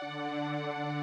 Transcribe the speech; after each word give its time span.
Música 0.00 0.97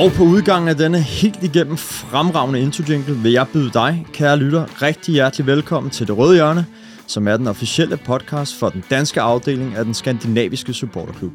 Og 0.00 0.12
på 0.12 0.22
udgangen 0.22 0.68
af 0.68 0.76
denne 0.76 1.00
helt 1.00 1.42
igennem 1.42 1.76
fremragende 1.76 2.60
intro 2.60 2.82
vil 3.06 3.32
jeg 3.32 3.46
byde 3.52 3.70
dig, 3.74 4.06
kære 4.12 4.36
lytter, 4.36 4.82
rigtig 4.82 5.14
hjertelig 5.14 5.46
velkommen 5.46 5.90
til 5.90 6.06
Det 6.06 6.18
Røde 6.18 6.34
Hjørne, 6.34 6.66
som 7.06 7.28
er 7.28 7.36
den 7.36 7.46
officielle 7.46 7.96
podcast 7.96 8.58
for 8.58 8.68
den 8.68 8.84
danske 8.90 9.20
afdeling 9.20 9.74
af 9.76 9.84
den 9.84 9.94
skandinaviske 9.94 10.72
supporterklub. 10.72 11.32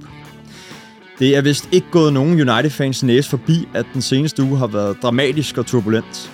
Det 1.20 1.38
er 1.38 1.42
vist 1.42 1.70
ikke 1.72 1.88
gået 1.92 2.14
nogen 2.14 2.50
United-fans 2.50 3.04
næse 3.04 3.30
forbi, 3.30 3.68
at 3.74 3.86
den 3.94 4.02
seneste 4.02 4.44
uge 4.44 4.58
har 4.58 4.68
været 4.68 4.98
dramatisk 5.02 5.58
og 5.58 5.66
turbulent. 5.66 6.32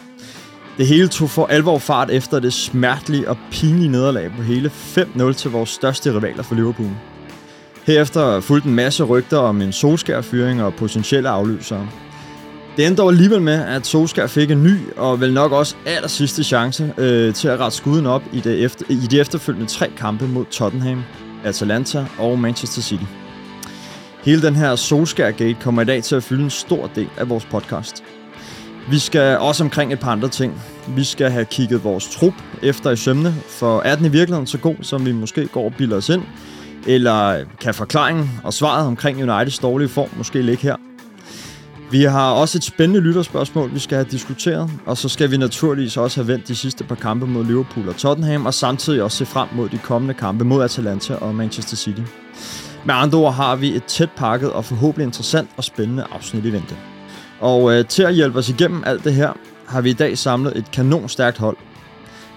Det 0.77 0.87
hele 0.87 1.07
tog 1.07 1.29
for 1.29 1.45
alvor 1.45 1.77
fart 1.77 2.11
efter 2.11 2.39
det 2.39 2.53
smertelige 2.53 3.29
og 3.29 3.37
pinlige 3.51 3.91
nederlag 3.91 4.31
på 4.37 4.41
hele 4.41 4.71
5-0 4.97 5.33
til 5.33 5.51
vores 5.51 5.69
største 5.69 6.15
rivaler 6.15 6.43
for 6.43 6.55
Liverpool. 6.55 6.91
Herefter 7.85 8.39
fulgte 8.39 8.69
en 8.69 8.75
masse 8.75 9.03
rygter 9.03 9.37
om 9.37 9.61
en 9.61 9.71
solskærfyring 9.71 10.63
og 10.63 10.73
potentielle 10.73 11.29
afløsere. 11.29 11.87
Det 12.77 12.87
endte 12.87 13.01
dog 13.01 13.09
alligevel 13.09 13.41
med, 13.41 13.53
at 13.53 13.87
Solskjaer 13.87 14.27
fik 14.27 14.51
en 14.51 14.63
ny 14.63 14.77
og 14.97 15.21
vel 15.21 15.33
nok 15.33 15.51
også 15.51 15.75
aller 15.85 16.07
sidste 16.07 16.43
chance 16.43 16.93
øh, 16.97 17.33
til 17.33 17.47
at 17.47 17.59
rette 17.59 17.77
skuden 17.77 18.05
op 18.05 18.23
i, 18.33 18.39
det 18.39 18.63
efter, 18.63 18.85
i 18.89 18.95
de 18.95 19.19
efterfølgende 19.19 19.67
tre 19.67 19.91
kampe 19.97 20.27
mod 20.27 20.45
Tottenham, 20.45 21.03
Atalanta 21.43 22.05
og 22.19 22.39
Manchester 22.39 22.81
City. 22.81 23.03
Hele 24.23 24.41
den 24.41 24.55
her 24.55 24.75
Solskjaer-gate 24.75 25.57
kommer 25.61 25.81
i 25.81 25.85
dag 25.85 26.03
til 26.03 26.15
at 26.15 26.23
fylde 26.23 26.43
en 26.43 26.49
stor 26.49 26.89
del 26.95 27.09
af 27.17 27.29
vores 27.29 27.45
podcast. 27.45 28.03
Vi 28.89 28.99
skal 28.99 29.37
også 29.37 29.63
omkring 29.63 29.93
et 29.93 29.99
par 29.99 30.11
andre 30.11 30.29
ting. 30.29 30.61
Vi 30.95 31.03
skal 31.03 31.31
have 31.31 31.45
kigget 31.45 31.83
vores 31.83 32.15
trup 32.15 32.33
efter 32.63 32.91
i 32.91 32.95
sømne, 32.95 33.33
for 33.47 33.81
er 33.81 33.95
den 33.95 34.05
i 34.05 34.09
virkeligheden 34.09 34.47
så 34.47 34.57
god, 34.57 34.75
som 34.81 35.05
vi 35.05 35.11
måske 35.11 35.47
går 35.47 35.65
og 35.65 35.73
bilder 35.77 35.97
os 35.97 36.09
ind? 36.09 36.23
Eller 36.87 37.45
kan 37.61 37.73
forklaringen 37.73 38.29
og 38.43 38.53
svaret 38.53 38.87
omkring 38.87 39.31
Uniteds 39.31 39.59
dårlige 39.59 39.89
form 39.89 40.09
måske 40.17 40.41
ligge 40.41 40.63
her? 40.63 40.90
Vi 41.91 42.03
har 42.03 42.31
også 42.31 42.57
et 42.57 42.63
spændende 42.63 43.01
lytterspørgsmål, 43.01 43.73
vi 43.73 43.79
skal 43.79 43.95
have 43.95 44.07
diskuteret, 44.11 44.69
og 44.85 44.97
så 44.97 45.09
skal 45.09 45.31
vi 45.31 45.37
naturligvis 45.37 45.97
også 45.97 46.21
have 46.21 46.27
vendt 46.27 46.47
de 46.47 46.55
sidste 46.55 46.83
par 46.83 46.95
kampe 46.95 47.27
mod 47.27 47.45
Liverpool 47.45 47.89
og 47.89 47.95
Tottenham, 47.95 48.45
og 48.45 48.53
samtidig 48.53 49.03
også 49.03 49.17
se 49.17 49.25
frem 49.25 49.49
mod 49.55 49.69
de 49.69 49.77
kommende 49.77 50.13
kampe 50.13 50.45
mod 50.45 50.63
Atalanta 50.63 51.15
og 51.15 51.35
Manchester 51.35 51.75
City. 51.75 52.01
Med 52.85 52.95
andre 52.95 53.17
ord 53.17 53.33
har 53.33 53.55
vi 53.55 53.75
et 53.75 53.83
tæt 53.83 54.09
pakket 54.11 54.51
og 54.51 54.65
forhåbentlig 54.65 55.05
interessant 55.05 55.49
og 55.57 55.63
spændende 55.63 56.05
afsnit 56.11 56.45
i 56.45 56.53
vente. 56.53 56.75
Og 57.39 57.73
øh, 57.73 57.85
til 57.85 58.03
at 58.03 58.13
hjælpe 58.13 58.39
os 58.39 58.49
igennem 58.49 58.83
alt 58.85 59.03
det 59.03 59.13
her, 59.13 59.33
har 59.67 59.81
vi 59.81 59.89
i 59.89 59.93
dag 59.93 60.17
samlet 60.17 60.57
et 60.57 60.71
kanonstærkt 60.71 61.37
hold. 61.37 61.57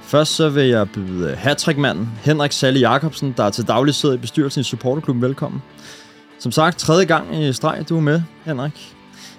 Først 0.02 0.34
så 0.34 0.48
vil 0.48 0.68
jeg 0.68 0.90
byde 0.90 1.34
hattrickmanden 1.36 2.08
Henrik 2.22 2.52
Salle 2.52 2.80
Jacobsen, 2.80 3.34
der 3.36 3.44
er 3.44 3.50
til 3.50 3.68
daglig 3.68 3.94
sidder 3.94 4.14
i 4.14 4.18
bestyrelsen 4.18 4.60
i 4.60 4.64
Supporterklubben, 4.64 5.22
velkommen. 5.22 5.62
Som 6.38 6.52
sagt, 6.52 6.78
tredje 6.78 7.04
gang 7.04 7.44
i 7.44 7.52
streg, 7.52 7.84
du 7.88 7.96
er 7.96 8.00
med, 8.00 8.22
Henrik. 8.44 8.94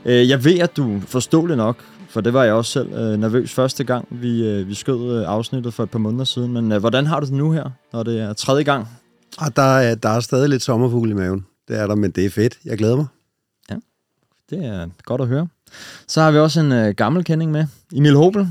Øh, 0.06 0.30
jeg 0.30 0.44
ved, 0.44 0.60
at 0.60 0.78
du 0.78 1.02
forstod 1.08 1.50
det 1.50 1.58
nok, 1.58 1.84
for 2.10 2.22
det 2.22 2.34
var 2.34 2.44
jeg 2.44 2.54
også 2.54 2.72
selv 2.72 2.94
øh, 2.94 3.20
nervøs 3.20 3.54
første 3.54 3.84
gang, 3.84 4.08
vi, 4.12 4.48
øh, 4.48 4.68
vi 4.68 4.74
skød 4.74 5.20
øh, 5.20 5.28
afsnittet 5.28 5.74
for 5.74 5.84
et 5.84 5.90
par 5.90 6.00
måneder 6.00 6.24
siden. 6.26 6.54
Men 6.54 6.72
øh, 6.72 6.80
hvordan 6.80 7.06
har 7.06 7.20
du 7.20 7.26
det 7.26 7.34
nu 7.34 7.52
her, 7.52 7.70
når 7.94 8.04
det 8.04 8.20
er 8.20 8.34
tredje 8.34 8.64
gang? 8.64 8.88
Og 9.38 9.46
ah, 9.46 9.52
der, 9.56 9.78
er, 9.78 9.96
der 9.96 10.10
er 10.10 10.20
stadig 10.20 10.50
lidt 10.50 10.62
sommerfugl 10.62 11.10
i 11.10 11.14
maven. 11.14 11.46
Det 11.68 11.80
er 11.80 11.88
der, 11.88 11.96
men 11.96 12.12
det 12.12 12.26
er 12.26 12.30
fedt. 12.30 12.58
Jeg 12.66 12.78
glæder 12.78 12.96
mig. 12.96 13.06
Ja, 13.70 13.76
det 14.50 14.66
er 14.66 14.88
godt 15.04 15.22
at 15.22 15.28
høre. 15.28 15.48
Så 16.08 16.22
har 16.22 16.32
vi 16.32 16.38
også 16.38 16.60
en 16.60 16.72
øh, 16.72 16.94
gammel 16.94 17.24
kending 17.24 17.52
med. 17.52 17.66
Emil 17.96 18.16
Hobel. 18.16 18.48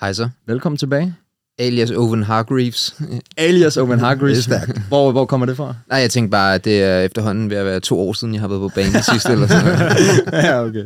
Hej 0.00 0.12
så. 0.12 0.28
Velkommen 0.46 0.76
tilbage. 0.76 1.14
Alias 1.58 1.90
Owen 1.90 2.22
Hargreaves. 2.22 2.96
Alias 3.36 3.76
Owen 3.76 3.98
Hargreaves. 4.00 4.46
det 4.46 4.54
er 4.54 4.58
stærkt. 4.60 4.80
Hvor, 4.88 5.12
hvor 5.12 5.24
kommer 5.24 5.46
det 5.46 5.56
fra? 5.56 5.74
Nej, 5.88 5.98
jeg 5.98 6.10
tænkte 6.10 6.30
bare, 6.30 6.54
at 6.54 6.64
det 6.64 6.82
er 6.82 7.00
efterhånden 7.00 7.50
ved 7.50 7.56
at 7.56 7.66
være 7.66 7.80
to 7.80 8.00
år 8.00 8.12
siden, 8.12 8.34
jeg 8.34 8.40
har 8.40 8.48
været 8.48 8.60
på 8.60 8.68
banen 8.74 9.02
sidst. 9.12 9.26
eller 9.28 9.46
sådan 9.46 10.20
ja, 10.32 10.64
okay. 10.64 10.84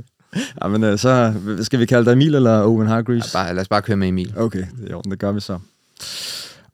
Ja, 0.63 0.69
men 0.69 0.85
øh, 0.85 0.99
så 0.99 1.35
skal 1.63 1.79
vi 1.79 1.87
kalde 1.87 2.05
dig 2.05 2.13
Emil 2.13 2.35
eller 2.35 2.63
Owen 2.63 2.87
Hargreaves? 2.87 3.35
Ja, 3.35 3.39
bare, 3.39 3.55
lad 3.55 3.61
os 3.61 3.69
bare 3.69 3.83
køre 3.83 3.97
med 3.97 4.09
Emil. 4.09 4.35
Okay, 4.37 4.59
det, 4.83 4.91
er 4.93 5.01
det 5.01 5.19
gør 5.19 5.33
vi 5.33 5.41
så. 5.41 5.59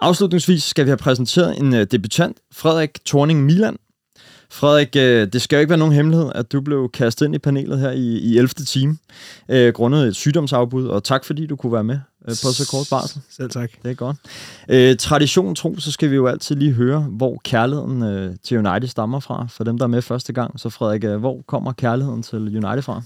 Afslutningsvis 0.00 0.62
skal 0.62 0.84
vi 0.84 0.91
have 0.91 0.97
præsenteret 0.97 1.59
en 1.59 1.72
uh, 1.72 1.81
debutant, 1.81 2.37
Frederik 2.53 2.91
Thorning 3.06 3.44
Milan. 3.44 3.77
Frederik, 4.50 4.94
det 5.33 5.43
skal 5.43 5.56
jo 5.56 5.60
ikke 5.60 5.71
være 5.71 5.78
nogen 5.78 5.94
hemmelighed, 5.94 6.31
at 6.34 6.53
du 6.53 6.60
blev 6.60 6.91
kastet 6.94 7.27
ind 7.27 7.34
i 7.34 7.38
panelet 7.38 7.78
her 7.81 7.91
i, 7.91 8.19
i 8.19 8.37
11. 8.38 8.49
time, 8.49 8.97
uh, 9.49 9.69
grundet 9.69 10.09
et 10.09 10.16
sygdomsafbud, 10.16 10.87
og 10.87 11.04
tak 11.04 11.25
fordi 11.25 11.47
du 11.47 11.56
kunne 11.56 11.72
være 11.72 11.84
med 11.84 11.99
uh, 12.24 12.30
på 12.30 12.52
så 12.52 12.68
kort 12.70 12.86
barsel. 12.90 13.20
Selv 13.30 13.50
tak. 13.50 13.70
Det 13.82 13.90
er 13.90 13.94
godt. 13.94 14.16
Uh, 14.72 14.96
tradition 14.98 15.54
tro, 15.54 15.76
så 15.78 15.92
skal 15.92 16.10
vi 16.10 16.14
jo 16.14 16.26
altid 16.26 16.56
lige 16.56 16.72
høre, 16.72 17.00
hvor 17.00 17.40
kærligheden 17.44 18.02
uh, 18.02 18.34
til 18.44 18.66
United 18.66 18.88
stammer 18.88 19.20
fra, 19.20 19.46
for 19.50 19.64
dem, 19.64 19.78
der 19.78 19.84
er 19.84 19.88
med 19.88 20.02
første 20.02 20.32
gang. 20.32 20.60
Så 20.60 20.70
Frederik, 20.70 21.04
uh, 21.04 21.16
hvor 21.16 21.42
kommer 21.46 21.72
kærligheden 21.72 22.22
til 22.22 22.36
United 22.36 22.82
fra? 22.82 23.02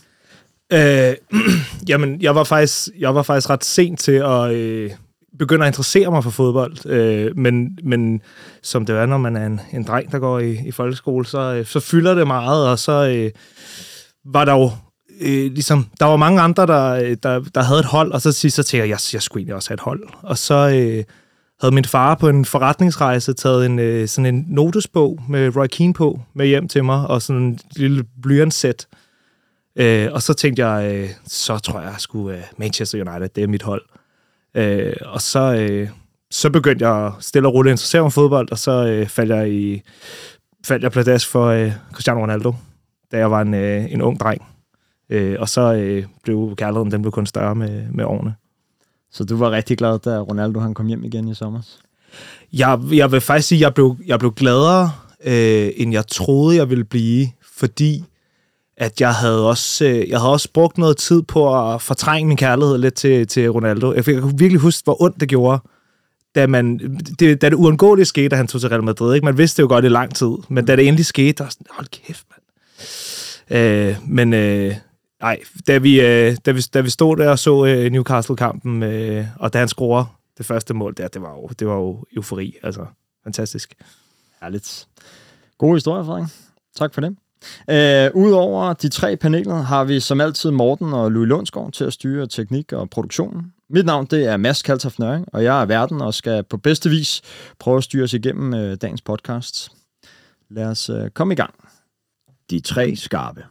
Øh, 0.72 1.14
jamen, 1.88 2.22
jeg 2.22 2.34
var, 2.34 2.44
faktisk, 2.44 2.88
jeg 2.98 3.14
var 3.14 3.22
faktisk 3.22 3.50
ret 3.50 3.64
sent 3.64 4.00
til 4.00 4.12
at 4.12 4.54
øh, 4.54 4.90
begynde 5.38 5.64
at 5.64 5.68
interessere 5.68 6.10
mig 6.10 6.24
for 6.24 6.30
fodbold. 6.30 6.86
Øh, 6.86 7.36
men, 7.36 7.78
men 7.82 8.20
som 8.62 8.86
det 8.86 8.96
er, 8.96 9.06
når 9.06 9.18
man 9.18 9.36
er 9.36 9.46
en, 9.46 9.60
en 9.72 9.84
dreng, 9.84 10.12
der 10.12 10.18
går 10.18 10.38
i, 10.38 10.58
i 10.66 10.70
folkeskole, 10.70 11.26
så, 11.26 11.38
øh, 11.38 11.66
så 11.66 11.80
fylder 11.80 12.14
det 12.14 12.26
meget, 12.26 12.68
og 12.68 12.78
så 12.78 12.92
øh, 12.92 13.30
var 14.24 14.44
der 14.44 14.52
jo 14.52 14.70
øh, 15.20 15.52
ligesom, 15.52 15.86
der 16.00 16.06
var 16.06 16.16
mange 16.16 16.40
andre, 16.40 16.66
der, 16.66 16.90
øh, 16.90 17.16
der, 17.22 17.40
der 17.54 17.62
havde 17.62 17.80
et 17.80 17.86
hold, 17.86 18.12
og 18.12 18.20
så, 18.20 18.32
så 18.32 18.62
tænkte 18.62 18.76
jeg, 18.76 18.88
jeg, 18.88 18.98
jeg 19.12 19.22
skulle 19.22 19.40
egentlig 19.40 19.54
også 19.54 19.70
have 19.70 19.74
et 19.74 19.80
hold. 19.80 20.02
Og 20.22 20.38
så 20.38 20.54
øh, 20.54 21.04
havde 21.60 21.74
min 21.74 21.84
far 21.84 22.14
på 22.14 22.28
en 22.28 22.44
forretningsrejse 22.44 23.32
taget 23.32 23.66
en, 23.66 23.78
øh, 23.78 24.08
sådan 24.08 24.34
en 24.34 24.44
notesbog 24.48 25.22
med 25.28 25.56
Roy 25.56 25.66
Keane 25.66 25.94
på 25.94 26.20
med 26.34 26.46
hjem 26.46 26.68
til 26.68 26.84
mig, 26.84 27.06
og 27.06 27.22
sådan 27.22 27.42
en 27.42 27.58
lille 27.76 28.04
blyantsæt. 28.22 28.86
Øh, 29.76 30.08
og 30.12 30.22
så 30.22 30.34
tænkte 30.34 30.66
jeg, 30.66 30.94
øh, 30.94 31.10
så 31.26 31.58
tror 31.58 31.80
jeg, 31.80 31.90
jeg 31.90 32.00
skulle 32.00 32.36
øh, 32.36 32.42
Manchester 32.56 32.98
United, 32.98 33.28
det 33.28 33.42
er 33.42 33.48
mit 33.48 33.62
hold. 33.62 33.82
Øh, 34.54 34.92
og 35.04 35.20
så, 35.20 35.54
øh, 35.54 35.88
så 36.30 36.50
begyndte 36.50 36.88
jeg 36.88 37.12
stille 37.20 37.48
og 37.48 37.54
roligt 37.54 37.70
at 37.70 37.74
interessere 37.74 38.02
mig 38.02 38.12
fodbold, 38.12 38.52
og 38.52 38.58
så 38.58 38.86
øh, 38.86 39.06
faldt 39.06 39.30
jeg 39.30 39.50
i 39.50 39.82
faldt 40.64 40.82
jeg 40.82 40.92
pladask 40.92 41.28
for 41.28 41.46
øh, 41.46 41.72
Cristiano 41.92 42.20
Ronaldo, 42.20 42.54
da 43.12 43.18
jeg 43.18 43.30
var 43.30 43.40
en, 43.40 43.54
øh, 43.54 43.92
en 43.92 44.02
ung 44.02 44.20
dreng. 44.20 44.57
Øh, 45.10 45.36
og 45.38 45.48
så 45.48 45.74
øh, 45.74 46.04
blev 46.22 46.54
kærligheden 46.56 46.90
den 46.90 47.02
blev 47.02 47.12
kun 47.12 47.26
større 47.26 47.54
med, 47.54 47.82
med 47.92 48.04
årene. 48.04 48.34
Så 49.12 49.24
du 49.24 49.36
var 49.36 49.50
rigtig 49.50 49.78
glad, 49.78 49.98
da 49.98 50.18
Ronaldo 50.18 50.60
han 50.60 50.74
kom 50.74 50.86
hjem 50.86 51.04
igen 51.04 51.28
i 51.28 51.34
sommer? 51.34 51.60
Jeg, 52.52 52.80
jeg 52.92 53.12
vil 53.12 53.20
faktisk 53.20 53.48
sige, 53.48 53.58
at 53.58 53.62
jeg 53.62 53.74
blev, 53.74 53.96
jeg 54.06 54.18
blev 54.18 54.32
gladere, 54.32 54.92
øh, 55.24 55.70
end 55.76 55.92
jeg 55.92 56.06
troede, 56.06 56.56
jeg 56.56 56.70
ville 56.70 56.84
blive, 56.84 57.28
fordi 57.58 58.04
at 58.76 59.00
jeg 59.00 59.14
havde 59.14 59.48
også 59.48 59.84
øh, 59.84 60.08
jeg 60.08 60.18
havde 60.18 60.32
også 60.32 60.48
brugt 60.52 60.78
noget 60.78 60.96
tid 60.96 61.22
på 61.22 61.72
at 61.72 61.82
fortrænge 61.82 62.28
min 62.28 62.36
kærlighed 62.36 62.78
lidt 62.78 62.94
til, 62.94 63.26
til 63.26 63.50
Ronaldo. 63.50 63.92
Jeg, 63.92 64.08
jeg 64.08 64.22
kunne 64.22 64.38
virkelig 64.38 64.60
huske, 64.60 64.84
hvor 64.84 65.02
ondt 65.02 65.20
det 65.20 65.28
gjorde, 65.28 65.60
da, 66.34 66.46
man, 66.46 66.78
det, 67.18 67.42
da 67.42 67.48
det 67.48 67.56
uundgåeligt 67.56 68.08
skete, 68.08 68.28
da 68.28 68.36
han 68.36 68.46
tog 68.46 68.60
til 68.60 68.70
Real 68.70 68.82
Madrid. 68.82 69.14
Ikke? 69.14 69.24
Man 69.24 69.38
vidste 69.38 69.56
det 69.56 69.62
jo 69.62 69.68
godt 69.68 69.84
i 69.84 69.88
lang 69.88 70.14
tid, 70.14 70.30
men 70.48 70.66
da 70.66 70.76
det 70.76 70.88
endelig 70.88 71.06
skete, 71.06 71.32
der 71.32 71.44
var 71.44 71.50
sådan, 71.50 71.66
hold 71.70 71.86
kæft, 71.86 72.26
mand. 72.30 72.42
Øh, 73.60 73.96
men 74.06 74.34
øh, 74.34 74.74
nej, 75.20 75.40
da 75.66 75.78
vi, 75.78 76.00
øh, 76.00 76.36
da, 76.46 76.52
vi, 76.52 76.60
da 76.60 76.80
vi 76.80 76.90
stod 76.90 77.16
der 77.16 77.30
og 77.30 77.38
så 77.38 77.64
øh, 77.64 77.92
Newcastle-kampen, 77.92 78.82
øh, 78.82 79.26
og 79.36 79.52
da 79.52 79.58
han 79.58 79.68
scorer 79.68 80.18
det 80.38 80.46
første 80.46 80.74
mål 80.74 80.94
der, 80.96 81.08
det 81.08 81.22
var 81.22 81.30
jo, 81.30 81.48
det 81.58 81.66
var 81.66 81.74
jo 81.74 82.04
eufori. 82.16 82.56
Altså, 82.62 82.86
fantastisk. 83.24 83.74
Herligt. 84.40 84.88
God 85.58 85.76
historie, 85.76 86.04
Frederik. 86.04 86.28
Tak 86.76 86.94
for 86.94 87.00
det. 87.00 87.16
Øh, 87.70 88.10
Udover 88.14 88.72
de 88.72 88.88
tre 88.88 89.16
paneler 89.16 89.54
har 89.54 89.84
vi 89.84 90.00
som 90.00 90.20
altid 90.20 90.50
Morten 90.50 90.92
og 90.92 91.12
Louis 91.12 91.28
Lundsgaard 91.28 91.72
til 91.72 91.84
at 91.84 91.92
styre 91.92 92.26
teknik 92.26 92.72
og 92.72 92.90
produktionen. 92.90 93.52
Mit 93.70 93.86
navn 93.86 94.06
det 94.06 94.26
er 94.26 94.36
Mads 94.36 94.62
Kaltof 94.62 94.98
Nøring, 94.98 95.26
og 95.32 95.44
jeg 95.44 95.62
er 95.62 95.66
verden 95.66 96.00
og 96.00 96.14
skal 96.14 96.44
på 96.44 96.56
bedste 96.56 96.90
vis 96.90 97.22
prøve 97.58 97.76
at 97.76 97.84
styre 97.84 98.04
os 98.04 98.12
igennem 98.14 98.54
øh, 98.54 98.76
dagens 98.76 99.02
podcast. 99.02 99.70
Lad 100.50 100.66
os 100.66 100.90
øh, 100.90 101.10
komme 101.10 101.34
i 101.34 101.36
gang. 101.36 101.54
De 102.50 102.60
tre 102.60 102.96
skarpe. 102.96 103.44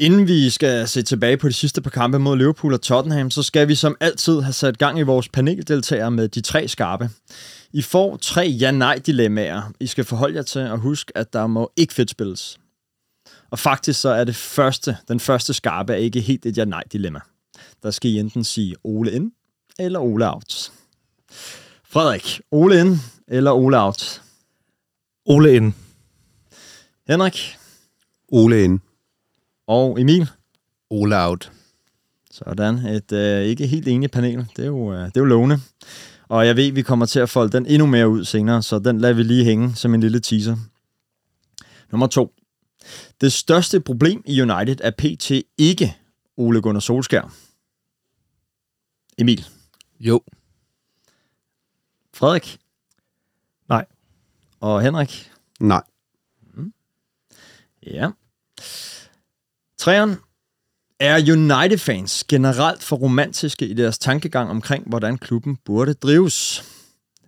Inden 0.00 0.28
vi 0.28 0.50
skal 0.50 0.88
se 0.88 1.02
tilbage 1.02 1.36
på 1.36 1.48
de 1.48 1.52
sidste 1.52 1.82
par 1.82 1.90
kampe 1.90 2.18
mod 2.18 2.36
Liverpool 2.36 2.74
og 2.74 2.82
Tottenham, 2.82 3.30
så 3.30 3.42
skal 3.42 3.68
vi 3.68 3.74
som 3.74 3.96
altid 4.00 4.40
have 4.40 4.52
sat 4.52 4.78
gang 4.78 4.98
i 4.98 5.02
vores 5.02 5.28
paneldeltagere 5.28 6.10
med 6.10 6.28
de 6.28 6.40
tre 6.40 6.68
skarpe. 6.68 7.10
I 7.72 7.82
får 7.82 8.16
tre 8.16 8.56
ja-nej-dilemmaer, 8.60 9.72
I 9.80 9.86
skal 9.86 10.04
forholde 10.04 10.36
jer 10.36 10.42
til, 10.42 10.60
og 10.60 10.78
husk, 10.78 11.12
at 11.14 11.32
der 11.32 11.46
må 11.46 11.72
ikke 11.76 11.94
fedt 11.94 12.10
spilles. 12.10 12.58
Og 13.50 13.58
faktisk 13.58 14.00
så 14.00 14.08
er 14.08 14.24
det 14.24 14.36
første, 14.36 14.96
den 15.08 15.20
første 15.20 15.54
skarpe 15.54 15.92
er 15.92 15.96
ikke 15.96 16.20
helt 16.20 16.46
et 16.46 16.58
ja-nej-dilemma. 16.58 17.20
Der 17.82 17.90
skal 17.90 18.10
I 18.10 18.18
enten 18.18 18.44
sige 18.44 18.74
Ole 18.84 19.12
ind 19.12 19.32
eller 19.78 20.00
Ole 20.00 20.34
out. 20.34 20.72
Frederik, 21.84 22.40
Ole 22.50 22.80
ind 22.80 22.98
eller 23.28 23.50
Ole 23.50 23.80
out? 23.80 24.22
Ole 25.26 25.56
ind. 25.56 25.72
Henrik 27.08 27.56
Ole 28.28 28.64
ind. 28.64 28.80
Og 29.68 30.00
Emil. 30.00 30.30
All 30.90 31.12
out. 31.12 31.52
Sådan, 32.30 32.74
et 32.74 33.12
øh, 33.12 33.42
ikke 33.42 33.66
helt 33.66 33.88
enigt 33.88 34.12
panel. 34.12 34.46
Det 34.56 34.62
er, 34.62 34.66
jo, 34.66 34.92
øh, 34.92 35.06
det 35.06 35.16
er 35.16 35.20
jo 35.20 35.24
lovende. 35.24 35.60
Og 36.28 36.46
jeg 36.46 36.56
ved, 36.56 36.72
vi 36.72 36.82
kommer 36.82 37.06
til 37.06 37.20
at 37.20 37.30
folde 37.30 37.52
den 37.52 37.66
endnu 37.66 37.86
mere 37.86 38.08
ud 38.08 38.24
senere, 38.24 38.62
så 38.62 38.78
den 38.78 38.98
lader 38.98 39.14
vi 39.14 39.22
lige 39.22 39.44
hænge 39.44 39.74
som 39.74 39.94
en 39.94 40.00
lille 40.00 40.20
teaser. 40.20 40.56
Nummer 41.90 42.06
to. 42.06 42.34
Det 43.20 43.32
største 43.32 43.80
problem 43.80 44.22
i 44.26 44.42
United 44.42 44.76
er 44.80 44.90
pt. 44.90 45.30
ikke 45.58 45.96
Ole 46.36 46.62
Gunnar 46.62 46.80
Solskær. 46.80 47.34
Emil. 49.18 49.46
Jo. 50.00 50.20
Frederik. 52.14 52.58
Nej. 53.68 53.86
Og 54.60 54.82
Henrik. 54.82 55.30
Nej. 55.60 55.82
Ja. 57.86 58.10
Træeren. 59.78 60.16
Er 61.00 61.32
United-fans 61.32 62.24
generelt 62.24 62.82
for 62.82 62.96
romantiske 62.96 63.66
i 63.66 63.74
deres 63.74 63.98
tankegang 63.98 64.50
omkring, 64.50 64.88
hvordan 64.88 65.18
klubben 65.18 65.56
burde 65.64 65.94
drives? 65.94 66.64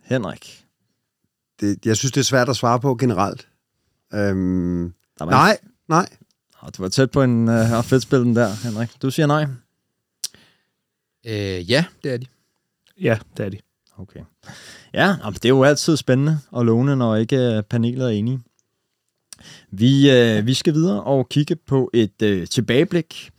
Henrik. 0.03 0.65
Det, 1.59 1.85
jeg 1.85 1.97
synes, 1.97 2.11
det 2.11 2.19
er 2.19 2.25
svært 2.25 2.49
at 2.49 2.55
svare 2.55 2.79
på 2.79 2.95
generelt. 2.95 3.47
Øhm, 4.13 4.93
Der 5.19 5.25
var 5.25 5.31
nej, 5.31 5.57
nej. 5.87 6.09
Og 6.59 6.77
du 6.77 6.81
var 6.81 6.89
tæt 6.89 7.11
på 7.11 7.23
en 7.23 7.47
uh, 7.47 7.83
fedt 7.83 8.03
spil 8.03 8.19
den 8.19 8.35
der, 8.35 8.53
Henrik. 8.63 8.89
Du 9.01 9.11
siger 9.11 9.27
nej. 9.27 9.45
Øh, 11.25 11.71
ja, 11.71 11.85
det 12.03 12.13
er 12.13 12.17
de. 12.17 12.25
Ja, 13.01 13.19
det 13.37 13.45
er 13.45 13.49
de. 13.49 13.57
Okay. 13.97 14.19
Ja, 14.93 15.15
det 15.25 15.45
er 15.45 15.49
jo 15.49 15.63
altid 15.63 15.97
spændende 15.97 16.39
og 16.51 16.65
lovende, 16.65 16.95
når 16.95 17.15
ikke 17.15 17.57
uh, 17.57 17.63
panelet 17.63 18.05
er 18.05 18.09
enige. 18.09 18.41
Vi, 19.71 20.11
øh, 20.11 20.47
vi 20.47 20.53
skal 20.53 20.73
videre 20.73 21.03
og 21.03 21.29
kigge 21.29 21.55
på 21.55 21.89
et 21.93 22.21
øh, 22.23 22.47
tilbageblik. 22.47 23.31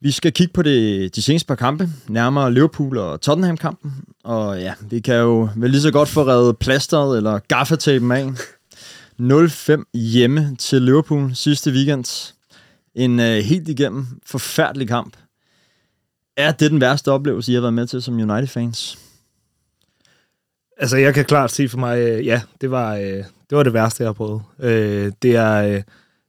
Vi 0.00 0.10
skal 0.10 0.32
kigge 0.32 0.52
på 0.52 0.62
det, 0.62 1.16
de 1.16 1.22
seneste 1.22 1.46
par 1.46 1.54
kampe, 1.54 1.88
nærmere 2.08 2.54
Liverpool 2.54 2.98
og 2.98 3.20
Tottenham-kampen. 3.20 3.92
Og 4.24 4.60
ja, 4.60 4.74
vi 4.90 5.00
kan 5.00 5.14
jo 5.14 5.48
vel 5.56 5.70
lige 5.70 5.80
så 5.80 5.90
godt 5.90 6.08
få 6.08 6.26
reddet 6.26 6.58
plasteret 6.58 7.16
eller 7.16 7.38
gaffatapen 7.38 8.12
af. 8.12 8.30
0-5 9.20 9.84
hjemme 9.94 10.56
til 10.58 10.82
Liverpool 10.82 11.34
sidste 11.34 11.70
weekend. 11.70 12.34
En 12.94 13.20
øh, 13.20 13.36
helt 13.36 13.68
igennem 13.68 14.06
forfærdelig 14.26 14.88
kamp. 14.88 15.16
Er 16.36 16.52
det 16.52 16.70
den 16.70 16.80
værste 16.80 17.12
oplevelse, 17.12 17.52
I 17.52 17.54
har 17.54 17.60
været 17.60 17.74
med 17.74 17.86
til 17.86 18.02
som 18.02 18.14
United-fans? 18.14 18.98
Altså, 20.78 20.96
jeg 20.96 21.14
kan 21.14 21.24
klart 21.24 21.50
sige 21.50 21.68
for 21.68 21.78
mig, 21.78 21.98
øh, 21.98 22.26
ja, 22.26 22.42
det 22.60 22.70
var, 22.70 22.96
øh, 22.96 23.24
det 23.50 23.56
var 23.56 23.62
det 23.62 23.72
værste, 23.72 24.02
jeg 24.02 24.08
har 24.08 24.12
prøvet. 24.12 24.42
Øh, 24.60 25.12
det 25.22 25.36
er... 25.36 25.62
Øh, 25.62 25.82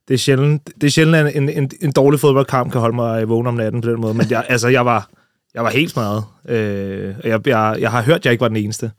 det 0.08 0.14
er 0.14 0.18
sjældent, 0.18 0.70
det 0.82 0.88
er 0.88 0.92
sjældent 0.92 1.16
at 1.16 1.36
en, 1.36 1.50
en, 1.50 1.72
en 1.82 1.92
dårlig 1.92 2.20
fodboldkamp 2.20 2.72
kan 2.72 2.82
holde 2.82 2.96
mig 2.96 3.30
vågen 3.30 3.48
om 3.48 3.54
natten 3.54 3.82
på 3.82 3.90
den 3.90 4.02
måde, 4.02 4.14
men 4.14 4.30
jeg, 4.30 4.46
altså, 4.50 4.68
jeg 4.68 4.86
var, 4.86 5.10
jeg 5.54 5.64
var 5.64 5.70
helt 5.70 5.92
smadret. 5.92 6.24
Øh, 6.50 7.16
og 7.24 7.30
jeg, 7.30 7.48
jeg, 7.48 7.78
jeg 7.80 7.92
har 7.92 8.02
hørt, 8.02 8.16
at 8.16 8.26
jeg 8.26 8.32
ikke 8.32 8.42
var 8.42 8.48
den 8.48 8.58
eneste. 8.58 8.92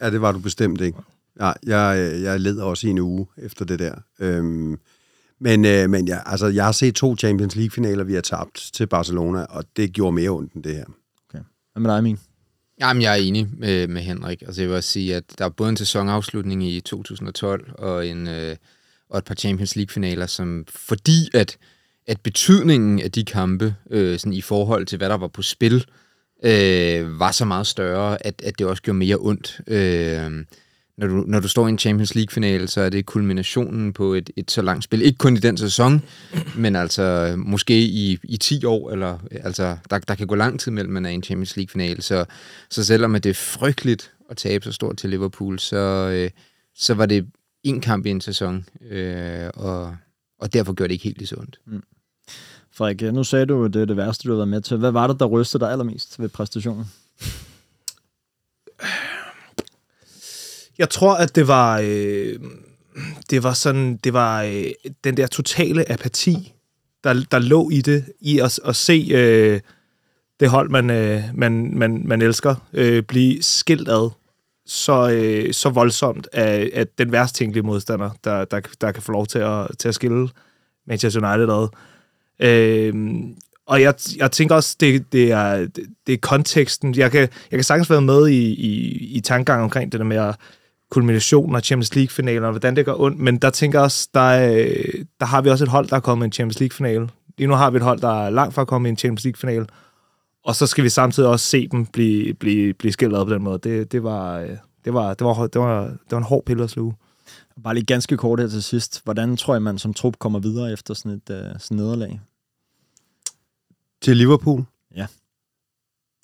Ja, 0.00 0.10
det 0.10 0.20
var 0.20 0.32
du 0.32 0.38
bestemt 0.38 0.80
ikke. 0.80 0.98
Ja, 1.40 1.52
jeg, 1.66 2.20
jeg 2.22 2.40
led 2.40 2.58
også 2.58 2.86
i 2.86 2.90
en 2.90 2.98
uge 2.98 3.26
efter 3.36 3.64
det 3.64 3.78
der. 3.78 3.94
Øhm, 4.20 4.78
men 5.40 5.64
øh, 5.64 5.90
men 5.90 6.08
ja, 6.08 6.18
altså, 6.26 6.46
jeg 6.46 6.64
har 6.64 6.72
set 6.72 6.94
to 6.94 7.16
Champions 7.16 7.56
League-finaler, 7.56 8.04
vi 8.04 8.14
har 8.14 8.20
tabt 8.20 8.70
til 8.74 8.86
Barcelona, 8.86 9.44
og 9.44 9.64
det 9.76 9.92
gjorde 9.92 10.12
mere 10.12 10.30
ondt 10.30 10.52
end 10.52 10.62
det 10.62 10.74
her. 10.74 10.84
Hvad 11.72 11.80
med 11.82 11.90
dig, 11.90 12.02
Min? 12.02 12.18
Jamen, 12.80 13.02
jeg 13.02 13.12
er 13.12 13.22
enig 13.22 13.48
med, 13.58 13.86
med 13.86 14.02
Henrik. 14.02 14.42
Altså, 14.42 14.62
jeg 14.62 14.68
vil 14.68 14.76
også 14.76 14.90
sige, 14.90 15.16
at 15.16 15.24
der 15.38 15.44
er 15.44 15.48
både 15.48 15.70
en 15.70 15.76
sæsonafslutning 15.76 16.64
i 16.64 16.80
2012 16.80 17.72
og, 17.78 18.06
en, 18.06 18.28
øh, 18.28 18.56
og 19.08 19.18
et 19.18 19.24
par 19.24 19.34
Champions 19.34 19.76
League-finaler, 19.76 20.26
som 20.26 20.64
fordi 20.68 21.30
at, 21.34 21.56
at 22.06 22.20
betydningen 22.20 23.00
af 23.00 23.12
de 23.12 23.24
kampe 23.24 23.74
øh, 23.90 24.18
sådan 24.18 24.32
i 24.32 24.40
forhold 24.40 24.86
til, 24.86 24.98
hvad 24.98 25.08
der 25.08 25.16
var 25.16 25.28
på 25.28 25.42
spil, 25.42 25.84
øh, 26.44 27.18
var 27.18 27.30
så 27.30 27.44
meget 27.44 27.66
større, 27.66 28.26
at, 28.26 28.42
at 28.44 28.58
det 28.58 28.66
også 28.66 28.82
gjorde 28.82 28.98
mere 28.98 29.16
ondt. 29.20 29.60
Øh, 29.66 30.44
når 30.98 31.06
du, 31.06 31.24
når 31.26 31.40
du 31.40 31.48
står 31.48 31.66
i 31.66 31.70
en 31.70 31.78
Champions 31.78 32.14
League-finale, 32.14 32.68
så 32.68 32.80
er 32.80 32.88
det 32.88 33.06
kulminationen 33.06 33.92
på 33.92 34.14
et, 34.14 34.30
et 34.36 34.50
så 34.50 34.62
langt 34.62 34.84
spil. 34.84 35.02
Ikke 35.02 35.18
kun 35.18 35.36
i 35.36 35.40
den 35.40 35.56
sæson, 35.56 36.02
men 36.56 36.76
altså 36.76 37.34
måske 37.36 37.80
i, 37.80 38.18
i 38.22 38.36
10 38.36 38.64
år, 38.64 38.90
eller 38.90 39.18
altså, 39.30 39.76
der, 39.90 39.98
der 39.98 40.14
kan 40.14 40.26
gå 40.26 40.34
lang 40.34 40.60
tid 40.60 40.72
mellem, 40.72 40.92
man 40.92 41.06
er 41.06 41.10
i 41.10 41.14
en 41.14 41.22
Champions 41.22 41.56
League-finale. 41.56 42.02
Så, 42.02 42.24
så 42.70 42.84
selvom 42.84 43.12
det 43.12 43.26
er 43.26 43.34
frygteligt 43.34 44.12
at 44.30 44.36
tabe 44.36 44.64
så 44.64 44.72
stort 44.72 44.96
til 44.96 45.10
Liverpool, 45.10 45.58
så, 45.58 45.76
øh, 46.12 46.30
så 46.74 46.94
var 46.94 47.06
det 47.06 47.26
en 47.62 47.80
kamp 47.80 48.06
i 48.06 48.10
en 48.10 48.20
sæson, 48.20 48.64
øh, 48.90 49.50
og, 49.54 49.96
og 50.38 50.52
derfor 50.52 50.72
gjorde 50.72 50.88
det 50.88 50.92
ikke 50.94 51.04
helt 51.04 51.18
lige 51.18 51.28
så 51.28 51.36
ondt. 51.38 51.58
Frederik, 52.74 53.14
nu 53.14 53.24
sagde 53.24 53.46
du, 53.46 53.64
at 53.64 53.74
det 53.74 53.82
er 53.82 53.86
det 53.86 53.96
værste, 53.96 54.28
du 54.28 54.32
har 54.32 54.36
været 54.36 54.48
med 54.48 54.60
til. 54.60 54.76
Hvad 54.76 54.90
var 54.90 55.06
det, 55.06 55.20
der 55.20 55.26
rystede 55.26 55.64
dig 55.64 55.72
allermest 55.72 56.20
ved 56.20 56.28
præstationen? 56.28 56.84
Jeg 60.78 60.90
tror, 60.90 61.14
at 61.14 61.34
det 61.34 61.48
var... 61.48 61.80
Øh, 61.84 62.38
det 63.30 63.42
var 63.42 63.52
sådan... 63.52 63.96
Det 63.96 64.12
var 64.12 64.42
øh, 64.42 64.64
den 65.04 65.16
der 65.16 65.26
totale 65.26 65.92
apati, 65.92 66.54
der, 67.04 67.24
der 67.30 67.38
lå 67.38 67.70
i 67.70 67.80
det, 67.80 68.04
i 68.20 68.38
at, 68.38 68.60
at 68.64 68.76
se 68.76 69.08
øh, 69.14 69.60
det 70.40 70.50
hold, 70.50 70.70
man, 70.70 70.90
øh, 70.90 71.22
man, 71.34 71.78
man, 71.78 72.02
man 72.04 72.22
elsker, 72.22 72.54
øh, 72.72 73.02
blive 73.02 73.42
skilt 73.42 73.88
ad 73.88 74.10
så, 74.66 75.10
øh, 75.10 75.52
så 75.52 75.68
voldsomt 75.68 76.28
af, 76.32 76.70
af 76.74 76.86
den 76.86 77.12
værst 77.12 77.34
tænkelige 77.34 77.66
modstander, 77.66 78.10
der, 78.24 78.44
der, 78.44 78.60
der 78.80 78.92
kan 78.92 79.02
få 79.02 79.12
lov 79.12 79.26
til 79.26 79.38
at, 79.38 79.66
til 79.78 79.88
at 79.88 79.94
skille 79.94 80.28
Manchester 80.86 81.32
United 81.32 81.54
ad. 81.54 81.68
Øh, 82.40 82.94
og 83.66 83.82
jeg, 83.82 83.94
jeg 84.16 84.32
tænker 84.32 84.54
også, 84.54 84.76
det, 84.80 85.12
det, 85.12 85.32
er, 85.32 85.56
det, 85.56 85.86
det 86.06 86.12
er 86.12 86.18
konteksten. 86.18 86.96
Jeg 86.96 87.10
kan, 87.10 87.20
jeg 87.20 87.58
kan 87.58 87.64
sagtens 87.64 87.90
være 87.90 88.00
med 88.00 88.28
i, 88.28 88.52
i, 88.52 88.96
i 89.16 89.20
tankegang 89.20 89.62
omkring 89.62 89.92
det 89.92 90.00
der 90.00 90.06
med 90.06 90.16
at 90.16 90.34
kulminationen 90.92 91.56
af 91.56 91.62
Champions 91.62 91.94
League-finalen, 91.94 92.44
og 92.44 92.50
hvordan 92.50 92.76
det 92.76 92.84
gør 92.84 93.00
ondt, 93.00 93.18
men 93.18 93.36
der 93.36 93.50
tænker 93.50 93.78
jeg 93.78 93.84
også, 93.84 94.08
der, 94.14 94.20
er, 94.20 94.74
der 95.20 95.26
har 95.26 95.42
vi 95.42 95.50
også 95.50 95.64
et 95.64 95.70
hold, 95.70 95.88
der 95.88 95.96
er 95.96 96.00
kommet 96.00 96.24
i 96.24 96.26
en 96.26 96.32
Champions 96.32 96.60
League-finale. 96.60 97.08
Lige 97.38 97.48
nu 97.48 97.54
har 97.54 97.70
vi 97.70 97.76
et 97.76 97.82
hold, 97.82 98.00
der 98.00 98.24
er 98.24 98.30
langt 98.30 98.54
fra 98.54 98.62
at 98.62 98.68
komme 98.68 98.88
i 98.88 98.90
en 98.90 98.96
Champions 98.96 99.24
League-finale, 99.24 99.66
og 100.44 100.56
så 100.56 100.66
skal 100.66 100.84
vi 100.84 100.88
samtidig 100.88 101.28
også 101.28 101.46
se 101.46 101.68
dem 101.68 101.86
blive, 101.86 102.34
blive, 102.34 102.74
blive 102.74 102.92
skilt 102.92 103.16
ad 103.16 103.24
på 103.24 103.34
den 103.34 103.42
måde. 103.42 103.58
Det, 103.58 103.92
det, 103.92 104.02
var, 104.02 104.38
øh, 104.38 104.56
det, 104.84 104.94
var, 104.94 105.14
det, 105.14 105.24
var, 105.24 105.46
det, 105.46 105.60
var, 105.60 105.82
det 105.84 106.10
var 106.10 106.18
en 106.18 106.24
hård 106.24 106.44
pille 106.44 106.64
at 106.64 106.70
sluge. 106.70 106.94
Bare 107.64 107.74
lige 107.74 107.84
ganske 107.84 108.16
kort 108.16 108.40
her 108.40 108.48
til 108.48 108.62
sidst. 108.62 109.04
Hvordan 109.04 109.36
tror 109.36 109.54
jeg, 109.54 109.62
man 109.62 109.78
som 109.78 109.94
trup 109.94 110.18
kommer 110.18 110.38
videre 110.38 110.72
efter 110.72 110.94
sådan 110.94 111.12
et 111.12 111.30
uh, 111.30 111.60
sådan 111.60 111.76
nederlag? 111.76 112.20
Til 114.02 114.16
Liverpool? 114.16 114.64
Ja. 114.96 115.06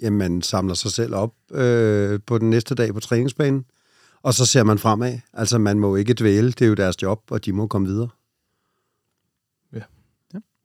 Jamen, 0.02 0.18
man 0.18 0.42
samler 0.42 0.74
sig 0.74 0.90
selv 0.90 1.14
op 1.14 1.32
øh, 1.50 2.20
på 2.26 2.38
den 2.38 2.50
næste 2.50 2.74
dag 2.74 2.94
på 2.94 3.00
træningsbanen, 3.00 3.64
og 4.28 4.34
så 4.34 4.46
ser 4.46 4.64
man 4.64 4.78
fremad. 4.78 5.18
Altså, 5.32 5.58
man 5.58 5.78
må 5.78 5.96
ikke 5.96 6.14
dvæle. 6.14 6.46
Det 6.46 6.62
er 6.62 6.66
jo 6.66 6.74
deres 6.74 7.02
job, 7.02 7.22
og 7.30 7.44
de 7.44 7.52
må 7.52 7.66
komme 7.66 7.88
videre. 7.88 8.08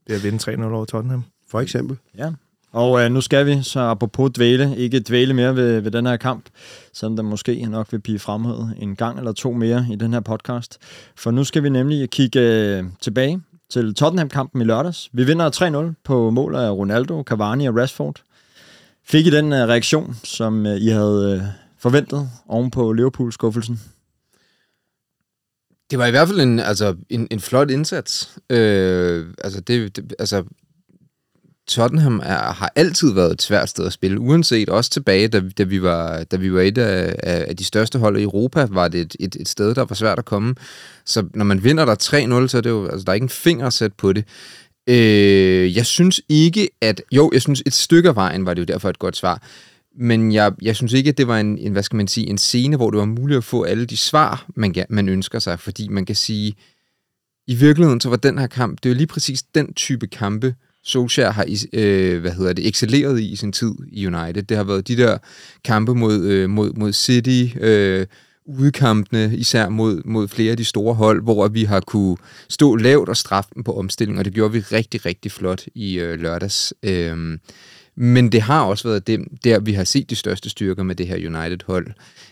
Det 0.07 0.13
er 0.13 0.15
at 0.15 0.23
vinde 0.23 0.65
3-0 0.67 0.73
over 0.73 0.85
Tottenham. 0.85 1.23
For 1.49 1.61
eksempel. 1.61 1.97
Ja. 2.17 2.31
Og 2.71 3.01
øh, 3.01 3.11
nu 3.11 3.21
skal 3.21 3.45
vi, 3.45 3.59
så 3.63 3.79
apropos 3.79 4.31
dvæle, 4.31 4.77
ikke 4.77 4.99
dvæle 4.99 5.33
mere 5.33 5.55
ved, 5.55 5.79
ved 5.79 5.91
den 5.91 6.05
her 6.05 6.17
kamp, 6.17 6.45
selvom 6.93 7.15
der 7.15 7.23
måske 7.23 7.65
nok 7.65 7.87
vil 7.91 7.99
blive 7.99 8.19
fremhævet 8.19 8.75
en 8.79 8.95
gang 8.95 9.17
eller 9.17 9.31
to 9.31 9.51
mere 9.51 9.87
i 9.91 9.95
den 9.95 10.13
her 10.13 10.19
podcast. 10.19 10.77
For 11.15 11.31
nu 11.31 11.43
skal 11.43 11.63
vi 11.63 11.69
nemlig 11.69 12.09
kigge 12.09 12.39
øh, 12.39 12.83
tilbage 13.01 13.41
til 13.69 13.95
Tottenham-kampen 13.95 14.61
i 14.61 14.65
lørdags. 14.65 15.09
Vi 15.13 15.23
vinder 15.23 15.89
3-0 15.89 16.01
på 16.03 16.29
mål 16.29 16.55
af 16.55 16.71
Ronaldo, 16.71 17.23
Cavani 17.23 17.65
og 17.65 17.77
Rashford. 17.77 18.21
Fik 19.05 19.27
I 19.27 19.29
den 19.29 19.53
øh, 19.53 19.59
reaktion, 19.59 20.15
som 20.23 20.65
øh, 20.65 20.77
I 20.81 20.87
havde 20.87 21.41
øh, 21.41 21.62
forventet 21.83 22.29
oven 22.47 22.71
på 22.71 22.93
Liverpool-skuffelsen? 22.93 23.79
Det 25.91 25.99
var 25.99 26.05
i 26.05 26.11
hvert 26.11 26.27
fald 26.27 26.39
en, 26.39 26.59
altså, 26.59 26.95
en, 27.09 27.27
en 27.31 27.39
flot 27.39 27.71
indsats. 27.71 28.37
Øh, 28.49 29.25
altså, 29.43 29.61
det, 29.61 29.95
det, 29.95 30.13
altså, 30.19 30.43
Tottenham 31.67 32.19
er, 32.23 32.53
har 32.53 32.71
altid 32.75 33.13
været 33.13 33.31
et 33.31 33.41
svært 33.41 33.69
sted 33.69 33.85
at 33.85 33.93
spille, 33.93 34.19
uanset 34.19 34.69
også 34.69 34.89
tilbage, 34.89 35.27
da, 35.27 35.41
da, 35.57 35.63
vi, 35.63 35.81
var, 35.81 36.23
da 36.23 36.35
vi 36.35 36.53
var 36.53 36.61
et 36.61 36.77
af, 36.77 37.15
af 37.23 37.57
de 37.57 37.63
største 37.63 37.99
hold 37.99 38.17
i 38.17 38.23
Europa, 38.23 38.67
var 38.69 38.87
det 38.87 39.01
et, 39.01 39.15
et, 39.19 39.35
et 39.39 39.49
sted, 39.49 39.75
der 39.75 39.85
var 39.85 39.95
svært 39.95 40.19
at 40.19 40.25
komme. 40.25 40.55
Så 41.05 41.25
når 41.33 41.45
man 41.45 41.63
vinder 41.63 41.85
der 41.85 41.95
3-0, 42.43 42.47
så 42.47 42.57
er 42.57 42.61
det 42.61 42.69
jo, 42.69 42.87
altså, 42.87 43.03
der 43.03 43.11
er 43.11 43.13
ikke 43.13 43.23
en 43.23 43.29
finger 43.29 43.69
sat 43.69 43.93
på 43.93 44.13
det. 44.13 44.25
Øh, 44.89 45.75
jeg 45.75 45.85
synes 45.85 46.21
ikke, 46.29 46.69
at... 46.81 47.01
Jo, 47.11 47.29
jeg 47.33 47.41
synes, 47.41 47.63
et 47.65 47.73
stykke 47.73 48.09
af 48.09 48.15
vejen 48.15 48.45
var 48.45 48.53
det 48.53 48.61
jo 48.61 48.73
derfor 48.73 48.89
et 48.89 48.99
godt 48.99 49.17
svar. 49.17 49.41
Men 49.97 50.33
jeg, 50.33 50.51
jeg 50.61 50.75
synes 50.75 50.93
ikke, 50.93 51.09
at 51.09 51.17
det 51.17 51.27
var 51.27 51.39
en, 51.39 51.57
en, 51.57 51.71
hvad 51.71 51.83
skal 51.83 51.97
man 51.97 52.07
sige, 52.07 52.29
en 52.29 52.37
scene, 52.37 52.75
hvor 52.75 52.91
det 52.91 52.99
var 52.99 53.05
muligt 53.05 53.37
at 53.37 53.43
få 53.43 53.63
alle 53.63 53.85
de 53.85 53.97
svar, 53.97 54.45
man, 54.55 54.75
man 54.89 55.09
ønsker 55.09 55.39
sig. 55.39 55.59
Fordi 55.59 55.87
man 55.87 56.05
kan 56.05 56.15
sige, 56.15 56.55
i 57.47 57.55
virkeligheden, 57.55 58.01
så 58.01 58.09
var 58.09 58.17
den 58.17 58.37
her 58.37 58.47
kamp, 58.47 58.83
det 58.83 58.89
er 58.89 58.93
jo 58.93 58.97
lige 58.97 59.07
præcis 59.07 59.43
den 59.43 59.73
type 59.73 60.07
kampe, 60.07 60.55
Solskjaer 60.83 61.31
har 61.31 61.45
øh, 61.73 62.21
hvad 62.21 62.31
hedder 62.31 62.53
det, 62.53 62.67
excelleret 62.67 63.19
i 63.19 63.31
i 63.31 63.35
sin 63.35 63.51
tid 63.51 63.73
i 63.91 64.07
United. 64.07 64.43
Det 64.43 64.57
har 64.57 64.63
været 64.63 64.87
de 64.87 64.97
der 64.97 65.17
kampe 65.63 65.95
mod, 65.95 66.23
øh, 66.23 66.49
mod, 66.49 66.73
mod 66.73 66.93
City, 66.93 67.57
øh, 67.59 68.05
udkampene, 68.45 69.37
især 69.37 69.69
mod, 69.69 70.01
mod 70.05 70.27
flere 70.27 70.51
af 70.51 70.57
de 70.57 70.65
store 70.65 70.93
hold, 70.93 71.23
hvor 71.23 71.47
vi 71.47 71.63
har 71.63 71.79
kunne 71.79 72.17
stå 72.49 72.75
lavt 72.75 73.09
og 73.09 73.17
straffe 73.17 73.49
dem 73.55 73.63
på 73.63 73.77
omstilling, 73.77 74.19
og 74.19 74.25
det 74.25 74.33
gjorde 74.33 74.53
vi 74.53 74.59
rigtig, 74.59 75.05
rigtig 75.05 75.31
flot 75.31 75.63
i 75.75 75.99
øh, 75.99 76.19
lørdags. 76.19 76.73
Øh, 76.83 77.37
men 77.95 78.31
det 78.31 78.41
har 78.41 78.63
også 78.63 78.87
været 78.87 79.07
dem, 79.07 79.37
der, 79.43 79.59
vi 79.59 79.73
har 79.73 79.83
set 79.83 80.09
de 80.09 80.15
største 80.15 80.49
styrker 80.49 80.83
med 80.83 80.95
det 80.95 81.07
her 81.07 81.15
United-hold. 81.15 81.87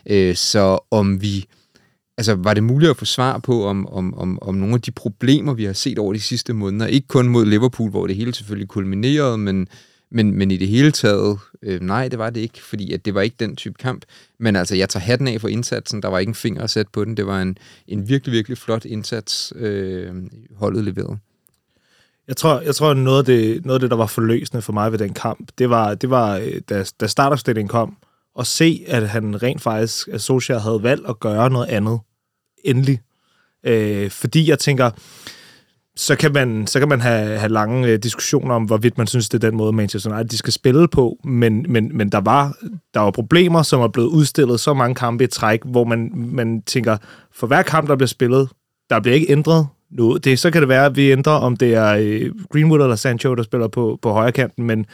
Øh, 0.06 0.36
så 0.36 0.80
om 0.92 1.22
vi... 1.22 1.46
Altså, 2.18 2.36
var 2.36 2.54
det 2.54 2.64
muligt 2.64 2.90
at 2.90 2.98
få 2.98 3.06
svar 3.06 3.38
på, 3.38 3.66
om, 3.66 3.88
om, 3.88 4.14
om, 4.14 4.40
om 4.42 4.56
nogle 4.56 4.76
af 4.76 4.82
de 4.82 4.92
problemer, 4.92 5.54
vi 5.54 5.64
har 5.64 5.74
set 5.74 6.00
over 6.00 6.14
de 6.14 6.20
sidste 6.20 6.54
måneder, 6.54 6.86
ikke 6.88 7.08
kun 7.08 7.28
mod 7.28 7.46
Liverpool, 7.46 7.90
hvor 7.90 8.08
det 8.08 8.16
hele 8.16 8.34
selvfølgelig 8.34 8.68
kulminerede, 8.68 9.38
men, 9.38 9.68
men, 10.12 10.32
men 10.32 10.52
i 10.52 10.58
det 10.58 10.68
hele 10.68 10.92
taget, 10.92 11.40
øh, 11.64 11.82
nej, 11.82 12.08
det 12.08 12.20
var 12.20 12.30
det 12.30 12.42
ikke, 12.42 12.64
fordi 12.64 12.94
at 12.94 13.06
det 13.06 13.14
var 13.14 13.22
ikke 13.22 13.36
den 13.40 13.56
type 13.56 13.76
kamp. 13.80 14.06
Men 14.40 14.56
altså, 14.56 14.76
jeg 14.76 14.90
tager 14.90 15.04
hatten 15.04 15.28
af 15.28 15.42
for 15.42 15.48
indsatsen. 15.48 16.02
Der 16.02 16.08
var 16.08 16.20
ikke 16.20 16.30
en 16.30 16.36
finger 16.36 16.62
at 16.62 16.70
sætte 16.70 16.92
på 16.94 17.06
den. 17.06 17.18
Det 17.18 17.26
var 17.26 17.42
en, 17.42 17.58
en 17.88 18.10
virkelig, 18.10 18.34
virkelig 18.34 18.58
flot 18.58 18.86
indsats, 18.86 19.54
øh, 19.56 20.16
holdet 20.56 20.84
leverede. 20.84 21.18
Jeg 22.32 22.38
tror, 22.38 22.60
jeg 22.60 22.76
tror 22.76 22.94
noget, 22.94 23.20
af 23.20 23.26
det, 23.26 23.66
noget 23.66 23.76
af 23.76 23.80
det, 23.80 23.92
der 23.92 23.98
var 23.98 24.06
forløsende 24.06 24.62
for 24.62 24.74
mig 24.74 24.92
ved 24.92 25.00
den 25.00 25.14
kamp, 25.14 25.50
det 25.58 25.70
var, 25.70 25.96
det 25.96 26.10
var 26.10 26.38
øh, 26.38 26.62
da, 26.70 26.86
da 27.02 27.08
startopstillingen 27.08 27.70
kom, 27.70 27.98
og 28.36 28.48
se, 28.48 28.84
at 28.88 29.10
han 29.10 29.44
rent 29.44 29.62
faktisk, 29.62 30.08
at 30.08 30.22
Socia 30.22 30.58
havde 30.58 30.84
valgt 30.84 31.08
at 31.10 31.20
gøre 31.20 31.50
noget 31.50 31.68
andet. 31.68 32.00
Endelig. 32.64 33.02
Øh, 33.64 34.12
fordi 34.12 34.50
jeg 34.50 34.60
tænker, 34.60 34.92
så 35.96 36.16
kan 36.16 36.34
man, 36.34 36.68
så 36.68 36.80
kan 36.80 36.90
man 36.90 37.02
have, 37.02 37.38
have 37.38 37.52
lange 37.52 37.88
øh, 37.88 38.00
diskussioner 38.00 38.56
om, 38.56 38.64
hvorvidt 38.64 38.98
man 38.98 39.08
synes, 39.08 39.30
det 39.30 39.44
er 39.44 39.50
den 39.50 39.58
måde, 39.58 39.74
Manchester 39.74 40.12
United 40.12 40.30
de 40.30 40.38
skal 40.38 40.54
spille 40.54 40.88
på, 40.88 41.18
men, 41.24 41.66
men, 41.70 41.98
men 41.98 42.10
der, 42.10 42.22
var, 42.22 42.58
der 42.94 43.00
var 43.00 43.12
problemer, 43.12 43.64
som 43.64 43.82
er 43.82 43.88
blevet 43.88 44.08
udstillet 44.08 44.60
så 44.60 44.74
mange 44.74 44.96
kampe 44.96 45.24
i 45.24 45.28
træk, 45.28 45.60
hvor 45.66 45.84
man, 45.84 46.12
man 46.16 46.62
tænker, 46.62 46.98
for 47.34 47.48
hver 47.48 47.62
kamp, 47.62 47.88
der 47.88 47.96
bliver 47.96 48.08
spillet, 48.08 48.50
der 48.90 49.00
bliver 49.00 49.16
ikke 49.16 49.32
ændret 49.32 49.68
nu. 49.92 50.18
Det, 50.18 50.40
så 50.40 50.52
kan 50.52 50.62
det 50.62 50.70
være, 50.70 50.86
at 50.86 50.96
vi 50.96 51.12
ændrer, 51.12 51.34
om 51.34 51.58
det 51.58 51.76
er 51.76 51.96
øh, 52.00 52.32
Greenwood 52.52 52.82
eller 52.82 52.96
Sancho, 52.96 53.36
der 53.36 53.44
spiller 53.44 53.68
på, 53.68 54.00
på 54.02 54.12
højre 54.12 54.32
kanten, 54.32 54.64
men, 54.64 54.86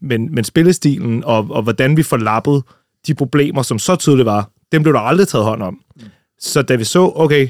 men, 0.00 0.34
men 0.34 0.44
spillestilen 0.44 1.24
og, 1.24 1.46
og 1.50 1.62
hvordan 1.62 1.96
vi 1.96 2.02
får 2.02 2.16
lappet 2.16 2.62
de 3.06 3.14
problemer, 3.14 3.62
som 3.62 3.78
så 3.78 3.96
tydeligt 3.96 4.26
var, 4.26 4.50
dem 4.72 4.82
blev 4.82 4.94
der 4.94 5.00
aldrig 5.00 5.28
taget 5.28 5.44
hånd 5.44 5.62
om. 5.62 5.78
Så 6.38 6.62
da 6.62 6.74
vi 6.74 6.84
så, 6.84 7.12
okay, 7.14 7.48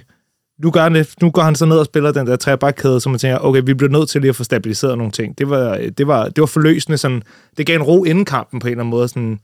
nu 0.62 0.70
går, 0.70 0.80
han, 0.80 1.04
nu 1.22 1.30
går 1.30 1.42
han 1.42 1.54
så 1.54 1.66
ned 1.66 1.78
og 1.78 1.86
spiller 1.86 2.12
den 2.12 2.26
der 2.26 2.36
trebakkæde, 2.36 3.00
så 3.00 3.08
man 3.08 3.18
tænker, 3.18 3.38
okay, 3.38 3.62
vi 3.66 3.74
bliver 3.74 3.90
nødt 3.90 4.08
til 4.08 4.20
lige 4.20 4.28
at 4.28 4.36
få 4.36 4.44
stabiliseret 4.44 4.98
nogle 4.98 5.12
ting. 5.12 5.38
Det 5.38 5.50
var, 5.50 5.74
øh, 5.74 5.88
det 5.98 6.06
var, 6.06 6.24
det 6.24 6.40
var 6.40 6.46
forløsende. 6.46 6.98
Sådan, 6.98 7.22
det 7.56 7.66
gav 7.66 7.76
en 7.76 7.82
ro 7.82 8.04
inden 8.04 8.24
kampen 8.24 8.60
på 8.60 8.66
en 8.66 8.70
eller 8.70 8.82
anden 8.82 8.90
måde. 8.90 9.08
Sådan, 9.08 9.40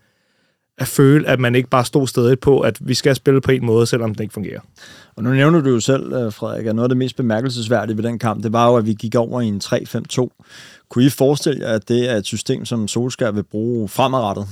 at 0.78 0.88
føle, 0.88 1.28
at 1.28 1.40
man 1.40 1.54
ikke 1.54 1.68
bare 1.68 1.84
stod 1.84 2.06
stedet 2.06 2.40
på, 2.40 2.60
at 2.60 2.78
vi 2.80 2.94
skal 2.94 3.14
spille 3.14 3.40
på 3.40 3.50
en 3.50 3.66
måde, 3.66 3.86
selvom 3.86 4.14
den 4.14 4.22
ikke 4.22 4.32
fungerer. 4.32 4.60
Og 5.16 5.22
nu 5.22 5.30
nævner 5.30 5.60
du 5.60 5.70
jo 5.70 5.80
selv, 5.80 6.12
øh, 6.12 6.32
Frederik, 6.32 6.66
at 6.66 6.74
noget 6.74 6.84
af 6.84 6.88
det 6.88 6.98
mest 6.98 7.16
bemærkelsesværdige 7.16 7.96
ved 7.96 8.04
den 8.04 8.18
kamp, 8.18 8.42
det 8.42 8.52
var 8.52 8.68
jo, 8.68 8.76
at 8.76 8.86
vi 8.86 8.94
gik 8.94 9.14
over 9.14 9.40
i 9.40 9.46
en 9.46 9.60
3-5-2. 9.64 10.28
Kunne 10.88 11.04
I 11.04 11.08
forestille 11.08 11.60
jer, 11.60 11.74
at 11.74 11.88
det 11.88 12.10
er 12.10 12.16
et 12.16 12.26
system, 12.26 12.64
som 12.64 12.88
Solskjaer 12.88 13.30
vil 13.30 13.42
bruge 13.42 13.88
fremadrettet? 13.88 14.46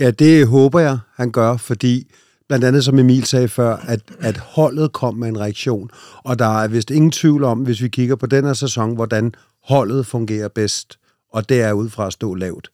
Ja, 0.00 0.10
det 0.10 0.46
håber 0.46 0.80
jeg, 0.80 0.98
han 1.16 1.30
gør, 1.30 1.56
fordi 1.56 2.06
blandt 2.48 2.64
andet 2.64 2.84
som 2.84 2.98
Emil 2.98 3.24
sagde 3.24 3.48
før, 3.48 3.76
at, 3.76 4.00
at 4.20 4.38
holdet 4.38 4.92
kom 4.92 5.14
med 5.14 5.28
en 5.28 5.40
reaktion. 5.40 5.90
Og 6.24 6.38
der 6.38 6.62
er 6.62 6.68
vist 6.68 6.90
ingen 6.90 7.10
tvivl 7.10 7.44
om, 7.44 7.58
hvis 7.58 7.82
vi 7.82 7.88
kigger 7.88 8.16
på 8.16 8.26
den 8.26 8.44
her 8.44 8.52
sæson, 8.52 8.94
hvordan 8.94 9.34
holdet 9.64 10.06
fungerer 10.06 10.48
bedst. 10.48 10.98
Og 11.32 11.48
det 11.48 11.62
er 11.62 11.72
ud 11.72 11.88
fra 11.88 12.06
at 12.06 12.12
stå 12.12 12.34
lavt. 12.34 12.70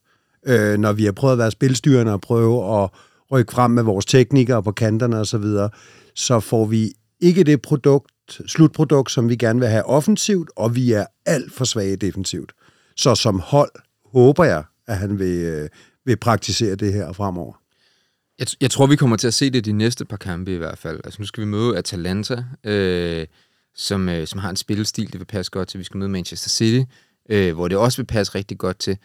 Øh, 0.46 0.78
når 0.78 0.92
vi 0.92 1.04
har 1.04 1.12
prøvet 1.12 1.32
at 1.32 1.38
være 1.38 1.50
spilstyrende 1.50 2.12
og 2.12 2.20
prøve 2.20 2.82
at 2.82 2.90
rykke 3.32 3.52
frem 3.52 3.70
med 3.70 3.82
vores 3.82 4.06
teknikere 4.06 4.62
på 4.62 4.72
kanterne 4.72 5.16
osv., 5.16 5.24
så, 5.26 5.38
videre, 5.38 5.70
så 6.14 6.40
får 6.40 6.66
vi 6.66 6.92
ikke 7.20 7.44
det 7.44 7.62
produkt, 7.62 8.40
slutprodukt, 8.46 9.10
som 9.10 9.28
vi 9.28 9.36
gerne 9.36 9.60
vil 9.60 9.68
have 9.68 9.86
offensivt, 9.86 10.50
og 10.56 10.74
vi 10.74 10.92
er 10.92 11.06
alt 11.26 11.52
for 11.52 11.64
svage 11.64 11.96
defensivt. 11.96 12.52
Så 12.96 13.14
som 13.14 13.40
hold 13.40 13.70
håber 14.12 14.44
jeg, 14.44 14.64
at 14.86 14.98
han 14.98 15.18
vil, 15.18 15.38
øh, 15.38 15.68
vil 16.04 16.16
praktisere 16.16 16.74
det 16.74 16.92
her 16.92 17.12
fremover. 17.12 17.54
Jeg, 18.38 18.46
jeg 18.60 18.70
tror, 18.70 18.86
vi 18.86 18.96
kommer 18.96 19.16
til 19.16 19.26
at 19.26 19.34
se 19.34 19.50
det 19.50 19.64
de 19.64 19.72
næste 19.72 20.04
par 20.04 20.16
kampe 20.16 20.54
i 20.54 20.56
hvert 20.56 20.78
fald. 20.78 21.00
Altså, 21.04 21.22
nu 21.22 21.26
skal 21.26 21.40
vi 21.40 21.46
møde 21.46 21.78
Atalanta, 21.78 22.44
øh, 22.64 23.26
som, 23.74 24.08
øh, 24.08 24.26
som 24.26 24.38
har 24.38 24.50
en 24.50 24.56
spillestil, 24.56 25.12
det 25.12 25.20
vil 25.20 25.24
passe 25.24 25.50
godt 25.50 25.68
til. 25.68 25.78
Vi 25.78 25.84
skal 25.84 25.98
møde 25.98 26.10
Manchester 26.10 26.48
City, 26.48 26.90
øh, 27.30 27.54
hvor 27.54 27.68
det 27.68 27.78
også 27.78 27.98
vil 27.98 28.06
passe 28.06 28.34
rigtig 28.34 28.58
godt 28.58 28.78
til. 28.78 28.98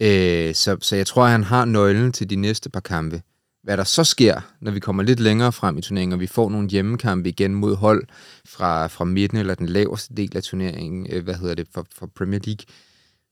Øh, 0.00 0.54
så, 0.54 0.76
så 0.80 0.96
jeg 0.96 1.06
tror, 1.06 1.24
at 1.24 1.30
han 1.30 1.44
har 1.44 1.64
nøglen 1.64 2.12
til 2.12 2.30
de 2.30 2.36
næste 2.36 2.70
par 2.70 2.80
kampe. 2.80 3.22
Hvad 3.62 3.76
der 3.76 3.84
så 3.84 4.04
sker, 4.04 4.40
når 4.60 4.70
vi 4.70 4.80
kommer 4.80 5.02
lidt 5.02 5.20
længere 5.20 5.52
frem 5.52 5.78
i 5.78 5.80
turneringen, 5.82 6.12
og 6.12 6.20
vi 6.20 6.26
får 6.26 6.50
nogle 6.50 6.68
hjemmekampe 6.68 7.28
igen 7.28 7.54
mod 7.54 7.76
hold 7.76 8.04
fra, 8.48 8.86
fra 8.86 9.04
midten 9.04 9.38
eller 9.38 9.54
den 9.54 9.68
laveste 9.68 10.14
del 10.14 10.36
af 10.36 10.42
turneringen, 10.42 11.06
øh, 11.10 11.24
hvad 11.24 11.34
hedder 11.34 11.54
det, 11.54 11.68
for, 11.74 11.86
for 11.94 12.06
Premier 12.06 12.40
League, 12.44 12.64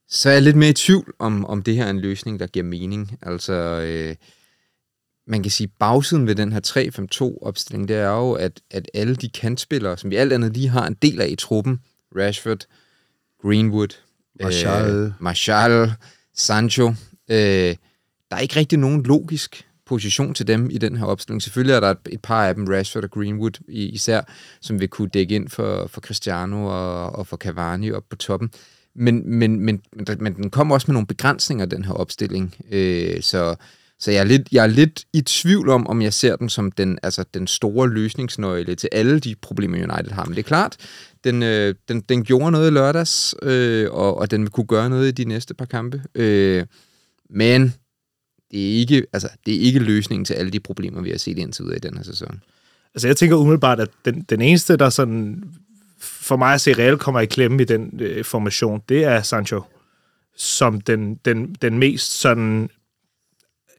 så 0.08 0.28
er 0.28 0.32
jeg 0.32 0.42
lidt 0.42 0.56
mere 0.56 0.70
i 0.70 0.72
tvivl 0.72 1.14
om, 1.18 1.44
om 1.44 1.62
det 1.62 1.76
her 1.76 1.84
er 1.84 1.90
en 1.90 2.00
løsning, 2.00 2.40
der 2.40 2.46
giver 2.46 2.64
mening. 2.64 3.18
Altså, 3.22 3.52
øh, 3.52 4.16
man 5.26 5.42
kan 5.42 5.50
sige, 5.50 5.68
bagsiden 5.68 6.26
ved 6.26 6.34
den 6.34 6.52
her 6.52 6.60
3-5-2-opstilling, 6.66 7.88
det 7.88 7.96
er 7.96 8.10
jo, 8.10 8.32
at, 8.32 8.60
at 8.70 8.90
alle 8.94 9.16
de 9.16 9.28
kantspillere, 9.28 9.96
som 9.96 10.10
vi 10.10 10.16
alt 10.16 10.32
andet 10.32 10.52
lige 10.54 10.68
har 10.68 10.86
en 10.86 10.96
del 11.02 11.20
af 11.20 11.28
i 11.28 11.36
truppen, 11.36 11.80
Rashford, 12.16 12.66
Greenwood, 13.42 13.96
Martial, 14.40 14.90
øh, 14.90 15.12
Martial 15.20 15.92
Sancho, 16.34 16.88
øh, 17.30 17.76
der 18.30 18.36
er 18.36 18.38
ikke 18.38 18.56
rigtig 18.56 18.78
nogen 18.78 19.02
logisk 19.02 19.66
position 19.86 20.34
til 20.34 20.46
dem 20.46 20.70
i 20.70 20.78
den 20.78 20.96
her 20.96 21.06
opstilling. 21.06 21.42
Selvfølgelig 21.42 21.74
er 21.74 21.80
der 21.80 21.90
et, 21.90 21.98
et 22.10 22.22
par 22.22 22.46
af 22.46 22.54
dem, 22.54 22.66
Rashford 22.68 23.04
og 23.04 23.10
Greenwood 23.10 23.60
især, 23.68 24.20
som 24.60 24.80
vil 24.80 24.88
kunne 24.88 25.08
dække 25.08 25.34
ind 25.34 25.48
for, 25.48 25.86
for 25.86 26.00
Cristiano 26.00 26.66
og, 26.66 27.16
og 27.16 27.26
for 27.26 27.36
Cavani 27.36 27.92
op 27.92 28.04
på 28.10 28.16
toppen. 28.16 28.50
Men, 28.94 29.38
men, 29.38 29.60
men, 29.60 29.82
men 30.18 30.34
den 30.34 30.50
kommer 30.50 30.74
også 30.74 30.84
med 30.88 30.92
nogle 30.92 31.06
begrænsninger, 31.06 31.66
den 31.66 31.84
her 31.84 31.92
opstilling. 31.92 32.54
Øh, 32.70 33.22
så 33.22 33.56
så 34.02 34.10
jeg 34.10 34.20
er, 34.20 34.24
lidt, 34.24 34.48
jeg 34.52 34.62
er 34.62 34.66
lidt 34.66 35.04
i 35.12 35.20
tvivl 35.20 35.68
om, 35.68 35.86
om 35.86 36.02
jeg 36.02 36.12
ser 36.12 36.36
den 36.36 36.48
som 36.48 36.72
den, 36.72 36.98
altså 37.02 37.24
den 37.34 37.46
store 37.46 37.88
løsningsnøgle 37.88 38.74
til 38.74 38.88
alle 38.92 39.20
de 39.20 39.34
problemer, 39.34 39.76
United 39.76 40.12
har. 40.12 40.24
Men 40.24 40.34
det 40.34 40.38
er 40.38 40.48
klart, 40.48 40.76
den, 41.24 41.42
øh, 41.42 41.74
den, 41.88 42.00
den 42.00 42.24
gjorde 42.24 42.50
noget 42.50 42.70
i 42.70 42.74
lørdags, 42.74 43.34
øh, 43.42 43.90
og, 43.90 44.18
og 44.18 44.30
den 44.30 44.42
vil 44.42 44.50
kunne 44.50 44.66
gøre 44.66 44.90
noget 44.90 45.08
i 45.08 45.10
de 45.10 45.24
næste 45.24 45.54
par 45.54 45.64
kampe. 45.64 46.02
Øh, 46.14 46.66
men 47.30 47.74
det 48.50 48.70
er, 48.70 48.78
ikke, 48.78 49.06
altså, 49.12 49.28
det 49.46 49.54
er 49.54 49.60
ikke 49.60 49.78
løsningen 49.78 50.24
til 50.24 50.34
alle 50.34 50.50
de 50.50 50.60
problemer, 50.60 51.00
vi 51.00 51.10
har 51.10 51.18
set 51.18 51.38
indtil 51.38 51.64
videre 51.64 51.76
i 51.76 51.80
den 51.80 51.96
her 51.96 52.04
sæson. 52.04 52.42
Altså 52.94 53.08
jeg 53.08 53.16
tænker 53.16 53.36
umiddelbart, 53.36 53.80
at 53.80 53.90
den, 54.04 54.22
den 54.22 54.40
eneste, 54.40 54.76
der 54.76 54.90
sådan 54.90 55.44
for 55.98 56.36
mig 56.36 56.54
at 56.54 56.60
se 56.60 56.72
reelt 56.72 57.00
kommer 57.00 57.20
i 57.20 57.26
klemme 57.26 57.62
i 57.62 57.64
den 57.64 58.00
øh, 58.00 58.24
formation, 58.24 58.82
det 58.88 59.04
er 59.04 59.22
Sancho 59.22 59.62
som 60.36 60.80
den, 60.80 61.14
den, 61.14 61.54
den 61.62 61.78
mest 61.78 62.20
sådan 62.20 62.70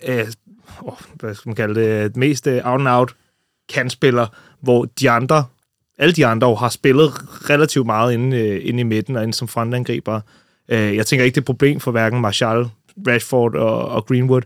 øh, 0.08 0.28
oh, 0.80 0.98
hvad 1.14 1.36
skal 1.36 1.50
man 1.50 1.56
kalde 1.56 1.82
det, 1.82 2.18
mest 2.18 2.48
øh, 2.48 2.62
out 2.64 2.80
and 2.80 2.90
out 2.90 3.16
kan-spiller, 3.70 4.28
hvor 4.60 4.86
de 4.86 5.10
andre, 5.10 5.46
alle 5.98 6.14
de 6.14 6.26
andre 6.26 6.56
har 6.56 6.70
spillet 6.70 7.12
relativt 7.50 7.86
meget 7.86 8.14
inde, 8.14 8.38
øh, 8.38 8.62
inde 8.64 8.80
i 8.80 8.84
midten 8.84 9.16
og 9.16 9.24
inde 9.24 9.34
som 9.34 9.48
frontangriber. 9.48 10.22
Øh, 10.70 10.96
jeg 10.96 11.06
tænker 11.06 11.26
ikke, 11.26 11.36
det 11.36 11.40
er 11.40 11.42
et 11.42 11.46
problem 11.46 11.80
for 11.80 11.92
hverken 11.92 12.22
Martial, 12.22 12.70
Rashford 13.08 13.56
og, 13.56 13.86
og 13.86 14.06
Greenwood. 14.06 14.42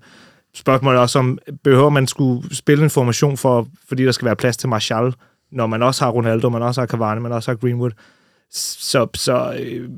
Spørgsmålet 0.56 0.98
er 0.98 1.01
også 1.01 1.20
om, 1.20 1.38
behøver 1.63 1.89
man 1.89 2.08
skulle 2.08 2.56
spille 2.56 2.84
en 2.84 2.89
formation, 2.89 3.38
for, 3.38 3.68
fordi 3.88 4.06
der 4.06 4.12
skal 4.12 4.25
være 4.25 4.36
plads 4.36 4.58
til 4.58 4.70
Martial, 4.70 5.13
når 5.51 5.68
man 5.68 5.84
også 5.84 6.06
har 6.06 6.12
Ronaldo, 6.12 6.50
man 6.50 6.62
også 6.62 6.82
har 6.82 6.86
Cavani, 6.86 7.22
man 7.22 7.32
også 7.32 7.51
har 7.51 7.56
Greenwood. 7.56 7.92
Så, 8.51 9.08
så 9.13 9.58
øh, 9.60 9.89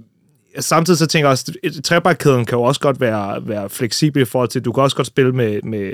samtidig 0.59 0.97
så 0.97 1.05
tænker 1.05 1.27
jeg 1.27 1.31
også, 1.31 1.53
at 1.63 1.83
trebakkæden 1.83 2.45
kan 2.45 2.57
jo 2.57 2.63
også 2.63 2.81
godt 2.81 3.01
være, 3.01 3.47
være 3.47 3.69
fleksibel 3.69 4.21
i 4.21 4.25
forhold 4.25 4.49
til, 4.49 4.59
at 4.59 4.65
du 4.65 4.71
kan 4.71 4.83
også 4.83 4.95
godt 4.95 5.07
spille 5.07 5.31
med, 5.31 5.61
med, 5.61 5.91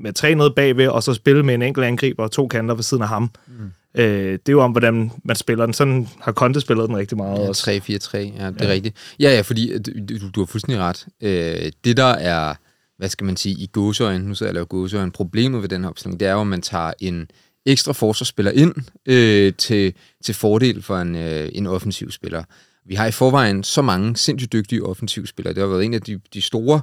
med 0.00 0.12
tre 0.12 0.34
nede 0.34 0.50
bagved, 0.56 0.88
og 0.88 1.02
så 1.02 1.14
spille 1.14 1.42
med 1.42 1.54
en 1.54 1.62
enkelt 1.62 1.86
angriber 1.86 2.22
og 2.22 2.30
to 2.30 2.48
kanter 2.48 2.74
ved 2.74 2.82
siden 2.82 3.02
af 3.02 3.08
ham. 3.08 3.30
Mm. 3.46 3.72
Øh, 3.94 4.32
det 4.32 4.48
er 4.48 4.52
jo 4.52 4.60
om, 4.60 4.70
hvordan 4.70 5.10
man 5.24 5.36
spiller 5.36 5.66
den. 5.66 5.74
Sådan 5.74 6.08
har 6.20 6.32
Conte 6.32 6.60
spillet 6.60 6.88
den 6.88 6.96
rigtig 6.96 7.16
meget 7.16 7.38
Ja, 7.38 7.48
også. 7.48 7.70
3-4-3, 7.70 8.16
ja, 8.16 8.46
det 8.50 8.60
er 8.60 8.66
ja. 8.66 8.70
rigtigt. 8.72 8.96
Ja, 9.20 9.34
ja, 9.34 9.40
fordi 9.40 9.72
øh, 9.72 9.80
du, 10.08 10.28
du, 10.34 10.40
har 10.40 10.46
fuldstændig 10.46 10.80
ret. 10.80 11.06
Øh, 11.20 11.72
det, 11.84 11.96
der 11.96 12.04
er, 12.04 12.54
hvad 12.98 13.08
skal 13.08 13.24
man 13.24 13.36
sige, 13.36 13.54
i 13.54 13.66
gåsøjne, 13.66 14.28
nu 14.28 14.34
sidder 14.34 14.50
jeg 14.50 14.52
og 14.52 14.54
laver 14.54 14.66
gåsøjne, 14.66 15.10
problemet 15.10 15.62
ved 15.62 15.68
den 15.68 15.82
her 15.82 15.90
opstilling, 15.90 16.20
det 16.20 16.28
er 16.28 16.32
jo, 16.32 16.40
at 16.40 16.46
man 16.46 16.62
tager 16.62 16.92
en 17.00 17.28
ekstra 17.66 17.92
forsvarsspiller 17.92 18.52
ind 18.52 18.74
øh, 19.06 19.52
til, 19.58 19.94
til 20.24 20.34
fordel 20.34 20.82
for 20.82 20.98
en, 20.98 21.16
øh, 21.16 21.48
en 21.52 21.66
offensiv 21.66 22.10
spiller. 22.10 22.44
Vi 22.86 22.94
har 22.94 23.06
i 23.06 23.10
forvejen 23.10 23.64
så 23.64 23.82
mange 23.82 24.16
sindssygt 24.16 24.52
dygtige 24.52 24.82
offensivspillere. 24.82 25.54
Det 25.54 25.60
har 25.60 25.68
været 25.68 25.84
en 25.84 25.94
af 25.94 26.00
de, 26.00 26.20
de 26.34 26.42
store 26.42 26.80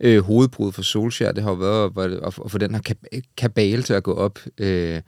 øh, 0.00 0.22
hovedbrud 0.24 0.72
for 0.72 0.82
Solskjaer. 0.82 1.32
Det 1.32 1.42
har 1.42 1.54
været 1.54 2.18
at, 2.22 2.34
at 2.44 2.50
få 2.50 2.58
den 2.58 2.74
her 2.74 2.82
kab- 2.82 3.20
kabale 3.36 3.82
til 3.82 3.92
at 3.92 4.02
gå 4.02 4.14
op. 4.14 4.38
Øh, 4.58 5.00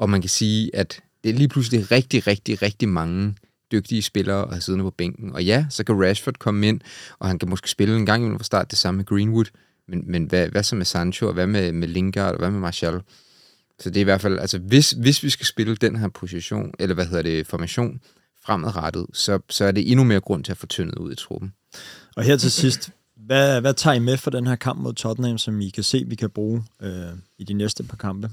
og 0.00 0.10
man 0.10 0.20
kan 0.20 0.30
sige, 0.30 0.76
at 0.76 1.00
det 1.24 1.30
er 1.30 1.34
lige 1.34 1.48
pludselig 1.48 1.90
rigtig, 1.90 2.26
rigtig, 2.26 2.62
rigtig 2.62 2.88
mange 2.88 3.34
dygtige 3.72 4.02
spillere 4.02 4.42
at 4.42 4.50
have 4.50 4.60
siddende 4.60 4.84
på 4.84 4.90
bænken. 4.90 5.32
Og 5.32 5.44
ja, 5.44 5.66
så 5.70 5.84
kan 5.84 6.04
Rashford 6.04 6.34
komme 6.38 6.68
ind, 6.68 6.80
og 7.18 7.28
han 7.28 7.38
kan 7.38 7.50
måske 7.50 7.70
spille 7.70 7.96
en 7.96 8.06
gang 8.06 8.22
imellem 8.22 8.38
fra 8.38 8.44
start 8.44 8.70
det 8.70 8.78
samme 8.78 8.96
med 8.96 9.04
Greenwood. 9.04 9.44
Men, 9.88 10.02
men 10.06 10.24
hvad, 10.24 10.48
hvad 10.48 10.62
så 10.62 10.76
med 10.76 10.84
Sancho, 10.84 11.26
og 11.26 11.34
hvad 11.34 11.46
med, 11.46 11.72
med 11.72 11.88
Lingard, 11.88 12.32
og 12.32 12.38
hvad 12.38 12.50
med 12.50 12.60
Martial? 12.60 13.00
Så 13.78 13.90
det 13.90 13.96
er 13.96 14.00
i 14.00 14.04
hvert 14.04 14.20
fald, 14.20 14.38
altså 14.38 14.58
hvis, 14.58 14.90
hvis 14.90 15.22
vi 15.22 15.30
skal 15.30 15.46
spille 15.46 15.76
den 15.76 15.96
her 15.96 16.08
position, 16.08 16.74
eller 16.78 16.94
hvad 16.94 17.06
hedder 17.06 17.22
det, 17.22 17.46
formation, 17.46 18.00
fremadrettet, 18.46 19.06
så, 19.12 19.38
så 19.50 19.64
er 19.64 19.72
det 19.72 19.90
endnu 19.90 20.04
mere 20.04 20.20
grund 20.20 20.44
til 20.44 20.52
at 20.52 20.58
få 20.58 20.66
tyndet 20.66 20.98
ud 20.98 21.12
i 21.12 21.14
truppen. 21.14 21.52
Og 22.16 22.22
her 22.22 22.36
til 22.36 22.50
sidst, 22.50 22.90
hvad, 23.16 23.60
hvad 23.60 23.74
tager 23.74 23.94
I 23.94 23.98
med 23.98 24.16
for 24.16 24.30
den 24.30 24.46
her 24.46 24.56
kamp 24.56 24.80
mod 24.80 24.94
Tottenham, 24.94 25.38
som 25.38 25.60
I 25.60 25.68
kan 25.68 25.82
se, 25.84 26.04
vi 26.06 26.14
kan 26.14 26.30
bruge 26.30 26.64
øh, 26.82 27.12
i 27.38 27.44
de 27.44 27.52
næste 27.52 27.82
par 27.82 27.96
kampe? 27.96 28.30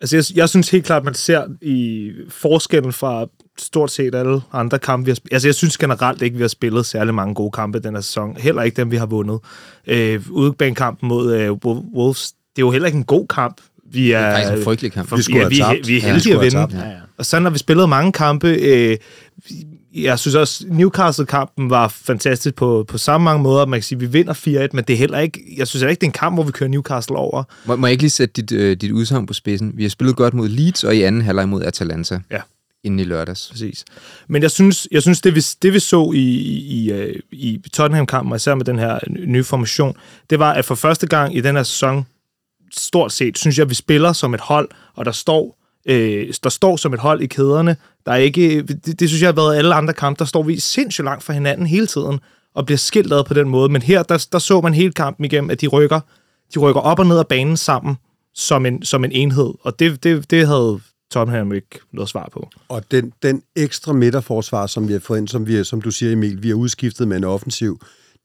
Altså, 0.00 0.16
jeg, 0.16 0.24
jeg 0.36 0.48
synes 0.48 0.70
helt 0.70 0.84
klart, 0.84 1.00
at 1.00 1.04
man 1.04 1.14
ser 1.14 1.44
i 1.62 2.10
forskellen 2.28 2.92
fra 2.92 3.26
stort 3.58 3.90
set 3.90 4.14
alle 4.14 4.40
andre 4.52 4.78
kampe, 4.78 5.04
vi 5.04 5.10
har 5.10 5.14
spillet. 5.14 5.32
Altså, 5.34 5.48
jeg 5.48 5.54
synes 5.54 5.78
generelt 5.78 6.22
ikke, 6.22 6.36
vi 6.36 6.42
har 6.42 6.48
spillet 6.48 6.86
særlig 6.86 7.14
mange 7.14 7.34
gode 7.34 7.50
kampe 7.50 7.78
den 7.78 7.94
her 7.94 8.00
sæson. 8.00 8.36
Heller 8.36 8.62
ikke 8.62 8.76
dem, 8.76 8.90
vi 8.90 8.96
har 8.96 9.06
vundet. 9.06 9.38
Øh, 9.86 10.20
Udebanekampen 10.30 11.08
mod 11.08 11.34
øh, 11.34 11.50
Wolves, 11.96 12.32
det 12.56 12.62
er 12.62 12.66
jo 12.66 12.70
heller 12.70 12.86
ikke 12.86 12.98
en 12.98 13.04
god 13.04 13.26
kamp. 13.28 13.60
Vi 13.92 14.12
er, 14.12 14.18
Det 14.18 14.26
er 14.26 14.32
faktisk 14.34 14.58
en 14.58 14.64
frygtelig 14.64 14.92
kamp. 14.92 15.08
For, 15.08 15.16
Vi 15.16 15.22
ja, 15.38 15.48
vi, 15.48 15.60
er, 15.60 15.64
tabt. 15.64 15.88
vi 15.88 15.96
er 15.96 16.00
Ja, 16.00 16.06
heldige 16.06 16.22
skulle 16.22 16.46
at 16.46 16.70
vinde. 16.70 16.82
Ja, 16.86 16.90
ja. 16.90 16.96
Og 17.18 17.26
så 17.26 17.38
når 17.38 17.50
vi 17.50 17.58
spillede 17.58 17.88
mange 17.88 18.12
kampe, 18.12 18.48
øh, 18.48 18.96
jeg 19.94 20.18
synes 20.18 20.34
også, 20.34 20.64
Newcastle-kampen 20.68 21.70
var 21.70 21.88
fantastisk 21.88 22.54
på, 22.54 22.84
på 22.88 22.98
samme 22.98 23.24
mange 23.24 23.42
måder. 23.42 23.66
Man 23.66 23.80
kan 23.80 23.84
sige, 23.84 23.96
at 23.96 24.00
vi 24.00 24.06
vinder 24.06 24.32
4-1, 24.34 24.68
men 24.72 24.84
det 24.84 24.90
er 24.90 24.96
heller 24.96 25.18
ikke, 25.18 25.54
jeg 25.56 25.68
synes 25.68 25.80
heller 25.80 25.90
ikke, 25.90 26.00
det 26.00 26.06
er 26.06 26.08
en 26.08 26.12
kamp, 26.12 26.36
hvor 26.36 26.42
vi 26.42 26.52
kører 26.52 26.70
Newcastle 26.70 27.16
over. 27.16 27.44
Må, 27.66 27.76
må 27.76 27.86
jeg 27.86 27.92
ikke 27.92 28.02
lige 28.02 28.10
sætte 28.10 28.42
dit, 28.42 28.52
øh, 28.52 28.76
dit 28.76 28.92
udsagn 28.92 29.26
på 29.26 29.34
spidsen? 29.34 29.72
Vi 29.74 29.82
har 29.82 29.90
spillet 29.90 30.16
godt 30.16 30.34
mod 30.34 30.48
Leeds, 30.48 30.84
og 30.84 30.96
i 30.96 31.02
anden 31.02 31.22
halvleg 31.22 31.48
mod 31.48 31.62
Atalanta. 31.62 32.20
Ja. 32.30 32.40
Inden 32.84 33.00
i 33.00 33.04
lørdags. 33.04 33.48
Præcis. 33.50 33.84
Men 34.28 34.42
jeg 34.42 34.50
synes, 34.50 34.88
jeg 34.90 35.02
synes 35.02 35.20
det, 35.20 35.34
vi, 35.34 35.40
det 35.62 35.72
vi 35.72 35.78
så 35.78 36.12
i, 36.14 36.18
i, 36.58 36.92
øh, 36.92 37.20
i 37.32 37.60
Tottenham-kampen, 37.72 38.32
og 38.32 38.36
især 38.36 38.54
med 38.54 38.64
den 38.64 38.78
her 38.78 38.98
nye 39.26 39.44
formation, 39.44 39.96
det 40.30 40.38
var, 40.38 40.52
at 40.52 40.64
for 40.64 40.74
første 40.74 41.06
gang 41.06 41.36
i 41.36 41.40
den 41.40 41.56
her 41.56 41.62
sæson, 41.62 42.06
stort 42.72 43.12
set, 43.12 43.38
synes 43.38 43.58
jeg, 43.58 43.70
vi 43.70 43.74
spiller 43.74 44.12
som 44.12 44.34
et 44.34 44.40
hold, 44.40 44.68
og 44.94 45.04
der 45.04 45.12
står, 45.12 45.58
øh, 45.86 46.34
der 46.42 46.50
står 46.50 46.76
som 46.76 46.94
et 46.94 47.00
hold 47.00 47.22
i 47.22 47.26
kæderne. 47.26 47.76
Der 48.06 48.12
er 48.12 48.16
ikke, 48.16 48.62
det, 48.62 49.00
det 49.00 49.08
synes 49.08 49.22
jeg 49.22 49.28
har 49.28 49.34
været 49.34 49.56
alle 49.56 49.74
andre 49.74 49.94
kampe, 49.94 50.18
der 50.18 50.24
står 50.24 50.42
vi 50.42 50.60
sindssygt 50.60 51.04
langt 51.04 51.24
fra 51.24 51.32
hinanden 51.32 51.66
hele 51.66 51.86
tiden, 51.86 52.20
og 52.54 52.66
bliver 52.66 52.78
skilt 52.78 53.12
ad 53.12 53.24
på 53.24 53.34
den 53.34 53.48
måde. 53.48 53.68
Men 53.68 53.82
her, 53.82 54.02
der, 54.02 54.26
der 54.32 54.38
så 54.38 54.60
man 54.60 54.74
hele 54.74 54.92
kampen 54.92 55.24
igennem, 55.24 55.50
at 55.50 55.60
de 55.60 55.66
rykker, 55.66 56.00
de 56.54 56.58
rykker 56.58 56.80
op 56.80 56.98
og 56.98 57.06
ned 57.06 57.18
af 57.18 57.26
banen 57.26 57.56
sammen, 57.56 57.96
som 58.34 58.66
en, 58.66 58.82
som 58.82 59.04
en 59.04 59.12
enhed. 59.12 59.54
Og 59.62 59.78
det, 59.78 60.04
det, 60.04 60.30
det 60.30 60.46
havde 60.46 60.80
Tottenham 61.10 61.52
ikke 61.52 61.80
noget 61.92 62.08
svar 62.08 62.28
på. 62.32 62.48
Og 62.68 62.82
den, 62.90 63.12
den 63.22 63.42
ekstra 63.56 63.92
midterforsvar, 63.92 64.66
som 64.66 64.88
vi 64.88 64.92
har 64.92 65.00
fået 65.00 65.18
ind, 65.18 65.28
som, 65.28 65.46
vi, 65.46 65.64
som 65.64 65.82
du 65.82 65.90
siger 65.90 66.12
Emil, 66.12 66.42
vi 66.42 66.48
har 66.48 66.54
udskiftet 66.54 67.08
med 67.08 67.16
en 67.16 67.24
offensiv, 67.24 67.80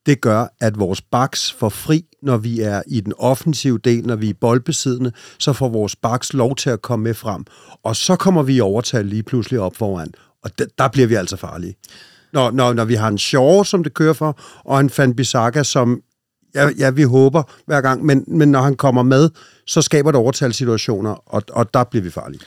det 0.09 0.21
gør, 0.21 0.47
at 0.59 0.79
vores 0.79 1.01
backs 1.01 1.51
får 1.51 1.69
fri, 1.69 2.05
når 2.21 2.37
vi 2.37 2.61
er 2.61 2.81
i 2.87 2.99
den 3.01 3.13
offensive 3.17 3.77
del, 3.77 4.07
når 4.07 4.15
vi 4.15 4.29
er 4.29 4.33
boldbesiddende, 4.41 5.11
så 5.39 5.53
får 5.53 5.69
vores 5.69 5.95
backs 5.95 6.33
lov 6.33 6.55
til 6.55 6.69
at 6.69 6.81
komme 6.81 7.03
med 7.03 7.13
frem. 7.13 7.45
Og 7.83 7.95
så 7.95 8.15
kommer 8.15 8.43
vi 8.43 8.55
i 8.55 8.59
overtal 8.61 9.05
lige 9.05 9.23
pludselig 9.23 9.59
op 9.59 9.75
foran, 9.75 10.13
og 10.43 10.51
d- 10.61 10.75
der 10.77 10.87
bliver 10.87 11.07
vi 11.07 11.15
altså 11.15 11.35
farlige. 11.35 11.75
Når, 12.33 12.51
når, 12.51 12.73
når 12.73 12.85
vi 12.85 12.95
har 12.95 13.07
en 13.07 13.17
Shaw, 13.17 13.63
som 13.63 13.83
det 13.83 13.93
kører 13.93 14.13
for, 14.13 14.39
og 14.65 14.79
en 14.79 14.91
Van 14.97 15.15
Bissaka, 15.15 15.63
som 15.63 16.01
ja, 16.55 16.69
ja, 16.77 16.89
vi 16.89 17.03
håber 17.03 17.43
hver 17.65 17.81
gang, 17.81 18.05
men, 18.05 18.23
men 18.27 18.51
når 18.51 18.61
han 18.61 18.75
kommer 18.75 19.03
med, 19.03 19.29
så 19.67 19.81
skaber 19.81 20.11
det 20.11 20.19
overtalssituationer, 20.19 21.11
og, 21.11 21.43
og 21.49 21.73
der 21.73 21.83
bliver 21.83 22.03
vi 22.03 22.09
farlige. 22.09 22.41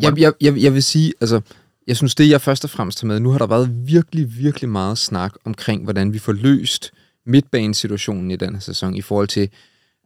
Jeg, 0.00 0.18
jeg, 0.18 0.32
jeg, 0.40 0.56
jeg 0.56 0.74
vil 0.74 0.82
sige, 0.82 1.12
altså, 1.20 1.40
jeg 1.86 1.96
synes, 1.96 2.14
det 2.14 2.30
jeg 2.30 2.40
først 2.40 2.64
og 2.64 2.70
fremmest 2.70 3.00
har 3.00 3.06
med, 3.06 3.20
nu 3.20 3.30
har 3.30 3.38
der 3.38 3.46
været 3.46 3.86
virkelig, 3.86 4.38
virkelig 4.38 4.70
meget 4.70 4.98
snak 4.98 5.32
omkring, 5.44 5.84
hvordan 5.84 6.12
vi 6.12 6.18
får 6.18 6.32
løst 6.32 6.92
midtbanesituationen 7.26 8.30
i 8.30 8.36
den 8.36 8.54
her 8.54 8.60
sæson, 8.60 8.94
i 8.94 9.02
forhold 9.02 9.28
til, 9.28 9.48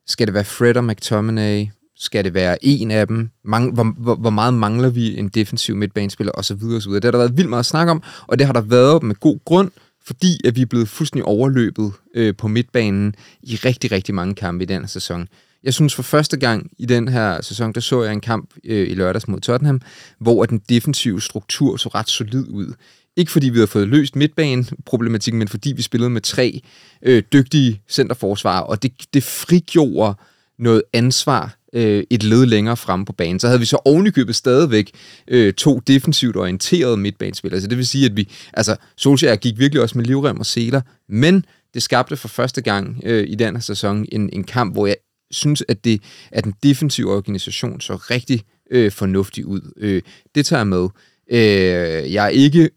skal 0.06 0.26
det 0.26 0.34
være 0.34 0.44
Fred 0.44 0.76
og 0.76 0.84
McTominay, 0.84 1.66
skal 1.96 2.24
det 2.24 2.34
være 2.34 2.64
en 2.64 2.90
af 2.90 3.06
dem, 3.06 3.30
Mang, 3.44 3.74
hvor, 3.74 3.84
hvor, 3.98 4.14
hvor 4.14 4.30
meget 4.30 4.54
mangler 4.54 4.88
vi 4.88 5.18
en 5.18 5.28
defensiv 5.28 5.76
midtbanespiller, 5.76 6.32
Og 6.32 6.44
så 6.44 6.54
videre, 6.54 6.76
og 6.76 6.82
så 6.82 6.88
videre. 6.88 7.00
Det 7.00 7.04
har 7.04 7.12
der 7.12 7.18
været 7.18 7.36
vildt 7.36 7.50
meget 7.50 7.66
snak 7.66 7.88
om, 7.88 8.02
og 8.26 8.38
det 8.38 8.46
har 8.46 8.52
der 8.52 8.60
været 8.60 9.02
med 9.02 9.14
god 9.14 9.38
grund, 9.44 9.70
fordi 10.06 10.40
at 10.44 10.56
vi 10.56 10.62
er 10.62 10.66
blevet 10.66 10.88
fuldstændig 10.88 11.24
overløbet 11.24 11.92
øh, 12.14 12.36
på 12.36 12.48
midtbanen 12.48 13.14
i 13.42 13.56
rigtig, 13.56 13.92
rigtig 13.92 14.14
mange 14.14 14.34
kampe 14.34 14.62
i 14.62 14.66
den 14.66 14.80
her 14.80 14.88
sæson. 14.88 15.28
Jeg 15.64 15.74
synes 15.74 15.94
for 15.94 16.02
første 16.02 16.36
gang 16.36 16.70
i 16.78 16.86
den 16.86 17.08
her 17.08 17.42
sæson, 17.42 17.72
der 17.72 17.80
så 17.80 18.02
jeg 18.02 18.12
en 18.12 18.20
kamp 18.20 18.50
øh, 18.64 18.90
i 18.90 18.94
lørdags 18.94 19.28
mod 19.28 19.40
Tottenham, 19.40 19.80
hvor 20.18 20.46
den 20.46 20.58
defensive 20.68 21.20
struktur 21.20 21.76
så 21.76 21.88
ret 21.88 22.08
solid 22.08 22.46
ud. 22.48 22.74
Ikke 23.18 23.32
fordi 23.32 23.48
vi 23.48 23.58
havde 23.58 23.66
fået 23.66 23.88
løst 23.88 24.16
midtbaneproblematikken, 24.16 25.38
men 25.38 25.48
fordi 25.48 25.72
vi 25.72 25.82
spillede 25.82 26.10
med 26.10 26.20
tre 26.20 26.60
øh, 27.02 27.22
dygtige 27.32 27.80
centerforsvarer, 27.88 28.62
og 28.62 28.82
det, 28.82 28.92
det 29.14 29.22
frigjorde 29.22 30.14
noget 30.58 30.82
ansvar 30.92 31.58
øh, 31.72 32.04
et 32.10 32.22
led 32.22 32.46
længere 32.46 32.76
frem 32.76 33.04
på 33.04 33.12
banen. 33.12 33.40
Så 33.40 33.46
havde 33.46 33.60
vi 33.60 33.66
så 33.66 33.78
ovenikøbet 33.84 34.36
stadigvæk 34.36 34.90
øh, 35.28 35.52
to 35.52 35.78
defensivt 35.78 36.36
orienterede 36.36 36.96
midtbanespillere. 36.96 37.60
Så 37.60 37.66
det 37.66 37.78
vil 37.78 37.86
sige, 37.86 38.06
at 38.06 38.16
vi, 38.16 38.28
altså 38.54 38.76
Solskjaer 38.96 39.36
gik 39.36 39.58
virkelig 39.58 39.82
også 39.82 39.98
med 39.98 40.04
livrem 40.04 40.40
og 40.40 40.46
seler, 40.46 40.80
men 41.08 41.44
det 41.74 41.82
skabte 41.82 42.16
for 42.16 42.28
første 42.28 42.60
gang 42.60 43.00
øh, 43.04 43.24
i 43.28 43.34
den 43.34 43.54
her 43.54 43.60
sæson 43.60 44.06
en, 44.12 44.30
en 44.32 44.44
kamp, 44.44 44.74
hvor 44.74 44.86
jeg 44.86 44.96
synes, 45.30 45.64
at, 45.68 45.84
det, 45.84 46.02
at 46.32 46.44
den 46.44 46.54
defensive 46.62 47.12
organisation 47.14 47.80
så 47.80 47.96
rigtig 47.96 48.42
øh, 48.70 48.92
fornuftig 48.92 49.46
ud. 49.46 49.72
Øh, 49.76 50.02
det 50.34 50.46
tager 50.46 50.60
jeg 50.60 50.66
med. 50.66 50.88
Øh, 51.30 52.12
jeg 52.12 52.24
er 52.24 52.28
ikke 52.28 52.70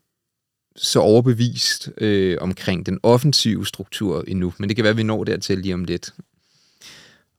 så 0.82 1.00
overbevist 1.00 1.90
øh, 1.98 2.38
omkring 2.42 2.86
den 2.86 3.00
offensive 3.04 3.66
struktur 3.66 4.24
endnu, 4.28 4.54
men 4.58 4.70
det 4.70 4.76
kan 4.76 4.84
være, 4.84 4.92
at 4.92 4.98
vi 4.98 5.04
når 5.04 5.24
dertil 5.24 5.58
lige 5.58 5.74
om 5.74 5.84
lidt. 5.84 6.14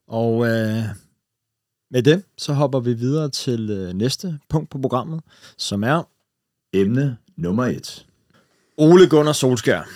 Og 0.09 0.47
øh, 0.47 0.85
med 1.91 2.03
det, 2.03 2.23
så 2.39 2.53
hopper 2.53 2.81
vi 2.81 2.93
videre 2.93 3.29
til 3.29 3.71
øh, 3.71 3.93
næste 3.93 4.39
punkt 4.49 4.71
på 4.71 4.79
programmet, 4.79 5.21
som 5.59 5.85
er 5.85 6.03
emne 6.73 7.17
nummer 7.37 7.67
et. 7.67 8.07
Ole 8.77 9.09
Gunnar 9.09 9.33
Solskjær. 9.33 9.89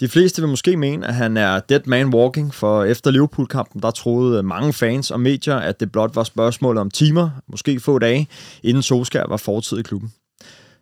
De 0.00 0.08
fleste 0.08 0.42
vil 0.42 0.48
måske 0.48 0.76
mene, 0.76 1.06
at 1.06 1.14
han 1.14 1.36
er 1.36 1.60
dead 1.60 1.80
man 1.86 2.14
walking, 2.14 2.54
for 2.54 2.84
efter 2.84 3.10
Liverpool-kampen, 3.10 3.82
der 3.82 3.90
troede 3.90 4.38
øh, 4.38 4.44
mange 4.44 4.72
fans 4.72 5.10
og 5.10 5.20
medier, 5.20 5.56
at 5.56 5.80
det 5.80 5.92
blot 5.92 6.16
var 6.16 6.24
spørgsmål 6.24 6.76
om 6.78 6.90
timer, 6.90 7.30
måske 7.46 7.80
få 7.80 7.98
dage, 7.98 8.28
inden 8.62 8.82
Solskjær 8.82 9.24
var 9.28 9.36
fortid 9.36 9.78
i 9.78 9.82
klubben. 9.82 10.12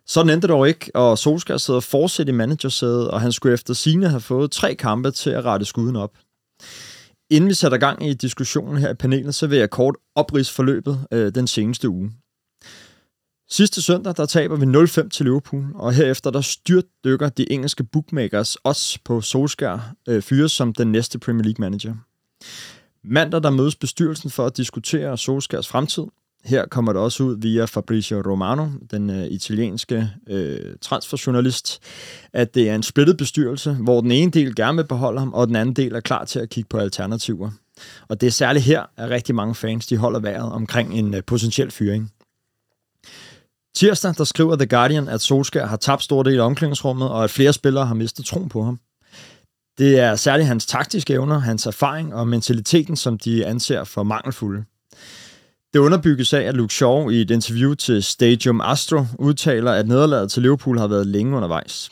Sådan 0.07 0.29
endte 0.29 0.47
det 0.47 0.49
dog 0.49 0.67
ikke, 0.67 0.91
og 0.93 1.17
Solskjaer 1.17 1.57
sidder 1.57 1.79
fortsat 1.79 2.29
i 2.29 2.31
managersædet, 2.31 3.11
og 3.11 3.21
han 3.21 3.31
skulle 3.31 3.53
efter 3.53 3.73
sine 3.73 4.09
have 4.09 4.21
fået 4.21 4.51
tre 4.51 4.75
kampe 4.75 5.11
til 5.11 5.29
at 5.29 5.45
rette 5.45 5.65
skuden 5.65 5.95
op. 5.95 6.17
Inden 7.29 7.49
vi 7.49 7.53
sætter 7.53 7.77
gang 7.77 8.07
i 8.07 8.13
diskussionen 8.13 8.77
her 8.77 8.89
i 8.89 8.93
panelet, 8.93 9.35
så 9.35 9.47
vil 9.47 9.59
jeg 9.59 9.69
kort 9.69 9.95
oprids 10.15 10.51
forløbet 10.51 11.05
øh, 11.11 11.35
den 11.35 11.47
seneste 11.47 11.89
uge. 11.89 12.11
Sidste 13.49 13.81
søndag, 13.81 14.13
der 14.17 14.25
taber 14.25 14.55
vi 14.55 14.65
0-5 15.03 15.09
til 15.09 15.25
Liverpool, 15.25 15.65
og 15.75 15.93
herefter 15.93 16.31
der 16.31 16.41
styrtdykker 16.41 17.29
de 17.29 17.51
engelske 17.51 17.83
bookmakers 17.83 18.55
også 18.55 18.99
på 19.05 19.21
Solskjaer 19.21 19.79
øh, 20.09 20.21
fyres 20.21 20.51
som 20.51 20.73
den 20.73 20.91
næste 20.91 21.19
Premier 21.19 21.43
League 21.43 21.61
manager. 21.61 21.95
Mandag 23.03 23.43
der 23.43 23.49
mødes 23.49 23.75
bestyrelsen 23.75 24.29
for 24.29 24.45
at 24.45 24.57
diskutere 24.57 25.17
Solskjærs 25.17 25.67
fremtid. 25.67 26.03
Her 26.47 26.65
kommer 26.65 26.93
det 26.93 27.01
også 27.01 27.23
ud 27.23 27.37
via 27.41 27.65
Fabrizio 27.65 28.21
Romano, 28.21 28.67
den 28.91 29.09
øh, 29.09 29.25
italienske 29.25 30.09
øh, 30.27 30.75
transferjournalist, 30.81 31.79
at 32.33 32.55
det 32.55 32.69
er 32.69 32.75
en 32.75 32.83
splittet 32.83 33.17
bestyrelse, 33.17 33.73
hvor 33.73 34.01
den 34.01 34.11
ene 34.11 34.31
del 34.31 34.55
gerne 34.55 34.75
vil 34.75 34.87
beholde 34.87 35.19
ham, 35.19 35.33
og 35.33 35.47
den 35.47 35.55
anden 35.55 35.75
del 35.75 35.95
er 35.95 35.99
klar 35.99 36.25
til 36.25 36.39
at 36.39 36.49
kigge 36.49 36.67
på 36.67 36.77
alternativer. 36.77 37.51
Og 38.07 38.21
det 38.21 38.27
er 38.27 38.31
særligt 38.31 38.65
her, 38.65 38.83
at 38.97 39.09
rigtig 39.09 39.35
mange 39.35 39.55
fans 39.55 39.87
de 39.87 39.97
holder 39.97 40.19
vejret 40.19 40.51
omkring 40.51 40.93
en 40.93 41.13
øh, 41.13 41.23
potentiel 41.27 41.71
fyring. 41.71 42.11
Tirsdag 43.75 44.13
der 44.17 44.23
skriver 44.23 44.55
The 44.55 44.67
Guardian, 44.67 45.07
at 45.07 45.21
Solskjaer 45.21 45.65
har 45.65 45.77
tabt 45.77 46.03
store 46.03 46.31
del 46.31 46.39
af 46.39 46.45
omklædningsrummet, 46.45 47.09
og 47.09 47.23
at 47.23 47.29
flere 47.29 47.53
spillere 47.53 47.85
har 47.85 47.95
mistet 47.95 48.25
troen 48.25 48.49
på 48.49 48.63
ham. 48.63 48.79
Det 49.77 49.99
er 49.99 50.15
særligt 50.15 50.47
hans 50.47 50.65
taktiske 50.65 51.13
evner, 51.13 51.39
hans 51.39 51.65
erfaring 51.65 52.13
og 52.13 52.27
mentaliteten, 52.27 52.95
som 52.95 53.17
de 53.17 53.45
anser 53.45 53.83
for 53.83 54.03
mangelfulde. 54.03 54.63
Det 55.73 55.79
underbygges 55.79 56.33
af, 56.33 56.41
at 56.41 56.55
Luke 56.55 56.73
Shaw 56.73 57.09
i 57.09 57.21
et 57.21 57.31
interview 57.31 57.73
til 57.73 58.03
Stadium 58.03 58.61
Astro 58.61 59.05
udtaler, 59.19 59.71
at 59.71 59.87
nederlaget 59.87 60.31
til 60.31 60.41
Liverpool 60.41 60.79
har 60.79 60.87
været 60.87 61.07
længe 61.07 61.35
undervejs. 61.35 61.89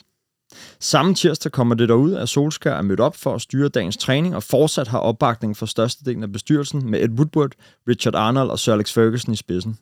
Samme 0.80 1.14
tirsdag 1.14 1.52
kommer 1.52 1.74
det 1.74 1.88
derud, 1.88 2.14
at 2.14 2.28
Solskjaer 2.28 2.74
er 2.74 2.82
mødt 2.82 3.00
op 3.00 3.16
for 3.16 3.34
at 3.34 3.40
styre 3.40 3.68
dagens 3.68 3.96
træning 3.96 4.36
og 4.36 4.42
fortsat 4.42 4.88
har 4.88 4.98
opbakning 4.98 5.56
for 5.56 5.66
størstedelen 5.66 6.22
af 6.22 6.32
bestyrelsen 6.32 6.90
med 6.90 7.00
Ed 7.00 7.10
Woodward, 7.10 7.52
Richard 7.88 8.14
Arnold 8.14 8.50
og 8.50 8.58
Sir 8.58 8.72
Alex 8.72 8.92
Ferguson 8.92 9.32
i 9.32 9.36
spidsen. 9.36 9.78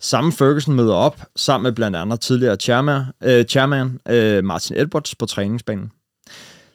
Samme 0.00 0.32
Ferguson 0.32 0.74
møder 0.74 0.94
op 0.94 1.20
sammen 1.36 1.62
med 1.62 1.72
blandt 1.72 1.96
andet 1.96 2.20
tidligere 2.20 2.56
chairman, 2.56 3.02
øh, 3.22 3.44
chairman 3.44 4.00
øh, 4.08 4.44
Martin 4.44 4.76
Edwards 4.76 5.14
på 5.14 5.26
træningsbanen. 5.26 5.92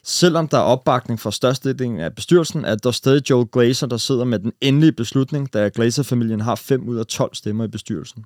Selvom 0.08 0.48
der 0.48 0.58
er 0.58 0.62
opbakning 0.62 1.20
fra 1.20 1.30
størstedelen 1.30 2.00
af 2.00 2.14
bestyrelsen, 2.14 2.64
er 2.64 2.74
der 2.74 2.90
stadig 2.90 3.30
Joel 3.30 3.48
Glazer, 3.52 3.86
der 3.86 3.96
sidder 3.96 4.24
med 4.24 4.38
den 4.38 4.52
endelige 4.60 4.92
beslutning, 4.92 5.52
da 5.52 5.70
Glazer-familien 5.74 6.40
har 6.40 6.54
5 6.54 6.88
ud 6.88 6.96
af 6.96 7.06
12 7.06 7.34
stemmer 7.34 7.64
i 7.64 7.68
bestyrelsen. 7.68 8.24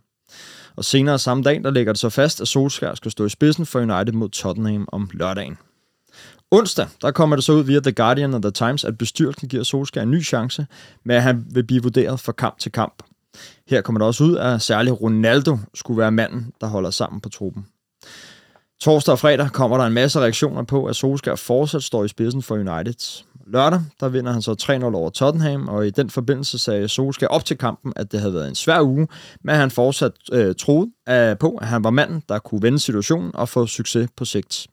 Og 0.77 0.85
senere 0.85 1.19
samme 1.19 1.43
dag, 1.43 1.63
der 1.65 1.71
lægger 1.71 1.93
det 1.93 2.01
så 2.01 2.09
fast, 2.09 2.41
at 2.41 2.49
Solskjaer 2.49 2.95
skal 2.95 3.11
stå 3.11 3.25
i 3.25 3.29
spidsen 3.29 3.67
for 3.67 3.81
United 3.81 4.13
mod 4.13 4.29
Tottenham 4.29 4.89
om 4.93 5.11
lørdagen. 5.13 5.59
Onsdag, 6.51 6.87
der 7.03 7.11
kommer 7.11 7.37
det 7.37 7.45
så 7.45 7.53
ud 7.53 7.63
via 7.63 7.81
The 7.81 7.93
Guardian 7.93 8.35
og 8.35 8.43
The 8.43 8.51
Times, 8.51 8.85
at 8.85 8.99
bestyrelsen 8.99 9.49
giver 9.49 9.63
Solskjaer 9.63 10.03
en 10.03 10.11
ny 10.11 10.25
chance, 10.25 10.67
med 11.05 11.17
at 11.17 11.23
han 11.23 11.47
vil 11.51 11.67
blive 11.67 11.83
vurderet 11.83 12.21
fra 12.21 12.33
kamp 12.33 12.59
til 12.59 12.73
kamp. 12.73 13.03
Her 13.69 13.81
kommer 13.81 13.99
det 13.99 14.07
også 14.07 14.25
ud, 14.25 14.37
at 14.37 14.63
særligt 14.63 15.01
Ronaldo 15.01 15.59
skulle 15.75 15.99
være 15.99 16.13
manden, 16.13 16.53
der 16.61 16.67
holder 16.67 16.91
sammen 16.91 17.21
på 17.21 17.29
truppen. 17.29 17.67
Torsdag 18.81 19.13
og 19.13 19.19
fredag 19.19 19.51
kommer 19.53 19.79
der 19.79 19.85
en 19.85 19.93
masse 19.93 20.21
reaktioner 20.21 20.63
på, 20.63 20.87
at 20.87 20.97
Solskjaer 20.97 21.37
fortsat 21.37 21.83
står 21.83 22.05
i 22.05 22.09
spidsen 22.09 22.43
for 22.43 22.55
United. 22.55 23.25
Lørdag, 23.47 23.81
der 24.01 24.09
vinder 24.09 24.33
han 24.33 24.43
så 24.43 24.81
3-0 24.83 24.95
over 24.97 25.11
Tottenham, 25.11 25.69
og 25.69 25.87
i 25.87 25.91
den 25.91 26.11
forbindelse 26.11 26.59
sagde 26.59 26.89
Solskjaer 26.89 27.31
op 27.31 27.45
til 27.45 27.59
kampen, 27.59 27.93
at 27.97 28.13
det 28.13 28.21
havde 28.21 28.35
været 28.35 28.49
en 28.49 28.55
svær 28.55 28.81
uge, 28.81 29.09
men 29.45 29.55
han 29.55 29.71
fortsat 29.71 30.13
øh, 30.33 30.55
troede 30.55 30.91
øh, 31.09 31.39
på, 31.39 31.59
at 31.61 31.67
han 31.67 31.85
var 31.85 31.91
manden, 31.91 32.23
der 32.29 32.39
kunne 32.39 32.63
vende 32.63 32.79
situationen 32.79 33.31
og 33.35 33.49
få 33.49 33.67
succes 33.67 34.09
på 34.17 34.25
sigt. 34.25 34.67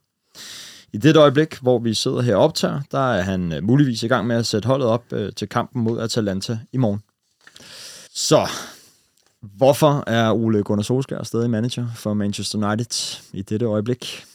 I 0.93 0.97
det 0.97 1.17
øjeblik, 1.17 1.57
hvor 1.61 1.79
vi 1.79 1.93
sidder 1.93 2.21
her 2.21 2.35
og 2.35 2.43
optager, 2.43 2.81
der 2.91 3.13
er 3.13 3.21
han 3.21 3.53
øh, 3.53 3.63
muligvis 3.63 4.03
i 4.03 4.07
gang 4.07 4.27
med 4.27 4.35
at 4.35 4.45
sætte 4.45 4.67
holdet 4.67 4.87
op 4.87 5.03
øh, 5.13 5.31
til 5.35 5.49
kampen 5.49 5.83
mod 5.83 5.99
Atalanta 5.99 6.59
i 6.73 6.77
morgen. 6.77 7.01
Så, 8.13 8.47
hvorfor 9.41 10.03
er 10.07 10.31
Ole 10.31 10.63
Gunnar 10.63 10.83
Solskjaer 10.83 11.23
stadig 11.23 11.49
manager 11.49 11.87
for 11.95 12.13
Manchester 12.13 12.67
United 12.67 13.21
i 13.33 13.41
dette 13.41 13.65
øjeblik? 13.65 14.25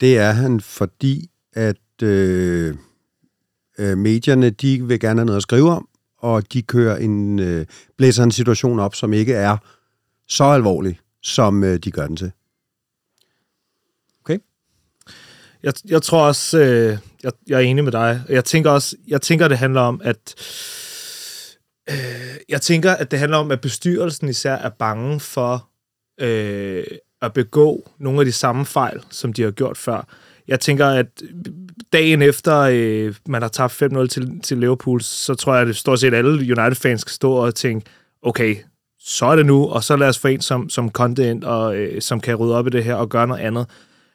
Det 0.00 0.18
er 0.18 0.30
han, 0.30 0.60
fordi 0.60 1.30
at 1.52 2.02
øh, 2.02 2.74
øh, 3.78 3.98
medierne, 3.98 4.50
de 4.50 4.86
vil 4.86 5.00
gerne 5.00 5.20
have 5.20 5.26
noget 5.26 5.36
at 5.36 5.42
skrive 5.42 5.70
om, 5.70 5.88
og 6.18 6.52
de 6.52 6.62
kører 6.62 6.96
en, 6.96 7.38
øh, 7.38 7.66
blæser 7.96 8.24
en 8.24 8.30
situation 8.30 8.80
op, 8.80 8.94
som 8.94 9.12
ikke 9.12 9.34
er 9.34 9.56
så 10.28 10.44
alvorlig, 10.44 11.00
som 11.22 11.64
øh, 11.64 11.78
de 11.78 11.90
gør 11.90 12.06
den 12.06 12.16
til. 12.16 12.32
Okay. 14.24 14.38
Jeg, 15.62 15.72
jeg 15.84 16.02
tror 16.02 16.26
også, 16.26 16.58
øh, 16.58 16.98
jeg, 17.22 17.32
jeg 17.46 17.56
er 17.56 17.60
enig 17.60 17.84
med 17.84 17.92
dig. 17.92 18.22
Jeg 18.28 18.44
tænker 18.44 18.70
også, 18.70 18.96
jeg 19.08 19.22
tænker, 19.22 19.48
det 19.48 19.58
handler 19.58 19.80
om, 19.80 20.00
at 20.04 20.34
øh, 20.38 20.81
Øh, 21.90 22.36
jeg 22.48 22.60
tænker, 22.60 22.92
at 22.92 23.10
det 23.10 23.18
handler 23.18 23.38
om, 23.38 23.50
at 23.50 23.60
bestyrelsen 23.60 24.28
især 24.28 24.54
er 24.54 24.68
bange 24.68 25.20
for 25.20 25.68
øh, 26.20 26.84
at 27.22 27.32
begå 27.32 27.90
nogle 27.98 28.20
af 28.20 28.24
de 28.24 28.32
samme 28.32 28.66
fejl, 28.66 29.00
som 29.10 29.32
de 29.32 29.42
har 29.42 29.50
gjort 29.50 29.78
før. 29.78 30.06
Jeg 30.48 30.60
tænker, 30.60 30.86
at 30.86 31.22
dagen 31.92 32.22
efter 32.22 32.58
øh, 32.58 33.14
man 33.28 33.42
har 33.42 33.48
tabt 33.48 33.82
5-0 33.82 34.06
til, 34.06 34.40
til 34.40 34.58
Liverpool, 34.58 35.00
så 35.02 35.34
tror 35.34 35.52
jeg, 35.52 35.62
at 35.62 35.66
det 35.66 35.76
stort 35.76 36.00
set 36.00 36.14
alle 36.14 36.30
United-fans 36.30 37.00
skal 37.00 37.12
stå 37.12 37.32
og 37.32 37.54
tænke, 37.54 37.86
okay, 38.22 38.56
så 39.00 39.26
er 39.26 39.36
det 39.36 39.46
nu, 39.46 39.68
og 39.68 39.84
så 39.84 39.96
lad 39.96 40.08
os 40.08 40.18
få 40.18 40.28
en 40.28 40.40
som, 40.40 40.68
som 40.68 40.90
content, 40.90 41.44
og 41.44 41.76
øh, 41.76 42.00
som 42.00 42.20
kan 42.20 42.34
rydde 42.34 42.54
op 42.54 42.66
i 42.66 42.70
det 42.70 42.84
her 42.84 42.94
og 42.94 43.08
gøre 43.08 43.26
noget 43.26 43.40
andet. 43.40 43.66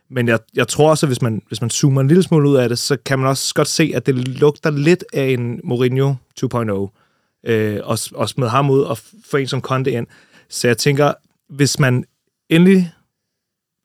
Men 0.10 0.28
jeg, 0.28 0.40
jeg 0.56 0.68
tror 0.68 0.90
også, 0.90 1.06
at 1.06 1.10
hvis 1.10 1.22
man, 1.22 1.42
hvis 1.48 1.62
man 1.62 1.70
zoomer 1.70 2.02
en 2.02 2.08
lille 2.08 2.24
smule 2.24 2.50
ud 2.50 2.56
af 2.56 2.70
det, 2.70 2.80
så 2.80 2.98
kan 3.06 3.20
man 3.20 3.28
også 3.28 3.54
godt 3.54 3.68
se, 3.68 3.92
at 3.96 4.06
det 4.06 4.16
lugter 4.16 4.72
lidt 4.72 5.04
af 5.14 5.26
en 5.26 5.60
Mourinho 5.64 6.14
2.0 6.44 7.07
øh, 7.48 7.80
og, 7.84 8.00
og 8.16 8.30
smed 8.30 8.48
ham 8.48 8.70
ud 8.70 8.82
og 8.82 8.98
få 9.26 9.38
en 9.38 9.48
som 9.48 9.62
Conte 9.62 9.92
ind. 9.92 10.08
Så 10.50 10.68
jeg 10.68 10.78
tænker, 10.78 11.14
hvis 11.50 11.80
man 11.80 12.04
endelig, 12.50 12.92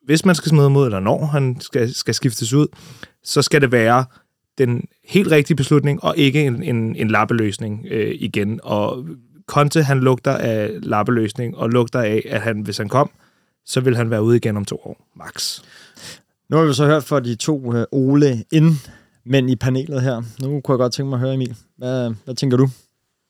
hvis 0.05 0.25
man 0.25 0.35
skal 0.35 0.49
smide 0.49 0.63
ham 0.63 0.75
ud, 0.75 0.85
eller 0.85 0.99
når 0.99 1.25
han 1.25 1.57
skal, 1.59 1.93
skal 1.93 2.13
skiftes 2.13 2.53
ud, 2.53 2.67
så 3.23 3.41
skal 3.41 3.61
det 3.61 3.71
være 3.71 4.05
den 4.57 4.83
helt 5.03 5.31
rigtige 5.31 5.57
beslutning, 5.57 6.03
og 6.03 6.17
ikke 6.17 6.41
en, 6.41 6.63
en, 6.63 6.95
en 6.95 7.07
lappeløsning 7.07 7.85
øh, 7.91 8.15
igen. 8.19 8.59
Og 8.63 9.05
Conte, 9.47 9.83
han 9.83 9.99
lugter 9.99 10.37
af 10.37 10.71
lappeløsning, 10.81 11.57
og 11.57 11.69
lugter 11.69 11.99
af, 11.99 12.21
at 12.29 12.41
han, 12.41 12.61
hvis 12.61 12.77
han 12.77 12.89
kom, 12.89 13.09
så 13.65 13.81
vil 13.81 13.95
han 13.95 14.09
være 14.09 14.23
ude 14.23 14.37
igen 14.37 14.57
om 14.57 14.65
to 14.65 14.75
år, 14.75 15.07
max. 15.15 15.61
Nu 16.49 16.57
har 16.57 16.65
vi 16.65 16.73
så 16.73 16.85
hørt 16.85 17.03
fra 17.03 17.19
de 17.19 17.35
to 17.35 17.75
øh, 17.75 17.85
Ole 17.91 18.43
ind 18.51 18.75
men 19.25 19.49
i 19.49 19.55
panelet 19.55 20.01
her. 20.01 20.21
Nu 20.41 20.61
kunne 20.61 20.73
jeg 20.73 20.77
godt 20.77 20.93
tænke 20.93 21.09
mig 21.09 21.17
at 21.17 21.19
høre, 21.19 21.33
Emil. 21.33 21.55
Hvad, 21.77 22.13
hvad 22.25 22.35
tænker 22.35 22.57
du? 22.57 22.69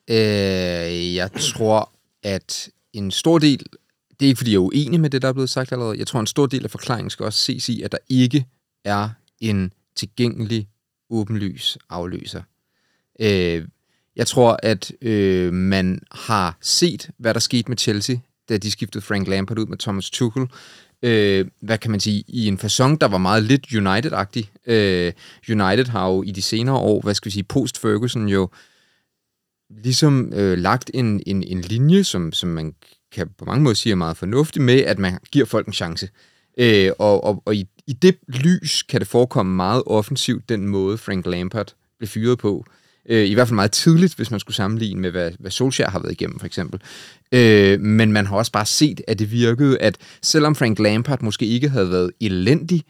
Øh, 0.10 1.16
jeg 1.16 1.30
tror, 1.32 1.92
at 2.24 2.70
en 2.94 3.12
stor 3.12 3.40
del, 3.40 3.66
det 4.20 4.26
er 4.26 4.28
ikke 4.28 4.38
fordi 4.38 4.52
jeg 4.52 4.58
er 4.58 4.62
uenig 4.62 5.00
med 5.00 5.10
det, 5.10 5.22
der 5.22 5.28
er 5.28 5.34
blevet 5.34 5.50
sagt 5.50 5.72
allerede, 5.72 5.98
jeg 5.98 6.08
tror, 6.08 6.20
en 6.20 6.28
stor 6.28 6.46
del 6.46 6.64
af 6.64 6.72
forklaringen 6.72 7.10
skal 7.10 7.26
også 7.26 7.40
ses 7.40 7.70
i, 7.70 7.82
at 7.82 7.92
der 7.92 7.98
ikke 8.10 8.46
er 8.86 9.10
en 9.40 9.72
tilgængelig, 9.96 10.68
åbenlys 11.10 11.78
afløser. 11.90 12.42
Øh, 13.20 13.68
jeg 14.16 14.28
tror, 14.28 14.60
at 14.64 14.92
øh, 15.02 15.54
man 15.54 16.00
har 16.12 16.58
set, 16.62 17.10
hvad 17.18 17.34
der 17.34 17.40
skete 17.40 17.72
med 17.72 17.78
Chelsea, 17.78 18.16
da 18.50 18.58
de 18.58 18.72
skiftede 18.72 19.04
Frank 19.04 19.28
Lampard 19.28 19.60
ud 19.60 19.66
med 19.66 19.78
Thomas 19.78 20.10
Tuchel. 20.10 20.48
Øh, 21.04 21.46
hvad 21.60 21.78
kan 21.78 21.92
man 21.92 22.00
sige, 22.00 22.24
i 22.28 22.48
en 22.48 22.58
fasong, 22.58 23.02
der 23.02 23.08
var 23.08 23.18
meget 23.18 23.44
lidt 23.44 23.68
United-agtig. 23.74 24.72
Øh, 24.72 25.14
United 25.50 25.86
har 25.86 26.10
jo 26.10 26.24
i 26.24 26.32
de 26.32 26.42
senere 26.42 26.76
år, 26.76 27.02
hvad 27.02 27.14
skal 27.14 27.26
vi 27.26 27.32
sige, 27.32 27.44
post-Ferguson 27.44 28.28
jo 28.28 28.50
ligesom 29.70 30.34
øh, 30.34 30.58
lagt 30.58 30.92
en, 30.94 31.22
en, 31.26 31.44
en 31.44 31.62
linje, 31.62 32.04
som, 32.04 32.32
som 32.32 32.50
man 32.50 32.74
kan 33.12 33.30
på 33.38 33.46
mange 33.46 33.64
måder 33.64 33.76
sige 33.76 33.92
er 33.92 33.96
meget 33.96 34.18
fornuftig 34.18 34.62
med, 34.62 34.80
at 34.80 35.00
man 35.00 35.18
giver 35.32 35.46
folk 35.46 35.68
en 35.68 35.74
chance. 35.74 36.10
Øh, 36.58 36.92
og 37.00 37.24
og, 37.24 37.44
og 37.46 37.56
i, 37.56 37.66
i 37.88 37.94
det 37.94 38.16
lys 38.28 38.84
kan 38.84 39.00
det 39.00 39.08
forekomme 39.08 39.56
meget 39.56 39.84
offensivt, 39.86 40.50
den 40.50 40.68
måde 40.68 40.98
Frank 40.98 41.26
Lampard 41.26 41.74
blev 41.98 42.08
fyret 42.08 42.38
på. 42.40 42.66
Øh, 43.10 43.26
I 43.26 43.34
hvert 43.34 43.48
fald 43.48 43.56
meget 43.56 43.72
tidligt, 43.72 44.16
hvis 44.16 44.32
man 44.32 44.40
skulle 44.40 44.56
sammenligne 44.56 45.02
med, 45.02 45.12
hvad, 45.12 45.32
hvad 45.40 45.52
Solskjaer 45.52 45.90
har 45.90 46.00
været 46.00 46.12
igennem, 46.12 46.40
for 46.40 46.46
eksempel. 46.46 46.82
Øh, 47.32 47.80
men 47.80 48.12
man 48.12 48.26
har 48.26 48.36
også 48.36 48.52
bare 48.52 48.66
set, 48.66 49.02
at 49.08 49.20
det 49.20 49.32
virkede, 49.32 49.78
at 49.80 49.98
selvom 50.22 50.56
Frank 50.56 50.80
Lampard 50.80 51.22
måske 51.22 51.46
ikke 51.46 51.70
havde 51.70 51.90
været 51.90 52.12
elendig, 52.22 52.84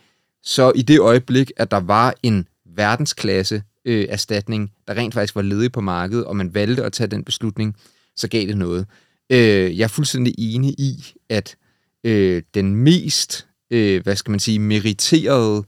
så 0.43 0.71
i 0.75 0.81
det 0.81 0.99
øjeblik, 0.99 1.51
at 1.57 1.71
der 1.71 1.79
var 1.79 2.13
en 2.23 2.47
verdensklasse 2.75 3.63
øh, 3.85 4.05
erstatning, 4.09 4.71
der 4.87 4.93
rent 4.93 5.13
faktisk 5.13 5.35
var 5.35 5.41
ledig 5.41 5.71
på 5.71 5.81
markedet, 5.81 6.25
og 6.25 6.35
man 6.35 6.53
valgte 6.53 6.83
at 6.83 6.93
tage 6.93 7.07
den 7.07 7.23
beslutning, 7.23 7.75
så 8.15 8.27
gav 8.27 8.47
det 8.47 8.57
noget. 8.57 8.85
Øh, 9.29 9.77
jeg 9.77 9.83
er 9.83 9.87
fuldstændig 9.87 10.35
enig 10.37 10.79
i, 10.79 11.13
at 11.29 11.55
øh, 12.03 12.41
den 12.53 12.75
mest, 12.75 13.47
øh, 13.71 14.03
hvad 14.03 14.15
skal 14.15 14.31
man 14.31 14.39
sige, 14.39 14.59
meriterede 14.59 15.63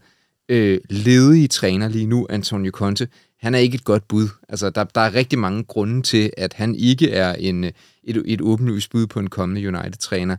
øh, 0.49 0.79
ledige 0.89 1.47
træner 1.47 1.87
lige 1.87 2.05
nu, 2.05 2.27
Antonio 2.29 2.71
Conte, 2.71 3.07
han 3.41 3.55
er 3.55 3.59
ikke 3.59 3.75
et 3.75 3.83
godt 3.83 4.07
bud. 4.07 4.27
Altså, 4.49 4.69
der, 4.69 4.83
der 4.83 5.01
er 5.01 5.13
rigtig 5.13 5.39
mange 5.39 5.63
grunde 5.63 6.01
til, 6.01 6.31
at 6.37 6.53
han 6.53 6.75
ikke 6.75 7.11
er 7.11 7.33
en, 7.33 7.63
et, 7.63 8.23
et 8.25 8.41
åbenlyst 8.41 8.89
bud 8.89 9.07
på 9.07 9.19
en 9.19 9.29
kommende 9.29 9.67
United-træner. 9.67 10.35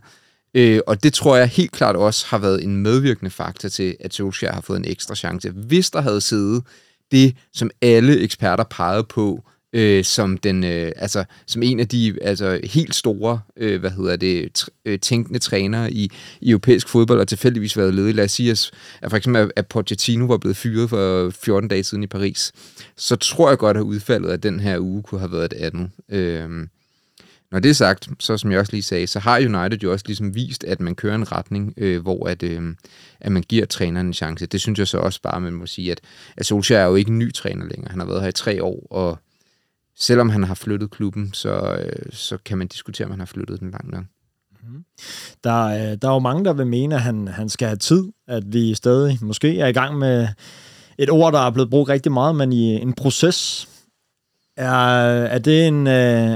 Øh, 0.53 0.79
og 0.87 1.03
det 1.03 1.13
tror 1.13 1.35
jeg 1.35 1.47
helt 1.47 1.71
klart 1.71 1.95
også 1.95 2.25
har 2.27 2.37
været 2.37 2.63
en 2.63 2.77
medvirkende 2.77 3.31
faktor 3.31 3.69
til, 3.69 3.95
at 3.99 4.13
Solskjaer 4.13 4.53
har 4.53 4.61
fået 4.61 4.77
en 4.77 4.85
ekstra 4.85 5.15
chance. 5.15 5.49
Hvis 5.49 5.89
der 5.89 6.01
havde 6.01 6.21
siddet 6.21 6.63
det, 7.11 7.35
som 7.53 7.69
alle 7.81 8.19
eksperter 8.19 8.63
pegede 8.63 9.03
på, 9.03 9.43
øh, 9.73 10.03
som 10.03 10.37
den 10.37 10.63
øh, 10.63 10.91
altså 10.95 11.23
som 11.47 11.63
en 11.63 11.79
af 11.79 11.87
de 11.87 12.17
altså 12.21 12.59
helt 12.63 12.95
store 12.95 13.39
øh, 13.57 13.79
hvad 13.79 13.91
hedder 13.91 14.15
det 14.15 14.49
tr- 14.59 14.81
øh, 14.85 14.99
tænkende 14.99 15.39
trænere 15.39 15.91
i, 15.93 16.11
i 16.41 16.49
europæisk 16.49 16.89
fodbold 16.89 17.19
og 17.19 17.27
tilfældigvis 17.27 17.77
været 17.77 17.93
ledig. 17.93 18.15
Lad 18.15 18.25
os 18.25 18.31
sige, 18.31 18.51
at, 18.51 18.71
at 19.01 19.09
for 19.09 19.17
eksempel 19.17 19.51
at 19.55 19.67
Pochettino 19.67 20.25
var 20.25 20.37
blevet 20.37 20.57
fyret 20.57 20.89
for 20.89 21.29
14 21.29 21.69
dage 21.69 21.83
siden 21.83 22.03
i 22.03 22.07
Paris, 22.07 22.51
så 22.95 23.15
tror 23.15 23.49
jeg 23.49 23.57
godt, 23.57 23.77
at 23.77 23.83
udfaldet 23.83 24.29
af 24.29 24.41
den 24.41 24.59
her 24.59 24.79
uge 24.79 25.03
kunne 25.03 25.19
have 25.19 25.31
været 25.31 25.53
et 25.53 25.53
andet. 25.53 25.89
Øh, 26.09 26.67
når 27.51 27.59
det 27.59 27.69
er 27.69 27.73
sagt, 27.73 28.09
så 28.19 28.37
som 28.37 28.51
jeg 28.51 28.59
også 28.59 28.71
lige 28.71 28.83
sagde, 28.83 29.07
så 29.07 29.19
har 29.19 29.37
United 29.37 29.79
jo 29.83 29.91
også 29.91 30.05
ligesom 30.07 30.35
vist, 30.35 30.63
at 30.63 30.79
man 30.79 30.95
kører 30.95 31.15
en 31.15 31.31
retning, 31.31 31.73
øh, 31.77 32.01
hvor 32.01 32.27
at, 32.29 32.43
øh, 32.43 32.75
at 33.19 33.31
man 33.31 33.43
giver 33.43 33.65
træneren 33.65 34.07
en 34.07 34.13
chance. 34.13 34.45
Det 34.45 34.61
synes 34.61 34.79
jeg 34.79 34.87
så 34.87 34.97
også 34.97 35.21
bare, 35.21 35.41
man 35.41 35.53
må 35.53 35.65
sige, 35.65 35.91
at, 35.91 36.01
at 36.37 36.45
Solskjaer 36.45 36.81
er 36.81 36.87
jo 36.87 36.95
ikke 36.95 37.11
en 37.11 37.19
ny 37.19 37.33
træner 37.33 37.65
længere. 37.65 37.89
Han 37.89 37.99
har 37.99 38.07
været 38.07 38.21
her 38.21 38.29
i 38.29 38.31
tre 38.31 38.63
år, 38.63 38.87
og 38.91 39.19
selvom 39.95 40.29
han 40.29 40.43
har 40.43 40.55
flyttet 40.55 40.91
klubben, 40.91 41.33
så, 41.33 41.75
øh, 41.79 42.11
så 42.11 42.37
kan 42.45 42.57
man 42.57 42.67
diskutere, 42.67 43.05
om 43.05 43.11
han 43.11 43.19
har 43.19 43.25
flyttet 43.25 43.59
den 43.59 43.71
langt 43.71 43.91
nok. 43.91 44.03
Mhm. 44.63 44.83
Der, 45.43 45.63
øh, 45.65 45.97
der 46.01 46.09
er 46.09 46.13
jo 46.13 46.19
mange, 46.19 46.45
der 46.45 46.53
vil 46.53 46.67
mene, 46.67 46.95
at 46.95 47.01
han, 47.01 47.27
han 47.27 47.49
skal 47.49 47.67
have 47.67 47.77
tid, 47.77 48.03
at 48.27 48.43
vi 48.53 48.73
stadig 48.73 49.17
måske 49.21 49.59
er 49.59 49.67
i 49.67 49.73
gang 49.73 49.97
med 49.97 50.27
et 50.97 51.09
ord, 51.09 51.33
der 51.33 51.39
er 51.39 51.51
blevet 51.51 51.69
brugt 51.69 51.89
rigtig 51.89 52.11
meget, 52.11 52.35
men 52.35 52.53
i 52.53 52.81
en 52.81 52.93
proces. 52.93 53.69
Er, 54.57 54.71
er, 55.25 55.39
det 55.39 55.67
en, 55.67 55.87
øh, 55.87 55.93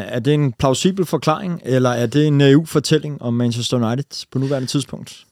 er 0.07 0.19
det 0.19 0.33
en 0.33 0.53
plausibel 0.53 1.05
forklaring, 1.05 1.61
eller 1.65 1.89
er 1.89 2.05
det 2.05 2.27
en 2.27 2.33
øh, 2.33 2.37
naiv 2.37 2.65
fortælling 2.65 3.21
om 3.21 3.33
Manchester 3.33 3.77
United 3.77 4.25
på 4.31 4.39
nuværende 4.39 4.67
tidspunkt? 4.67 5.25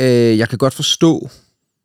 Øh, 0.00 0.38
jeg 0.38 0.48
kan 0.48 0.58
godt 0.58 0.74
forstå 0.74 1.28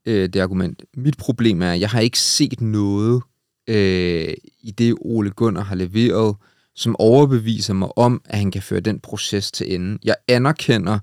øh, 0.06 0.30
det 0.30 0.40
argument. 0.40 0.84
Mit 0.94 1.18
problem 1.18 1.62
er, 1.62 1.72
at 1.72 1.80
jeg 1.80 1.90
har 1.90 2.00
ikke 2.00 2.20
set 2.20 2.62
noget 2.62 3.22
øh, 3.70 4.34
i 4.62 4.72
det, 4.72 4.96
Ole 5.02 5.30
Gunnar 5.30 5.64
har 5.64 5.76
leveret, 5.76 6.36
som 6.76 6.96
overbeviser 7.00 7.74
mig 7.74 7.98
om, 7.98 8.22
at 8.26 8.38
han 8.38 8.52
kan 8.52 8.62
føre 8.62 8.80
den 8.80 9.00
proces 9.00 9.52
til 9.52 9.74
ende. 9.76 10.00
Jeg 10.04 10.16
anerkender 10.28 11.00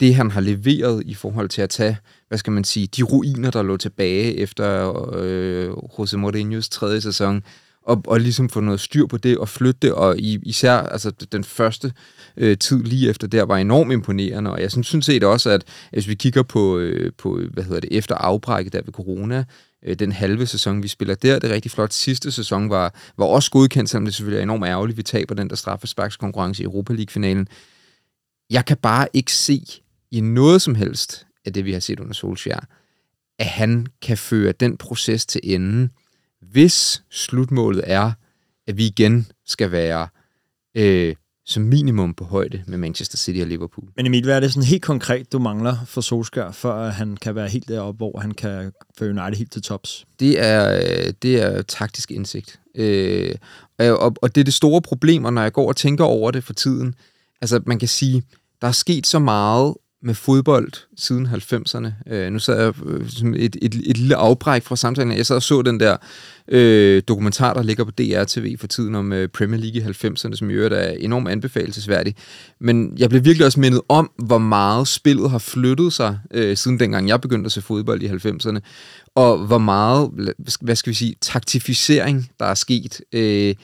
det, 0.00 0.14
han 0.14 0.30
har 0.30 0.40
leveret 0.40 1.02
i 1.06 1.14
forhold 1.14 1.48
til 1.48 1.62
at 1.62 1.70
tage, 1.70 1.96
hvad 2.28 2.38
skal 2.38 2.52
man 2.52 2.64
sige, 2.64 2.86
de 2.86 3.02
ruiner, 3.02 3.50
der 3.50 3.62
lå 3.62 3.76
tilbage 3.76 4.36
efter 4.36 4.92
øh, 5.16 5.70
Jose 5.98 6.16
Mourinho's 6.16 6.68
tredje 6.70 7.00
sæson, 7.00 7.42
og, 7.82 8.02
og 8.06 8.20
ligesom 8.20 8.48
få 8.48 8.60
noget 8.60 8.80
styr 8.80 9.06
på 9.06 9.16
det 9.16 9.38
og 9.38 9.48
flytte 9.48 9.78
det, 9.82 9.92
og 9.92 10.18
i, 10.18 10.38
især 10.42 10.72
altså, 10.72 11.10
den 11.10 11.44
første 11.44 11.92
øh, 12.36 12.58
tid 12.58 12.82
lige 12.82 13.10
efter 13.10 13.26
der 13.26 13.42
var 13.42 13.56
enormt 13.56 13.92
imponerende, 13.92 14.50
og 14.50 14.60
jeg 14.60 14.70
synes, 14.70 14.86
synes 14.86 15.06
set 15.06 15.24
også, 15.24 15.50
at 15.50 15.64
hvis 15.92 16.08
vi 16.08 16.14
kigger 16.14 16.42
på, 16.42 16.78
øh, 16.78 17.12
på 17.18 17.40
hvad 17.52 17.64
hedder 17.64 17.80
det, 17.80 17.88
efter 17.92 18.14
afbrækket 18.14 18.72
der 18.72 18.82
ved 18.82 18.92
corona, 18.92 19.44
øh, 19.86 19.98
den 19.98 20.12
halve 20.12 20.46
sæson, 20.46 20.82
vi 20.82 20.88
spiller 20.88 21.14
der, 21.14 21.38
det 21.38 21.50
er 21.50 21.54
rigtig 21.54 21.70
flot. 21.70 21.92
Sidste 21.92 22.32
sæson 22.32 22.70
var, 22.70 22.94
var 23.18 23.24
også 23.24 23.50
godkendt, 23.50 23.90
selvom 23.90 24.04
det 24.04 24.14
selvfølgelig 24.14 24.38
er 24.38 24.42
enormt 24.42 24.64
ærgerligt, 24.64 24.96
vi 24.96 25.02
taber 25.02 25.34
den 25.34 25.50
der 25.50 25.56
straffesparkskonkurrence 25.56 26.62
i 26.62 26.64
Europa 26.64 26.92
League-finalen. 26.92 27.48
Jeg 28.50 28.64
kan 28.64 28.76
bare 28.76 29.08
ikke 29.12 29.32
se 29.32 29.62
i 30.10 30.20
noget 30.20 30.62
som 30.62 30.74
helst 30.74 31.26
af 31.44 31.52
det, 31.52 31.64
vi 31.64 31.72
har 31.72 31.80
set 31.80 32.00
under 32.00 32.14
Solskjaer, 32.14 32.60
at 33.38 33.46
han 33.46 33.86
kan 34.02 34.18
føre 34.18 34.52
den 34.52 34.76
proces 34.76 35.26
til 35.26 35.40
enden, 35.44 35.90
hvis 36.40 37.02
slutmålet 37.10 37.82
er, 37.86 38.12
at 38.66 38.76
vi 38.76 38.86
igen 38.86 39.26
skal 39.46 39.72
være 39.72 40.08
øh, 40.74 41.14
som 41.44 41.62
minimum 41.62 42.14
på 42.14 42.24
højde 42.24 42.64
med 42.66 42.78
Manchester 42.78 43.18
City 43.18 43.40
og 43.40 43.46
Liverpool. 43.46 43.88
Men 43.96 44.06
Emil, 44.06 44.24
hvad 44.24 44.36
er 44.36 44.40
det 44.40 44.52
sådan 44.52 44.66
helt 44.66 44.82
konkret, 44.82 45.32
du 45.32 45.38
mangler 45.38 45.76
for 45.86 46.00
Solskjaer, 46.00 46.52
for 46.52 46.72
at 46.72 46.94
han 46.94 47.16
kan 47.16 47.34
være 47.34 47.48
helt 47.48 47.68
deroppe, 47.68 47.96
hvor 47.96 48.18
han 48.20 48.30
kan 48.30 48.72
føre 48.98 49.10
United 49.10 49.36
helt 49.36 49.52
til 49.52 49.62
tops? 49.62 50.06
Det 50.20 50.40
er, 50.40 50.74
øh, 50.74 51.12
det 51.22 51.42
er 51.42 51.62
taktisk 51.62 52.10
indsigt. 52.10 52.60
Øh, 52.74 53.34
og, 53.78 54.14
og 54.22 54.34
det 54.34 54.40
er 54.40 54.44
det 54.44 54.54
store 54.54 54.82
problem, 54.82 55.22
når 55.22 55.42
jeg 55.42 55.52
går 55.52 55.68
og 55.68 55.76
tænker 55.76 56.04
over 56.04 56.30
det 56.30 56.44
for 56.44 56.52
tiden. 56.52 56.94
Altså, 57.40 57.60
man 57.66 57.78
kan 57.78 57.88
sige, 57.88 58.22
der 58.60 58.68
er 58.68 58.72
sket 58.72 59.06
så 59.06 59.18
meget 59.18 59.74
med 60.02 60.14
fodbold 60.14 60.72
siden 60.96 61.26
90'erne. 61.26 62.12
Øh, 62.14 62.32
nu 62.32 62.38
sad 62.38 62.62
jeg 62.64 62.74
øh, 62.86 63.08
som 63.08 63.34
et, 63.34 63.56
et, 63.62 63.74
et 63.74 63.98
lille 63.98 64.16
afbræk 64.16 64.62
fra 64.62 64.76
samtalen. 64.76 65.16
Jeg 65.16 65.26
sad 65.26 65.36
og 65.36 65.42
så 65.42 65.62
den 65.62 65.80
der 65.80 65.96
øh, 66.48 67.02
dokumentar, 67.08 67.54
der 67.54 67.62
ligger 67.62 67.84
på 67.84 67.90
DRTV 67.90 68.58
for 68.58 68.66
tiden 68.66 68.94
om 68.94 69.12
øh, 69.12 69.28
Premier 69.28 69.60
League 69.60 69.80
i 69.80 69.84
90'erne, 69.84 70.36
som 70.36 70.50
i 70.50 70.52
øvrigt 70.52 70.74
er 70.74 70.90
enormt 70.90 71.28
anbefalesværdig. 71.28 72.14
Men 72.60 72.92
jeg 72.98 73.10
blev 73.10 73.24
virkelig 73.24 73.46
også 73.46 73.60
mindet 73.60 73.80
om, 73.88 74.10
hvor 74.18 74.38
meget 74.38 74.88
spillet 74.88 75.30
har 75.30 75.38
flyttet 75.38 75.92
sig, 75.92 76.18
øh, 76.34 76.56
siden 76.56 76.80
dengang 76.80 77.08
jeg 77.08 77.20
begyndte 77.20 77.46
at 77.46 77.52
se 77.52 77.62
fodbold 77.62 78.02
i 78.02 78.06
90'erne, 78.06 78.58
og 79.14 79.38
hvor 79.38 79.58
meget, 79.58 80.10
hvad 80.60 80.76
skal 80.76 80.90
vi 80.90 80.94
sige, 80.94 81.14
taktificering, 81.20 82.30
der 82.38 82.46
er 82.46 82.54
sket. 82.54 83.00
Øh, 83.12 83.54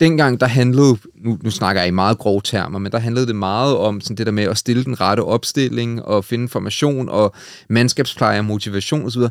dengang 0.00 0.40
der 0.40 0.46
handlede, 0.46 0.96
nu, 1.24 1.38
nu 1.42 1.50
snakker 1.50 1.82
jeg 1.82 1.88
i 1.88 1.92
meget 1.92 2.18
grove 2.18 2.40
termer, 2.44 2.78
men 2.78 2.92
der 2.92 2.98
handlede 2.98 3.26
det 3.26 3.36
meget 3.36 3.76
om 3.76 4.00
sådan 4.00 4.16
det 4.16 4.26
der 4.26 4.32
med 4.32 4.44
at 4.44 4.58
stille 4.58 4.84
den 4.84 5.00
rette 5.00 5.20
opstilling 5.20 6.02
og 6.02 6.24
finde 6.24 6.48
formation 6.48 7.08
og 7.08 7.34
mandskabspleje 7.68 8.38
og 8.38 8.44
motivation 8.44 9.06
osv. 9.06 9.22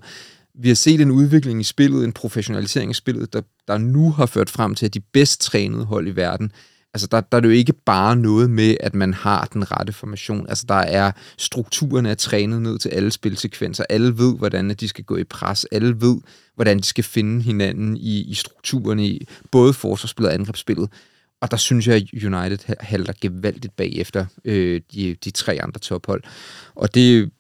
Vi 0.60 0.68
har 0.68 0.76
set 0.76 1.02
en 1.02 1.12
udvikling 1.12 1.62
i 1.62 1.64
spillet, 1.64 2.04
en 2.04 2.12
professionalisering 2.12 2.90
af 2.90 2.96
spillet, 2.96 3.34
der, 3.34 3.42
der 3.68 3.78
nu 3.78 4.12
har 4.12 4.26
ført 4.26 4.50
frem 4.50 4.76
til, 4.76 4.86
at 4.86 4.94
de 4.94 5.00
bedst 5.00 5.42
trænede 5.42 5.86
hold 5.86 6.08
i 6.08 6.16
verden 6.16 6.52
Altså, 6.96 7.08
der, 7.08 7.22
der 7.22 7.38
er 7.38 7.42
det 7.42 7.48
jo 7.48 7.54
ikke 7.54 7.74
bare 7.74 8.16
noget 8.16 8.50
med, 8.50 8.78
at 8.80 8.96
man 8.96 9.14
har 9.14 9.50
den 9.54 9.72
rette 9.72 9.94
formation. 9.94 10.50
Altså, 10.50 10.66
der 10.70 10.76
er 10.76 11.12
strukturerne 11.38 12.10
er 12.10 12.16
trænet 12.16 12.62
ned 12.62 12.80
til 12.80 12.90
alle 12.90 13.12
spilsekvenser. 13.12 13.84
Alle 13.90 14.18
ved, 14.18 14.38
hvordan 14.38 14.70
de 14.70 14.88
skal 14.88 15.04
gå 15.04 15.18
i 15.18 15.24
pres. 15.24 15.66
Alle 15.66 16.02
ved, 16.02 16.18
hvordan 16.56 16.78
de 16.78 16.84
skal 16.84 17.04
finde 17.04 17.44
hinanden 17.44 17.98
i, 17.98 18.22
i 18.22 18.34
strukturerne 18.34 19.08
i 19.08 19.28
både 19.52 19.74
forsvarsspillet 19.74 20.30
og 20.30 20.34
angrebsspillet. 20.34 20.90
Og 21.42 21.52
der 21.52 21.58
synes 21.58 21.88
jeg, 21.88 21.96
at 21.96 22.24
United 22.24 22.76
halter 22.80 23.14
gevaldigt 23.22 23.76
bagefter 23.76 24.26
øh, 24.46 24.82
de, 24.94 25.16
de 25.24 25.32
tre 25.32 25.60
andre 25.62 25.80
tophold. 25.80 26.24
Og 26.76 26.96
det 26.96 27.32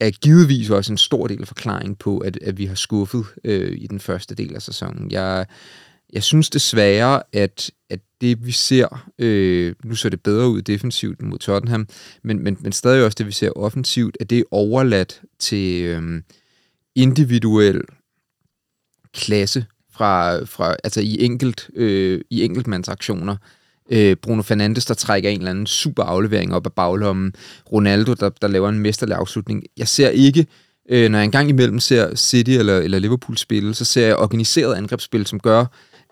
er 0.00 0.10
givetvis 0.10 0.70
også 0.70 0.92
en 0.92 0.98
stor 0.98 1.26
del 1.26 1.40
af 1.40 1.48
forklaringen 1.48 1.96
på, 1.96 2.18
at, 2.18 2.38
at 2.42 2.58
vi 2.58 2.66
har 2.66 2.74
skuffet 2.74 3.24
øh, 3.44 3.72
i 3.78 3.86
den 3.86 4.00
første 4.00 4.34
del 4.34 4.54
af 4.54 4.62
sæsonen. 4.62 5.10
Jeg, 5.10 5.46
jeg 6.12 6.22
synes 6.22 6.50
desværre, 6.50 7.22
at, 7.32 7.70
at 7.90 8.00
det 8.20 8.46
vi 8.46 8.52
ser, 8.52 9.08
øh, 9.18 9.74
nu 9.84 9.94
ser 9.94 10.08
det 10.08 10.22
bedre 10.22 10.48
ud 10.48 10.62
defensivt 10.62 11.22
mod 11.22 11.38
Tottenham, 11.38 11.88
men, 12.22 12.44
men, 12.44 12.56
men 12.60 12.72
stadig 12.72 13.04
også 13.04 13.16
det 13.18 13.26
vi 13.26 13.32
ser 13.32 13.50
offensivt, 13.56 14.16
at 14.20 14.30
det 14.30 14.38
er 14.38 14.42
overladt 14.50 15.20
til 15.38 15.82
øh, 15.82 16.22
individuel 16.94 17.80
klasse 19.14 19.64
fra, 19.92 20.44
fra 20.44 20.76
altså 20.84 21.00
i 21.00 21.24
enkelt 21.24 21.70
øh, 21.76 22.20
i 22.30 22.44
enkeltmandsaktioner. 22.44 23.36
Øh, 23.90 24.16
Bruno 24.16 24.42
Fernandes, 24.42 24.86
der 24.86 24.94
trækker 24.94 25.30
en 25.30 25.38
eller 25.38 25.50
anden 25.50 25.66
super 25.66 26.02
aflevering 26.02 26.54
op 26.54 26.66
af 26.66 26.72
baglommen. 26.72 27.32
Ronaldo, 27.72 28.14
der, 28.14 28.28
der 28.28 28.48
laver 28.48 28.68
en 28.68 28.78
mesterlig 28.78 29.16
afslutning. 29.16 29.62
Jeg 29.76 29.88
ser 29.88 30.08
ikke, 30.08 30.46
øh, 30.90 31.10
når 31.10 31.18
jeg 31.18 31.24
engang 31.24 31.48
imellem 31.48 31.80
ser 31.80 32.16
City 32.16 32.50
eller, 32.50 32.78
eller 32.78 32.98
Liverpool 32.98 33.38
spille, 33.38 33.74
så 33.74 33.84
ser 33.84 34.06
jeg 34.06 34.16
organiseret 34.16 34.74
angrebsspil, 34.74 35.26
som 35.26 35.40
gør, 35.40 35.66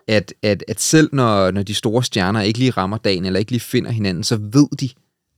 at, 0.09 0.33
at, 0.43 0.63
at 0.67 0.81
selv 0.81 1.09
når, 1.13 1.51
når 1.51 1.63
de 1.63 1.73
store 1.73 2.03
stjerner 2.03 2.41
ikke 2.41 2.59
lige 2.59 2.71
rammer 2.71 2.97
dagen, 2.97 3.25
eller 3.25 3.39
ikke 3.39 3.51
lige 3.51 3.61
finder 3.61 3.91
hinanden, 3.91 4.23
så 4.23 4.35
ved 4.35 4.77
de, 4.79 4.89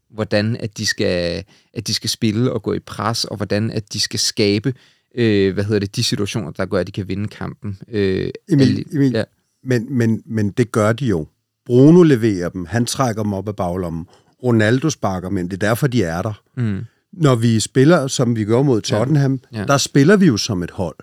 hvordan 0.10 0.58
at 0.60 0.78
de 0.78 0.86
skal, 0.86 1.44
at 1.74 1.88
de 1.88 1.94
skal 1.94 2.10
spille 2.10 2.54
og 2.54 2.64
gå 2.64 2.74
i 2.74 2.80
pres, 2.80 3.26
og 3.26 3.38
hvordan 3.38 3.72
at 3.72 3.94
de 3.94 4.00
skal 4.00 4.20
skabe 4.20 4.74
øh, 5.16 5.54
hvad 5.54 5.64
hedder 5.64 5.80
det, 5.80 5.96
de 5.96 6.04
situationer, 6.04 6.52
der 6.52 6.66
gør, 6.66 6.80
at 6.80 6.88
de 6.88 6.92
kan 6.92 7.08
vinde 7.08 7.28
kampen. 7.28 7.80
Øh, 7.92 8.30
Emil, 8.50 8.86
Emil 8.94 9.12
ja. 9.12 9.24
men, 9.64 9.98
men, 9.98 10.22
men 10.26 10.52
det 10.52 10.72
gør 10.72 10.94
de 10.94 11.06
jo. 11.06 11.28
Bruno 11.66 12.04
leverer 12.04 12.50
dem, 12.50 12.66
han 12.66 12.86
trækker 12.86 13.24
dem 13.24 13.34
op 13.34 13.48
af 13.48 13.56
baglommen. 13.56 14.06
Ronaldo 14.44 14.90
sparker, 14.90 15.30
men 15.30 15.46
det 15.46 15.54
er 15.54 15.68
derfor, 15.68 15.88
de 15.88 16.04
er 16.04 16.22
der. 16.22 16.42
Mm. 16.58 16.80
Når 17.14 17.36
vi 17.36 17.60
spiller, 17.60 18.08
som 18.08 18.36
vi 18.36 18.46
gør 18.46 18.62
mod 18.62 18.82
Tottenham, 18.82 19.40
ja. 19.54 19.60
Ja. 19.60 19.66
der 19.66 19.78
spiller 19.78 20.18
vi 20.18 20.26
jo 20.26 20.38
som 20.38 20.64
et 20.64 20.72
hold. 20.72 20.96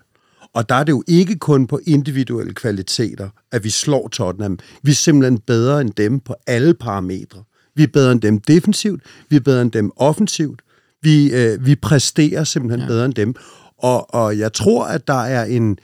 Og 0.53 0.69
der 0.69 0.75
er 0.75 0.83
det 0.83 0.91
jo 0.91 1.03
ikke 1.07 1.35
kun 1.35 1.67
på 1.67 1.79
individuelle 1.87 2.53
kvaliteter, 2.53 3.29
at 3.51 3.63
vi 3.63 3.69
slår 3.69 4.07
Tottenham. 4.07 4.59
Vi 4.83 4.91
er 4.91 4.95
simpelthen 4.95 5.39
bedre 5.39 5.81
end 5.81 5.91
dem 5.91 6.19
på 6.19 6.35
alle 6.47 6.73
parametre. 6.73 7.43
Vi 7.75 7.83
er 7.83 7.87
bedre 7.87 8.11
end 8.11 8.21
dem 8.21 8.39
defensivt, 8.39 9.01
vi 9.29 9.35
er 9.35 9.39
bedre 9.39 9.61
end 9.61 9.71
dem 9.71 9.91
offensivt. 9.95 10.61
Vi, 11.01 11.33
øh, 11.33 11.65
vi 11.65 11.75
præsterer 11.75 12.43
simpelthen 12.43 12.81
ja. 12.81 12.87
bedre 12.87 13.05
end 13.05 13.13
dem. 13.13 13.35
Og, 13.77 14.13
og 14.13 14.37
jeg 14.37 14.53
tror, 14.53 14.85
at 14.85 15.07
der 15.07 15.21
er 15.23 15.45
en, 15.45 15.63
en 15.63 15.79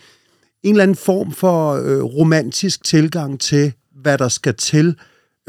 eller 0.63 0.84
anden 0.84 0.97
form 0.97 1.32
for 1.32 1.73
øh, 1.73 2.04
romantisk 2.04 2.84
tilgang 2.84 3.39
til, 3.39 3.73
hvad 4.01 4.17
der 4.17 4.28
skal 4.28 4.56
til 4.56 4.95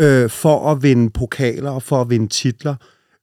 øh, 0.01 0.31
for 0.31 0.73
at 0.73 0.83
vinde 0.83 1.11
pokaler 1.11 1.71
og 1.71 1.83
for 1.83 2.01
at 2.01 2.11
vinde 2.11 2.29
titler. 2.29 2.75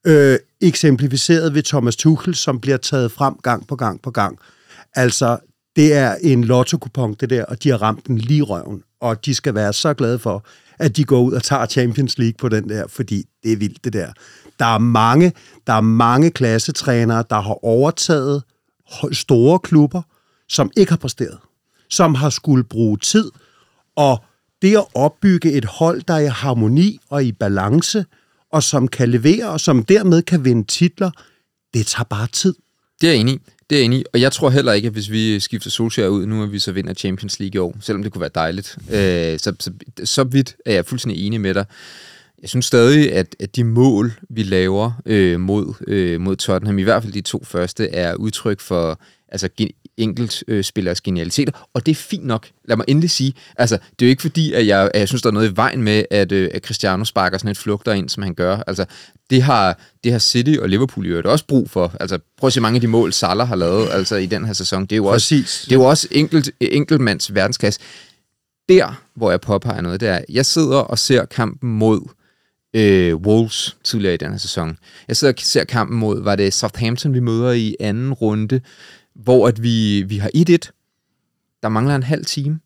Øh, 0.08 0.38
eksemplificeret 0.62 1.54
ved 1.54 1.64
Thomas 1.64 1.96
Tuchel, 1.96 2.36
som 2.36 2.60
bliver 2.60 2.78
taget 2.78 3.12
frem 3.12 3.36
gang 3.44 3.68
på 3.68 3.76
gang 3.76 4.02
på 4.02 4.12
gang. 4.12 4.40
Altså, 4.96 5.38
det 5.76 5.94
er 5.94 6.16
en 6.22 6.44
lotto 6.44 6.78
det 7.20 7.30
der, 7.30 7.46
og 7.46 7.64
de 7.64 7.70
har 7.70 7.82
ramt 7.82 8.08
den 8.08 8.18
lige 8.18 8.42
røven. 8.42 8.84
Og 9.02 9.26
de 9.26 9.36
skal 9.36 9.56
være 9.56 9.74
så 9.74 9.94
glade 9.94 10.20
for, 10.20 10.46
at 10.80 10.98
de 10.98 11.04
går 11.04 11.22
ud 11.22 11.34
og 11.34 11.44
tager 11.44 11.66
Champions 11.66 12.18
League 12.18 12.38
på 12.38 12.50
den 12.50 12.70
der, 12.70 12.88
fordi 12.88 13.24
det 13.44 13.52
er 13.52 13.58
vildt, 13.58 13.84
det 13.84 13.94
der. 13.94 14.14
Der 14.60 14.66
er 14.66 14.78
mange, 14.78 15.34
der 15.68 15.74
er 15.74 15.82
mange 15.82 16.32
klassetrænere, 16.32 17.24
der 17.30 17.40
har 17.40 17.66
overtaget 17.66 18.44
store 19.12 19.60
klubber, 19.60 20.02
som 20.50 20.72
ikke 20.78 20.92
har 20.92 20.98
præsteret, 20.98 21.38
som 21.90 22.16
har 22.16 22.30
skulle 22.30 22.64
bruge 22.64 22.98
tid, 22.98 23.32
og 23.96 24.24
det 24.62 24.78
at 24.78 24.86
opbygge 24.94 25.52
et 25.52 25.66
hold, 25.66 26.02
der 26.02 26.14
er 26.14 26.20
i 26.20 26.28
harmoni 26.28 27.00
og 27.10 27.24
i 27.24 27.32
balance, 27.32 28.06
og 28.52 28.64
som 28.64 28.88
kan 28.88 29.10
levere, 29.10 29.50
og 29.50 29.60
som 29.60 29.84
dermed 29.84 30.22
kan 30.22 30.46
vinde 30.46 30.64
titler, 30.64 31.12
det 31.74 31.88
tager 31.88 32.04
bare 32.04 32.28
tid. 32.28 32.56
Det 33.02 33.10
er 33.10 33.14
jeg 33.14 33.22
enig 33.22 33.34
i. 33.34 33.40
Det 33.70 33.76
er 33.76 33.80
jeg 33.80 33.86
enig 33.86 34.00
i. 34.00 34.04
Og 34.14 34.22
jeg 34.22 34.32
tror 34.32 34.50
heller 34.50 34.74
ikke, 34.74 34.86
at 34.86 34.94
hvis 34.94 35.12
vi 35.12 35.40
skifter 35.40 35.70
Solskjaer 35.70 36.08
ud 36.08 36.26
nu, 36.26 36.44
at 36.44 36.52
vi 36.52 36.60
så 36.60 36.72
vinder 36.72 36.94
Champions 36.94 37.40
League 37.40 37.56
i 37.56 37.58
år, 37.58 37.76
selvom 37.82 38.04
det 38.04 38.12
kunne 38.12 38.22
være 38.22 38.30
dejligt. 38.36 38.78
Øh, 38.90 39.40
så, 39.40 39.56
så, 39.60 39.72
så 40.04 40.24
vidt 40.24 40.56
er 40.66 40.74
jeg 40.74 40.86
fuldstændig 40.86 41.28
enig 41.28 41.42
med 41.42 41.54
dig. 41.54 41.66
Jeg 42.42 42.50
synes 42.50 42.66
stadig, 42.66 43.14
at, 43.14 43.36
at 43.40 43.56
de 43.56 43.64
mål, 43.64 44.14
vi 44.30 44.44
laver 44.44 44.92
øh, 45.06 45.40
mod, 45.40 45.74
øh, 45.88 46.22
mod 46.22 46.36
Tottenham, 46.36 46.80
i 46.80 46.84
hvert 46.84 47.04
fald 47.04 47.14
de 47.14 47.22
to 47.22 47.44
første, 47.44 47.90
er 47.90 48.16
udtryk 48.16 48.60
for 48.60 49.00
altså, 49.30 49.50
enkelt 49.98 50.44
øh, 50.48 50.64
spillers 50.64 51.02
genialiteter, 51.02 51.68
og 51.74 51.86
det 51.86 51.92
er 51.92 51.96
fint 51.96 52.26
nok. 52.26 52.48
Lad 52.66 52.78
mig 52.78 52.86
endelig 52.88 53.10
sige, 53.10 53.34
altså, 53.58 53.76
det 53.76 54.06
er 54.06 54.08
jo 54.08 54.10
ikke 54.10 54.22
fordi, 54.22 54.54
at 54.54 54.68
jeg, 54.68 54.92
at 54.94 55.00
jeg 55.00 55.08
synes, 55.08 55.22
der 55.22 55.30
er 55.30 55.34
noget 55.34 55.52
i 55.52 55.56
vejen 55.56 55.84
med, 55.84 56.06
at, 56.12 56.32
øh, 56.32 56.50
at 56.54 56.66
Cristiano 56.66 57.06
sparker 57.06 57.38
sådan 57.38 57.52
et 57.52 57.58
flugter 57.58 57.94
ind, 57.94 58.10
som 58.10 58.24
han 58.24 58.34
gør. 58.34 58.58
Altså, 58.68 58.86
det 59.30 59.44
har, 59.44 59.80
det 60.04 60.12
har 60.12 60.20
City 60.20 60.56
og 60.62 60.70
Liverpool 60.70 61.06
jo 61.06 61.22
også 61.26 61.46
brug 61.48 61.70
for. 61.70 61.96
Altså, 62.00 62.20
prøv 62.38 62.48
at 62.48 62.54
se 62.54 62.62
mange 62.62 62.78
af 62.78 62.82
de 62.82 62.88
mål, 62.88 63.14
Salah 63.14 63.48
har 63.48 63.56
lavet 63.56 63.90
altså, 63.92 64.16
i 64.16 64.26
den 64.26 64.46
her 64.46 64.54
sæson. 64.54 64.82
Det 64.82 64.92
er 64.92 64.98
jo 64.98 65.06
også, 65.06 65.36
det 65.36 65.72
er 65.72 65.76
jo 65.76 65.84
også 65.84 66.08
enkelt, 66.12 66.52
enkeltmands 66.62 67.36
verdensklasse. 67.36 67.80
der, 68.70 69.02
hvor 69.16 69.32
jeg 69.32 69.42
påpeger 69.42 69.82
noget, 69.82 70.02
det 70.02 70.10
er, 70.10 70.22
jeg 70.30 70.46
sidder 70.46 70.78
og 70.78 71.00
ser 71.00 71.26
kampen 71.26 71.70
mod 71.70 72.02
øh, 72.76 73.16
Wolves 73.16 73.78
tidligere 73.84 74.14
i 74.14 74.18
den 74.18 74.32
her 74.32 74.38
sæson. 74.38 74.78
Jeg 75.08 75.18
sidder 75.18 75.34
og 75.34 75.40
ser 75.40 75.64
kampen 75.64 76.00
mod, 76.00 76.24
var 76.24 76.36
det 76.36 76.54
Southampton, 76.54 77.14
vi 77.14 77.20
møder 77.20 77.52
i 77.52 77.76
anden 77.80 78.14
runde, 78.14 78.62
hvor 79.16 79.48
at 79.48 79.64
vi, 79.64 80.02
vi 80.02 80.18
har 80.18 80.32
1-1. 80.36 81.60
Der 81.64 81.70
mangler 81.70 81.96
en 81.96 82.04
halv 82.04 82.26
time. 82.26 82.60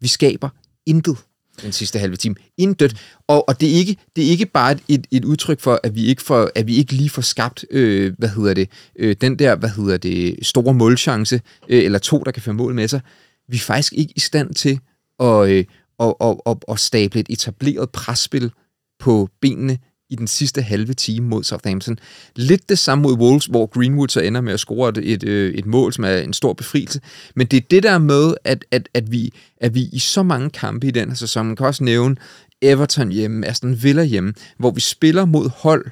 Vi 0.00 0.08
skaber 0.08 0.48
intet 0.86 1.16
den 1.62 1.72
sidste 1.72 1.98
halve 1.98 2.16
time. 2.16 2.34
Intet. 2.56 2.96
Og, 3.26 3.48
og 3.48 3.60
det, 3.60 3.70
er 3.70 3.74
ikke, 3.74 3.96
det 4.16 4.26
er 4.26 4.30
ikke 4.30 4.46
bare 4.46 4.72
et, 4.72 4.80
et, 4.88 5.06
et 5.10 5.24
udtryk 5.24 5.60
for, 5.60 5.80
at 5.82 5.94
vi 5.94 6.04
ikke, 6.06 6.22
får, 6.22 6.50
at 6.54 6.66
vi 6.66 6.76
ikke 6.76 6.92
lige 6.92 7.10
får 7.10 7.22
skabt, 7.22 7.64
øh, 7.70 8.14
hvad 8.18 8.28
hedder 8.28 8.54
det, 8.54 8.70
øh, 8.98 9.16
den 9.20 9.38
der, 9.38 9.56
hvad 9.56 9.68
hedder 9.68 9.96
det, 9.96 10.46
store 10.46 10.74
målchance, 10.74 11.40
øh, 11.68 11.84
eller 11.84 11.98
to, 11.98 12.18
der 12.18 12.30
kan 12.30 12.42
få 12.42 12.52
mål 12.52 12.74
med 12.74 12.88
sig. 12.88 13.00
Vi 13.48 13.56
er 13.56 13.60
faktisk 13.60 13.92
ikke 13.92 14.12
i 14.16 14.20
stand 14.20 14.54
til 14.54 14.80
at, 15.20 15.48
øh, 15.48 15.64
at, 16.00 16.14
at, 16.20 16.36
at, 16.46 16.56
at 16.68 16.80
stable 16.80 17.20
et 17.20 17.26
etableret 17.30 17.90
presspil 17.90 18.50
på 18.98 19.28
benene 19.40 19.78
i 20.10 20.16
den 20.16 20.26
sidste 20.26 20.62
halve 20.62 20.94
time 20.94 21.28
mod 21.28 21.44
Southampton. 21.44 21.98
Lidt 22.36 22.68
det 22.68 22.78
samme 22.78 23.02
mod 23.02 23.18
Wolves, 23.18 23.46
hvor 23.46 23.66
Greenwood 23.66 24.08
så 24.08 24.20
ender 24.20 24.40
med 24.40 24.52
at 24.52 24.60
score 24.60 24.88
et, 24.88 24.98
et, 24.98 25.24
øh, 25.24 25.54
et 25.54 25.66
mål, 25.66 25.92
som 25.92 26.04
er 26.04 26.16
en 26.16 26.32
stor 26.32 26.52
befrielse. 26.52 27.00
Men 27.34 27.46
det 27.46 27.56
er 27.56 27.66
det 27.70 27.82
der 27.82 27.98
med, 27.98 28.34
at, 28.44 28.64
at, 28.70 28.88
at, 28.94 29.12
vi, 29.12 29.32
at 29.60 29.74
vi 29.74 29.88
i 29.92 29.98
så 29.98 30.22
mange 30.22 30.50
kampe 30.50 30.86
i 30.86 30.90
den 30.90 31.08
her 31.08 31.16
sæson, 31.16 31.46
man 31.46 31.56
kan 31.56 31.66
også 31.66 31.84
nævne 31.84 32.16
Everton 32.62 33.12
hjemme, 33.12 33.46
Aston 33.46 33.82
Villa 33.82 34.04
hjemme, 34.04 34.32
hvor 34.58 34.70
vi 34.70 34.80
spiller 34.80 35.24
mod 35.24 35.50
hold, 35.56 35.86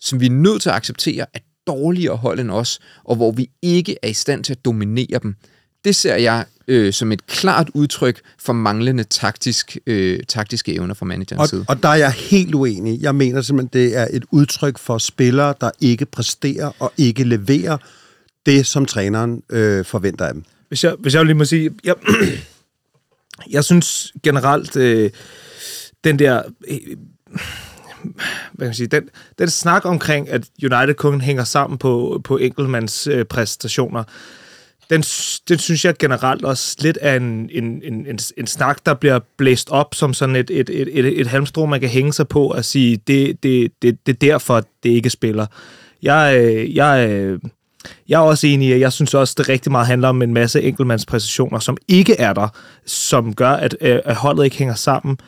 som 0.00 0.20
vi 0.20 0.26
er 0.26 0.30
nødt 0.30 0.62
til 0.62 0.68
at 0.68 0.76
acceptere 0.76 1.26
er 1.34 1.38
dårligere 1.66 2.16
hold 2.16 2.40
end 2.40 2.50
os, 2.50 2.80
og 3.04 3.16
hvor 3.16 3.32
vi 3.32 3.50
ikke 3.62 3.96
er 4.02 4.08
i 4.08 4.12
stand 4.12 4.44
til 4.44 4.52
at 4.52 4.64
dominere 4.64 5.18
dem. 5.22 5.36
Det 5.84 5.96
ser 5.96 6.16
jeg 6.16 6.44
øh, 6.68 6.92
som 6.92 7.12
et 7.12 7.26
klart 7.26 7.70
udtryk 7.74 8.20
for 8.38 8.52
manglende 8.52 9.04
taktisk, 9.04 9.76
øh, 9.86 10.20
taktiske 10.28 10.74
evner 10.74 10.94
fra 10.94 11.06
managerens 11.06 11.40
og, 11.40 11.48
side. 11.48 11.64
Og 11.68 11.82
der 11.82 11.88
er 11.88 11.94
jeg 11.94 12.12
helt 12.12 12.54
uenig. 12.54 13.00
Jeg 13.00 13.14
mener 13.14 13.42
simpelthen, 13.42 13.82
det 13.82 13.96
er 13.96 14.06
et 14.10 14.24
udtryk 14.30 14.78
for 14.78 14.98
spillere, 14.98 15.54
der 15.60 15.70
ikke 15.80 16.06
præsterer 16.06 16.72
og 16.78 16.92
ikke 16.96 17.24
leverer 17.24 17.76
det, 18.46 18.66
som 18.66 18.86
træneren 18.86 19.42
øh, 19.50 19.84
forventer 19.84 20.26
af 20.26 20.34
dem. 20.34 20.44
Hvis 20.68 20.84
jeg, 20.84 20.94
hvis 20.98 21.14
jeg 21.14 21.24
lige 21.24 21.34
må 21.34 21.44
sige, 21.44 21.70
jeg, 21.84 21.94
jeg 23.50 23.64
synes 23.64 24.12
generelt, 24.22 24.76
øh, 24.76 25.10
den 26.04 26.18
der... 26.18 26.42
Øh, 26.68 26.78
hvad 28.52 28.66
kan 28.66 28.66
man 28.66 28.74
sige, 28.74 28.86
den, 28.86 29.08
den 29.38 29.50
snak 29.50 29.84
omkring, 29.84 30.28
at 30.28 30.44
United 30.62 30.94
kun 30.94 31.20
hænger 31.20 31.44
sammen 31.44 31.78
på, 31.78 32.20
på 32.24 32.36
enkeltmands 32.36 33.06
øh, 33.06 33.24
præstationer, 33.24 34.04
den, 34.90 35.02
den 35.48 35.58
synes 35.58 35.84
jeg 35.84 35.94
generelt 35.98 36.44
også 36.44 36.76
lidt 36.80 36.98
er 37.00 37.16
en, 37.16 37.50
en, 37.52 37.64
en, 37.64 38.06
en, 38.06 38.18
en 38.36 38.46
snak, 38.46 38.78
der 38.86 38.94
bliver 38.94 39.20
blæst 39.36 39.70
op 39.70 39.94
som 39.94 40.14
sådan 40.14 40.36
et, 40.36 40.50
et, 40.50 40.70
et, 40.70 40.88
et, 40.98 41.20
et 41.20 41.26
halmstrå, 41.26 41.66
man 41.66 41.80
kan 41.80 41.88
hænge 41.88 42.12
sig 42.12 42.28
på 42.28 42.46
og 42.46 42.64
sige, 42.64 42.96
det, 43.06 43.42
det, 43.42 43.72
det, 43.82 43.98
det 44.06 44.12
er 44.12 44.16
derfor, 44.16 44.62
det 44.82 44.90
ikke 44.90 45.10
spiller. 45.10 45.46
Jeg, 46.02 46.36
øh, 46.38 46.74
jeg, 46.74 47.08
øh, 47.10 47.40
jeg 48.08 48.16
er 48.16 48.24
også 48.24 48.46
enig 48.46 48.68
i, 48.68 48.72
at 48.72 48.80
jeg 48.80 48.92
synes 48.92 49.14
også, 49.14 49.34
det 49.38 49.48
rigtig 49.48 49.72
meget 49.72 49.86
handler 49.86 50.08
om 50.08 50.22
en 50.22 50.34
masse 50.34 50.62
enkeltmandspræcisioner, 50.62 51.58
som 51.58 51.76
ikke 51.88 52.20
er 52.20 52.32
der, 52.32 52.48
som 52.86 53.34
gør, 53.34 53.50
at, 53.50 53.76
øh, 53.80 53.98
at 54.04 54.16
holdet 54.16 54.44
ikke 54.44 54.56
hænger 54.56 54.74
sammen. 54.74 55.18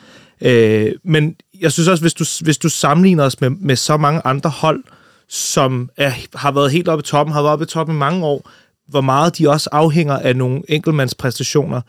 Men 1.03 1.35
jeg 1.61 1.71
synes 1.71 1.87
også, 1.87 2.03
hvis 2.03 2.13
du, 2.13 2.25
hvis 2.41 2.57
du 2.57 2.69
sammenligner 2.69 3.23
os 3.23 3.41
med, 3.41 3.49
med 3.49 3.75
så 3.75 3.97
mange 3.97 4.21
andre 4.25 4.49
hold, 4.49 4.83
som 5.29 5.89
er, 5.97 6.11
har 6.35 6.51
været 6.51 6.71
helt 6.71 6.87
oppe 6.87 7.01
i 7.01 7.03
toppen, 7.03 7.33
har 7.33 7.41
været 7.41 7.53
oppe 7.53 7.63
i 7.63 7.67
toppen 7.67 7.95
i 7.95 7.99
mange 7.99 8.25
år, 8.25 8.49
hvor 8.87 9.01
meget 9.01 9.37
de 9.37 9.49
også 9.49 9.69
afhænger 9.71 10.13
af 10.13 10.35
nogle 10.35 10.61
enkeltmandspræstationer. 10.67 11.81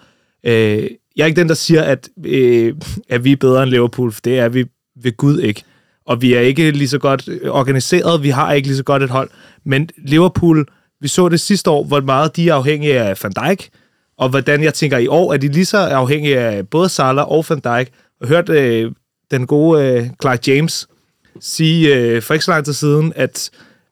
Øh, 0.45 0.91
jeg 1.17 1.23
er 1.23 1.27
ikke 1.27 1.41
den, 1.41 1.49
der 1.49 1.55
siger, 1.55 1.83
at, 1.83 2.09
øh, 2.25 2.75
at 3.09 3.25
vi 3.25 3.33
er 3.33 3.37
bedre 3.37 3.63
end 3.63 3.71
Liverpool, 3.71 4.13
for 4.13 4.21
det 4.21 4.39
er 4.39 4.49
vi 4.49 4.65
ved 5.03 5.17
Gud 5.17 5.41
ikke. 5.41 5.63
Og 6.07 6.23
vi 6.23 6.35
er 6.35 6.41
ikke 6.41 6.71
lige 6.71 6.89
så 6.89 6.99
godt 6.99 7.29
organiseret, 7.49 8.23
vi 8.23 8.29
har 8.29 8.53
ikke 8.53 8.69
lige 8.69 8.77
så 8.77 8.83
godt 8.83 9.03
et 9.03 9.11
hold. 9.11 9.31
Men 9.65 9.89
Liverpool, 9.99 10.67
vi 11.01 11.09
så 11.09 11.29
det 11.29 11.41
sidste 11.41 11.71
år, 11.71 11.85
hvor 11.85 12.01
meget 12.01 12.37
de 12.37 12.49
er 12.49 12.55
afhængige 12.55 13.01
af 13.01 13.19
Van 13.23 13.33
Dijk, 13.33 13.71
og 14.19 14.29
hvordan 14.29 14.63
jeg 14.63 14.75
tænker 14.75 14.99
i 14.99 15.07
år, 15.07 15.33
at 15.33 15.43
de 15.43 15.49
lige 15.49 15.65
så 15.65 15.79
afhængige 15.79 16.39
af 16.39 16.69
både 16.69 16.89
Salah 16.89 17.29
og 17.29 17.45
Van 17.49 17.61
Dijk. 17.61 17.91
Og 18.21 18.29
hørte 18.29 18.53
øh, 18.53 18.93
den 19.31 19.47
gode 19.47 19.85
øh, 19.85 20.07
Clark 20.23 20.49
James 20.49 20.89
sige 21.41 21.97
øh, 21.97 22.23
for 22.23 22.35
ikke 22.35 22.45
så 22.45 22.51
lang 22.51 22.65
tid 22.65 22.73
siden, 22.73 23.13
at 23.17 23.51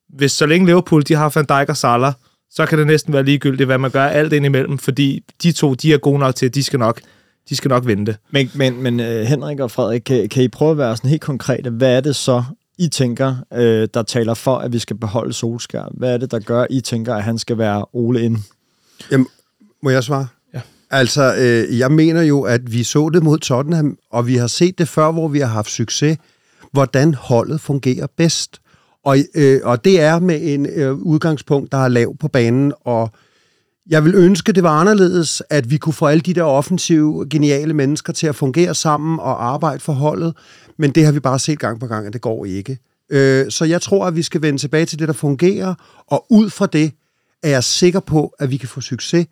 hvis 0.08 0.32
så 0.32 0.46
længe 0.46 0.66
Liverpool 0.66 1.02
de 1.02 1.14
har 1.14 1.32
Van 1.34 1.44
Dijk 1.44 1.68
og 1.68 1.76
Salah, 1.76 2.12
så 2.56 2.66
kan 2.66 2.78
det 2.78 2.86
næsten 2.86 3.12
være 3.12 3.22
ligegyldigt, 3.22 3.66
hvad 3.66 3.78
man 3.78 3.90
gør 3.90 4.04
alt 4.04 4.32
indimellem, 4.32 4.78
fordi 4.78 5.24
de 5.42 5.52
to, 5.52 5.74
de 5.74 5.92
er 5.92 5.98
gode 5.98 6.18
nok 6.18 6.34
til, 6.34 6.46
at 6.46 6.54
de 6.54 6.62
skal 6.62 6.78
nok, 6.78 7.00
de 7.48 7.56
skal 7.56 7.68
nok 7.68 7.86
vente. 7.86 8.16
Men, 8.30 8.50
men, 8.54 8.82
men 8.82 9.00
uh, 9.00 9.06
Henrik 9.06 9.60
og 9.60 9.70
Frederik, 9.70 10.00
kan, 10.06 10.28
kan 10.28 10.42
I 10.42 10.48
prøve 10.48 10.70
at 10.70 10.78
være 10.78 10.96
sådan 10.96 11.10
helt 11.10 11.22
konkrete? 11.22 11.70
Hvad 11.70 11.96
er 11.96 12.00
det 12.00 12.16
så, 12.16 12.44
I 12.78 12.88
tænker, 12.88 13.36
uh, 13.50 13.58
der 13.94 14.04
taler 14.06 14.34
for, 14.34 14.58
at 14.58 14.72
vi 14.72 14.78
skal 14.78 14.96
beholde 14.96 15.32
Solskær? 15.32 15.92
Hvad 15.94 16.14
er 16.14 16.18
det, 16.18 16.30
der 16.30 16.38
gør, 16.38 16.66
I 16.70 16.80
tænker, 16.80 17.14
at 17.14 17.22
han 17.22 17.38
skal 17.38 17.58
være 17.58 17.84
Ole 17.92 18.22
ind? 18.22 18.38
Jamen, 19.10 19.26
må 19.82 19.90
jeg 19.90 20.04
svare? 20.04 20.26
Ja. 20.54 20.60
Altså, 20.90 21.34
øh, 21.38 21.78
jeg 21.78 21.92
mener 21.92 22.22
jo, 22.22 22.42
at 22.42 22.72
vi 22.72 22.82
så 22.82 23.10
det 23.12 23.22
mod 23.22 23.38
Tottenham, 23.38 23.98
og 24.10 24.26
vi 24.26 24.36
har 24.36 24.46
set 24.46 24.78
det 24.78 24.88
før, 24.88 25.12
hvor 25.12 25.28
vi 25.28 25.38
har 25.38 25.46
haft 25.46 25.70
succes, 25.70 26.18
hvordan 26.72 27.14
holdet 27.14 27.60
fungerer 27.60 28.06
bedst. 28.16 28.60
Og, 29.06 29.18
øh, 29.34 29.60
og 29.64 29.84
det 29.84 30.00
er 30.00 30.18
med 30.18 30.40
en 30.42 30.66
øh, 30.66 30.94
udgangspunkt, 30.94 31.72
der 31.72 31.78
er 31.78 31.88
lav 31.88 32.16
på 32.16 32.28
banen, 32.28 32.72
og 32.84 33.10
jeg 33.90 34.04
vil 34.04 34.14
ønske, 34.14 34.52
det 34.52 34.62
var 34.62 34.80
anderledes, 34.80 35.42
at 35.50 35.70
vi 35.70 35.76
kunne 35.76 35.92
få 35.92 36.06
alle 36.06 36.20
de 36.20 36.34
der 36.34 36.42
offensive, 36.42 37.26
geniale 37.30 37.74
mennesker 37.74 38.12
til 38.12 38.26
at 38.26 38.36
fungere 38.36 38.74
sammen 38.74 39.20
og 39.20 39.46
arbejde 39.46 39.80
for 39.80 39.92
holdet, 39.92 40.34
men 40.78 40.90
det 40.90 41.04
har 41.04 41.12
vi 41.12 41.20
bare 41.20 41.38
set 41.38 41.58
gang 41.58 41.80
på 41.80 41.86
gang, 41.86 42.06
at 42.06 42.12
det 42.12 42.20
går 42.20 42.44
ikke. 42.44 42.78
Øh, 43.10 43.50
så 43.50 43.64
jeg 43.64 43.82
tror, 43.82 44.06
at 44.06 44.16
vi 44.16 44.22
skal 44.22 44.42
vende 44.42 44.58
tilbage 44.58 44.86
til 44.86 44.98
det, 44.98 45.08
der 45.08 45.14
fungerer, 45.14 45.74
og 46.06 46.26
ud 46.30 46.50
fra 46.50 46.66
det 46.66 46.92
er 47.42 47.50
jeg 47.50 47.64
sikker 47.64 48.00
på, 48.00 48.34
at 48.38 48.50
vi 48.50 48.56
kan 48.56 48.68
få 48.68 48.80
succes. 48.80 49.26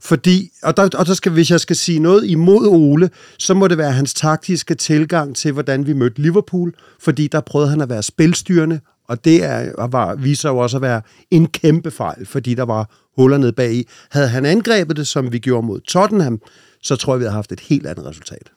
Fordi, 0.00 0.50
og 0.62 0.76
der, 0.76 0.82
og 0.98 1.06
der 1.06 1.14
skal, 1.14 1.32
hvis 1.32 1.50
jeg 1.50 1.60
skal 1.60 1.76
sige 1.76 1.98
noget 1.98 2.26
imod 2.26 2.66
Ole, 2.66 3.10
så 3.38 3.54
må 3.54 3.68
det 3.68 3.78
være 3.78 3.92
hans 3.92 4.14
taktiske 4.14 4.74
tilgang 4.74 5.36
til, 5.36 5.52
hvordan 5.52 5.86
vi 5.86 5.92
mødte 5.92 6.22
Liverpool, 6.22 6.74
fordi 7.00 7.26
der 7.26 7.40
prøvede 7.40 7.70
han 7.70 7.80
at 7.80 7.88
være 7.88 8.02
spilstyrende 8.02 8.80
og 9.10 9.24
det 9.24 9.44
er, 9.44 9.86
var, 9.86 10.14
viser 10.14 10.48
jo 10.48 10.58
også 10.58 10.76
at 10.76 10.82
være 10.82 11.02
en 11.30 11.46
kæmpe 11.46 11.90
fejl, 11.90 12.26
fordi 12.26 12.54
der 12.54 12.62
var 12.62 12.90
huller 13.16 13.38
nede 13.38 13.52
bag 13.52 13.72
i. 13.72 13.88
Havde 14.10 14.28
han 14.28 14.46
angrebet 14.46 14.96
det, 14.96 15.08
som 15.08 15.32
vi 15.32 15.38
gjorde 15.38 15.66
mod 15.66 15.80
Tottenham, 15.80 16.40
så 16.82 16.96
tror 16.96 17.14
jeg, 17.14 17.20
vi 17.20 17.24
havde 17.24 17.34
haft 17.34 17.52
et 17.52 17.60
helt 17.60 17.86
andet 17.86 18.06
resultat. 18.06 18.50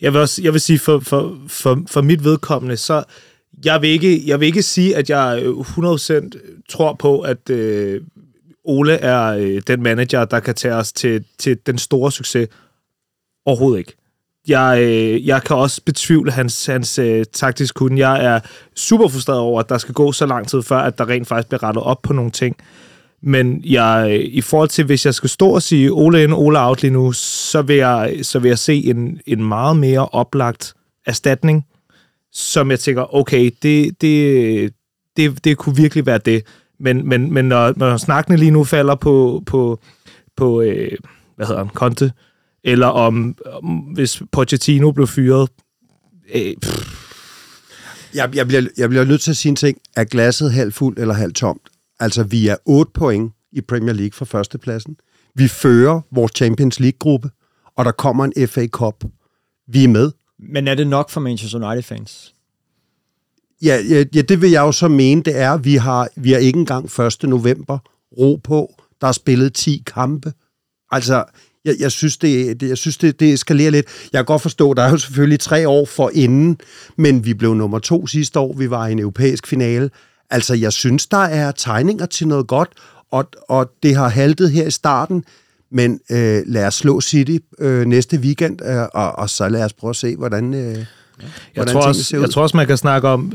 Jeg 0.00 0.12
vil, 0.12 0.20
også, 0.20 0.42
jeg 0.42 0.52
vil 0.52 0.60
sige, 0.60 0.78
for, 0.78 0.98
for, 1.00 1.38
for, 1.48 1.82
for 1.86 2.02
mit 2.02 2.24
vedkommende, 2.24 2.76
så 2.76 3.04
jeg 3.64 3.82
vil, 3.82 3.90
ikke, 3.90 4.22
jeg 4.26 4.40
vil 4.40 4.46
ikke 4.46 4.62
sige, 4.62 4.96
at 4.96 5.10
jeg 5.10 5.40
øh, 5.42 5.50
100% 5.50 6.62
tror 6.68 6.94
på, 6.94 7.20
at 7.20 7.50
øh, 7.50 8.00
Ole 8.64 8.92
er 8.92 9.24
øh, 9.24 9.62
den 9.66 9.82
manager, 9.82 10.24
der 10.24 10.40
kan 10.40 10.54
tage 10.54 10.74
os 10.74 10.92
til, 10.92 11.24
til 11.38 11.58
den 11.66 11.78
store 11.78 12.12
succes. 12.12 12.48
Overhovedet 13.46 13.78
ikke. 13.78 13.96
Jeg, 14.48 14.78
øh, 14.82 15.26
jeg 15.26 15.42
kan 15.42 15.56
også 15.56 15.80
betvivle 15.86 16.32
hans, 16.32 16.66
hans 16.66 16.98
øh, 16.98 17.24
taktisk 17.32 17.74
kun. 17.74 17.98
Jeg 17.98 18.24
er 18.24 18.40
super 18.76 19.08
frustreret 19.08 19.40
over, 19.40 19.60
at 19.60 19.68
der 19.68 19.78
skal 19.78 19.94
gå 19.94 20.12
så 20.12 20.26
lang 20.26 20.48
tid 20.48 20.62
før, 20.62 20.78
at 20.78 20.98
der 20.98 21.08
rent 21.08 21.28
faktisk 21.28 21.48
bliver 21.48 21.62
rettet 21.62 21.82
op 21.82 22.02
på 22.02 22.12
nogle 22.12 22.30
ting. 22.30 22.56
Men 23.22 23.62
jeg, 23.64 24.08
øh, 24.10 24.24
i 24.24 24.40
forhold 24.40 24.68
til, 24.68 24.84
hvis 24.84 25.06
jeg 25.06 25.14
skal 25.14 25.30
stå 25.30 25.50
og 25.50 25.62
sige 25.62 25.90
Ole 25.92 26.22
ind, 26.22 26.34
Ole 26.34 26.60
out 26.60 26.82
lige 26.82 26.92
nu, 26.92 27.12
så 27.12 27.62
vil 27.62 27.76
jeg, 27.76 28.18
så 28.22 28.38
vil 28.38 28.48
jeg 28.48 28.58
se 28.58 28.84
en, 28.84 29.20
en 29.26 29.44
meget 29.44 29.76
mere 29.76 30.08
oplagt 30.08 30.74
erstatning, 31.06 31.66
som 32.32 32.70
jeg 32.70 32.80
tænker, 32.80 33.14
okay, 33.14 33.50
det, 33.62 34.00
det, 34.00 34.72
det, 35.16 35.44
det 35.44 35.56
kunne 35.56 35.76
virkelig 35.76 36.06
være 36.06 36.18
det. 36.18 36.42
Men, 36.80 37.08
men, 37.08 37.32
men 37.32 37.44
når, 37.44 37.72
når 37.76 37.96
snakkene 37.96 38.36
lige 38.36 38.50
nu 38.50 38.64
falder 38.64 38.94
på, 38.94 39.42
på, 39.46 39.80
på 40.36 40.62
øh, 40.62 40.92
hvad 41.36 41.46
hedder 41.46 41.64
han, 41.64 41.70
Conte, 41.74 42.12
eller 42.64 42.86
om, 42.86 43.36
om 43.46 43.78
hvis 43.78 44.22
Pochettino 44.32 44.92
blev 44.92 45.06
fyret. 45.06 45.48
Øh, 46.34 46.54
jeg, 48.14 48.36
jeg, 48.36 48.46
bliver, 48.48 48.66
jeg 48.76 48.88
bliver 48.88 49.04
nødt 49.04 49.20
til 49.20 49.30
at 49.30 49.36
sige 49.36 49.50
en 49.50 49.56
ting. 49.56 49.78
Er 49.96 50.04
glasset 50.04 50.52
halvt 50.52 50.74
fuldt 50.74 50.98
eller 50.98 51.14
halvt 51.14 51.36
tomt? 51.36 51.62
Altså, 52.00 52.22
vi 52.22 52.48
er 52.48 52.56
8 52.64 52.92
point 52.94 53.32
i 53.52 53.60
Premier 53.60 53.94
League 53.94 54.12
for 54.12 54.24
førstepladsen. 54.24 54.96
Vi 55.34 55.48
fører 55.48 56.00
vores 56.10 56.32
Champions 56.36 56.80
League-gruppe, 56.80 57.30
og 57.76 57.84
der 57.84 57.92
kommer 57.92 58.24
en 58.24 58.48
FA 58.48 58.66
Cup. 58.66 59.04
Vi 59.68 59.84
er 59.84 59.88
med. 59.88 60.12
Men 60.38 60.68
er 60.68 60.74
det 60.74 60.86
nok 60.86 61.10
for 61.10 61.20
Manchester 61.20 61.68
United-fans? 61.68 62.34
Ja, 63.62 63.78
ja, 63.90 64.04
ja, 64.14 64.22
det 64.22 64.42
vil 64.42 64.50
jeg 64.50 64.60
jo 64.60 64.72
så 64.72 64.88
mene, 64.88 65.22
det 65.22 65.36
er. 65.36 65.56
Vi 65.56 65.74
har, 65.74 66.08
vi 66.16 66.32
har 66.32 66.38
ikke 66.38 66.58
engang 66.58 67.00
1. 67.00 67.22
november 67.22 67.78
ro 68.18 68.40
på. 68.44 68.74
Der 69.00 69.06
er 69.06 69.12
spillet 69.12 69.54
10 69.54 69.82
kampe. 69.86 70.32
Altså, 70.90 71.24
jeg, 71.68 71.76
jeg 71.80 71.92
synes, 71.92 72.16
det, 72.16 72.60
det, 72.60 72.68
jeg 72.68 72.78
synes 72.78 72.96
det, 72.96 73.20
det 73.20 73.32
eskalerer 73.32 73.70
lidt. 73.70 73.86
Jeg 74.12 74.18
kan 74.18 74.24
godt 74.24 74.42
forstå, 74.42 74.74
der 74.74 74.82
er 74.82 74.90
jo 74.90 74.96
selvfølgelig 74.96 75.40
tre 75.40 75.68
år 75.68 75.86
for 75.86 76.10
inden, 76.14 76.58
men 76.96 77.24
vi 77.24 77.34
blev 77.34 77.54
nummer 77.54 77.78
to 77.78 78.06
sidste 78.06 78.38
år. 78.38 78.52
Vi 78.52 78.70
var 78.70 78.86
i 78.86 78.92
en 78.92 78.98
europæisk 78.98 79.46
finale. 79.46 79.90
Altså, 80.30 80.54
jeg 80.54 80.72
synes, 80.72 81.06
der 81.06 81.24
er 81.24 81.52
tegninger 81.52 82.06
til 82.06 82.28
noget 82.28 82.46
godt, 82.46 82.68
og, 83.10 83.28
og 83.48 83.70
det 83.82 83.96
har 83.96 84.08
haltet 84.08 84.50
her 84.50 84.66
i 84.66 84.70
starten, 84.70 85.24
Men 85.70 86.00
øh, 86.10 86.42
lad 86.46 86.66
os 86.66 86.74
slå 86.74 87.00
City 87.00 87.36
øh, 87.58 87.86
næste 87.86 88.16
weekend, 88.16 88.62
øh, 88.64 88.82
og, 88.94 89.12
og 89.18 89.30
så 89.30 89.48
lad 89.48 89.64
os 89.64 89.72
prøve 89.72 89.90
at 89.90 89.96
se, 89.96 90.16
hvordan, 90.16 90.54
øh, 90.54 90.84
Jeg 91.56 91.66
tror, 91.66 91.86
også, 91.86 92.16
jeg 92.16 92.30
tror 92.30 92.42
også, 92.42 92.56
man 92.56 92.66
kan 92.66 92.76
snakke 92.76 93.08
om 93.08 93.32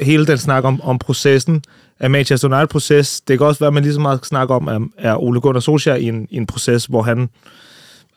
hele 0.00 0.26
den 0.26 0.38
snak 0.38 0.64
om, 0.64 0.80
om 0.80 0.98
processen 0.98 1.62
af 2.00 2.10
Manchester 2.10 2.48
United-proces. 2.48 3.20
Det 3.20 3.38
kan 3.38 3.46
også 3.46 3.58
være, 3.58 3.68
at 3.68 3.74
man 3.74 3.82
lige 3.82 3.94
så 3.94 4.00
meget 4.00 4.20
kan 4.20 4.26
snakke 4.26 4.54
om, 4.54 4.68
at 4.68 4.82
er 4.98 5.16
Ole 5.22 5.40
Gunnar 5.40 5.60
Solskjaer 5.60 5.96
i 5.96 6.04
en, 6.04 6.26
i 6.30 6.36
en 6.36 6.46
proces, 6.46 6.84
hvor 6.86 7.02
han 7.02 7.28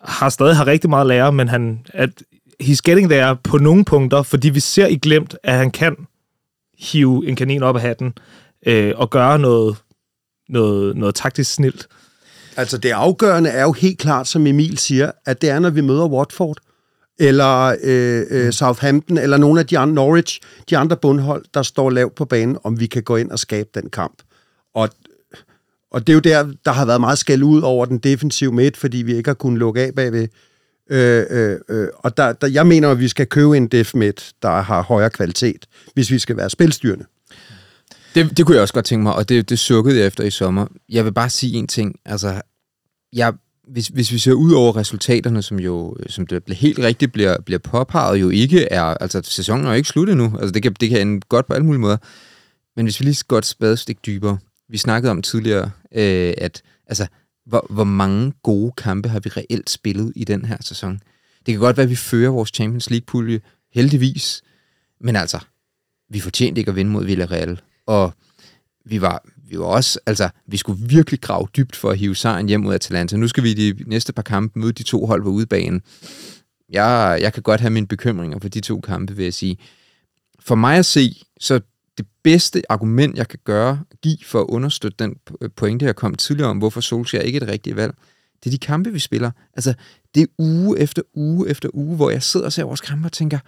har 0.02 0.30
stadig 0.30 0.56
har 0.56 0.68
rigtig 0.68 0.90
meget 0.90 1.02
at 1.02 1.08
lære, 1.08 1.32
men 1.32 1.48
han, 1.48 1.80
at 1.94 2.10
he's 2.64 2.80
getting 2.84 3.10
there 3.10 3.38
på 3.44 3.58
nogle 3.58 3.86
punkter, 3.86 4.24
fordi 4.24 4.50
vi 4.50 4.60
ser 4.60 4.88
i 4.88 4.96
glemt, 4.96 5.36
at 5.44 5.54
han 5.54 5.72
kan 5.72 5.96
hive 6.80 7.28
en 7.28 7.36
kanin 7.36 7.64
op 7.64 7.76
af 7.76 7.82
hatten 7.82 8.14
øh, 8.66 8.94
og 8.96 9.10
gøre 9.10 9.40
noget, 9.40 9.76
noget, 10.50 10.98
noget 10.98 11.16
taktisk 11.16 11.54
snilt. 11.54 11.88
Altså 12.58 12.78
det 12.78 12.92
afgørende 12.92 13.50
er 13.50 13.64
jo 13.64 13.72
helt 13.72 14.00
klart, 14.00 14.28
som 14.28 14.48
Emil 14.48 14.78
siger, 14.78 15.12
at 15.26 15.42
det 15.42 15.50
er, 15.50 15.60
når 15.60 15.70
vi 15.70 15.82
møder 15.82 16.08
Watford, 16.08 16.58
eller 17.20 17.76
øh, 17.84 18.26
øh, 18.30 18.54
Southampton, 18.54 19.18
eller 19.18 19.38
nogle 19.38 19.60
af 19.60 19.68
de 19.68 19.78
andre, 19.78 19.96
Norwich, 19.96 20.42
de 20.70 20.78
andre 20.78 20.98
bundhold, 20.98 21.46
der 21.54 21.62
står 21.64 21.90
lavt 21.90 22.16
på 22.16 22.26
banen, 22.26 22.58
om 22.64 22.80
vi 22.80 22.86
kan 22.86 23.04
gå 23.04 23.16
ind 23.16 23.32
og 23.32 23.40
skabe 23.40 23.70
den 23.74 23.90
kamp. 23.90 24.22
Og, 24.76 24.90
og 25.92 26.08
det 26.08 26.14
er 26.14 26.16
jo 26.16 26.20
der, 26.20 26.54
der 26.66 26.72
har 26.72 26.86
været 26.86 27.02
meget 27.02 27.18
skæld 27.18 27.44
ud 27.44 27.62
over 27.62 27.86
den 27.86 27.98
defensive 27.98 28.52
midt, 28.52 28.78
fordi 28.78 28.98
vi 28.98 29.16
ikke 29.16 29.30
har 29.30 29.36
kunnet 29.36 29.60
lukke 29.60 29.82
af 29.82 29.94
bagved. 29.96 30.28
Øh, 30.90 31.26
øh, 31.30 31.60
øh, 31.70 31.88
og 31.96 32.18
der, 32.18 32.34
der, 32.34 32.48
jeg 32.48 32.68
mener, 32.68 32.90
at 32.90 33.00
vi 33.00 33.08
skal 33.08 33.28
købe 33.28 33.58
en 33.58 33.68
def 33.68 33.96
midt, 33.96 34.34
der 34.42 34.62
har 34.62 34.82
højere 34.82 35.10
kvalitet, 35.10 35.66
hvis 35.94 36.12
vi 36.12 36.20
skal 36.20 36.38
være 36.38 36.50
spilstyrende. 36.50 37.06
Det, 38.16 38.38
det 38.38 38.46
kunne 38.46 38.56
jeg 38.56 38.62
også 38.62 38.74
godt 38.74 38.86
tænke 38.86 39.04
mig, 39.04 39.14
og 39.14 39.30
det, 39.30 39.50
det 39.50 39.60
sukkede 39.60 39.98
jeg 39.98 40.08
efter 40.08 40.24
i 40.24 40.30
sommer. 40.30 40.68
Jeg 40.90 41.06
vil 41.06 41.14
bare 41.14 41.30
sige 41.30 41.58
en 41.58 41.68
ting. 41.68 42.00
Altså, 42.06 42.42
jeg, 43.14 43.34
hvis, 43.68 43.88
hvis 43.88 44.12
vi 44.12 44.18
ser 44.18 44.34
ud 44.34 44.52
over 44.52 44.76
resultaterne, 44.76 45.42
som 45.42 45.60
jo 45.60 45.98
som 46.08 46.28
det 46.28 46.44
helt 46.50 46.80
rigtigt 46.80 47.14
bliver, 47.14 47.42
bliver 47.42 47.60
påpeget, 47.60 48.22
jo 48.22 48.30
ikke 48.30 48.64
er... 48.64 48.84
Altså, 48.84 49.22
sæsonen 49.24 49.66
er 49.66 49.70
jo 49.70 49.76
ikke 49.76 49.90
slut 49.90 50.10
endnu. 50.10 50.36
Altså, 50.40 50.52
det 50.52 50.64
kan, 50.64 50.74
det 50.74 50.90
kan 50.90 51.02
ende 51.02 51.22
godt 51.30 51.48
på 51.48 51.54
alle 51.54 51.66
mulige 51.66 51.82
måder. 51.82 51.98
Men 52.76 52.86
hvis 52.86 53.00
vi 53.00 53.06
lige 53.06 53.24
godt 53.28 53.44
et 53.46 53.50
spadestik 53.50 54.06
dybere. 54.06 54.38
Vi 54.70 54.78
snakkede 54.78 55.12
om 55.12 55.22
tidligere, 55.22 55.72
øh, 55.92 56.34
at 56.38 56.62
altså, 56.88 57.08
hvor, 57.46 57.68
hvor 57.70 57.84
mange 57.84 58.34
gode 58.44 58.72
kampe 58.78 59.10
har 59.10 59.20
vi 59.20 59.30
reelt 59.30 59.70
spillet 59.70 60.14
i 60.16 60.24
den 60.24 60.46
her 60.46 60.58
sæson. 60.62 61.00
Det 61.46 61.54
kan 61.54 61.60
godt 61.60 61.78
være, 61.78 61.84
at 61.84 61.90
vi 61.90 61.96
fører 61.96 62.32
vores 62.32 62.50
Champions 62.54 62.90
League-pulje, 62.90 63.40
heldigvis. 63.74 64.42
Men 65.02 65.16
altså, 65.16 65.40
vi 66.10 66.20
fortjente 66.20 66.60
ikke 66.60 66.70
at 66.70 66.76
vinde 66.76 66.92
mod 66.92 67.06
Villarreal. 67.06 67.62
Og 67.86 68.14
vi 68.86 69.02
var, 69.02 69.24
vi 69.50 69.60
var 69.60 69.66
også, 69.66 70.00
altså, 70.06 70.30
vi 70.48 70.58
skulle 70.58 70.88
virkelig 70.88 71.22
grave 71.22 71.48
dybt 71.58 71.76
for 71.76 71.90
at 71.90 71.98
hive 71.98 72.16
sejren 72.16 72.48
hjem 72.48 72.66
ud 72.66 72.72
af 72.72 72.76
Atalanta. 72.76 73.18
Nu 73.18 73.28
skal 73.28 73.44
vi 73.44 73.52
i 73.52 73.72
de 73.72 73.84
næste 73.88 74.14
par 74.14 74.22
kampe 74.22 74.60
møde 74.60 74.72
de 74.72 74.84
to 74.84 75.06
hold 75.06 75.24
på 75.24 75.30
udebane. 75.30 75.82
Jeg, 76.70 77.20
jeg 77.22 77.34
kan 77.34 77.44
godt 77.44 77.62
have 77.62 77.70
mine 77.70 77.88
bekymringer 77.88 78.40
for 78.40 78.50
de 78.50 78.60
to 78.60 78.80
kampe, 78.80 79.16
vil 79.16 79.24
jeg 79.24 79.34
sige. 79.34 79.58
For 80.40 80.56
mig 80.56 80.78
at 80.78 80.86
se, 80.86 81.16
så 81.40 81.60
det 81.98 82.06
bedste 82.24 82.62
argument, 82.70 83.18
jeg 83.18 83.28
kan 83.28 83.40
gøre, 83.44 83.84
give 84.04 84.18
for 84.26 84.42
at 84.42 84.46
understøtte 84.50 84.96
den 85.00 85.16
pointe, 85.56 85.86
jeg 85.86 85.96
kom 85.96 86.16
tidligere 86.16 86.50
om, 86.50 86.58
hvorfor 86.58 86.82
Solskjaer 86.82 87.24
ikke 87.24 87.36
er 87.36 87.40
det 87.40 87.50
rigtige 87.50 87.76
valg, 87.76 87.94
det 88.44 88.50
er 88.50 88.52
de 88.52 88.58
kampe, 88.58 88.94
vi 88.94 89.00
spiller. 89.00 89.32
Altså, 89.54 89.74
det 90.16 90.24
er 90.24 90.28
uge 90.40 90.80
efter 90.80 91.02
uge 91.14 91.50
efter 91.50 91.70
uge, 91.74 91.96
hvor 91.96 92.10
jeg 92.10 92.24
sidder 92.24 92.46
og 92.46 92.54
ser 92.54 92.64
vores 92.64 92.82
kampe 92.82 93.08
og 93.08 93.12
tænker, 93.12 93.40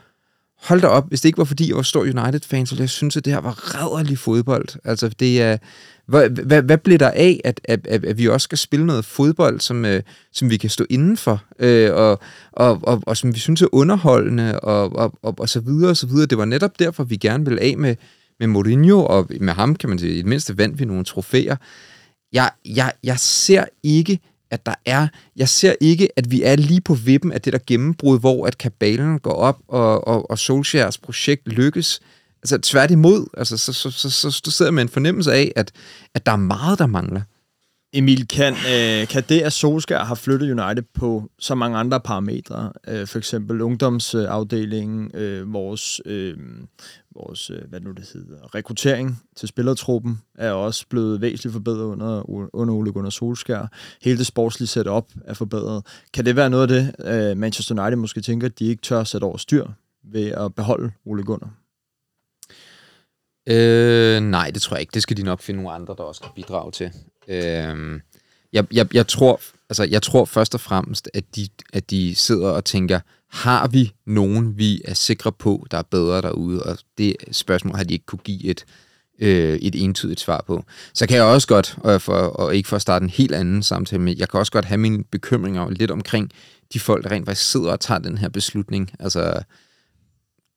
hold 0.62 0.82
da 0.82 0.88
op, 0.88 1.08
hvis 1.08 1.22
det 1.22 1.30
ikke 1.30 1.38
var 1.38 1.44
fordi, 1.44 1.68
jeg 1.68 1.76
var 1.76 1.82
stor 1.82 2.02
United-fan, 2.02 2.66
så 2.66 2.76
jeg 2.80 2.90
synes, 2.90 3.18
at 3.18 3.26
det 3.26 3.34
her 3.34 3.42
var 3.42 3.76
rædderlig 3.76 4.18
fodbold. 4.18 4.68
Altså, 4.84 5.10
det 5.10 5.42
er... 5.42 5.58
Hvad, 6.08 6.30
hvad, 6.30 6.62
hvad 6.62 6.78
bliver 6.78 6.98
der 6.98 7.12
af, 7.12 7.42
at, 7.44 7.62
at, 7.64 7.88
at, 7.88 8.06
at 8.06 8.18
vi 8.18 8.28
også 8.28 8.44
skal 8.44 8.58
spille 8.58 8.86
noget 8.86 9.06
fodbold, 9.06 9.60
som, 9.60 9.86
øh, 9.86 10.02
som 10.34 10.50
vi 10.50 10.58
kan 10.58 10.70
stå 10.70 10.86
indenfor, 10.90 11.44
øh, 11.60 11.94
og, 11.94 12.20
og, 12.52 12.80
og, 12.84 13.04
og 13.06 13.18
som 13.18 13.34
vi 13.34 13.40
synes 13.40 13.62
er 13.62 13.68
underholdende, 13.72 14.60
og, 14.60 14.96
og, 14.96 15.14
og, 15.22 15.36
og 15.38 15.50
så 15.50 15.60
videre, 15.60 15.90
og 15.90 15.98
så 15.98 16.08
videre. 16.08 16.26
Det 16.26 16.38
var 16.38 16.46
netop 16.46 16.80
derfor, 16.80 17.04
vi 17.04 17.18
gerne 17.18 17.46
ville 17.46 17.62
af 17.62 17.78
med, 17.78 17.96
med 18.40 18.48
Mourinho, 18.48 19.06
og 19.06 19.28
med 19.42 19.54
ham, 19.54 19.76
kan 19.76 19.90
man 19.90 20.00
sige, 20.00 20.14
i 20.14 20.18
det 20.18 20.26
mindste 20.26 20.58
vandt 20.58 20.80
vi 20.80 20.86
nogle 20.86 21.04
trofæer. 21.04 21.56
Jeg, 22.34 22.52
jeg, 22.66 22.92
jeg 23.04 23.20
ser 23.20 23.66
ikke, 23.84 24.20
at 24.52 24.66
der 24.66 24.74
er, 24.86 25.08
jeg 25.36 25.50
ser 25.50 25.74
ikke, 25.82 26.10
at 26.16 26.32
vi 26.32 26.44
er 26.44 26.56
lige 26.56 26.82
på 26.82 26.94
vippen 26.94 27.32
af 27.32 27.42
det 27.42 27.54
der 27.54 27.60
gennembrud, 27.68 28.20
hvor 28.20 28.46
at 28.46 28.58
kabalen 28.58 29.20
går 29.20 29.34
op, 29.34 29.60
og, 29.68 30.08
og, 30.08 30.32
og 30.32 30.40
Solskjærs 30.40 30.98
projekt 30.98 31.48
lykkes. 31.48 32.00
Altså 32.44 32.58
tværtimod, 32.58 33.26
altså, 33.38 33.58
så, 33.58 33.74
så, 33.74 33.92
så, 33.92 34.10
så, 34.10 34.32
så 34.32 34.52
sidder 34.52 34.72
man 34.72 34.86
en 34.86 34.90
fornemmelse 34.90 35.34
af, 35.34 35.52
at, 35.56 35.72
at 36.16 36.26
der 36.26 36.32
er 36.32 36.36
meget, 36.38 36.80
der 36.80 36.88
mangler. 36.88 37.22
Emil, 37.94 38.28
kan, 38.28 38.54
øh, 38.54 39.08
kan 39.08 39.24
det, 39.30 39.42
at 39.42 39.54
Solskjaer 39.54 40.04
har 40.04 40.16
flyttet 40.16 40.52
United 40.52 40.84
på 40.94 41.30
så 41.40 41.56
mange 41.56 41.78
andre 41.78 42.00
parametre, 42.00 42.72
øh, 42.88 43.08
for 43.08 43.18
eksempel 43.18 43.62
ungdomsafdelingen, 43.62 45.12
øh, 45.14 45.54
vores, 45.54 46.02
øh, 46.06 46.38
vores 47.28 47.50
øh, 47.50 47.62
hvad 47.70 47.80
nu 47.80 47.92
det 47.92 48.10
hedder, 48.14 48.56
rekruttering 48.56 49.24
til 49.36 49.48
spillertruppen, 49.48 50.22
er 50.36 50.52
også 50.52 50.86
blevet 50.90 51.22
væsentligt 51.22 51.54
forbedret 51.54 51.84
under, 51.84 52.30
under 52.56 52.74
Ole 52.74 52.92
Gunnar 52.92 53.10
Solskjaer. 53.10 53.68
Hele 54.02 54.18
det 54.18 54.26
sportslige 54.26 54.68
setup 54.68 55.06
er 55.26 55.34
forbedret. 55.34 55.86
Kan 56.14 56.26
det 56.26 56.36
være 56.36 56.50
noget 56.50 56.62
af 56.62 56.68
det, 56.68 56.96
øh, 57.32 57.38
Manchester 57.38 57.82
United 57.82 57.96
måske 57.98 58.22
tænker, 58.22 58.48
at 58.48 58.60
de 58.60 58.66
ikke 58.66 58.82
tør 58.82 59.04
sætte 59.04 59.26
over 59.26 59.38
styr 59.38 59.68
ved 60.04 60.28
at 60.28 60.56
beholde 60.56 60.92
Ole 61.06 61.24
Gunnar? 61.24 61.52
Øh, 63.50 64.22
nej, 64.22 64.52
det 64.52 64.62
tror 64.62 64.76
jeg 64.76 64.82
ikke. 64.82 64.92
Det 64.94 65.04
skal 65.04 65.18
de 65.18 65.24
nok 65.24 65.42
finde 65.42 65.62
nogle 65.62 65.76
andre, 65.76 65.96
der 65.98 66.04
også 66.04 66.22
kan 66.22 66.32
bidrage 66.36 66.72
til. 66.72 66.92
Øh, 67.28 68.00
jeg, 68.54 68.74
jeg, 68.74 68.96
jeg, 68.96 69.08
tror, 69.08 69.42
altså, 69.70 69.84
jeg 69.84 70.02
tror 70.02 70.26
først 70.26 70.54
og 70.54 70.62
fremmest, 70.62 71.10
at 71.14 71.36
de, 71.36 71.48
at 71.74 71.90
de 71.90 72.16
sidder 72.16 72.50
og 72.50 72.66
tænker, 72.66 73.00
har 73.30 73.68
vi 73.68 73.94
nogen, 74.06 74.58
vi 74.58 74.82
er 74.86 74.94
sikre 74.94 75.32
på, 75.32 75.68
der 75.72 75.78
er 75.78 75.82
bedre 75.82 76.22
derude? 76.22 76.64
Og 76.64 76.78
det 76.98 77.16
spørgsmål 77.32 77.76
har 77.76 77.84
de 77.84 77.94
ikke 77.94 78.06
kunne 78.06 78.20
give 78.24 78.44
et, 78.44 78.66
øh, 79.20 79.56
et 79.56 79.84
entydigt 79.84 80.20
svar 80.20 80.44
på. 80.48 80.64
Så 80.94 81.08
kan 81.08 81.18
jeg 81.18 81.26
også 81.26 81.48
godt, 81.48 81.78
og, 81.78 82.02
for, 82.02 82.14
og 82.14 82.56
ikke 82.56 82.70
for 82.70 82.76
at 82.76 82.82
starte 82.82 83.04
en 83.04 83.10
helt 83.10 83.36
anden 83.36 83.64
samtale 83.64 84.02
med, 84.02 84.16
jeg 84.18 84.30
kan 84.30 84.40
også 84.40 84.52
godt 84.52 84.66
have 84.66 84.78
mine 84.78 85.04
bekymringer 85.04 85.70
lidt 85.70 85.92
omkring 85.92 86.32
de 86.74 86.80
folk, 86.80 87.04
der 87.04 87.12
rent 87.12 87.26
faktisk 87.26 87.52
sidder 87.52 87.72
og 87.72 87.80
tager 87.80 88.00
den 88.00 88.18
her 88.18 88.30
beslutning. 88.30 88.92
Altså 89.00 89.44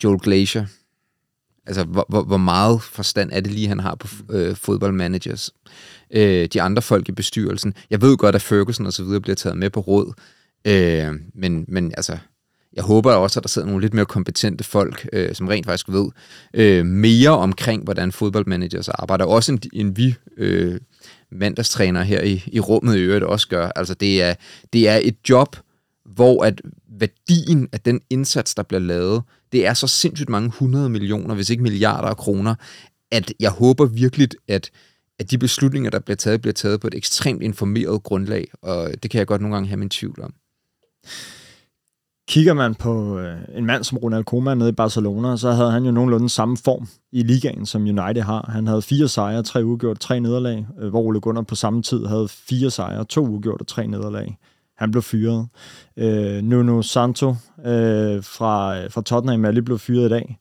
Joel 0.04 0.20
Glacier, 0.20 0.66
Altså, 1.66 1.84
hvor, 1.84 2.06
hvor, 2.08 2.22
hvor 2.22 2.36
meget 2.36 2.82
forstand 2.82 3.30
er 3.32 3.40
det 3.40 3.52
lige, 3.52 3.68
han 3.68 3.80
har 3.80 3.94
på 3.94 4.08
øh, 4.30 4.56
fodboldmanagers? 4.56 5.50
Øh, 6.10 6.48
de 6.52 6.62
andre 6.62 6.82
folk 6.82 7.08
i 7.08 7.12
bestyrelsen. 7.12 7.74
Jeg 7.90 8.02
ved 8.02 8.16
godt, 8.16 8.34
at 8.34 8.42
Ferguson 8.42 8.86
og 8.86 8.92
så 8.92 9.04
videre 9.04 9.20
bliver 9.20 9.36
taget 9.36 9.58
med 9.58 9.70
på 9.70 9.80
råd. 9.80 10.12
Øh, 10.64 11.14
men, 11.34 11.64
men 11.68 11.92
altså, 11.96 12.18
jeg 12.74 12.84
håber 12.84 13.12
også, 13.12 13.40
at 13.40 13.44
der 13.44 13.48
sidder 13.48 13.68
nogle 13.68 13.80
lidt 13.80 13.94
mere 13.94 14.06
kompetente 14.06 14.64
folk, 14.64 15.08
øh, 15.12 15.34
som 15.34 15.48
rent 15.48 15.66
faktisk 15.66 15.88
ved 15.88 16.08
øh, 16.54 16.86
mere 16.86 17.30
omkring, 17.30 17.84
hvordan 17.84 18.12
fodboldmanagers 18.12 18.88
arbejder. 18.88 19.24
Også 19.24 19.52
en, 19.52 19.60
en 19.72 19.96
vi 19.96 20.14
øh, 20.36 20.80
mandagstræner 21.32 22.02
her 22.02 22.22
i, 22.22 22.44
i 22.46 22.60
rummet 22.60 22.96
i 22.96 23.00
øvrigt 23.00 23.24
også 23.24 23.48
gør. 23.48 23.68
Altså, 23.76 23.94
det 23.94 24.22
er, 24.22 24.34
det 24.72 24.88
er 24.88 25.00
et 25.02 25.16
job, 25.28 25.56
hvor 26.04 26.44
at 26.44 26.62
værdien 26.98 27.68
af 27.72 27.80
den 27.80 28.00
indsats, 28.10 28.54
der 28.54 28.62
bliver 28.62 28.80
lavet, 28.80 29.22
det 29.52 29.66
er 29.66 29.74
så 29.74 29.86
sindssygt 29.86 30.28
mange 30.28 30.50
hundrede 30.50 30.88
millioner, 30.88 31.34
hvis 31.34 31.50
ikke 31.50 31.62
milliarder 31.62 32.08
af 32.08 32.16
kroner, 32.16 32.54
at 33.10 33.32
jeg 33.40 33.50
håber 33.50 33.86
virkelig, 33.86 34.28
at, 34.48 34.70
at 35.18 35.30
de 35.30 35.38
beslutninger, 35.38 35.90
der 35.90 35.98
bliver 35.98 36.16
taget, 36.16 36.40
bliver 36.40 36.52
taget 36.52 36.80
på 36.80 36.86
et 36.86 36.94
ekstremt 36.94 37.42
informeret 37.42 38.02
grundlag, 38.02 38.48
og 38.62 38.90
det 39.02 39.10
kan 39.10 39.18
jeg 39.18 39.26
godt 39.26 39.40
nogle 39.40 39.56
gange 39.56 39.68
have 39.68 39.76
min 39.76 39.90
tvivl 39.90 40.22
om. 40.22 40.34
Kigger 42.32 42.54
man 42.54 42.74
på 42.74 43.18
øh, 43.18 43.38
en 43.54 43.66
mand 43.66 43.84
som 43.84 43.98
Ronald 43.98 44.24
Koeman 44.24 44.58
nede 44.58 44.68
i 44.68 44.72
Barcelona, 44.72 45.36
så 45.36 45.50
havde 45.50 45.70
han 45.70 45.84
jo 45.84 45.90
nogenlunde 45.90 46.28
samme 46.28 46.56
form 46.64 46.88
i 47.12 47.22
ligaen, 47.22 47.66
som 47.66 47.82
United 47.82 48.22
har. 48.22 48.50
Han 48.52 48.66
havde 48.66 48.82
fire 48.82 49.08
sejre, 49.08 49.42
tre 49.42 49.64
ugjort, 49.64 49.98
tre 50.00 50.20
nederlag, 50.20 50.66
øh, 50.80 50.88
hvor 50.88 51.00
Ole 51.00 51.20
Gunnar 51.20 51.42
på 51.42 51.54
samme 51.54 51.82
tid 51.82 52.06
havde 52.06 52.28
fire 52.28 52.70
sejre, 52.70 53.04
to 53.04 53.26
ugjort 53.26 53.60
og 53.60 53.66
tre 53.66 53.86
nederlag. 53.86 54.38
Han 54.76 54.90
blev 54.90 55.02
fyret. 55.02 55.46
Øh, 55.96 56.42
Nuno 56.42 56.82
Santo 56.82 57.28
øh, 57.64 58.24
fra, 58.24 58.78
øh, 58.78 58.90
fra 58.90 59.02
Tottenham 59.02 59.44
er 59.44 59.50
lige 59.50 59.64
blevet 59.64 59.80
fyret 59.80 60.06
i 60.06 60.08
dag. 60.08 60.38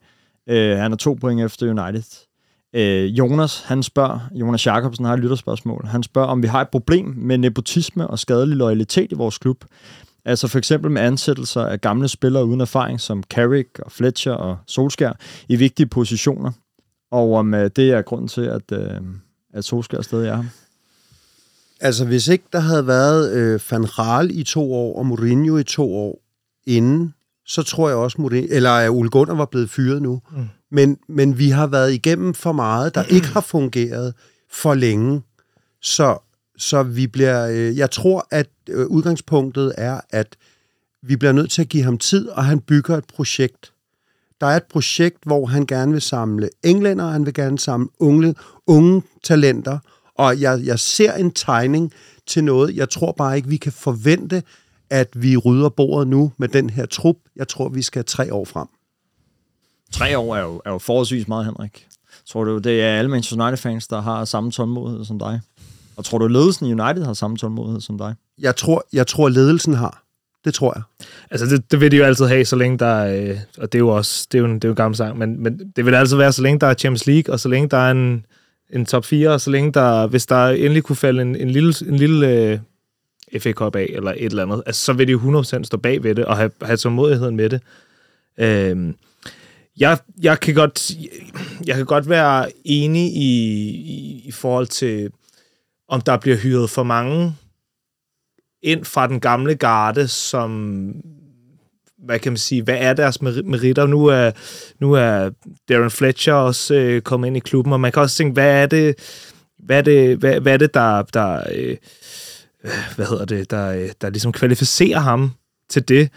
Øh, 0.50 0.78
han 0.78 0.92
er 0.92 0.98
to 0.98 1.18
point 1.22 1.42
efter 1.42 1.70
United. 1.70 2.28
Øh, 2.76 3.06
Jonas, 3.06 3.62
han 3.62 3.84
spørger, 3.84 4.20
Jonas 4.36 4.66
Jacobsen 4.66 5.06
har 5.06 5.14
et 5.14 5.20
lytterspørgsmål, 5.20 5.86
han 5.86 6.04
spørger, 6.04 6.28
om 6.28 6.42
vi 6.42 6.48
har 6.48 6.62
et 6.62 6.70
problem 6.70 7.06
med 7.18 7.38
nepotisme 7.38 8.08
og 8.08 8.20
skadelig 8.20 8.58
loyalitet 8.58 9.12
i 9.12 9.16
vores 9.16 9.38
klub. 9.38 9.66
Altså 10.26 10.48
for 10.48 10.58
eksempel 10.58 10.92
med 10.92 11.02
ansættelser 11.02 11.62
af 11.62 11.82
gamle 11.82 12.08
spillere 12.08 12.46
uden 12.46 12.62
erfaring, 12.62 13.02
som 13.02 13.24
Carrick 13.24 13.80
og 13.80 13.92
Fletcher 13.92 14.34
og 14.34 14.58
Solskær, 14.68 15.14
i 15.48 15.56
vigtige 15.56 15.88
positioner. 15.88 16.52
Og 17.12 17.34
om 17.34 17.54
øh, 17.54 17.72
det 17.76 17.92
er 17.92 18.02
grunden 18.02 18.28
til, 18.28 18.42
at, 18.42 18.72
øh, 18.72 19.02
at 19.54 19.66
Solskær 19.66 20.02
stadig 20.02 20.28
er 20.28 20.36
her. 20.36 20.44
Altså, 21.82 22.06
hvis 22.06 22.28
ikke 22.28 22.46
der 22.54 22.60
havde 22.60 22.88
været 22.88 23.34
øh, 23.34 23.60
Van 23.72 24.00
Raal 24.00 24.40
i 24.40 24.44
to 24.44 24.74
år, 24.74 24.98
og 24.98 25.06
Mourinho 25.06 25.58
i 25.58 25.64
to 25.64 25.96
år 25.96 26.22
inden, 26.66 27.14
så 27.46 27.64
tror 27.64 27.90
jeg 27.90 27.98
også, 27.98 28.22
Mourinho, 28.22 28.48
eller 28.56 28.72
at 28.72 28.90
Ole 28.90 29.10
Gunnar 29.10 29.36
var 29.36 29.46
blevet 29.46 29.70
fyret 29.70 30.02
nu. 30.02 30.22
Mm. 30.32 30.50
Men, 30.72 30.98
men 31.08 31.38
vi 31.38 31.50
har 31.50 31.68
været 31.68 31.94
igennem 31.94 32.34
for 32.34 32.52
meget, 32.52 32.96
der 32.96 33.04
ikke 33.04 33.28
har 33.28 33.42
fungeret 33.42 34.14
for 34.52 34.74
længe. 34.74 35.22
Så 35.82 36.18
så 36.58 36.84
vi 36.84 37.08
bliver... 37.08 37.48
Øh, 37.48 37.78
jeg 37.78 37.92
tror, 37.92 38.28
at 38.32 38.50
øh, 38.70 38.88
udgangspunktet 38.88 39.74
er, 39.78 40.02
at 40.10 40.38
vi 41.04 41.16
bliver 41.16 41.32
nødt 41.32 41.52
til 41.52 41.62
at 41.62 41.70
give 41.70 41.84
ham 41.84 41.98
tid, 41.98 42.30
og 42.30 42.46
han 42.46 42.60
bygger 42.60 42.98
et 42.98 43.06
projekt. 43.06 43.74
Der 44.42 44.48
er 44.48 44.58
et 44.58 44.64
projekt, 44.64 45.18
hvor 45.26 45.46
han 45.46 45.66
gerne 45.66 45.92
vil 45.92 46.02
samle 46.02 46.50
englænder, 46.64 47.08
han 47.08 47.26
vil 47.26 47.34
gerne 47.34 47.60
samle 47.60 47.88
unge, 48.00 48.36
unge 48.68 49.04
talenter, 49.24 49.80
og 50.16 50.42
jeg, 50.42 50.62
jeg 50.64 50.80
ser 50.80 51.14
en 51.14 51.32
tegning 51.32 51.94
til 52.28 52.44
noget. 52.44 52.76
Jeg 52.76 52.90
tror 52.90 53.12
bare 53.12 53.38
ikke, 53.38 53.50
vi 53.50 53.58
kan 53.58 53.72
forvente, 53.72 54.44
at 54.90 55.08
vi 55.16 55.38
rydder 55.38 55.70
bordet 55.70 56.08
nu 56.08 56.32
med 56.38 56.48
den 56.48 56.70
her 56.70 56.86
trup. 56.86 57.16
Jeg 57.36 57.48
tror, 57.48 57.70
vi 57.70 57.82
skal 57.82 58.06
tre 58.06 58.34
år 58.34 58.46
frem. 58.46 58.68
Tre 59.92 60.18
år 60.18 60.36
er 60.36 60.42
jo, 60.42 60.62
er 60.66 60.72
jo 60.72 60.78
forholdsvis 60.78 61.28
meget, 61.28 61.46
Henrik. 61.46 61.88
Tror 62.26 62.44
du, 62.44 62.58
det 62.58 62.82
er 62.82 63.00
alle 63.00 63.12
Manchester 63.12 63.46
United-fans, 63.46 63.88
der 63.88 64.02
har 64.02 64.26
samme 64.26 64.52
tålmodighed 64.52 65.06
som 65.06 65.20
dig? 65.20 65.42
Og 66.02 66.06
tror 66.06 66.18
du, 66.18 66.28
ledelsen 66.28 66.66
i 66.66 66.74
United 66.74 67.04
har 67.06 67.14
samme 67.14 67.38
tålmodighed 67.38 67.82
som 67.82 67.98
dig? 67.98 68.16
Jeg 68.40 68.56
tror, 68.56 68.86
jeg 68.94 69.08
tror 69.08 69.30
ledelsen 69.30 69.74
har. 69.74 70.04
Det 70.46 70.54
tror 70.54 70.74
jeg. 70.76 71.08
Altså, 71.32 71.46
det, 71.46 71.72
det 71.72 71.82
vil 71.82 71.92
de 71.92 71.98
jo 71.98 72.04
altid 72.04 72.26
have, 72.26 72.46
så 72.46 72.56
længe 72.56 72.78
der 72.78 72.86
er, 72.86 73.30
øh, 73.30 73.38
og 73.58 73.72
det 73.72 73.78
er 73.78 73.80
jo 73.80 73.90
også, 73.90 74.28
det 74.32 74.38
er 74.38 74.40
jo 74.40 74.46
en, 74.46 74.56
det 74.56 74.64
er 74.64 74.68
jo 74.68 74.72
en 74.72 74.76
gammel 74.76 74.98
sang, 74.98 75.18
men, 75.18 75.44
men 75.44 75.72
det 75.76 75.86
vil 75.86 75.96
altid 75.96 76.18
være, 76.18 76.32
så 76.32 76.42
længe 76.42 76.60
der 76.60 76.68
er 76.68 76.74
Champions 76.74 77.08
League, 77.08 77.34
og 77.34 77.40
så 77.40 77.50
længe 77.50 77.70
der 77.70 77.78
er 77.78 77.92
en, 77.92 78.26
en 78.70 78.86
top 78.86 79.06
4, 79.06 79.30
og 79.30 79.42
så 79.42 79.50
længe 79.50 79.72
der, 79.72 80.08
hvis 80.08 80.26
der 80.26 80.48
endelig 80.48 80.84
kunne 80.84 80.96
falde 80.96 81.22
en, 81.22 81.36
en 81.36 81.50
lille, 81.50 81.74
en 81.88 81.96
lille 81.96 82.62
uh, 83.34 83.42
FA 83.42 83.52
Cup 83.52 83.76
af, 83.76 83.88
eller 83.90 84.12
et 84.12 84.26
eller 84.26 84.44
andet, 84.44 84.64
altså, 84.66 84.86
så 84.86 84.94
vil 84.94 85.08
de 85.08 85.12
jo 85.12 85.42
100% 85.42 85.64
stå 85.64 85.78
bag 85.78 86.04
ved 86.04 86.16
det, 86.16 86.26
og 86.26 86.38
have, 86.38 86.52
have 86.62 86.78
tålmodigheden 86.78 87.36
med 87.36 87.50
det. 87.50 87.62
Uh, 88.38 88.94
jeg, 89.80 89.98
jeg, 90.22 90.40
kan 90.40 90.54
godt, 90.54 90.92
jeg 91.66 91.76
kan 91.76 91.86
godt 91.86 92.10
være 92.10 92.52
enig 92.66 93.16
i, 93.16 93.70
i, 93.70 94.22
i 94.26 94.32
forhold 94.32 94.68
til, 94.68 95.10
om 95.92 96.02
der 96.02 96.18
bliver 96.18 96.38
hyret 96.38 96.70
for 96.70 96.84
mange 96.84 97.36
ind 98.64 98.86
fra 98.86 99.08
den 99.08 99.20
gamle 99.20 99.56
garde, 99.56 100.08
som 100.08 100.92
hvad 102.06 102.20
kan 102.20 102.32
man 102.32 102.38
sige, 102.38 102.64
hvad 102.64 102.78
er 102.80 102.94
deres 102.94 103.22
meritter? 103.22 103.88
Nu 103.88 104.06
er, 104.06 104.32
nu 104.80 104.94
er 104.94 105.30
Darren 105.70 105.92
Fletcher 105.92 106.34
også 106.34 106.74
øh, 106.76 107.02
kommet 107.02 107.28
ind 107.28 107.38
i 107.38 107.40
klubben, 107.40 107.74
og 107.74 107.80
man 107.80 107.92
kan 107.92 108.02
også 108.02 108.18
tænke, 108.18 108.34
hvad 108.34 108.62
er 108.62 108.66
det, 108.66 108.96
hvad 109.60 109.78
er 109.78 109.82
det, 109.82 110.18
hvad, 110.18 110.40
hvad 110.40 110.54
er 110.54 110.58
det 110.58 110.74
der, 110.74 111.02
der 111.02 111.44
øh, 111.54 111.78
øh 112.64 112.72
hvad 112.96 113.06
hedder 113.06 113.26
det, 113.26 113.52
der, 113.52 113.72
øh, 113.72 113.90
der 114.02 114.10
ligesom 114.10 114.32
kvalificerer 114.32 115.00
ham 115.00 115.32
til 115.70 115.88
det? 115.88 116.10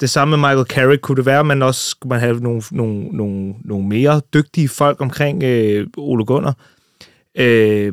Det 0.00 0.10
samme 0.10 0.36
med 0.36 0.48
Michael 0.48 0.66
Carrick. 0.66 1.02
Kunne 1.02 1.16
det 1.16 1.26
være, 1.26 1.44
men 1.44 1.58
man 1.58 1.62
også 1.62 1.90
skulle 1.90 2.10
man 2.10 2.20
have 2.20 2.40
nogle, 2.40 2.62
nogle, 2.70 3.08
nogle, 3.08 3.54
nogle 3.64 3.86
mere 3.88 4.20
dygtige 4.34 4.68
folk 4.68 5.00
omkring 5.00 5.42
øh, 5.42 5.86
Ole 5.96 6.24
Gunnar? 6.24 6.56
Øh, 7.34 7.92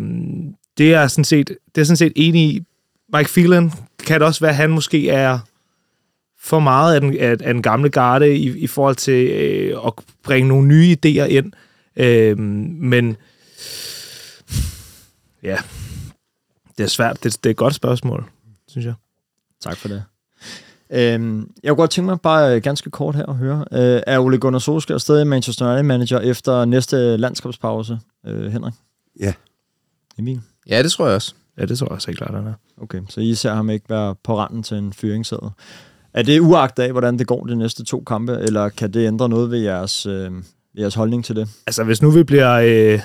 det 0.77 0.93
er 0.93 1.07
sådan 1.07 1.23
set, 1.23 1.47
det 1.75 1.81
er 1.81 1.85
sådan 1.85 1.97
set 1.97 2.13
enig 2.15 2.41
i. 2.41 2.63
Mike 3.13 3.29
Phelan 3.29 3.71
kan 4.05 4.19
det 4.19 4.27
også 4.27 4.39
være, 4.39 4.51
at 4.51 4.57
han 4.57 4.69
måske 4.69 5.09
er 5.09 5.39
for 6.39 6.59
meget 6.59 6.95
af 6.95 7.01
den, 7.01 7.17
af, 7.17 7.31
af 7.31 7.53
den 7.53 7.61
gamle 7.61 7.89
garde 7.89 8.35
i, 8.35 8.57
i 8.57 8.67
forhold 8.67 8.95
til 8.95 9.27
øh, 9.27 9.77
at 9.85 9.93
bringe 10.23 10.49
nogle 10.49 10.67
nye 10.67 10.97
idéer 10.97 11.23
ind. 11.23 11.51
Øh, 11.95 12.37
men 12.37 13.17
ja, 15.43 15.57
det 16.77 16.83
er 16.83 16.87
svært. 16.87 17.23
Det, 17.23 17.33
det 17.43 17.45
er 17.45 17.51
et 17.51 17.57
godt 17.57 17.75
spørgsmål, 17.75 18.25
synes 18.67 18.85
jeg. 18.85 18.93
Tak 19.61 19.77
for 19.77 19.87
det. 19.87 20.03
Øhm, 20.89 21.51
jeg 21.63 21.69
kunne 21.69 21.77
godt 21.77 21.91
tænke 21.91 22.05
mig 22.05 22.21
bare 22.21 22.55
øh, 22.55 22.61
ganske 22.61 22.89
kort 22.89 23.15
her 23.15 23.25
at 23.25 23.35
høre. 23.35 23.65
Øh, 23.71 24.01
er 24.07 24.19
Ole 24.19 24.37
Gunnar 24.37 24.59
Solskjaer 24.59 24.97
stadig 24.97 25.27
Manchester 25.27 25.65
United 25.65 25.83
manager 25.83 26.19
efter 26.19 26.65
næste 26.65 27.17
landskabspause, 27.17 27.99
øh, 28.25 28.51
Henrik? 28.51 28.73
Ja. 29.19 29.33
Emil? 30.17 30.41
Ja, 30.69 30.83
det 30.83 30.91
tror 30.91 31.05
jeg 31.05 31.15
også. 31.15 31.33
Ja, 31.57 31.65
det 31.65 31.77
tror 31.77 31.87
jeg 31.87 31.91
også 31.91 32.07
helt 32.07 32.17
klart, 32.17 32.35
han 32.35 32.47
er. 32.47 32.53
Okay, 32.81 33.01
så 33.09 33.21
I 33.21 33.35
ser 33.35 33.53
ham 33.53 33.69
ikke 33.69 33.89
være 33.89 34.15
på 34.23 34.37
randen 34.37 34.63
til 34.63 34.77
en 34.77 34.93
fyringssæde. 34.93 35.51
Er 36.13 36.21
det 36.21 36.39
uagt 36.39 36.79
af, 36.79 36.91
hvordan 36.91 37.19
det 37.19 37.27
går 37.27 37.45
de 37.45 37.55
næste 37.55 37.85
to 37.85 38.03
kampe, 38.07 38.33
eller 38.33 38.69
kan 38.69 38.93
det 38.93 39.07
ændre 39.07 39.29
noget 39.29 39.51
ved 39.51 39.59
jeres, 39.59 40.05
øh, 40.05 40.31
jeres 40.77 40.95
holdning 40.95 41.25
til 41.25 41.35
det? 41.35 41.49
Altså, 41.67 41.83
hvis 41.83 42.01
nu 42.01 42.11
vi 42.11 42.23
bliver, 42.23 42.53
øh, 42.53 42.99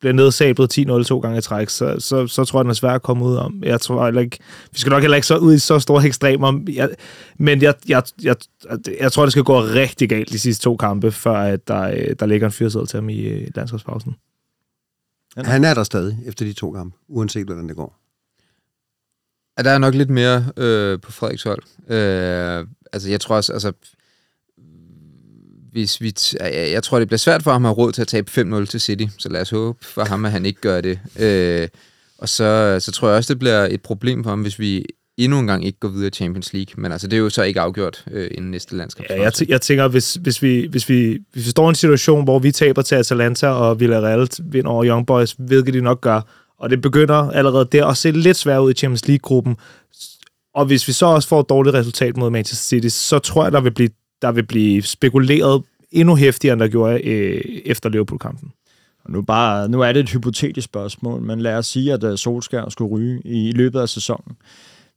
bliver 0.00 0.12
nedsablet 0.12 0.78
10-0 0.78 1.04
to 1.04 1.18
gange 1.18 1.38
i 1.38 1.40
træk, 1.40 1.68
så, 1.68 1.96
så, 1.98 2.26
så 2.26 2.44
tror 2.44 2.58
jeg, 2.58 2.64
den 2.64 2.70
er 2.70 2.74
svært 2.74 2.94
at 2.94 3.02
komme 3.02 3.24
ud 3.24 3.36
om. 3.36 3.62
Jeg 3.62 3.80
tror 3.80 4.04
heller 4.04 4.20
ikke, 4.20 4.38
vi 4.72 4.78
skal 4.78 4.90
nok 4.90 5.02
heller 5.02 5.16
ikke 5.16 5.26
så 5.26 5.36
ud 5.36 5.54
i 5.54 5.58
så 5.58 5.78
store 5.78 6.04
ekstremer, 6.06 6.60
jeg, 6.68 6.88
men 7.38 7.62
jeg, 7.62 7.74
jeg, 7.88 8.02
jeg, 8.22 8.36
jeg 9.00 9.12
tror, 9.12 9.22
det 9.22 9.32
skal 9.32 9.44
gå 9.44 9.60
rigtig 9.60 10.08
galt 10.08 10.32
de 10.32 10.38
sidste 10.38 10.64
to 10.64 10.76
kampe, 10.76 11.12
før 11.12 11.36
at 11.36 11.68
der, 11.68 11.82
øh, 11.82 12.16
der 12.20 12.26
ligger 12.26 12.46
en 12.46 12.52
fyrsæde 12.52 12.86
til 12.86 12.96
ham 12.96 13.08
i, 13.08 13.14
i 13.14 13.50
landskabspausen. 13.54 14.14
Han 15.36 15.64
er 15.64 15.74
der 15.74 15.84
stadig 15.84 16.18
efter 16.26 16.44
de 16.44 16.52
to 16.52 16.72
kampe, 16.72 16.96
uanset 17.08 17.46
hvordan 17.46 17.68
det 17.68 17.76
går. 17.76 17.98
Ja, 19.58 19.62
der 19.62 19.70
er 19.70 19.78
nok 19.78 19.94
lidt 19.94 20.10
mere 20.10 20.52
øh, 20.56 21.00
på 21.00 21.12
Frederiks 21.12 21.42
hold. 21.42 21.62
Øh, 21.88 22.66
altså, 22.92 23.10
jeg 23.10 23.20
tror 23.20 23.36
også, 23.36 23.52
altså, 23.52 23.72
hvis 25.72 26.00
vi 26.00 26.14
jeg, 26.40 26.70
jeg 26.72 26.82
tror, 26.82 26.98
det 26.98 27.08
bliver 27.08 27.18
svært 27.18 27.42
for 27.42 27.52
ham 27.52 27.64
at 27.64 27.68
have 27.68 27.76
råd 27.76 27.92
til 27.92 28.02
at 28.02 28.08
tabe 28.08 28.30
5-0 28.30 28.66
til 28.66 28.80
City, 28.80 29.04
så 29.18 29.28
lad 29.28 29.40
os 29.40 29.50
håbe 29.50 29.84
for 29.84 30.04
ham, 30.04 30.24
at 30.24 30.30
han 30.30 30.46
ikke 30.46 30.60
gør 30.60 30.80
det. 30.80 31.00
Øh, 31.18 31.68
og 32.18 32.28
så, 32.28 32.76
så 32.80 32.92
tror 32.92 33.08
jeg 33.08 33.16
også, 33.16 33.34
det 33.34 33.38
bliver 33.38 33.66
et 33.70 33.82
problem 33.82 34.22
for 34.22 34.30
ham, 34.30 34.42
hvis 34.42 34.58
vi 34.58 34.84
endnu 35.16 35.38
en 35.38 35.46
gang 35.46 35.64
ikke 35.64 35.78
går 35.78 35.88
videre 35.88 36.06
i 36.06 36.10
Champions 36.10 36.52
League. 36.52 36.82
Men 36.82 36.92
altså, 36.92 37.08
det 37.08 37.16
er 37.16 37.20
jo 37.20 37.30
så 37.30 37.42
ikke 37.42 37.60
afgjort 37.60 38.04
øh, 38.10 38.30
inden 38.30 38.50
næste 38.50 38.76
landskab. 38.76 39.06
Ja, 39.10 39.22
jeg, 39.22 39.32
t- 39.36 39.46
jeg 39.48 39.60
tænker, 39.60 39.88
hvis, 39.88 40.14
hvis, 40.14 40.42
vi, 40.42 40.66
hvis, 40.70 40.88
vi, 40.88 41.18
hvis 41.32 41.46
vi 41.46 41.50
står 41.50 41.66
i 41.66 41.68
en 41.68 41.74
situation, 41.74 42.24
hvor 42.24 42.38
vi 42.38 42.52
taber 42.52 42.82
til 42.82 42.94
Atalanta, 42.94 43.48
og 43.48 43.80
Villarreal 43.80 44.28
vinder 44.44 44.70
over 44.70 44.86
Young 44.86 45.06
Boys, 45.06 45.34
hvilket 45.38 45.74
de 45.74 45.80
nok 45.80 46.00
gør, 46.00 46.20
og 46.58 46.70
det 46.70 46.82
begynder 46.82 47.30
allerede 47.30 47.68
der 47.72 47.86
at 47.86 47.96
se 47.96 48.10
lidt 48.10 48.36
svært 48.36 48.60
ud 48.60 48.70
i 48.70 48.74
Champions 48.74 49.08
League-gruppen, 49.08 49.56
og 50.54 50.66
hvis 50.66 50.88
vi 50.88 50.92
så 50.92 51.06
også 51.06 51.28
får 51.28 51.40
et 51.40 51.48
dårligt 51.48 51.74
resultat 51.74 52.16
mod 52.16 52.30
Manchester 52.30 52.68
City, 52.68 52.88
så 52.88 53.18
tror 53.18 53.42
jeg, 53.42 53.52
der 53.52 53.60
vil 53.60 53.70
blive, 53.70 53.90
der 54.22 54.32
vil 54.32 54.46
blive 54.46 54.82
spekuleret 54.82 55.62
endnu 55.90 56.16
hæftigere, 56.16 56.52
end 56.52 56.60
der 56.60 56.68
gjorde 56.68 57.02
øh, 57.02 57.40
efter 57.64 57.88
Liverpool-kampen. 57.88 58.52
Og 59.04 59.12
nu, 59.12 59.22
bare, 59.22 59.68
nu 59.68 59.80
er 59.80 59.92
det 59.92 60.00
et 60.00 60.10
hypotetisk 60.10 60.64
spørgsmål, 60.64 61.20
men 61.20 61.40
lad 61.40 61.54
os 61.54 61.66
sige, 61.66 61.92
at 61.92 62.04
uh, 62.04 62.16
Solskjaer 62.16 62.68
skulle 62.68 62.90
ryge 62.90 63.20
i, 63.24 63.48
i 63.48 63.52
løbet 63.52 63.80
af 63.80 63.88
sæsonen. 63.88 64.36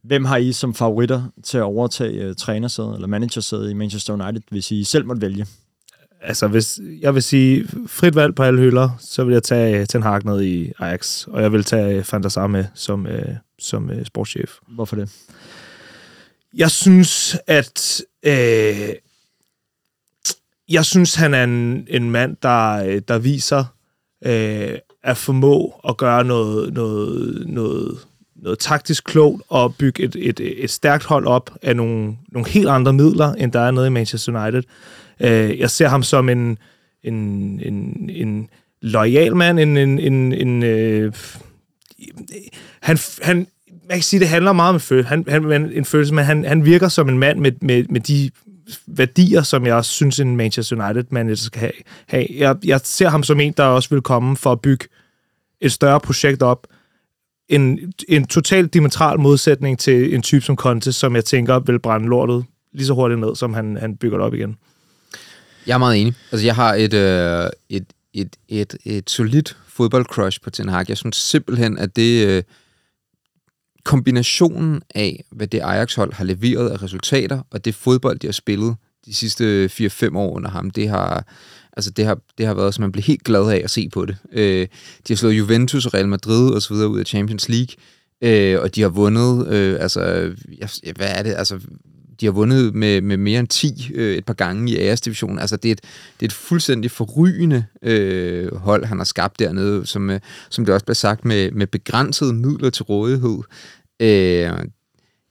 Hvem 0.04 0.26
har 0.26 0.38
I 0.38 0.52
som 0.52 0.74
favoritter 0.74 1.24
til 1.44 1.58
at 1.58 1.64
overtage 1.64 2.30
uh, 2.30 2.36
trænersædet 2.36 2.94
eller 2.94 3.08
managersædet 3.08 3.70
i 3.70 3.74
Manchester 3.74 4.14
United, 4.14 4.42
hvis 4.52 4.72
I 4.72 4.84
selv 4.84 5.06
måtte 5.06 5.22
vælge? 5.22 5.46
Altså, 6.22 6.48
hvis 6.48 6.80
jeg 7.02 7.14
vil 7.14 7.24
sige 7.24 7.68
frit 7.88 8.16
valg 8.16 8.36
på 8.36 8.44
alle 8.44 8.60
hylder, 8.62 8.90
så 9.00 9.24
vil 9.24 9.34
jeg 9.34 9.44
tage 9.44 9.86
Ten 9.86 10.04
Hag 10.04 10.26
ned 10.26 10.42
i 10.42 10.72
Ajax, 10.80 11.28
og 11.28 11.42
jeg 11.42 11.52
vil 11.52 11.64
tage 11.64 12.06
Van 12.12 12.24
der 12.24 12.30
Sar 12.30 12.48
med 12.48 12.66
som, 12.74 13.06
uh, 13.06 13.36
som 13.60 13.90
uh, 13.90 14.06
sportschef. 14.06 14.52
Hvorfor 14.68 14.96
det? 14.96 15.12
Jeg 16.54 16.72
synes, 16.72 17.38
at... 17.48 18.02
Øh, 18.24 18.90
jeg 20.70 20.86
synes, 20.86 21.16
han 21.16 21.34
er 21.34 21.44
en, 21.44 21.88
en 21.90 22.12
mand, 22.12 22.38
der, 22.42 23.00
der 23.00 23.18
viser 23.18 23.66
øh, 24.26 24.78
at 25.04 25.18
formå 25.18 25.82
at 25.90 25.98
gøre 25.98 26.24
noget, 26.24 26.74
noget, 26.74 27.44
noget, 27.48 28.00
noget 28.44 28.60
taktisk 28.60 29.04
klogt 29.04 29.44
og 29.50 29.76
bygge 29.76 30.04
et, 30.04 30.16
et, 30.20 30.64
et 30.64 30.70
stærkt 30.70 31.04
hold 31.04 31.28
op 31.28 31.52
af 31.62 31.76
nogle, 31.76 32.18
nogle 32.32 32.50
helt 32.50 32.70
andre 32.70 32.94
midler, 32.94 33.34
end 33.34 33.52
der 33.52 33.60
er 33.60 33.72
nede 33.72 33.88
i 33.88 33.90
Manchester 33.90 34.44
United. 34.44 34.64
Øh, 35.20 35.60
jeg 35.60 35.70
ser 35.70 35.88
ham 35.88 36.04
som 36.04 36.30
en, 36.30 36.58
en, 37.04 37.16
en, 37.66 38.10
en 38.10 38.50
lojal 38.82 39.36
mand, 39.36 39.60
en, 39.60 39.78
en, 39.78 40.00
en, 40.00 40.34
en 40.34 40.64
øh, 40.64 41.14
han, 42.82 42.98
han, 43.22 43.48
man 43.68 43.98
kan 43.98 44.04
sige, 44.04 44.20
det 44.20 44.28
handler 44.28 44.54
meget 44.54 44.74
om 44.74 44.80
følelse. 44.80 45.10
Han, 45.10 45.26
han, 45.28 45.72
en 45.72 45.86
følelse, 45.86 46.14
men 46.14 46.26
han, 46.26 46.46
han 46.46 46.66
virker 46.66 46.88
som 46.88 47.10
en 47.10 47.20
mand 47.20 47.40
med, 47.40 47.52
med, 47.62 47.84
med 47.90 48.02
de 48.02 48.30
værdier, 48.88 49.42
som 49.42 49.66
jeg 49.66 49.76
også 49.76 49.92
synes, 49.92 50.20
en 50.20 50.38
Manchester 50.38 50.90
United-manager 50.90 51.36
skal 51.36 51.72
have. 52.08 52.28
Jeg, 52.38 52.56
jeg 52.64 52.82
ser 52.84 53.10
ham 53.10 53.24
som 53.24 53.40
en, 53.40 53.54
der 53.58 53.64
også 53.64 53.90
vil 53.90 54.02
komme 54.02 54.38
for 54.38 54.52
at 54.52 54.62
bygge 54.62 54.86
et 55.62 55.72
større 55.72 56.00
projekt 56.00 56.42
op. 56.42 56.68
En, 57.50 57.94
en 58.10 58.28
total 58.28 58.68
diametral 58.68 59.20
modsætning 59.20 59.80
til 59.80 60.14
en 60.14 60.22
type 60.22 60.46
som 60.46 60.56
Conte, 60.56 60.94
som 60.94 61.16
jeg 61.16 61.26
tænker 61.26 61.60
vil 61.60 61.80
brænde 61.80 62.08
lortet 62.08 62.46
lige 62.74 62.86
så 62.86 62.94
hurtigt 62.94 63.20
ned, 63.20 63.36
som 63.36 63.54
han, 63.54 63.78
han 63.78 63.98
bygger 63.98 64.18
det 64.18 64.26
op 64.26 64.34
igen. 64.34 64.58
Jeg 65.68 65.74
er 65.74 65.78
meget 65.78 66.02
enig. 66.02 66.14
Altså, 66.32 66.46
jeg 66.46 66.56
har 66.56 66.74
et, 66.74 66.94
øh, 66.94 67.50
et, 67.70 67.86
et, 68.14 68.36
et, 68.50 68.78
et 68.86 69.10
solidt 69.10 69.58
fodboldcrush 69.68 70.42
på 70.42 70.50
Ten 70.50 70.70
Hag. 70.70 70.86
Jeg 70.90 70.98
synes 70.98 71.16
simpelthen, 71.16 71.78
at 71.78 71.96
det... 71.96 72.28
Øh, 72.28 72.44
kombinationen 73.84 74.82
af, 74.96 75.24
hvad 75.32 75.48
det 75.48 75.60
Ajax-hold 75.60 76.14
har 76.14 76.24
leveret 76.26 76.70
af 76.70 76.84
resultater, 76.84 77.42
og 77.52 77.66
det 77.66 77.76
fodbold, 77.76 78.20
de 78.20 78.28
har 78.28 78.32
spillet 78.32 78.76
de 79.06 79.14
sidste 79.14 79.66
4-5 79.66 80.18
år 80.18 80.36
under 80.36 80.50
ham, 80.50 80.70
det 80.70 80.90
har, 80.90 81.26
altså 81.80 81.92
det 81.92 82.06
har, 82.06 82.20
det 82.38 82.46
har 82.46 82.54
været, 82.54 82.74
så 82.74 82.82
man 82.82 82.92
bliver 82.92 83.04
helt 83.04 83.24
glad 83.24 83.52
af 83.52 83.62
at 83.64 83.70
se 83.70 83.90
på 83.90 84.06
det. 84.06 84.18
Øh, 84.34 84.68
de 85.08 85.14
har 85.14 85.16
slået 85.16 85.34
Juventus 85.34 85.86
og 85.86 85.94
Real 85.94 86.08
Madrid 86.08 86.54
og 86.54 86.62
så 86.62 86.74
videre 86.74 86.90
ud 86.90 87.00
af 87.00 87.06
Champions 87.06 87.50
League, 87.50 87.76
øh, 88.24 88.62
og 88.62 88.76
de 88.76 88.82
har 88.82 88.90
vundet, 88.90 89.48
øh, 89.48 89.78
altså, 89.80 90.32
hvad 90.96 91.08
er 91.10 91.24
det, 91.24 91.34
altså, 91.38 91.60
de 92.20 92.26
har 92.26 92.32
vundet 92.32 92.76
med, 92.76 93.02
med 93.02 93.18
mere 93.18 93.40
end 93.40 93.48
10 93.48 93.92
øh, 93.94 94.18
et 94.18 94.26
par 94.26 94.34
gange 94.34 94.72
i 94.72 94.78
æresdivisionen. 94.78 95.40
Altså, 95.40 95.58
det 95.58 95.70
er 95.70 95.72
et, 95.72 95.82
det 96.20 96.26
er 96.26 96.26
et 96.26 96.34
fuldstændig 96.34 96.92
forrygende 96.92 97.66
øh, 97.82 98.56
hold, 98.56 98.86
han 98.86 98.98
har 98.98 99.06
skabt 99.06 99.40
dernede, 99.40 99.86
som, 99.86 100.10
øh, 100.10 100.20
som 100.50 100.66
det 100.66 100.74
også 100.74 100.86
bliver 100.86 100.96
sagt, 100.96 101.26
med, 101.26 101.52
med 101.52 101.68
begrænsede 101.68 102.34
midler 102.34 102.70
til 102.70 102.84
rådighed. 102.84 103.40
Øh, 104.00 104.52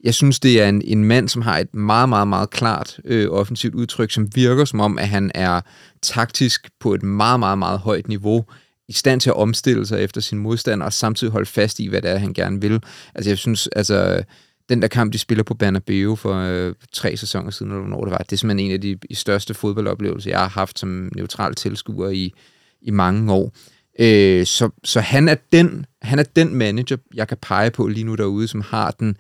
jeg 0.04 0.14
synes, 0.14 0.40
det 0.40 0.62
er 0.62 0.68
en, 0.68 0.82
en 0.84 1.04
mand, 1.04 1.28
som 1.28 1.42
har 1.42 1.58
et 1.58 1.74
meget, 1.74 2.08
meget, 2.08 2.28
meget 2.28 2.50
klart 2.50 3.00
øh, 3.04 3.30
offensivt 3.30 3.74
udtryk, 3.74 4.10
som 4.10 4.28
virker 4.34 4.64
som 4.64 4.80
om, 4.80 4.98
at 4.98 5.08
han 5.08 5.30
er 5.34 5.60
taktisk 6.02 6.68
på 6.80 6.94
et 6.94 7.02
meget, 7.02 7.40
meget, 7.40 7.58
meget 7.58 7.78
højt 7.78 8.08
niveau, 8.08 8.44
i 8.88 8.92
stand 8.92 9.20
til 9.20 9.30
at 9.30 9.36
omstille 9.36 9.86
sig 9.86 10.02
efter 10.02 10.20
sin 10.20 10.38
modstander, 10.38 10.86
og 10.86 10.92
samtidig 10.92 11.32
holde 11.32 11.46
fast 11.46 11.80
i, 11.80 11.86
hvad 11.86 12.02
det 12.02 12.10
er, 12.10 12.18
han 12.18 12.32
gerne 12.32 12.60
vil. 12.60 12.82
Altså, 13.14 13.30
jeg 13.30 13.38
synes, 13.38 13.66
altså, 13.66 14.22
den 14.68 14.82
der 14.82 14.88
kamp, 14.88 15.12
de 15.12 15.18
spiller 15.18 15.44
på 15.44 15.54
Bernabeu 15.54 16.16
for 16.16 16.34
øh, 16.34 16.74
tre 16.92 17.16
sæsoner 17.16 17.50
siden, 17.50 17.72
eller 17.72 17.82
hvornår 17.82 18.04
det 18.04 18.10
var, 18.10 18.18
det 18.18 18.32
er 18.32 18.36
simpelthen 18.36 18.66
en 18.66 18.74
af 18.74 18.80
de, 18.80 18.98
de 19.10 19.14
største 19.14 19.54
fodboldoplevelser, 19.54 20.30
jeg 20.30 20.38
har 20.38 20.48
haft 20.48 20.78
som 20.78 21.12
neutral 21.16 21.54
tilskuer 21.54 22.10
i, 22.10 22.32
i 22.82 22.90
mange 22.90 23.32
år. 23.32 23.52
Øh, 24.00 24.46
så, 24.46 24.70
så 24.84 25.00
han 25.00 25.28
er 25.28 25.36
den 25.52 25.86
han 26.02 26.18
er 26.18 26.22
den 26.22 26.54
manager, 26.54 26.96
jeg 27.14 27.28
kan 27.28 27.36
pege 27.42 27.70
på 27.70 27.86
lige 27.86 28.04
nu 28.04 28.14
derude, 28.14 28.48
som 28.48 28.60
har 28.60 28.90
den 28.90 29.16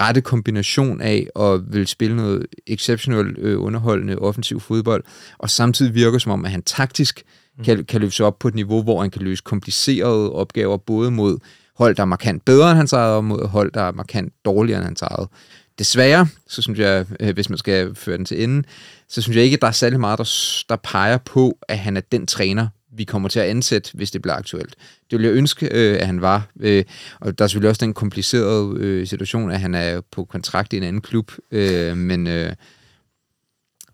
rette 0.00 0.20
kombination 0.20 1.00
af 1.00 1.26
at 1.40 1.60
vil 1.72 1.86
spille 1.86 2.16
noget 2.16 2.46
exceptionelt 2.66 3.38
øh, 3.38 3.62
underholdende 3.62 4.18
offensiv 4.18 4.60
fodbold, 4.60 5.04
og 5.38 5.50
samtidig 5.50 5.94
virker 5.94 6.18
som 6.18 6.32
om, 6.32 6.44
at 6.44 6.50
han 6.50 6.62
taktisk 6.62 7.22
kan, 7.64 7.84
kan 7.84 8.00
løbe 8.00 8.12
sig 8.12 8.26
op 8.26 8.38
på 8.38 8.48
et 8.48 8.54
niveau, 8.54 8.82
hvor 8.82 9.00
han 9.00 9.10
kan 9.10 9.22
løse 9.22 9.42
komplicerede 9.42 10.32
opgaver, 10.32 10.76
både 10.76 11.10
mod 11.10 11.38
hold, 11.76 11.94
der 11.96 12.02
er 12.02 12.06
markant 12.06 12.44
bedre 12.44 12.70
end 12.70 12.76
hans 12.76 12.92
eget, 12.92 13.16
og 13.16 13.24
mod 13.24 13.48
hold, 13.48 13.72
der 13.72 13.82
er 13.82 13.92
markant 13.92 14.32
dårligere 14.44 14.78
end 14.78 14.84
hans 14.84 15.02
eget. 15.02 15.28
Desværre, 15.78 16.26
så 16.48 16.62
synes 16.62 16.78
jeg, 16.78 17.06
øh, 17.20 17.34
hvis 17.34 17.48
man 17.48 17.58
skal 17.58 17.94
føre 17.94 18.16
den 18.16 18.24
til 18.24 18.42
enden, 18.42 18.64
så 19.08 19.22
synes 19.22 19.36
jeg 19.36 19.44
ikke, 19.44 19.54
at 19.54 19.62
der 19.62 19.68
er 19.68 19.72
særlig 19.72 20.00
meget, 20.00 20.18
der, 20.18 20.24
der 20.68 20.76
peger 20.76 21.18
på, 21.18 21.58
at 21.68 21.78
han 21.78 21.96
er 21.96 22.00
den 22.00 22.26
træner, 22.26 22.68
vi 22.96 23.04
kommer 23.04 23.28
til 23.28 23.40
at 23.40 23.46
ansætte, 23.46 23.90
hvis 23.94 24.10
det 24.10 24.22
bliver 24.22 24.34
aktuelt. 24.34 24.74
Det 25.10 25.18
ville 25.18 25.28
jeg 25.28 25.36
ønske, 25.36 25.68
øh, 25.72 26.00
at 26.00 26.06
han 26.06 26.20
var. 26.20 26.48
Øh, 26.60 26.84
og 27.20 27.38
der 27.38 27.44
er 27.44 27.48
selvfølgelig 27.48 27.70
også 27.70 27.84
den 27.84 27.94
komplicerede 27.94 28.74
øh, 28.76 29.06
situation, 29.06 29.50
at 29.50 29.60
han 29.60 29.74
er 29.74 30.00
på 30.12 30.24
kontrakt 30.24 30.72
i 30.72 30.76
en 30.76 30.82
anden 30.82 31.02
klub. 31.02 31.32
Øh, 31.50 31.96
men, 31.96 32.26
øh, 32.26 32.52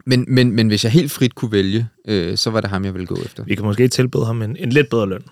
men, 0.06 0.24
men, 0.28 0.52
men 0.52 0.68
hvis 0.68 0.84
jeg 0.84 0.92
helt 0.92 1.12
frit 1.12 1.34
kunne 1.34 1.52
vælge, 1.52 1.88
øh, 2.08 2.36
så 2.36 2.50
var 2.50 2.60
det 2.60 2.70
ham, 2.70 2.84
jeg 2.84 2.94
ville 2.94 3.06
gå 3.06 3.16
efter. 3.24 3.44
Vi 3.44 3.54
kan 3.54 3.64
måske 3.64 3.88
tilbyde 3.88 4.26
ham 4.26 4.42
en, 4.42 4.56
en 4.56 4.70
lidt 4.70 4.90
bedre 4.90 5.08
løn. 5.08 5.22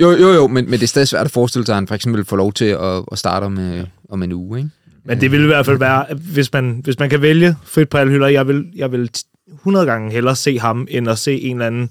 Jo, 0.00 0.10
jo, 0.10 0.32
jo, 0.32 0.46
men, 0.46 0.64
men 0.64 0.72
det 0.72 0.82
er 0.82 0.86
stadig 0.86 1.08
svært 1.08 1.24
at 1.24 1.30
forestille 1.30 1.66
sig, 1.66 1.72
at 1.72 1.76
han 1.76 1.88
for 1.88 1.94
eksempel 1.94 2.24
får 2.24 2.36
lov 2.36 2.52
til 2.52 2.64
at, 2.64 3.04
at 3.12 3.18
starte 3.18 3.44
om, 3.44 3.58
øh, 3.58 3.86
om 4.08 4.22
en 4.22 4.32
uge. 4.32 4.58
Ikke? 4.58 4.70
Men 5.04 5.20
det 5.20 5.32
vil 5.32 5.42
i 5.42 5.46
hvert 5.46 5.66
fald 5.66 5.78
være, 5.78 6.06
hvis 6.14 6.52
man, 6.52 6.80
hvis 6.84 6.98
man 6.98 7.10
kan 7.10 7.22
vælge 7.22 7.56
frit 7.64 7.88
på 7.88 7.98
alle 7.98 8.12
hylder, 8.12 8.28
jeg 8.28 8.48
vil, 8.48 8.66
jeg 8.74 8.92
vil 8.92 9.10
100 9.52 9.86
gange 9.86 10.12
hellere 10.12 10.36
se 10.36 10.58
ham, 10.58 10.86
end 10.90 11.10
at 11.10 11.18
se 11.18 11.40
en 11.40 11.56
eller 11.56 11.66
anden 11.66 11.90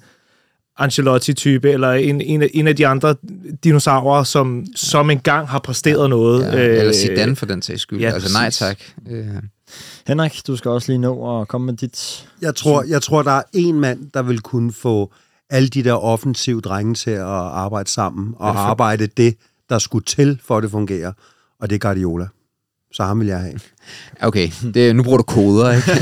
Ancelotti-type, 0.78 1.72
eller 1.72 1.92
en, 1.92 2.22
en, 2.22 2.44
en 2.54 2.68
af 2.68 2.76
de 2.76 2.88
andre 2.88 3.16
dinosaurer, 3.64 4.24
som, 4.24 4.66
som 4.76 5.10
engang 5.10 5.48
har 5.48 5.60
præsteret 5.60 6.10
noget. 6.10 6.44
Ja, 6.44 6.60
eller 6.60 6.88
øh, 6.88 6.94
Zidane 6.94 7.36
for 7.36 7.46
den 7.46 7.62
sags 7.62 7.82
skyld. 7.82 8.00
ja, 8.00 8.12
altså 8.12 8.34
nej 8.34 8.50
tak. 8.50 8.78
Øh, 9.10 9.26
Henrik, 10.08 10.42
du 10.48 10.56
skal 10.56 10.72
også 10.72 10.92
lige 10.92 11.00
nå 11.00 11.42
at 11.42 11.48
komme 11.48 11.66
med 11.66 11.74
dit... 11.74 12.28
Jeg 12.42 12.56
tror, 12.56 12.84
jeg 12.88 13.02
tror, 13.02 13.24
der 13.24 13.32
er 13.32 13.44
en 13.54 13.80
mand, 13.80 14.12
der 14.14 14.22
vil 14.22 14.40
kunne 14.42 14.74
få 14.74 15.14
alle 15.50 15.68
de 15.70 15.84
der 15.84 15.94
offensive 15.94 16.62
drenge 16.62 16.96
til 16.96 17.12
at 17.12 17.22
arbejde 17.28 17.90
sammen, 17.90 18.34
og 18.38 18.70
arbejde 18.70 19.08
det, 19.08 19.36
der 19.70 19.80
skulle 19.80 20.06
til, 20.06 20.40
for 20.46 20.58
at 20.58 20.64
det 20.64 20.72
fungerer. 20.72 21.12
Og 21.60 21.70
det 21.70 21.76
er 21.76 21.80
Guardiola. 21.80 22.28
Så 22.94 23.04
ham 23.04 23.20
vil 23.20 23.28
jeg 23.28 23.40
have. 23.40 23.60
okay, 24.22 24.50
det, 24.74 24.96
nu 24.96 25.04
bruger 25.04 25.18
du 25.18 25.24
koder, 25.24 25.72
ikke? 25.72 25.92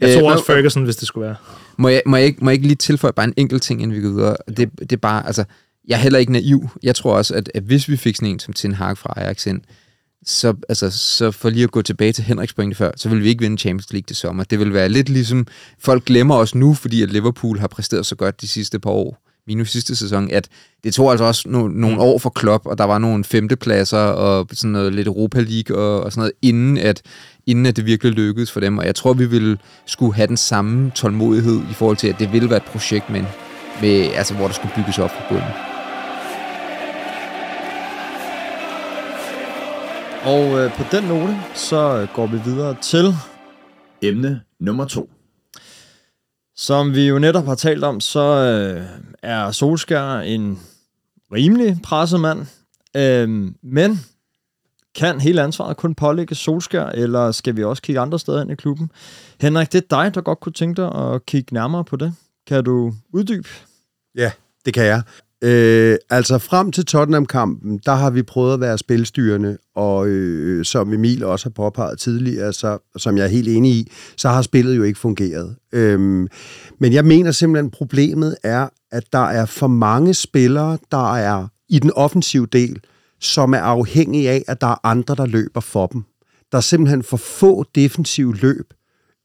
Jeg 0.00 0.14
tror 0.18 0.28
Øh, 0.30 0.32
også 0.32 0.44
Ferguson, 0.46 0.84
hvis 0.84 0.96
det 0.96 1.08
skulle 1.08 1.26
være. 1.26 1.36
Må 1.80 1.88
jeg, 1.88 2.02
må, 2.06 2.16
jeg 2.16 2.26
ikke, 2.26 2.44
må 2.44 2.50
jeg 2.50 2.54
ikke 2.54 2.66
lige 2.66 2.76
tilføje 2.76 3.12
bare 3.12 3.26
en 3.26 3.34
enkelt 3.36 3.62
ting, 3.62 3.82
inden 3.82 3.96
vi 3.96 4.02
går 4.02 4.08
videre? 4.08 4.36
Det, 4.56 4.70
det 4.78 4.92
er 4.92 4.96
bare, 4.96 5.26
altså, 5.26 5.44
jeg 5.88 5.96
er 5.96 6.00
heller 6.00 6.18
ikke 6.18 6.32
naiv. 6.32 6.68
Jeg 6.82 6.94
tror 6.94 7.14
også, 7.14 7.34
at, 7.34 7.50
at 7.54 7.62
hvis 7.62 7.88
vi 7.88 7.96
fik 7.96 8.16
sådan 8.16 8.28
en 8.28 8.38
som 8.38 8.54
Ten 8.54 8.74
Hag 8.74 8.98
fra 8.98 9.12
Ajax 9.16 9.46
ind, 9.46 9.60
så, 10.26 10.54
altså, 10.68 10.90
så 10.90 11.30
for 11.30 11.50
lige 11.50 11.64
at 11.64 11.70
gå 11.70 11.82
tilbage 11.82 12.12
til 12.12 12.24
Henriks 12.24 12.54
pointe 12.54 12.76
før, 12.76 12.90
så 12.96 13.08
vil 13.08 13.22
vi 13.22 13.28
ikke 13.28 13.40
vinde 13.40 13.58
Champions 13.58 13.92
League 13.92 14.04
det 14.08 14.16
sommer. 14.16 14.44
Det 14.44 14.58
vil 14.58 14.74
være 14.74 14.88
lidt 14.88 15.08
ligesom, 15.08 15.46
folk 15.78 16.04
glemmer 16.04 16.34
os 16.34 16.54
nu, 16.54 16.74
fordi 16.74 17.02
at 17.02 17.12
Liverpool 17.12 17.58
har 17.58 17.68
præsteret 17.68 18.06
så 18.06 18.14
godt 18.14 18.40
de 18.40 18.48
sidste 18.48 18.78
par 18.78 18.90
år, 18.90 19.29
minus 19.50 19.70
sidste 19.70 19.96
sæson, 19.96 20.30
at 20.30 20.48
det 20.84 20.94
tog 20.94 21.10
altså 21.10 21.24
også 21.24 21.48
no, 21.48 21.68
nogle 21.68 22.00
år 22.00 22.18
for 22.18 22.30
Klopp, 22.30 22.66
og 22.66 22.78
der 22.78 22.84
var 22.84 22.98
nogle 22.98 23.24
femtepladser 23.24 23.98
og 23.98 24.46
sådan 24.52 24.70
noget 24.70 24.94
lidt 24.94 25.08
Europa 25.08 25.40
League 25.40 25.76
og, 25.78 26.04
og 26.04 26.12
sådan 26.12 26.20
noget, 26.20 26.32
inden 26.42 26.78
at, 26.78 27.02
inden 27.46 27.66
at 27.66 27.76
det 27.76 27.86
virkelig 27.86 28.12
lykkedes 28.12 28.52
for 28.52 28.60
dem. 28.60 28.78
Og 28.78 28.86
jeg 28.86 28.94
tror, 28.94 29.12
vi 29.12 29.26
vil 29.26 29.58
skulle 29.86 30.14
have 30.14 30.26
den 30.26 30.36
samme 30.36 30.90
tålmodighed 30.94 31.60
i 31.70 31.74
forhold 31.74 31.96
til, 31.96 32.08
at 32.08 32.18
det 32.18 32.32
ville 32.32 32.50
være 32.50 32.56
et 32.56 32.70
projekt, 32.72 33.10
men 33.10 33.26
med, 33.80 34.10
altså, 34.14 34.34
hvor 34.34 34.46
der 34.46 34.54
skulle 34.54 34.74
bygges 34.76 34.98
op 34.98 35.10
fra 35.10 35.24
bunden. 35.28 35.52
Og 40.24 40.60
øh, 40.60 40.72
på 40.72 40.82
den 40.92 41.04
note, 41.04 41.36
så 41.54 42.00
øh, 42.00 42.08
går 42.14 42.26
vi 42.26 42.38
videre 42.44 42.76
til 42.82 43.14
emne 44.02 44.40
nummer 44.60 44.84
to. 44.84 45.10
Som 46.60 46.94
vi 46.94 47.08
jo 47.08 47.18
netop 47.18 47.44
har 47.44 47.54
talt 47.54 47.84
om, 47.84 48.00
så 48.00 48.20
øh, 48.20 48.86
er 49.22 49.50
Solskær 49.50 50.18
en 50.18 50.60
rimelig 51.32 51.78
presset 51.82 52.20
mand. 52.20 52.46
Øh, 52.96 53.52
men 53.62 54.00
kan 54.94 55.20
hele 55.20 55.42
ansvaret 55.42 55.76
kun 55.76 55.94
pålægge 55.94 56.34
Solskær, 56.34 56.86
eller 56.86 57.32
skal 57.32 57.56
vi 57.56 57.64
også 57.64 57.82
kigge 57.82 58.00
andre 58.00 58.18
steder 58.18 58.42
ind 58.42 58.50
i 58.50 58.54
klubben? 58.54 58.90
Henrik, 59.40 59.72
det 59.72 59.84
er 59.84 60.02
dig, 60.02 60.14
der 60.14 60.20
godt 60.20 60.40
kunne 60.40 60.52
tænke 60.52 60.82
dig 60.82 60.94
at 60.94 61.26
kigge 61.26 61.54
nærmere 61.54 61.84
på 61.84 61.96
det. 61.96 62.14
Kan 62.46 62.64
du 62.64 62.92
uddybe? 63.12 63.48
Ja, 64.14 64.32
det 64.64 64.74
kan 64.74 64.84
jeg. 64.84 65.02
Øh, 65.44 65.96
altså 66.10 66.38
frem 66.38 66.72
til 66.72 66.84
Tottenham-kampen, 66.86 67.80
der 67.86 67.94
har 67.94 68.10
vi 68.10 68.22
prøvet 68.22 68.54
at 68.54 68.60
være 68.60 68.78
spilstyrende, 68.78 69.58
og 69.74 70.08
øh, 70.08 70.64
som 70.64 70.92
Emil 70.92 71.24
også 71.24 71.46
har 71.46 71.50
påpeget 71.50 71.98
tidligere, 71.98 72.52
så, 72.52 72.78
som 72.96 73.16
jeg 73.16 73.24
er 73.24 73.28
helt 73.28 73.48
enig 73.48 73.72
i, 73.72 73.92
så 74.16 74.28
har 74.28 74.42
spillet 74.42 74.76
jo 74.76 74.82
ikke 74.82 74.98
fungeret. 74.98 75.56
Øhm, 75.72 76.28
men 76.78 76.92
jeg 76.92 77.04
mener 77.04 77.30
simpelthen, 77.30 77.70
problemet 77.70 78.36
er, 78.42 78.68
at 78.92 79.04
der 79.12 79.24
er 79.24 79.46
for 79.46 79.66
mange 79.66 80.14
spillere, 80.14 80.78
der 80.90 81.14
er 81.14 81.46
i 81.68 81.78
den 81.78 81.92
offensive 81.92 82.46
del, 82.46 82.80
som 83.20 83.52
er 83.54 83.60
afhængige 83.60 84.30
af, 84.30 84.44
at 84.48 84.60
der 84.60 84.66
er 84.66 84.86
andre, 84.86 85.14
der 85.14 85.26
løber 85.26 85.60
for 85.60 85.86
dem. 85.86 86.02
Der 86.52 86.58
er 86.58 86.62
simpelthen 86.62 87.02
for 87.02 87.16
få 87.16 87.64
defensive 87.74 88.36
løb 88.36 88.74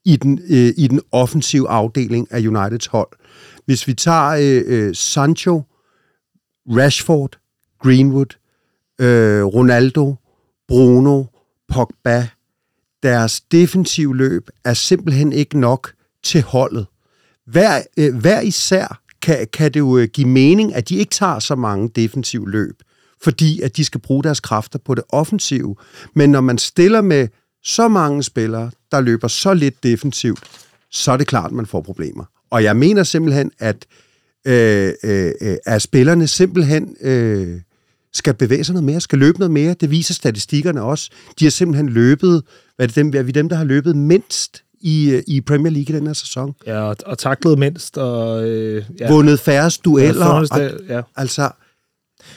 i 0.04 0.16
den, 0.16 0.40
øh, 0.50 0.72
i 0.76 0.86
den 0.86 1.00
offensive 1.12 1.68
afdeling 1.68 2.28
af 2.30 2.46
Uniteds 2.46 2.86
hold. 2.86 3.08
Hvis 3.66 3.88
vi 3.88 3.94
tager 3.94 4.28
øh, 4.28 4.62
øh, 4.66 4.94
Sancho, 4.94 5.62
Rashford, 6.68 7.38
Greenwood, 7.78 8.36
øh, 9.00 9.44
Ronaldo, 9.44 10.14
Bruno, 10.68 11.24
Pogba, 11.68 12.28
deres 13.02 13.40
defensive 13.40 14.16
løb 14.16 14.48
er 14.64 14.74
simpelthen 14.74 15.32
ikke 15.32 15.58
nok 15.58 15.92
til 16.22 16.42
holdet. 16.42 16.86
Hver, 17.46 17.82
øh, 17.96 18.16
hver 18.16 18.40
især 18.40 19.02
kan, 19.22 19.46
kan 19.52 19.74
det 19.74 19.80
jo 19.80 19.96
øh, 19.98 20.08
give 20.12 20.28
mening, 20.28 20.74
at 20.74 20.88
de 20.88 20.96
ikke 20.96 21.10
tager 21.10 21.38
så 21.38 21.54
mange 21.54 21.88
defensive 21.88 22.50
løb, 22.50 22.82
fordi 23.22 23.60
at 23.60 23.76
de 23.76 23.84
skal 23.84 24.00
bruge 24.00 24.22
deres 24.22 24.40
kræfter 24.40 24.78
på 24.78 24.94
det 24.94 25.04
offensive. 25.08 25.76
Men 26.14 26.30
når 26.30 26.40
man 26.40 26.58
stiller 26.58 27.00
med 27.00 27.28
så 27.62 27.88
mange 27.88 28.22
spillere, 28.22 28.70
der 28.90 29.00
løber 29.00 29.28
så 29.28 29.54
lidt 29.54 29.82
defensivt, 29.82 30.42
så 30.90 31.12
er 31.12 31.16
det 31.16 31.26
klart, 31.26 31.50
at 31.50 31.52
man 31.52 31.66
får 31.66 31.80
problemer. 31.80 32.24
Og 32.50 32.62
jeg 32.62 32.76
mener 32.76 33.02
simpelthen, 33.02 33.50
at, 33.58 33.86
øh, 34.46 34.92
øh, 35.04 35.32
øh, 35.40 35.56
at 35.66 35.82
spillerne 35.82 36.26
simpelthen 36.26 36.96
øh, 37.00 37.60
skal 38.12 38.34
bevæge 38.34 38.64
sig 38.64 38.72
noget 38.72 38.84
mere, 38.84 39.00
skal 39.00 39.18
løbe 39.18 39.38
noget 39.38 39.50
mere. 39.50 39.74
Det 39.80 39.90
viser 39.90 40.14
statistikkerne 40.14 40.82
også. 40.82 41.10
De 41.38 41.44
har 41.44 41.50
simpelthen 41.50 41.88
løbet, 41.88 42.42
hvad 42.76 42.84
er, 42.84 42.86
det 42.86 42.96
dem, 42.96 43.12
er 43.16 43.22
vi 43.22 43.32
dem, 43.32 43.48
der 43.48 43.56
har 43.56 43.64
løbet 43.64 43.96
mindst 43.96 44.62
i, 44.80 45.10
øh, 45.10 45.22
i 45.26 45.40
Premier 45.40 45.72
League 45.72 45.94
i 45.94 45.98
den 45.98 46.06
her 46.06 46.14
sæson. 46.14 46.54
Ja, 46.66 46.80
og, 46.80 46.96
og 47.06 47.18
taklet 47.18 47.58
mindst, 47.58 47.98
og... 47.98 48.48
Øh, 48.48 48.84
ja, 49.00 49.12
Vundet 49.12 49.40
færrest 49.40 49.84
dueller. 49.84 50.26
forholdsvis- 50.26 50.74
Og, 50.74 50.80
ja. 50.88 51.00
altså, 51.16 51.50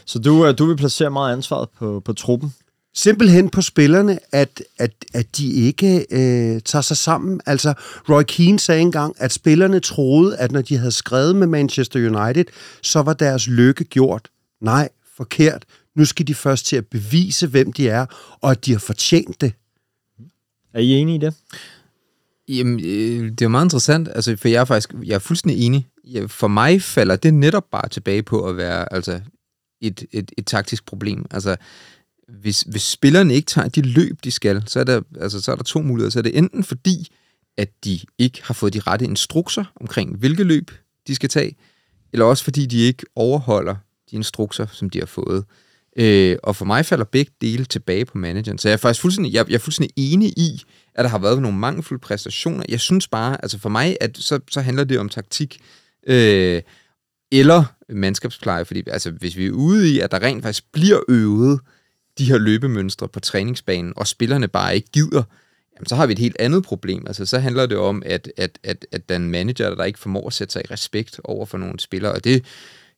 Så 0.05 0.19
du, 0.19 0.45
øh, 0.47 0.57
du 0.57 0.65
vil 0.65 0.75
placere 0.77 1.09
meget 1.11 1.33
ansvaret 1.33 1.69
på, 1.79 2.01
på 2.05 2.13
truppen? 2.13 2.53
Simpelthen 2.99 3.49
på 3.49 3.61
spillerne, 3.61 4.19
at, 4.31 4.63
at, 4.77 4.91
at 5.13 5.37
de 5.37 5.51
ikke 5.51 6.05
øh, 6.11 6.61
tager 6.61 6.81
sig 6.81 6.97
sammen. 6.97 7.41
Altså, 7.45 7.73
Roy 8.09 8.23
Keane 8.27 8.59
sagde 8.59 8.81
engang, 8.81 9.15
at 9.17 9.31
spillerne 9.31 9.79
troede, 9.79 10.37
at 10.37 10.51
når 10.51 10.61
de 10.61 10.77
havde 10.77 10.91
skrevet 10.91 11.35
med 11.35 11.47
Manchester 11.47 11.99
United, 11.99 12.45
så 12.81 13.01
var 13.01 13.13
deres 13.13 13.47
lykke 13.47 13.83
gjort. 13.83 14.29
Nej, 14.61 14.89
forkert. 15.17 15.65
Nu 15.95 16.05
skal 16.05 16.27
de 16.27 16.35
først 16.35 16.65
til 16.65 16.75
at 16.75 16.87
bevise, 16.87 17.47
hvem 17.47 17.73
de 17.73 17.89
er, 17.89 18.05
og 18.41 18.51
at 18.51 18.65
de 18.65 18.71
har 18.71 18.79
fortjent 18.79 19.41
det. 19.41 19.53
Er 20.73 20.79
I 20.79 20.91
enige 20.91 21.15
i 21.15 21.19
det? 21.19 21.33
Jamen, 22.47 22.79
øh, 22.79 23.31
det 23.31 23.41
er 23.41 23.45
jo 23.45 23.49
meget 23.49 23.65
interessant, 23.65 24.09
altså, 24.15 24.35
for 24.37 24.47
jeg 24.47 24.61
er 24.61 24.65
faktisk 24.65 24.93
jeg 25.05 25.15
er 25.15 25.19
fuldstændig 25.19 25.65
enig. 25.65 25.87
Jeg, 26.07 26.29
for 26.29 26.47
mig 26.47 26.81
falder 26.81 27.15
det 27.15 27.33
netop 27.33 27.65
bare 27.71 27.89
tilbage 27.89 28.23
på 28.23 28.49
at 28.49 28.57
være 28.57 28.93
altså, 28.93 29.21
et, 29.81 30.05
et, 30.11 30.31
et 30.37 30.45
taktisk 30.45 30.85
problem. 30.85 31.25
Altså, 31.31 31.55
hvis, 32.41 32.61
hvis 32.61 32.81
spillerne 32.81 33.33
ikke 33.33 33.45
tager 33.45 33.67
de 33.67 33.81
løb, 33.81 34.17
de 34.23 34.31
skal, 34.31 34.63
så 34.67 34.79
er, 34.79 34.83
der, 34.83 35.01
altså, 35.21 35.41
så 35.41 35.51
er 35.51 35.55
der 35.55 35.63
to 35.63 35.81
muligheder. 35.81 36.09
Så 36.09 36.19
er 36.19 36.23
det 36.23 36.37
enten 36.37 36.63
fordi, 36.63 37.07
at 37.57 37.69
de 37.83 37.99
ikke 38.17 38.41
har 38.43 38.53
fået 38.53 38.73
de 38.73 38.79
rette 38.79 39.05
instrukser 39.05 39.65
omkring, 39.81 40.17
hvilke 40.17 40.43
løb 40.43 40.71
de 41.07 41.15
skal 41.15 41.29
tage, 41.29 41.55
eller 42.13 42.25
også 42.25 42.43
fordi 42.43 42.65
de 42.65 42.77
ikke 42.77 43.05
overholder 43.15 43.75
de 44.11 44.15
instrukser, 44.15 44.65
som 44.71 44.89
de 44.89 44.99
har 44.99 45.05
fået. 45.05 45.45
Øh, 45.97 46.37
og 46.43 46.55
for 46.55 46.65
mig 46.65 46.85
falder 46.85 47.05
begge 47.05 47.31
dele 47.41 47.65
tilbage 47.65 48.05
på 48.05 48.17
manageren. 48.17 48.57
Så 48.57 48.67
jeg 48.69 48.73
er 48.73 48.77
faktisk 48.77 49.01
fuldstændig, 49.01 49.33
jeg, 49.33 49.45
jeg 49.47 49.55
er 49.55 49.59
fuldstændig 49.59 49.93
enig 50.13 50.37
i, 50.37 50.63
at 50.95 51.03
der 51.03 51.09
har 51.09 51.19
været 51.19 51.41
nogle 51.41 51.57
mangelfulde 51.57 52.01
præstationer. 52.01 52.63
Jeg 52.69 52.79
synes 52.79 53.07
bare, 53.07 53.43
altså 53.43 53.59
for 53.59 53.69
mig, 53.69 53.97
at 54.01 54.17
så, 54.17 54.39
så 54.51 54.61
handler 54.61 54.83
det 54.83 54.99
om 54.99 55.09
taktik. 55.09 55.59
Øh, 56.07 56.61
eller 57.31 57.63
mandskabspleje, 57.89 58.65
fordi 58.65 58.83
altså, 58.87 59.11
hvis 59.11 59.37
vi 59.37 59.45
er 59.45 59.51
ude 59.51 59.93
i, 59.93 59.99
at 59.99 60.11
der 60.11 60.23
rent 60.23 60.43
faktisk 60.43 60.71
bliver 60.71 60.99
øvet 61.09 61.59
de 62.17 62.25
her 62.25 62.37
løbemønstre 62.37 63.07
på 63.07 63.19
træningsbanen, 63.19 63.93
og 63.95 64.07
spillerne 64.07 64.47
bare 64.47 64.75
ikke 64.75 64.89
gider, 64.91 65.23
jamen, 65.75 65.87
så 65.87 65.95
har 65.95 66.05
vi 66.05 66.13
et 66.13 66.19
helt 66.19 66.35
andet 66.39 66.63
problem. 66.63 67.03
Altså, 67.07 67.25
så 67.25 67.39
handler 67.39 67.65
det 67.65 67.77
om, 67.77 68.03
at, 68.05 68.31
at, 68.37 68.59
at, 68.63 68.85
at 68.91 69.09
den 69.09 69.31
manager, 69.31 69.75
der 69.75 69.83
ikke 69.83 69.99
formår 69.99 70.27
at 70.27 70.33
sætte 70.33 70.53
sig 70.53 70.61
i 70.65 70.73
respekt 70.73 71.19
over 71.23 71.45
for 71.45 71.57
nogle 71.57 71.79
spillere, 71.79 72.11
og 72.11 72.23
det, 72.23 72.45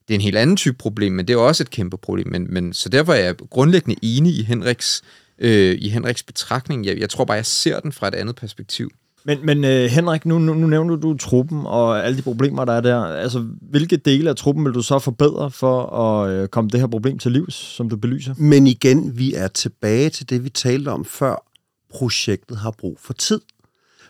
det 0.07 0.14
er 0.14 0.18
en 0.18 0.22
helt 0.22 0.38
anden 0.38 0.57
type 0.57 0.78
problem, 0.78 1.14
men 1.14 1.28
det 1.28 1.34
er 1.34 1.38
også 1.38 1.64
et 1.64 1.70
kæmpe 1.70 1.97
problem. 1.97 2.28
Men, 2.28 2.53
men, 2.53 2.74
så 2.74 2.89
derfor 2.89 3.14
er 3.14 3.26
jeg 3.26 3.36
grundlæggende 3.49 3.99
enig 4.01 4.39
i 4.39 4.43
Henriks, 4.43 5.01
øh, 5.39 5.78
i 5.80 5.89
Henriks 5.89 6.24
betragtning. 6.24 6.86
Jeg, 6.86 6.97
jeg 6.99 7.09
tror 7.09 7.26
bare, 7.26 7.36
jeg 7.36 7.45
ser 7.45 7.80
den 7.80 7.91
fra 7.91 8.07
et 8.07 8.16
andet 8.16 8.36
perspektiv. 8.36 8.91
Men, 9.26 9.45
men 9.45 9.57
uh, 9.57 9.69
Henrik, 9.69 10.26
nu, 10.26 10.39
nu, 10.39 10.53
nu 10.53 10.67
nævner 10.67 10.95
du 10.95 11.17
truppen 11.17 11.61
og 11.65 12.05
alle 12.05 12.17
de 12.17 12.22
problemer, 12.22 12.65
der 12.65 12.74
er 12.74 12.82
der. 12.82 13.03
Altså, 13.03 13.45
hvilke 13.61 13.97
dele 13.97 14.30
af 14.30 14.36
truppen 14.36 14.65
vil 14.65 14.74
du 14.74 14.82
så 14.82 14.99
forbedre 14.99 15.51
for 15.51 15.86
at 15.86 16.41
uh, 16.41 16.47
komme 16.47 16.69
det 16.69 16.80
her 16.80 16.88
problem 16.88 17.17
til 17.17 17.32
livs, 17.32 17.53
som 17.53 17.89
du 17.89 17.95
belyser? 17.95 18.34
Men 18.38 18.67
igen, 18.67 19.17
vi 19.17 19.34
er 19.34 19.47
tilbage 19.47 20.09
til 20.09 20.30
det, 20.30 20.43
vi 20.43 20.49
talte 20.49 20.89
om 20.89 21.05
før. 21.05 21.47
Projektet 21.93 22.57
har 22.57 22.72
brug 22.72 22.97
for 22.99 23.13
tid. 23.13 23.41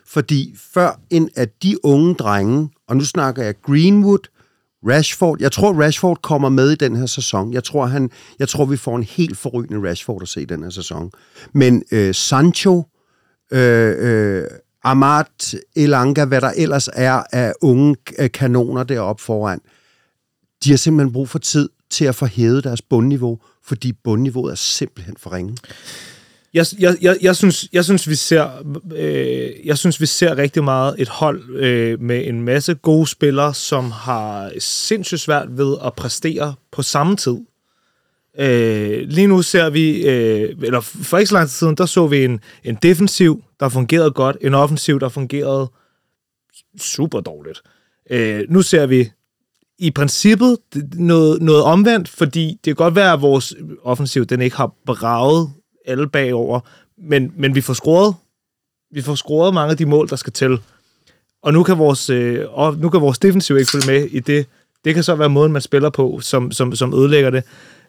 Fordi 0.06 0.54
før 0.74 1.00
en 1.10 1.30
af 1.36 1.48
de 1.48 1.84
unge 1.84 2.14
drenge, 2.14 2.70
og 2.88 2.96
nu 2.96 3.04
snakker 3.04 3.42
jeg 3.42 3.54
Greenwood, 3.62 4.28
Rashford, 4.88 5.36
jeg 5.40 5.52
tror 5.52 5.82
Rashford 5.82 6.22
kommer 6.22 6.48
med 6.48 6.70
i 6.70 6.74
den 6.74 6.96
her 6.96 7.06
sæson. 7.06 7.52
Jeg 7.52 7.64
tror, 7.64 7.86
han, 7.86 8.10
jeg 8.38 8.48
tror 8.48 8.64
vi 8.64 8.76
får 8.76 8.96
en 8.96 9.02
helt 9.02 9.38
forrygende 9.38 9.88
Rashford 9.88 10.22
at 10.22 10.28
se 10.28 10.42
i 10.42 10.44
den 10.44 10.62
her 10.62 10.70
sæson. 10.70 11.10
Men 11.52 11.82
øh, 11.92 12.14
Sancho, 12.14 12.84
øh, 13.52 13.94
øh, 13.98 14.44
Amat, 14.84 15.54
Elanga, 15.76 16.24
hvad 16.24 16.40
der 16.40 16.52
ellers 16.56 16.88
er 16.92 17.22
af 17.32 17.52
unge 17.60 17.96
øh, 18.18 18.30
kanoner 18.30 18.82
deroppe 18.82 19.22
foran, 19.22 19.60
de 20.64 20.70
har 20.70 20.76
simpelthen 20.76 21.12
brug 21.12 21.28
for 21.28 21.38
tid 21.38 21.68
til 21.90 22.04
at 22.04 22.14
få 22.14 22.26
hævet 22.26 22.64
deres 22.64 22.82
bundniveau, 22.82 23.38
fordi 23.64 23.92
bundniveauet 23.92 24.50
er 24.50 24.56
simpelthen 24.56 25.16
for 25.18 25.32
ringe. 25.32 25.56
Jeg, 26.54 26.66
jeg, 26.78 26.96
jeg, 27.00 27.16
jeg, 27.20 27.36
synes, 27.36 27.68
jeg, 27.72 27.84
synes, 27.84 28.08
vi 28.08 28.14
ser, 28.14 28.48
øh, 28.96 29.50
jeg 29.64 29.78
synes, 29.78 30.00
vi 30.00 30.06
ser 30.06 30.38
rigtig 30.38 30.64
meget 30.64 30.94
et 30.98 31.08
hold 31.08 31.56
øh, 31.56 32.00
med 32.00 32.26
en 32.26 32.42
masse 32.42 32.74
gode 32.74 33.06
spillere, 33.06 33.54
som 33.54 33.90
har 33.90 34.52
sindssygt 34.58 35.20
svært 35.20 35.58
ved 35.58 35.76
at 35.84 35.94
præstere 35.94 36.54
på 36.72 36.82
samme 36.82 37.16
tid. 37.16 37.36
Øh, 38.38 39.08
lige 39.08 39.26
nu 39.26 39.42
ser 39.42 39.70
vi, 39.70 40.06
øh, 40.08 40.56
eller 40.62 40.80
for 40.80 41.18
ikke 41.18 41.28
så 41.28 41.34
lang 41.34 41.48
tid 41.48 41.56
siden, 41.56 41.76
der 41.76 41.86
så 41.86 42.06
vi 42.06 42.24
en, 42.24 42.40
en 42.64 42.78
defensiv, 42.82 43.44
der 43.60 43.68
fungerede 43.68 44.10
godt, 44.10 44.36
en 44.40 44.54
offensiv, 44.54 45.00
der 45.00 45.08
fungerede 45.08 45.70
super 46.80 47.20
dårligt. 47.20 47.62
Øh, 48.10 48.44
nu 48.48 48.62
ser 48.62 48.86
vi 48.86 49.10
i 49.78 49.90
princippet 49.90 50.58
noget, 50.94 51.42
noget 51.42 51.62
omvendt, 51.62 52.08
fordi 52.08 52.48
det 52.48 52.64
kan 52.64 52.74
godt 52.74 52.94
være, 52.94 53.12
at 53.12 53.22
vores 53.22 53.54
offensiv 53.82 54.24
den 54.24 54.40
ikke 54.40 54.56
har 54.56 54.74
braget 54.86 55.50
alle 55.86 56.08
bagover, 56.08 56.60
men, 56.98 57.32
men 57.36 57.54
vi 57.54 57.60
får 57.60 57.72
scoret 57.72 58.14
vi 58.92 59.02
får 59.02 59.14
scoret 59.14 59.54
mange 59.54 59.70
af 59.70 59.76
de 59.76 59.86
mål, 59.86 60.08
der 60.08 60.16
skal 60.16 60.32
til. 60.32 60.58
Og 61.42 61.52
nu 61.52 61.62
kan 61.62 61.78
vores, 61.78 62.10
øh, 62.10 62.44
og 62.50 62.76
nu 62.76 62.88
kan 62.88 63.00
vores 63.00 63.18
defensiv 63.18 63.56
ikke 63.56 63.70
følge 63.70 63.86
med 63.86 64.08
i 64.10 64.20
det. 64.20 64.46
Det 64.84 64.94
kan 64.94 65.02
så 65.02 65.14
være 65.14 65.28
måden, 65.28 65.52
man 65.52 65.62
spiller 65.62 65.90
på, 65.90 66.20
som, 66.20 66.52
som, 66.52 66.74
som 66.74 66.94
ødelægger 66.94 67.30
det. 67.30 67.44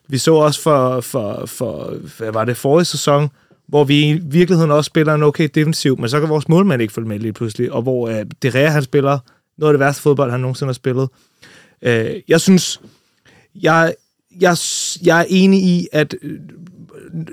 Vi 0.07 0.17
så 0.17 0.33
også 0.33 0.61
for, 0.61 1.01
for, 1.01 1.45
for 1.45 1.93
hvad 2.17 2.31
var 2.31 2.45
det, 2.45 2.57
forrige 2.57 2.85
sæson, 2.85 3.29
hvor 3.67 3.83
vi 3.83 4.09
i 4.09 4.13
virkeligheden 4.13 4.71
også 4.71 4.87
spiller 4.87 5.13
en 5.13 5.23
okay 5.23 5.49
defensiv, 5.55 5.99
men 5.99 6.09
så 6.09 6.19
kan 6.19 6.29
vores 6.29 6.49
målmand 6.49 6.81
ikke 6.81 6.93
følge 6.93 7.07
med 7.07 7.19
lige 7.19 7.33
pludselig, 7.33 7.71
og 7.71 7.81
hvor 7.81 8.09
øh, 8.09 8.25
det 8.41 8.55
Rea, 8.55 8.69
han 8.69 8.83
spiller 8.83 9.19
noget 9.57 9.73
af 9.73 9.73
det 9.73 9.85
værste 9.85 10.01
fodbold, 10.01 10.31
han 10.31 10.39
nogensinde 10.39 10.67
har 10.67 10.73
spillet. 10.73 11.09
Øh, 11.81 12.15
jeg 12.27 12.41
synes, 12.41 12.81
jeg, 13.55 13.93
jeg, 14.39 14.57
jeg 15.03 15.19
er 15.19 15.25
enig 15.29 15.63
i, 15.63 15.87
at 15.91 16.15
øh, 16.21 16.39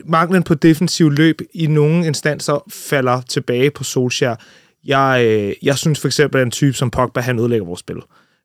manglen 0.04 0.42
på 0.42 0.54
defensiv 0.54 1.10
løb 1.10 1.40
i 1.54 1.66
nogle 1.66 2.06
instanser 2.06 2.64
falder 2.70 3.20
tilbage 3.20 3.70
på 3.70 3.84
Solskjaer. 3.84 4.36
Jeg, 4.84 5.24
øh, 5.26 5.54
jeg 5.62 5.78
synes 5.78 6.00
for 6.00 6.08
eksempel, 6.08 6.40
at 6.40 6.44
en 6.44 6.50
type 6.50 6.72
som 6.72 6.90
Pogba, 6.90 7.20
han 7.20 7.38
ødelægger 7.38 7.66
vores 7.66 7.80
spil. 7.80 7.96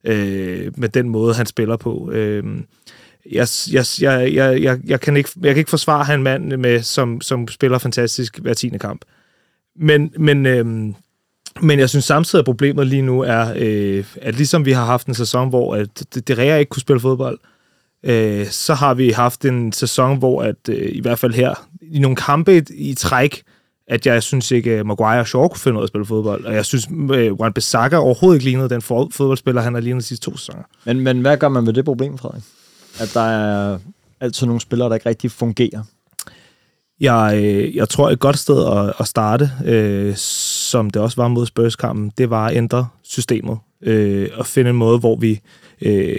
Øh, 0.03 0.71
med 0.77 0.89
den 0.89 1.09
måde, 1.09 1.33
han 1.33 1.45
spiller 1.45 1.77
på. 1.77 2.11
Øh, 2.11 2.43
jeg, 3.31 3.47
jeg, 3.71 3.85
jeg, 4.01 4.33
jeg, 4.33 4.61
jeg, 4.61 4.79
jeg, 4.85 5.01
kan 5.01 5.17
ikke, 5.17 5.29
jeg 5.41 5.53
kan 5.53 5.57
ikke 5.57 5.69
forsvare 5.69 6.03
han 6.03 6.23
mand 6.23 6.57
med, 6.57 6.81
som, 6.81 7.21
som 7.21 7.47
spiller 7.47 7.77
fantastisk 7.77 8.39
hver 8.39 8.53
tiende 8.53 8.79
kamp. 8.79 9.01
Men, 9.75 10.13
men, 10.17 10.45
øhm, 10.45 10.95
men 11.61 11.79
jeg 11.79 11.89
synes 11.89 12.05
samtidig, 12.05 12.39
at 12.39 12.45
problemet 12.45 12.87
lige 12.87 13.01
nu 13.01 13.21
er, 13.21 13.53
øh, 13.55 14.05
at 14.21 14.35
ligesom 14.35 14.65
vi 14.65 14.71
har 14.71 14.85
haft 14.85 15.07
en 15.07 15.13
sæson, 15.13 15.49
hvor 15.49 15.75
at 15.75 15.87
det, 16.13 16.27
det 16.27 16.59
ikke 16.59 16.69
kunne 16.69 16.81
spille 16.81 16.99
fodbold, 16.99 17.39
øh, 18.03 18.47
så 18.47 18.73
har 18.73 18.93
vi 18.93 19.09
haft 19.09 19.45
en 19.45 19.71
sæson, 19.71 20.17
hvor 20.17 20.41
at 20.41 20.69
øh, 20.69 20.89
i 20.91 21.01
hvert 21.01 21.19
fald 21.19 21.33
her, 21.33 21.67
i 21.81 21.99
nogle 21.99 22.15
kampe 22.15 22.57
i, 22.57 22.61
i 22.69 22.93
træk, 22.93 23.43
at 23.87 24.05
jeg 24.05 24.23
synes 24.23 24.51
ikke, 24.51 24.71
at 24.71 24.85
Maguire 24.85 25.19
og 25.19 25.27
Shaw 25.27 25.47
kunne 25.47 25.59
finde 25.59 25.77
ud 25.77 25.81
af 25.81 25.85
at 25.85 25.89
spille 25.89 26.05
fodbold. 26.05 26.45
Og 26.45 26.53
jeg 26.53 26.65
synes, 26.65 26.87
øh, 27.11 27.19
at 27.19 27.27
Juan 27.27 27.53
Bissaka 27.53 27.97
overhovedet 27.97 28.35
ikke 28.35 28.45
lignede 28.45 28.69
den 28.69 28.81
fodboldspiller, 28.81 29.61
han 29.61 29.73
har 29.73 29.81
lignet 29.81 30.01
de 30.01 30.07
sidste 30.07 30.25
to 30.25 30.37
sæsoner. 30.37 30.63
Men, 30.85 30.99
men 30.99 31.21
hvad 31.21 31.37
gør 31.37 31.49
man 31.49 31.65
ved 31.65 31.73
det 31.73 31.85
problem, 31.85 32.17
Frederik? 32.17 32.43
At 32.99 33.11
der 33.13 33.21
er 33.21 33.79
altid 34.19 34.47
nogle 34.47 34.61
spillere, 34.61 34.89
der 34.89 34.95
ikke 34.95 35.09
rigtig 35.09 35.31
fungerer? 35.31 35.83
Jeg, 36.99 37.43
øh, 37.43 37.75
jeg 37.75 37.89
tror, 37.89 38.09
et 38.09 38.19
godt 38.19 38.37
sted 38.37 38.65
at, 38.77 38.93
at 38.99 39.07
starte, 39.07 39.51
øh, 39.65 40.15
som 40.15 40.89
det 40.89 41.01
også 41.01 41.21
var 41.21 41.27
mod 41.27 41.45
Spurs-kampen, 41.45 42.11
det 42.17 42.29
var 42.29 42.47
at 42.47 42.55
ændre 42.55 42.87
systemet. 43.03 43.57
Øh, 43.81 44.29
og 44.33 44.45
finde 44.45 44.69
en 44.69 44.75
måde, 44.75 44.99
hvor 44.99 45.15
vi... 45.15 45.39
Øh, 45.81 46.17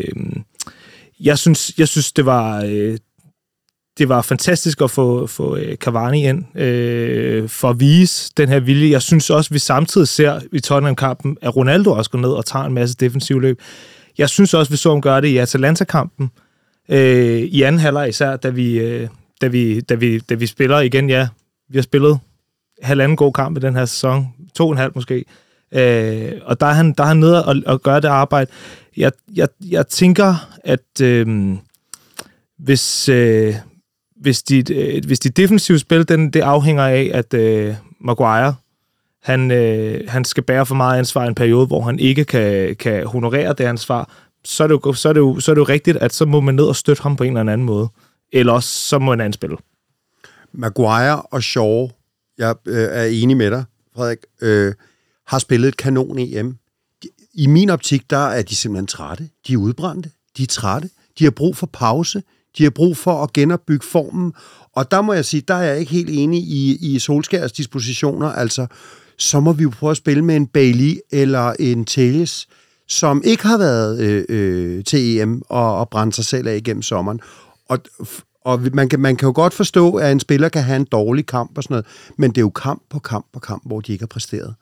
jeg 1.20 1.38
synes, 1.38 1.72
jeg 1.78 1.88
synes 1.88 2.12
det 2.12 2.26
var 2.26 2.64
øh, 2.68 2.98
det 3.98 4.08
var 4.08 4.22
fantastisk 4.22 4.80
at 4.80 4.90
få, 4.90 5.26
få 5.26 5.56
øh, 5.56 5.76
Cavani 5.76 6.28
ind 6.28 6.58
øh, 6.60 7.48
for 7.48 7.70
at 7.70 7.80
vise 7.80 8.32
den 8.36 8.48
her 8.48 8.60
vilje. 8.60 8.90
Jeg 8.90 9.02
synes 9.02 9.30
også, 9.30 9.48
at 9.48 9.54
vi 9.54 9.58
samtidig 9.58 10.08
ser 10.08 10.40
i 10.52 10.60
Tottenham-kampen, 10.60 11.36
at 11.42 11.56
Ronaldo 11.56 11.92
også 11.92 12.10
går 12.10 12.18
ned 12.18 12.28
og 12.28 12.46
tager 12.46 12.64
en 12.64 12.74
masse 12.74 12.96
defensiv 13.00 13.40
løb. 13.40 13.60
Jeg 14.18 14.28
synes 14.28 14.54
også, 14.54 14.68
at 14.68 14.72
vi 14.72 14.76
så 14.76 14.88
ham 14.90 15.00
gøre 15.00 15.20
det 15.20 15.28
i 15.28 15.36
Atalanta-kampen. 15.36 16.30
Øh, 16.34 16.45
Øh, 16.88 17.38
I 17.38 17.62
anden 17.62 17.78
halvleg 17.78 18.08
især, 18.08 18.36
da 18.36 18.48
vi, 18.48 18.78
øh, 18.78 19.08
da, 19.40 19.46
vi, 19.46 19.80
da, 19.80 19.94
vi, 19.94 20.18
da 20.18 20.34
vi 20.34 20.46
spiller 20.46 20.80
igen, 20.80 21.10
ja, 21.10 21.28
vi 21.68 21.78
har 21.78 21.82
spillet 21.82 22.18
halvanden 22.82 23.16
god 23.16 23.32
kamp 23.32 23.56
i 23.56 23.60
den 23.60 23.76
her 23.76 23.84
sæson, 23.84 24.34
to 24.54 24.66
og 24.66 24.72
en 24.72 24.78
halv 24.78 24.92
måske. 24.94 25.24
Øh, 25.72 26.32
og 26.42 26.60
der 26.60 26.66
er 26.66 26.72
han, 26.72 26.92
der 26.92 27.04
er 27.04 27.08
han 27.08 27.16
nede 27.16 27.44
og, 27.44 27.56
og 27.66 27.82
gøre 27.82 28.00
det 28.00 28.08
arbejde. 28.08 28.50
Jeg, 28.96 29.12
jeg, 29.34 29.48
jeg 29.70 29.86
tænker, 29.86 30.56
at 30.64 31.00
øh, 31.02 31.56
hvis, 32.58 33.08
øh, 33.08 33.54
hvis, 34.16 34.42
dit, 34.42 34.70
øh, 34.70 35.04
hvis 35.06 35.18
dit 35.18 35.36
defensive 35.36 35.78
spil, 35.78 36.08
den, 36.08 36.30
det 36.30 36.40
afhænger 36.40 36.82
af, 36.82 37.10
at 37.14 37.34
øh, 37.34 37.74
Maguire, 38.00 38.54
han, 39.22 39.50
øh, 39.50 40.00
han 40.08 40.24
skal 40.24 40.42
bære 40.42 40.66
for 40.66 40.74
meget 40.74 40.98
ansvar 40.98 41.24
i 41.24 41.28
en 41.28 41.34
periode, 41.34 41.66
hvor 41.66 41.80
han 41.80 41.98
ikke 41.98 42.24
kan, 42.24 42.76
kan 42.76 43.06
honorere 43.06 43.52
det 43.52 43.64
ansvar, 43.64 44.10
så 44.46 44.62
er, 44.62 44.66
det 44.66 44.74
jo, 44.86 44.92
så, 44.92 45.08
er 45.08 45.12
det 45.12 45.20
jo, 45.20 45.40
så 45.40 45.50
er 45.50 45.54
det 45.54 45.60
jo 45.60 45.64
rigtigt, 45.64 45.96
at 45.96 46.14
så 46.14 46.24
må 46.24 46.40
man 46.40 46.54
ned 46.54 46.64
og 46.64 46.76
støtte 46.76 47.02
ham 47.02 47.16
på 47.16 47.24
en 47.24 47.36
eller 47.36 47.52
anden 47.52 47.66
måde. 47.66 47.88
Eller 48.32 48.52
også, 48.52 48.88
så 48.88 48.98
må 48.98 49.12
en 49.12 49.20
anden 49.20 49.32
spille. 49.32 49.56
Maguire 50.52 51.22
og 51.22 51.42
Shaw, 51.42 51.88
jeg 52.38 52.54
øh, 52.66 52.88
er 52.90 53.04
enig 53.04 53.36
med 53.36 53.50
dig, 53.50 53.64
Frederik, 53.96 54.18
øh, 54.42 54.74
har 55.26 55.38
spillet 55.38 55.68
et 55.68 55.76
kanon 55.76 56.18
EM. 56.18 56.56
I 57.34 57.46
min 57.46 57.70
optik, 57.70 58.10
der 58.10 58.26
er 58.26 58.42
de 58.42 58.56
simpelthen 58.56 58.86
trætte. 58.86 59.28
De 59.46 59.52
er 59.52 59.56
udbrændte. 59.56 60.10
De 60.36 60.42
er 60.42 60.46
trætte. 60.46 60.90
De 61.18 61.24
har 61.24 61.30
brug 61.30 61.56
for 61.56 61.66
pause. 61.72 62.22
De 62.58 62.62
har 62.62 62.70
brug 62.70 62.96
for 62.96 63.22
at 63.22 63.32
genopbygge 63.32 63.86
formen. 63.86 64.32
Og 64.72 64.90
der 64.90 65.00
må 65.00 65.12
jeg 65.12 65.24
sige, 65.24 65.40
der 65.48 65.54
er 65.54 65.62
jeg 65.62 65.80
ikke 65.80 65.92
helt 65.92 66.10
enig 66.12 66.40
i, 66.40 66.76
i 66.80 66.98
Solskærs 66.98 67.52
dispositioner. 67.52 68.28
Altså, 68.28 68.66
så 69.18 69.40
må 69.40 69.52
vi 69.52 69.62
jo 69.62 69.70
prøve 69.70 69.90
at 69.90 69.96
spille 69.96 70.24
med 70.24 70.36
en 70.36 70.46
Bailey 70.46 70.98
eller 71.12 71.52
en 71.58 71.84
Telles 71.84 72.48
som 72.88 73.22
ikke 73.24 73.46
har 73.46 73.58
været 73.58 74.00
øh, 74.00 74.24
øh, 74.28 74.84
til 74.84 75.18
EM 75.18 75.42
og, 75.48 75.78
og 75.78 75.88
brændt 75.88 76.14
sig 76.14 76.24
selv 76.24 76.48
af 76.48 76.56
igennem 76.56 76.82
sommeren. 76.82 77.20
Og, 77.68 77.78
og 78.44 78.60
man, 78.72 78.88
kan, 78.88 79.00
man 79.00 79.16
kan 79.16 79.26
jo 79.26 79.32
godt 79.34 79.54
forstå, 79.54 79.94
at 79.94 80.12
en 80.12 80.20
spiller 80.20 80.48
kan 80.48 80.62
have 80.62 80.76
en 80.76 80.84
dårlig 80.84 81.26
kamp 81.26 81.56
og 81.56 81.62
sådan 81.62 81.74
noget, 81.74 81.86
men 82.16 82.30
det 82.30 82.38
er 82.38 82.42
jo 82.42 82.50
kamp 82.50 82.82
på 82.90 82.98
kamp 82.98 83.26
på 83.32 83.40
kamp, 83.40 83.62
hvor 83.66 83.80
de 83.80 83.92
ikke 83.92 84.02
har 84.02 84.06
præsteret. 84.06 84.54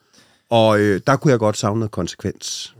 Og 0.51 0.81
øh, 0.81 1.01
der 1.07 1.17
kunne 1.17 1.31
jeg 1.31 1.39
godt 1.39 1.57
savne 1.57 1.81
noget 1.81 1.91
konsekvens. 1.91 2.75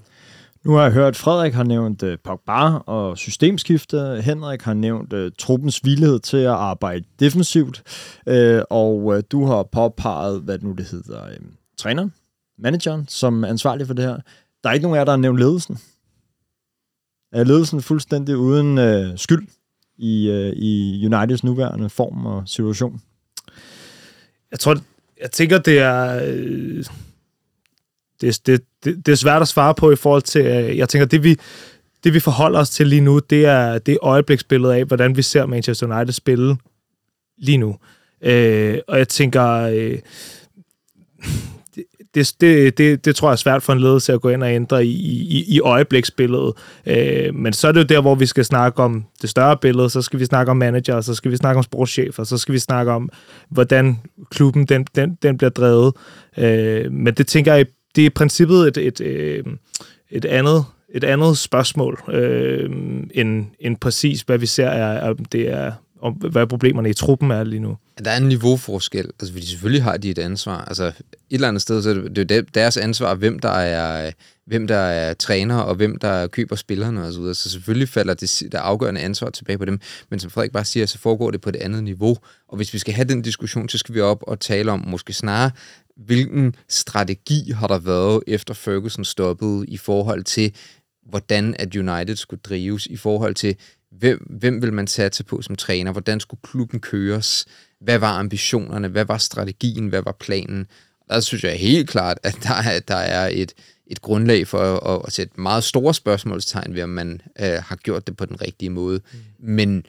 Nu 0.65 0.73
har 0.75 0.83
jeg 0.83 0.93
hørt, 0.93 1.09
at 1.09 1.17
Frederik 1.17 1.55
har 1.55 1.63
nævnt 1.65 2.03
øh, 2.03 2.19
Pogba 2.25 2.79
og 2.87 3.19
systemskifte. 3.19 4.23
Henrik 4.23 4.63
har 4.63 4.75
nævnt 4.75 5.13
øh, 5.13 5.33
truppens 5.39 5.85
villighed 5.85 6.19
til 6.19 6.37
at 6.37 6.51
arbejde 6.51 7.05
defensivt. 7.21 7.83
Øh, 8.27 8.63
og 8.71 9.17
øh, 9.17 9.23
du 9.33 9.47
har 9.47 9.63
påpeget, 9.63 10.41
hvad 10.41 10.59
nu 10.59 10.73
det 10.73 10.87
hedder, 10.87 11.25
øh, 11.25 11.37
træneren, 11.79 12.13
manageren, 12.59 13.09
som 13.09 13.45
er 13.45 13.49
ansvarlig 13.49 13.87
for 13.87 13.95
det 13.95 14.05
her. 14.05 14.17
Der 14.65 14.71
er 14.71 14.75
ikke 14.75 14.83
nogen 14.83 14.97
af 14.97 15.01
jer, 15.01 15.05
der 15.05 15.13
har 15.13 15.17
nævnt 15.17 15.39
ledelsen. 15.39 15.79
Er 17.33 17.45
ledelsen 17.45 17.83
fuldstændig 17.83 18.37
uden 18.37 18.79
øh, 18.79 19.19
skyld 19.19 19.49
i, 19.99 20.29
øh, 20.29 20.53
i 20.53 21.07
Uniteds 21.07 21.45
nuværende 21.45 21.91
form 21.91 22.27
og 22.27 22.43
situation? 22.47 23.03
Jeg 24.51 24.61
tror, 24.61 24.77
jeg 25.21 25.31
tænker, 25.31 25.59
det 25.59 25.79
er... 25.79 26.23
Øh 26.27 26.85
det, 28.21 28.47
det, 28.47 28.63
det, 28.85 29.07
det 29.07 29.13
er 29.13 29.17
svært 29.17 29.43
at 29.43 29.49
svare 29.49 29.75
på 29.75 29.91
i 29.91 29.97
forhold 29.97 30.23
til, 30.23 30.47
øh, 30.47 30.77
jeg 30.79 30.89
tænker, 30.89 31.07
det 31.07 31.23
vi, 31.23 31.37
det 32.05 32.15
vi 32.15 32.21
forholder 32.21 32.61
os 32.61 32.71
til 32.71 32.87
lige 32.87 33.01
nu, 33.01 33.19
det 33.19 33.47
er 33.47 33.79
det 33.79 33.99
øjebliksbillede 34.03 34.77
af, 34.77 34.85
hvordan 34.85 35.17
vi 35.17 35.23
ser 35.23 35.47
Manchester 35.47 35.97
United 35.97 36.13
spille 36.13 36.57
lige 37.39 37.59
nu. 37.59 37.77
Øh, 38.21 38.79
og 38.89 38.99
jeg 38.99 39.09
tænker, 39.09 39.45
øh, 39.47 39.99
det, 42.15 42.33
det, 42.41 42.79
det, 42.79 43.05
det 43.05 43.17
tror 43.17 43.29
jeg 43.29 43.33
er 43.33 43.37
svært 43.37 43.63
for 43.63 43.73
en 43.73 43.81
ledelse 43.81 44.13
at 44.13 44.21
gå 44.21 44.29
ind 44.29 44.43
og 44.43 44.53
ændre 44.53 44.87
i, 44.87 44.91
i, 44.91 45.45
i 45.49 45.61
øjebliksbilledet. 45.61 46.53
Øh, 46.87 47.35
men 47.35 47.53
så 47.53 47.69
er 47.69 47.73
det 47.73 47.81
jo 47.81 47.85
der, 47.85 48.01
hvor 48.01 48.15
vi 48.15 48.27
skal 48.27 48.45
snakke 48.45 48.83
om 48.83 49.05
det 49.23 49.31
større 49.31 49.57
billede, 49.57 49.91
så 49.91 50.03
skal 50.03 50.21
vi 50.21 50.25
snakke 50.25 50.51
om 50.51 50.57
manager, 50.57 51.01
så 51.01 51.15
skal 51.15 51.31
vi 51.31 51.37
snakke 51.37 51.59
om 51.59 51.65
sportschefer, 51.65 52.25
så 52.25 52.39
skal 52.39 52.55
vi 52.55 52.59
snakke 52.59 52.93
om, 52.93 53.09
hvordan 53.51 53.99
klubben 54.31 54.65
den, 54.67 54.87
den, 54.95 55.19
den 55.23 55.39
bliver 55.39 55.51
drevet. 55.51 55.95
Øh, 56.39 56.93
men 56.93 57.15
det 57.15 57.27
tænker 57.27 57.55
jeg 57.55 57.67
det 57.97 58.03
er 58.03 58.07
i 58.07 58.11
princippet 58.11 58.69
et, 58.69 58.77
et, 58.77 59.01
et, 59.01 59.45
et 60.11 60.25
andet 60.25 60.65
et 60.95 61.05
andet 61.05 61.39
spørgsmål 61.39 62.03
øh, 62.09 62.71
end, 63.15 63.47
end 63.61 63.77
præcis, 63.77 64.21
hvad 64.21 64.39
vi 64.39 64.47
ser 64.47 64.67
er, 64.67 65.11
om 65.11 65.25
det 65.25 65.51
er 65.51 65.73
om 66.01 66.13
hvad 66.13 66.47
problemerne 66.47 66.91
i 66.91 66.93
truppen 66.93 67.31
er 67.31 67.45
lige 67.45 67.61
nu. 67.61 67.77
Der 68.05 68.11
er 68.11 68.17
en 68.17 68.29
niveauforskel, 68.29 69.11
altså 69.21 69.33
fordi 69.33 69.47
selvfølgelig 69.47 69.83
har 69.83 69.97
de 69.97 70.11
et 70.11 70.19
ansvar. 70.19 70.65
Altså 70.65 70.85
et 70.85 70.95
eller 71.31 71.49
andet 71.49 71.63
sted, 71.63 71.83
så 71.83 71.91
er 71.91 71.95
det, 71.95 72.29
det 72.29 72.31
er 72.31 72.43
deres 72.43 72.77
ansvar, 72.77 73.15
hvem 73.15 73.39
der 73.39 73.49
er, 73.49 74.13
hvem 74.47 74.67
der 74.67 74.77
er 74.77 75.15
træner, 75.15 75.57
og 75.57 75.75
hvem 75.75 75.97
der 75.99 76.27
køber 76.27 76.57
spillerne 76.57 77.03
osv. 77.03 77.13
Så, 77.13 77.35
så 77.35 77.51
selvfølgelig 77.51 77.89
falder 77.89 78.15
det 78.15 78.43
der 78.53 78.61
afgørende 78.61 79.01
ansvar 79.01 79.31
tilbage 79.31 79.59
på 79.59 79.65
dem. 79.65 79.81
Men 80.11 80.21
som 80.21 80.31
Frederik 80.31 80.53
bare 80.53 80.65
siger, 80.65 80.87
så 80.87 80.99
foregår 80.99 81.31
det 81.31 81.41
på 81.41 81.49
et 81.49 81.57
andet 81.57 81.85
niveau. 81.85 82.17
Og 82.49 82.57
hvis 82.57 82.75
vi 82.75 82.79
skal 82.79 82.95
have 82.95 83.09
den 83.09 83.23
diskussion, 83.23 83.69
så 83.69 83.79
skal 83.79 83.95
vi 83.95 84.01
op 84.01 84.23
og 84.23 84.41
tale 84.41 84.73
om 84.73 84.85
måske 84.87 85.13
snarere, 85.13 85.51
hvilken 85.97 86.55
strategi 86.69 87.51
har 87.51 87.67
der 87.67 87.79
været, 87.79 88.23
efter 88.27 88.55
Ferguson 88.55 89.05
stoppede, 89.05 89.67
i 89.69 89.77
forhold 89.77 90.25
til, 90.25 90.55
hvordan 91.09 91.57
at 91.59 91.77
United 91.77 92.17
skulle 92.17 92.41
drives, 92.45 92.87
i 92.87 92.97
forhold 92.97 93.35
til, 93.35 93.57
hvem, 93.99 94.27
hvem 94.31 94.63
vil 94.63 94.73
man 94.73 94.87
satse 94.87 95.25
på 95.25 95.43
som 95.43 95.57
træner, 95.57 95.93
hvordan 95.93 96.21
skulle 96.21 96.41
klubben 96.43 96.81
køres, 96.81 97.47
hvad 97.81 97.99
var 97.99 98.19
ambitionerne, 98.19 98.89
hvad 98.89 99.05
var 99.05 99.19
strategien, 99.19 99.87
hvad 99.87 100.03
var 100.03 100.17
planen. 100.21 100.67
Der 101.11 101.21
synes 101.21 101.45
jeg 101.45 101.53
helt 101.53 101.91
klart, 101.91 102.19
at 102.23 102.39
der 102.43 102.55
er, 102.55 102.81
der 102.81 102.95
er 102.95 103.31
et, 103.33 103.53
et 103.87 104.03
grundlag 104.03 104.47
for 104.47 104.59
at, 104.77 105.03
at 105.07 105.13
sætte 105.13 105.41
meget 105.41 105.65
store 105.65 105.95
spørgsmålstegn 105.95 106.75
ved, 106.75 106.83
om 106.83 106.89
man 106.89 107.21
øh, 107.41 107.63
har 107.63 107.77
gjort 107.77 108.07
det 108.07 108.17
på 108.17 108.27
den 108.27 108.41
rigtige 108.41 108.71
måde. 108.71 109.01
Mm. 109.13 109.55
Men 109.55 109.87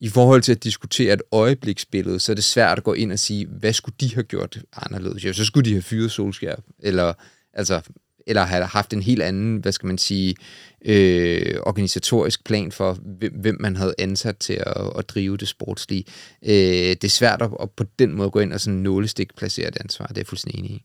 i 0.00 0.08
forhold 0.08 0.42
til 0.42 0.52
at 0.52 0.64
diskutere 0.64 1.14
et 1.14 1.22
øjebliksbillede, 1.32 2.20
så 2.20 2.32
er 2.32 2.34
det 2.34 2.44
svært 2.44 2.78
at 2.78 2.84
gå 2.84 2.92
ind 2.92 3.12
og 3.12 3.18
sige, 3.18 3.46
hvad 3.46 3.72
skulle 3.72 3.94
de 4.00 4.14
have 4.14 4.24
gjort 4.24 4.58
anderledes? 4.76 5.24
Ja, 5.24 5.32
så 5.32 5.44
skulle 5.44 5.64
de 5.64 5.72
have 5.72 5.82
fyret 5.82 6.10
Solskjaer, 6.10 6.56
eller, 6.78 7.12
altså, 7.54 7.80
eller 8.26 8.42
have 8.44 8.64
haft 8.64 8.92
en 8.92 9.02
helt 9.02 9.22
anden, 9.22 9.56
hvad 9.56 9.72
skal 9.72 9.86
man 9.86 9.98
sige, 9.98 10.34
øh, 10.84 11.56
organisatorisk 11.62 12.44
plan 12.44 12.72
for, 12.72 12.98
hvem 13.40 13.56
man 13.60 13.76
havde 13.76 13.94
ansat 13.98 14.36
til 14.36 14.52
at, 14.66 14.90
at 14.98 15.08
drive 15.08 15.36
det 15.36 15.48
sportslige. 15.48 16.04
Øh, 16.42 16.52
det 16.52 17.04
er 17.04 17.08
svært 17.08 17.42
at, 17.42 17.50
at 17.60 17.70
på 17.70 17.84
den 17.98 18.12
måde 18.12 18.30
gå 18.30 18.40
ind 18.40 18.52
og 18.52 18.60
sådan 18.60 18.78
nålestik 18.78 19.36
placere 19.36 19.68
et 19.68 19.76
ansvar, 19.80 20.06
det 20.06 20.16
er 20.16 20.20
jeg 20.20 20.26
fuldstændig 20.26 20.58
enig 20.58 20.70
i. 20.70 20.84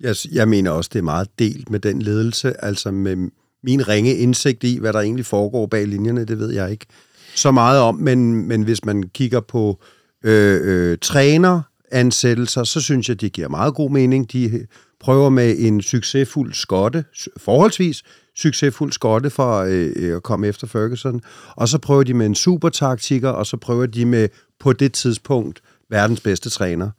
Jeg, 0.00 0.16
jeg 0.32 0.48
mener 0.48 0.70
også, 0.70 0.90
det 0.92 0.98
er 0.98 1.02
meget 1.02 1.28
delt 1.38 1.70
med 1.70 1.80
den 1.80 2.02
ledelse, 2.02 2.64
altså 2.64 2.90
med 2.90 3.30
min 3.62 3.88
ringe 3.88 4.14
indsigt 4.14 4.64
i, 4.64 4.78
hvad 4.78 4.92
der 4.92 5.00
egentlig 5.00 5.26
foregår 5.26 5.66
bag 5.66 5.86
linjerne, 5.86 6.24
det 6.24 6.38
ved 6.38 6.52
jeg 6.52 6.70
ikke 6.70 6.86
så 7.34 7.50
meget 7.50 7.80
om, 7.80 7.94
men, 7.94 8.48
men 8.48 8.62
hvis 8.62 8.84
man 8.84 9.02
kigger 9.02 9.40
på 9.40 9.80
øh, 10.24 10.60
øh, 10.62 10.98
træneransættelser, 11.02 12.64
så 12.64 12.80
synes 12.80 13.08
jeg, 13.08 13.20
det 13.20 13.32
giver 13.32 13.48
meget 13.48 13.74
god 13.74 13.90
mening. 13.90 14.32
De 14.32 14.66
prøver 15.00 15.28
med 15.28 15.54
en 15.58 15.82
succesfuld 15.82 16.54
skotte, 16.54 17.04
forholdsvis 17.36 18.02
succesfuld 18.38 18.92
skotte 18.92 19.30
for 19.30 19.58
øh, 19.58 19.92
øh, 19.96 20.16
at 20.16 20.22
komme 20.22 20.46
efter 20.46 20.66
Ferguson, 20.66 21.20
og 21.56 21.68
så 21.68 21.78
prøver 21.78 22.02
de 22.02 22.14
med 22.14 22.26
en 22.26 22.34
supertaktiker, 22.34 23.28
og 23.28 23.46
så 23.46 23.56
prøver 23.56 23.86
de 23.86 24.04
med 24.04 24.28
på 24.60 24.72
det 24.72 24.92
tidspunkt 24.92 25.60
verdens 25.90 26.20
bedste 26.20 26.50
træner. 26.50 26.90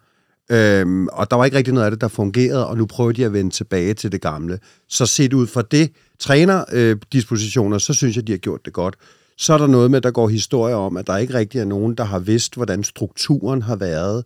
Øhm, 0.51 1.07
og 1.07 1.31
der 1.31 1.37
var 1.37 1.45
ikke 1.45 1.57
rigtig 1.57 1.73
noget 1.73 1.85
af 1.85 1.91
det, 1.91 2.01
der 2.01 2.07
fungerede, 2.07 2.67
og 2.67 2.77
nu 2.77 2.85
prøver 2.85 3.11
de 3.11 3.25
at 3.25 3.33
vende 3.33 3.51
tilbage 3.51 3.93
til 3.93 4.11
det 4.11 4.21
gamle. 4.21 4.59
Så 4.89 5.05
set 5.05 5.33
ud 5.33 5.47
fra 5.47 5.61
det 5.61 5.91
trænerdispositioner, 6.19 7.75
øh, 7.75 7.81
så 7.81 7.93
synes 7.93 8.15
jeg, 8.15 8.27
de 8.27 8.31
har 8.31 8.37
gjort 8.37 8.65
det 8.65 8.73
godt. 8.73 8.95
Så 9.37 9.53
er 9.53 9.57
der 9.57 9.67
noget 9.67 9.91
med, 9.91 10.01
der 10.01 10.11
går 10.11 10.27
historier 10.27 10.75
om, 10.75 10.97
at 10.97 11.07
der 11.07 11.17
ikke 11.17 11.33
rigtig 11.33 11.59
er 11.59 11.65
nogen, 11.65 11.95
der 11.95 12.03
har 12.03 12.19
vidst, 12.19 12.55
hvordan 12.55 12.83
strukturen 12.83 13.61
har 13.61 13.75
været 13.75 14.23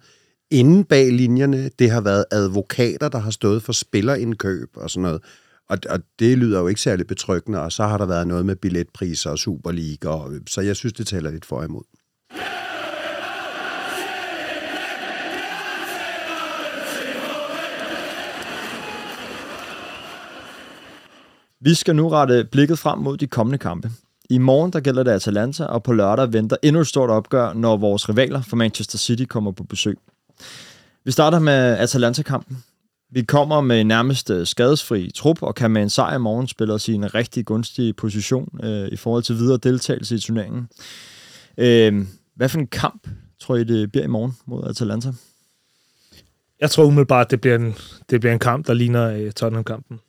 inden 0.52 0.84
bag 0.84 1.12
linjerne. 1.12 1.70
Det 1.80 1.92
har 1.92 2.02
været 2.02 2.26
advokater, 2.32 3.10
der 3.10 3.20
har 3.20 3.32
stået 3.32 3.64
for 3.64 3.74
spillerindkøb 3.74 4.70
og 4.76 4.90
sådan 4.90 5.02
noget. 5.04 5.22
Og, 5.70 5.78
og 5.90 6.00
det 6.20 6.38
lyder 6.38 6.60
jo 6.60 6.68
ikke 6.68 6.82
særlig 6.82 7.08
betryggende, 7.08 7.62
og 7.62 7.72
så 7.72 7.84
har 7.84 7.98
der 7.98 8.06
været 8.06 8.28
noget 8.28 8.46
med 8.46 8.56
billetpriser 8.56 9.30
og 9.30 9.38
Superliga, 9.38 10.10
og, 10.10 10.34
øh, 10.34 10.42
så 10.48 10.62
jeg 10.62 10.76
synes, 10.76 10.94
det 10.94 11.08
taler 11.08 11.32
lidt 11.32 11.46
for 11.46 11.64
imod. 11.64 11.84
Vi 21.66 21.74
skal 21.74 21.96
nu 21.96 22.10
rette 22.10 22.48
blikket 22.52 22.80
frem 22.80 23.00
mod 23.00 23.18
de 23.18 23.28
kommende 23.28 23.58
kampe. 23.58 23.92
I 24.30 24.38
morgen 24.38 24.74
der 24.74 24.80
gælder 24.80 25.04
det 25.04 25.12
Atalanta, 25.12 25.66
og 25.66 25.84
på 25.84 25.94
lørdag 25.94 26.34
venter 26.34 26.58
endnu 26.64 26.82
et 26.82 26.88
stort 26.88 27.10
opgør, 27.10 27.54
når 27.54 27.78
vores 27.78 28.10
rivaler 28.10 28.42
fra 28.42 28.56
Manchester 28.56 28.98
City 28.98 29.24
kommer 29.24 29.52
på 29.52 29.64
besøg. 29.64 29.98
Vi 31.06 31.12
starter 31.12 31.40
med 31.40 31.78
Atalanta-kampen. 31.78 32.64
Vi 33.14 33.22
kommer 33.22 33.62
med 33.62 33.84
nærmest 33.84 34.30
øh, 34.30 34.48
skadesfri 34.48 35.12
trup, 35.16 35.44
og 35.44 35.56
kan 35.56 35.72
med 35.72 35.82
en 35.82 35.90
sejr 35.90 36.16
i 36.16 36.20
morgen 36.20 36.48
spille 36.48 36.74
os 36.74 36.88
i 36.88 36.94
en 36.94 37.16
rigtig 37.16 37.46
gunstig 37.46 37.96
position 37.96 38.60
øh, 38.64 38.88
i 38.92 38.96
forhold 38.96 39.24
til 39.24 39.36
videre 39.36 39.58
deltagelse 39.58 40.16
i 40.16 40.20
turneringen. 40.20 40.68
Øh, 41.58 42.06
hvad 42.36 42.50
for 42.50 42.60
en 42.60 42.68
kamp 42.68 43.08
tror 43.40 43.56
I, 43.56 43.64
det 43.64 43.92
bliver 43.92 44.04
i 44.04 44.08
morgen 44.08 44.34
mod 44.46 44.70
Atalanta? 44.70 45.12
Jeg 46.60 46.72
tror 46.72 46.86
umiddelbart, 46.86 47.32
det 47.32 47.42
bliver 47.42 47.56
en, 47.56 47.76
det 48.10 48.20
bliver 48.20 48.34
en 48.34 48.40
kamp, 48.40 48.68
der 48.68 48.74
ligner 48.74 49.10
øh, 49.10 49.32
Tottenham-kampen. 49.32 50.00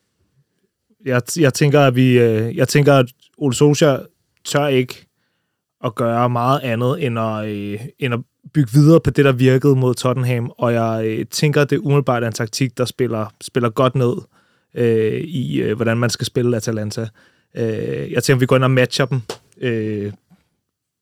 Jeg, 1.04 1.22
jeg 1.38 1.54
tænker, 1.54 1.80
at 1.80 1.96
vi, 1.96 2.18
øh, 2.18 2.56
jeg 2.56 2.68
tænker, 2.68 2.94
at 2.94 3.06
Ole 3.38 3.54
Socia 3.54 3.98
tør 4.44 4.66
ikke 4.66 5.06
at 5.84 5.94
gøre 5.94 6.30
meget 6.30 6.60
andet, 6.60 7.06
end 7.06 7.18
at, 7.18 7.48
øh, 7.48 7.80
end 7.98 8.14
at 8.14 8.20
bygge 8.54 8.72
videre 8.72 9.00
på 9.00 9.10
det, 9.10 9.24
der 9.24 9.32
virkede 9.32 9.76
mod 9.76 9.94
Tottenham, 9.94 10.50
og 10.58 10.72
jeg 10.72 11.02
øh, 11.06 11.26
tænker, 11.26 11.62
at 11.62 11.70
det 11.70 11.78
umiddelbart 11.78 12.22
er 12.22 12.26
en 12.26 12.32
taktik, 12.32 12.78
der 12.78 12.84
spiller, 12.84 13.34
spiller 13.40 13.70
godt 13.70 13.94
ned 13.94 14.14
øh, 14.74 15.20
i, 15.20 15.60
øh, 15.62 15.76
hvordan 15.76 15.96
man 15.98 16.10
skal 16.10 16.26
spille 16.26 16.56
Atalanta. 16.56 17.08
Øh, 17.56 18.12
jeg 18.12 18.22
tænker, 18.22 18.36
at 18.36 18.40
vi 18.40 18.46
går 18.46 18.56
ind 18.56 18.64
og 18.64 18.70
matcher 18.70 19.06
dem 19.06 19.20
øh, 19.60 20.12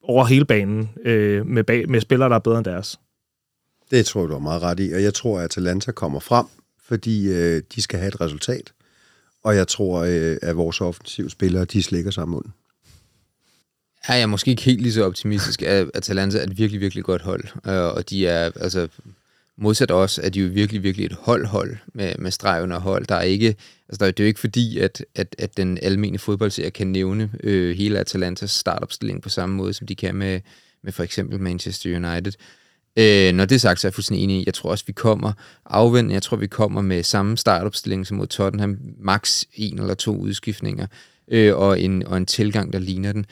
over 0.03 0.25
hele 0.25 0.45
banen 0.45 0.91
øh, 1.05 1.47
med, 1.47 1.65
bag, 1.65 1.91
med 1.91 2.01
spillere, 2.01 2.29
der 2.29 2.35
er 2.35 2.41
bedre 2.41 2.59
end 2.59 2.65
deres. 2.65 3.01
Det 3.91 4.07
tror 4.07 4.27
du 4.27 4.33
har 4.33 4.41
meget 4.41 4.63
ret 4.63 4.81
i, 4.81 4.93
og 4.93 5.03
jeg 5.03 5.15
tror, 5.15 5.39
at 5.39 5.45
Atalanta 5.45 5.93
kommer 5.93 6.21
frem, 6.21 6.47
fordi 6.85 7.33
øh, 7.33 7.63
de 7.75 7.83
skal 7.83 7.99
have 7.99 8.09
et 8.09 8.21
resultat. 8.21 8.73
Og 9.45 9.57
jeg 9.57 9.69
tror, 9.69 10.01
øh, 10.01 10.37
at 10.43 10.57
vores 10.57 10.81
offensive 10.81 11.31
spillere, 11.31 11.65
de 11.65 11.83
slikker 11.83 12.11
sig 12.11 12.29
munden. 12.29 12.53
Ja, 14.09 14.13
jeg 14.15 14.23
er 14.23 14.27
måske 14.27 14.51
ikke 14.51 14.63
helt 14.63 14.81
lige 14.81 14.93
så 14.93 15.05
optimistisk. 15.05 15.63
At 15.63 15.91
Atalanta 15.95 16.39
er 16.39 16.43
et 16.43 16.59
virkelig, 16.59 16.81
virkelig 16.81 17.05
godt 17.05 17.23
hold. 17.23 17.45
Øh, 17.67 17.95
og 17.95 18.11
de 18.11 18.27
er, 18.27 18.51
altså, 18.61 18.89
modsat 19.59 19.91
os, 19.91 20.19
er 20.19 20.29
de 20.29 20.41
jo 20.41 20.49
virkelig, 20.53 20.83
virkelig 20.83 21.07
et 21.07 21.17
hold-hold 21.21 21.77
med, 21.95 22.15
med 22.19 22.31
streg 22.31 22.63
under 22.63 22.79
hold. 22.79 23.07
Der 23.07 23.15
er 23.15 23.23
ikke, 23.23 23.57
altså, 23.89 23.99
der 23.99 24.07
er, 24.07 24.11
det 24.11 24.21
er 24.21 24.25
jo 24.25 24.29
ikke 24.29 24.41
fordi, 24.41 24.79
at, 24.79 25.05
at, 25.15 25.37
at 25.39 25.57
den 25.57 25.79
almene 25.83 26.19
fodboldserie 26.19 26.71
kan 26.71 26.87
nævne 26.87 27.31
øh, 27.43 27.77
hele 27.77 27.99
Atalantas 27.99 28.51
startopstilling 28.51 29.23
på 29.23 29.29
samme 29.29 29.57
måde, 29.57 29.75
som 29.75 29.87
de 29.87 29.95
kan 29.95 30.15
med, 30.15 30.41
med 30.83 30.93
for 30.93 31.03
eksempel 31.03 31.41
Manchester 31.41 31.97
United. 31.97 32.33
Øh, 32.97 33.33
når 33.35 33.45
det 33.45 33.55
er 33.55 33.59
sagt, 33.59 33.81
så 33.81 33.87
er 33.87 33.89
jeg 33.89 33.95
fuldstændig 33.95 34.25
enig. 34.25 34.47
Jeg 34.47 34.55
tror 34.55 34.71
også, 34.71 34.85
vi 34.87 34.93
kommer 34.93 35.33
afvendt. 35.67 36.13
Jeg 36.13 36.23
tror, 36.23 36.37
vi 36.37 36.47
kommer 36.47 36.83
med 36.83 37.03
samme 37.03 37.37
startopstilling 37.37 38.07
som 38.07 38.17
mod 38.17 38.27
Tottenham. 38.27 38.79
Max 38.99 39.45
en 39.55 39.79
eller 39.79 39.95
to 39.95 40.17
udskiftninger 40.17 40.87
øh, 41.29 41.57
og, 41.57 41.81
en, 41.81 42.07
og 42.07 42.17
en 42.17 42.27
tilgang, 42.27 42.73
der 42.73 42.79
ligner 42.79 43.13
den. 43.13 43.27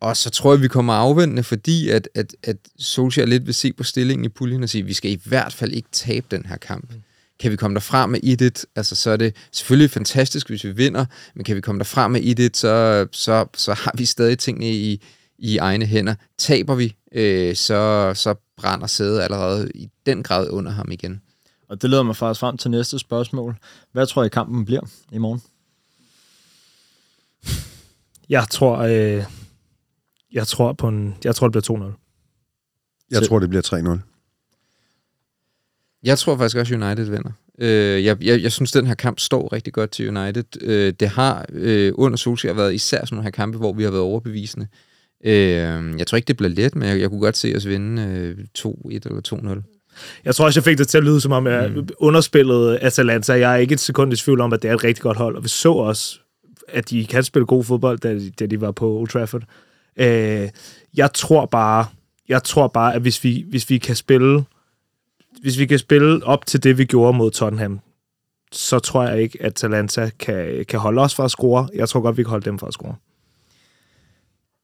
Og 0.00 0.16
så 0.16 0.30
tror 0.30 0.52
jeg, 0.52 0.62
vi 0.62 0.68
kommer 0.68 0.92
afvendende, 0.92 1.42
fordi 1.42 1.88
at, 1.90 2.08
at, 2.14 2.36
at 2.42 2.56
Solskjaer 2.78 3.26
lidt 3.26 3.46
vil 3.46 3.54
se 3.54 3.72
på 3.72 3.84
stillingen 3.84 4.24
i 4.24 4.28
puljen 4.28 4.62
og 4.62 4.68
sige, 4.68 4.82
at 4.82 4.88
vi 4.88 4.92
skal 4.92 5.10
i 5.10 5.20
hvert 5.24 5.52
fald 5.52 5.72
ikke 5.72 5.88
tabe 5.92 6.26
den 6.30 6.46
her 6.46 6.56
kamp. 6.56 6.92
kan 7.38 7.50
vi 7.50 7.56
komme 7.56 7.74
derfra 7.74 8.06
med 8.06 8.20
1-1, 8.60 8.64
altså 8.76 8.94
så 8.94 9.10
er 9.10 9.16
det 9.16 9.36
selvfølgelig 9.52 9.90
fantastisk, 9.90 10.48
hvis 10.48 10.64
vi 10.64 10.70
vinder, 10.70 11.04
men 11.34 11.44
kan 11.44 11.56
vi 11.56 11.60
komme 11.60 11.78
derfra 11.78 12.08
med 12.08 12.20
1-1, 12.20 12.48
så, 12.52 13.06
så, 13.12 13.46
så 13.54 13.74
har 13.74 13.92
vi 13.94 14.04
stadig 14.04 14.38
tingene 14.38 14.70
i, 14.70 15.02
i 15.38 15.58
egne 15.58 15.86
hænder. 15.86 16.14
Taber 16.38 16.74
vi, 16.74 16.94
øh, 17.12 17.56
så, 17.56 18.12
så 18.14 18.34
brænder 18.56 18.86
sædet 18.86 19.20
allerede 19.20 19.70
i 19.74 19.88
den 20.06 20.22
grad 20.22 20.50
under 20.50 20.72
ham 20.72 20.92
igen. 20.92 21.20
Og 21.68 21.82
det 21.82 21.90
leder 21.90 22.02
mig 22.02 22.16
faktisk 22.16 22.40
frem 22.40 22.56
til 22.56 22.70
næste 22.70 22.98
spørgsmål. 22.98 23.56
Hvad 23.92 24.06
tror 24.06 24.24
I 24.24 24.28
kampen 24.28 24.64
bliver 24.64 24.82
i 25.12 25.18
morgen? 25.18 25.42
Jeg 28.28 28.46
tror, 28.50 28.78
øh, 28.78 29.24
jeg 30.36 30.46
tror 30.46 30.72
på 30.72 30.88
en, 30.88 31.14
jeg 31.24 31.34
tror, 31.34 31.48
det 31.48 31.52
bliver 31.52 31.78
2-0. 31.90 33.08
Jeg 33.10 33.22
tror, 33.22 33.38
det 33.38 33.48
bliver 33.48 33.98
3-0. 34.02 34.12
Jeg 36.02 36.18
tror 36.18 36.36
faktisk 36.36 36.56
også, 36.56 36.74
United 36.74 37.04
vinder. 37.04 37.30
Øh, 37.58 38.04
jeg, 38.04 38.24
jeg, 38.24 38.42
jeg 38.42 38.52
synes, 38.52 38.72
den 38.72 38.86
her 38.86 38.94
kamp 38.94 39.20
står 39.20 39.52
rigtig 39.52 39.72
godt 39.72 39.90
til 39.90 40.16
United. 40.16 40.62
Øh, 40.62 40.92
det 41.00 41.08
har 41.08 41.46
øh, 41.52 41.92
under 41.94 42.16
Solskjaer 42.16 42.54
været 42.54 42.74
især 42.74 42.98
sådan 43.04 43.16
nogle 43.16 43.24
her 43.24 43.30
kampe, 43.30 43.58
hvor 43.58 43.72
vi 43.72 43.82
har 43.82 43.90
været 43.90 44.02
overbevisende. 44.02 44.66
Øh, 45.24 45.98
jeg 45.98 46.06
tror 46.06 46.16
ikke, 46.16 46.28
det 46.28 46.36
bliver 46.36 46.50
let, 46.50 46.76
men 46.76 46.88
jeg, 46.88 47.00
jeg 47.00 47.10
kunne 47.10 47.20
godt 47.20 47.36
se 47.36 47.52
os 47.56 47.66
vinde 47.66 48.02
øh, 48.02 48.38
2-1 48.58 48.90
eller 48.90 49.60
2-0. 49.62 50.22
Jeg 50.24 50.34
tror 50.34 50.44
også, 50.44 50.60
jeg 50.60 50.64
fik 50.64 50.78
det 50.78 50.88
til 50.88 50.98
at 50.98 51.04
lyde, 51.04 51.20
som 51.20 51.32
om 51.32 51.46
jeg 51.46 51.70
mm. 51.70 51.88
underspillede 51.98 52.78
Atalanta. 52.78 53.32
Jeg 53.32 53.52
er 53.52 53.56
ikke 53.56 53.72
et 53.72 53.80
sekund 53.80 54.12
i 54.12 54.16
tvivl 54.16 54.40
om, 54.40 54.52
at 54.52 54.62
det 54.62 54.70
er 54.70 54.74
et 54.74 54.84
rigtig 54.84 55.02
godt 55.02 55.16
hold, 55.16 55.36
og 55.36 55.44
vi 55.44 55.48
så 55.48 55.72
også, 55.72 56.18
at 56.68 56.90
de 56.90 57.06
kan 57.06 57.24
spille 57.24 57.46
god 57.46 57.64
fodbold, 57.64 57.98
da 57.98 58.14
de, 58.14 58.30
da 58.30 58.46
de 58.46 58.60
var 58.60 58.70
på 58.70 58.98
Old 58.98 59.08
Trafford. 59.08 59.42
Øh, 59.96 60.48
jeg 60.96 61.12
tror 61.12 61.46
bare, 61.46 61.86
jeg 62.28 62.42
tror 62.42 62.68
bare, 62.68 62.94
at 62.94 63.00
hvis 63.00 63.24
vi, 63.24 63.44
hvis 63.48 63.70
vi 63.70 63.78
kan 63.78 63.96
spille 63.96 64.44
hvis 65.40 65.58
vi 65.58 65.66
kan 65.66 65.78
spille 65.78 66.24
op 66.24 66.46
til 66.46 66.62
det, 66.62 66.78
vi 66.78 66.84
gjorde 66.84 67.18
mod 67.18 67.30
Tottenham, 67.30 67.80
så 68.52 68.78
tror 68.78 69.02
jeg 69.02 69.22
ikke, 69.22 69.38
at 69.40 69.46
Atalanta 69.46 70.10
kan, 70.18 70.64
kan 70.68 70.80
holde 70.80 71.02
os 71.02 71.14
fra 71.14 71.24
at 71.24 71.30
score. 71.30 71.68
Jeg 71.74 71.88
tror 71.88 72.00
godt, 72.00 72.16
vi 72.16 72.22
kan 72.22 72.30
holde 72.30 72.44
dem 72.44 72.58
fra 72.58 72.66
at 72.66 72.72
score. 72.72 72.94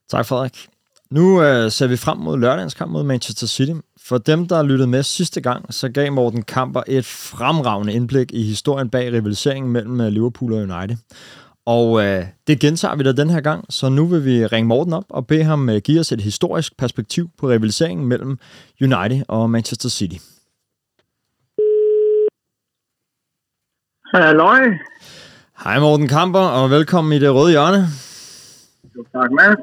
Tak, 0.09 0.25
Frederik. 0.25 0.67
Nu 1.09 1.43
øh, 1.43 1.71
ser 1.71 1.87
vi 1.87 1.97
frem 1.97 2.17
mod 2.17 2.37
lørdagens 2.37 2.73
kamp 2.73 2.91
mod 2.91 3.03
Manchester 3.03 3.47
City. 3.47 3.71
For 4.01 4.17
dem, 4.17 4.47
der 4.47 4.63
lyttede 4.63 4.87
med 4.87 5.03
sidste 5.03 5.41
gang, 5.41 5.73
så 5.73 5.89
gav 5.89 6.11
Morten 6.11 6.43
Kamper 6.43 6.81
et 6.87 7.05
fremragende 7.05 7.93
indblik 7.93 8.31
i 8.33 8.43
historien 8.43 8.89
bag 8.89 9.13
rivaliseringen 9.13 9.71
mellem 9.71 10.01
øh, 10.01 10.07
Liverpool 10.07 10.53
og 10.53 10.59
United. 10.59 10.97
Og 11.65 12.05
øh, 12.05 12.25
det 12.47 12.59
gentager 12.59 12.95
vi 12.95 13.03
da 13.03 13.11
den 13.11 13.29
her 13.29 13.41
gang, 13.41 13.65
så 13.69 13.89
nu 13.89 14.05
vil 14.05 14.25
vi 14.25 14.45
ringe 14.45 14.67
Morten 14.67 14.93
op 14.93 15.05
og 15.09 15.27
bede 15.27 15.43
ham 15.43 15.69
øh, 15.69 15.81
give 15.83 15.99
os 15.99 16.11
et 16.11 16.21
historisk 16.21 16.77
perspektiv 16.77 17.29
på 17.37 17.47
rivaliseringen 17.49 18.07
mellem 18.07 18.39
United 18.81 19.23
og 19.27 19.49
Manchester 19.49 19.89
City. 19.89 20.17
Halløj. 24.13 24.59
Hej 25.63 25.79
Morten 25.79 26.07
Kamper, 26.07 26.39
og 26.39 26.69
velkommen 26.69 27.13
i 27.13 27.19
det 27.19 27.33
røde 27.33 27.51
hjørne. 27.51 27.87
Jo, 28.95 29.05
tak, 29.13 29.31
Mads. 29.31 29.57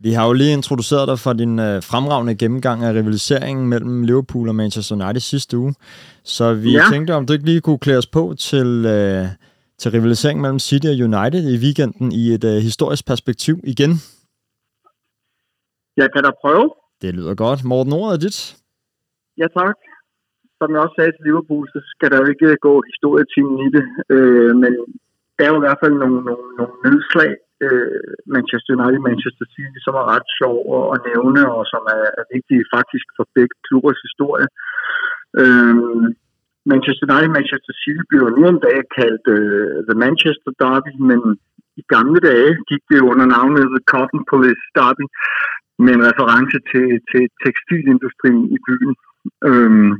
Vi 0.00 0.12
har 0.12 0.26
jo 0.26 0.32
lige 0.32 0.52
introduceret 0.52 1.08
dig 1.08 1.18
for 1.18 1.32
din 1.32 1.58
øh, 1.58 1.82
fremragende 1.82 2.34
gennemgang 2.34 2.84
af 2.84 2.92
rivaliseringen 2.92 3.68
mellem 3.68 4.02
Liverpool 4.02 4.48
og 4.48 4.54
Manchester 4.54 4.94
United 4.94 5.20
sidste 5.20 5.58
uge. 5.58 5.74
Så 6.24 6.54
vi 6.54 6.72
ja. 6.72 6.82
tænkte, 6.90 7.14
om 7.14 7.26
du 7.26 7.32
ikke 7.32 7.44
lige 7.44 7.60
kunne 7.60 7.78
klæde 7.78 7.98
os 7.98 8.06
på 8.06 8.34
til, 8.38 8.66
øh, 8.86 9.26
til 9.80 9.90
rivaliseringen 9.90 10.42
mellem 10.42 10.58
City 10.58 10.88
og 10.94 10.98
United 11.08 11.42
i 11.54 11.56
weekenden 11.64 12.08
i 12.12 12.22
et 12.36 12.44
øh, 12.52 12.56
historisk 12.68 13.06
perspektiv 13.06 13.54
igen. 13.74 13.92
Jeg 15.96 16.08
kan 16.12 16.22
da 16.26 16.30
prøve. 16.44 16.66
Det 17.02 17.14
lyder 17.14 17.34
godt. 17.34 17.64
Morten, 17.64 17.92
ordet 17.92 18.14
er 18.14 18.20
dit. 18.26 18.38
Ja, 19.40 19.46
tak 19.60 19.76
som 20.58 20.68
jeg 20.72 20.80
også 20.84 20.96
sagde 20.98 21.12
til 21.14 21.26
Liverpool, 21.28 21.64
så 21.74 21.80
skal 21.92 22.08
der 22.10 22.18
jo 22.20 22.26
ikke 22.32 22.64
gå 22.68 22.74
historietimen 22.90 23.56
i 23.66 23.68
det. 23.76 23.84
Øh, 24.14 24.52
men 24.62 24.72
der 25.36 25.42
er 25.44 25.50
jo 25.52 25.60
i 25.60 25.64
hvert 25.66 25.82
fald 25.82 25.94
nogle, 26.02 26.18
nogle, 26.28 26.46
nogle 26.58 26.76
nedslag, 26.86 27.32
øh, 27.64 28.10
Manchester 28.34 28.70
United 28.76 29.02
Manchester 29.08 29.46
City, 29.54 29.78
som 29.86 29.94
er 30.00 30.06
ret 30.14 30.28
sjov 30.38 30.56
at 30.94 30.98
nævne, 31.10 31.42
og 31.56 31.62
som 31.72 31.82
er, 31.96 32.04
er 32.20 32.24
vigtige 32.34 32.64
faktisk 32.76 33.06
for 33.16 33.24
begge 33.36 33.56
klubbers 33.66 34.00
historie. 34.06 34.48
Øh, 35.40 35.76
Manchester 36.72 37.04
United 37.08 37.32
Manchester 37.38 37.72
City 37.82 38.02
bliver 38.10 38.28
nu 38.36 38.42
om 38.52 38.58
dagen 38.66 38.86
kaldt 38.98 39.24
uh, 39.36 39.76
The 39.88 39.96
Manchester 40.04 40.50
Derby, 40.62 40.92
men 41.10 41.20
i 41.80 41.82
gamle 41.94 42.20
dage 42.30 42.52
gik 42.70 42.82
det 42.90 43.08
under 43.10 43.26
navnet 43.36 43.72
The 43.74 43.82
Cotton 43.92 44.22
Police 44.30 44.64
Derby, 44.78 45.06
med 45.84 45.92
en 45.94 46.06
reference 46.10 46.56
til, 46.70 46.86
til 47.10 47.22
tekstilindustrien 47.44 48.42
i 48.56 48.58
byen. 48.66 48.92
Øhm, 49.48 49.92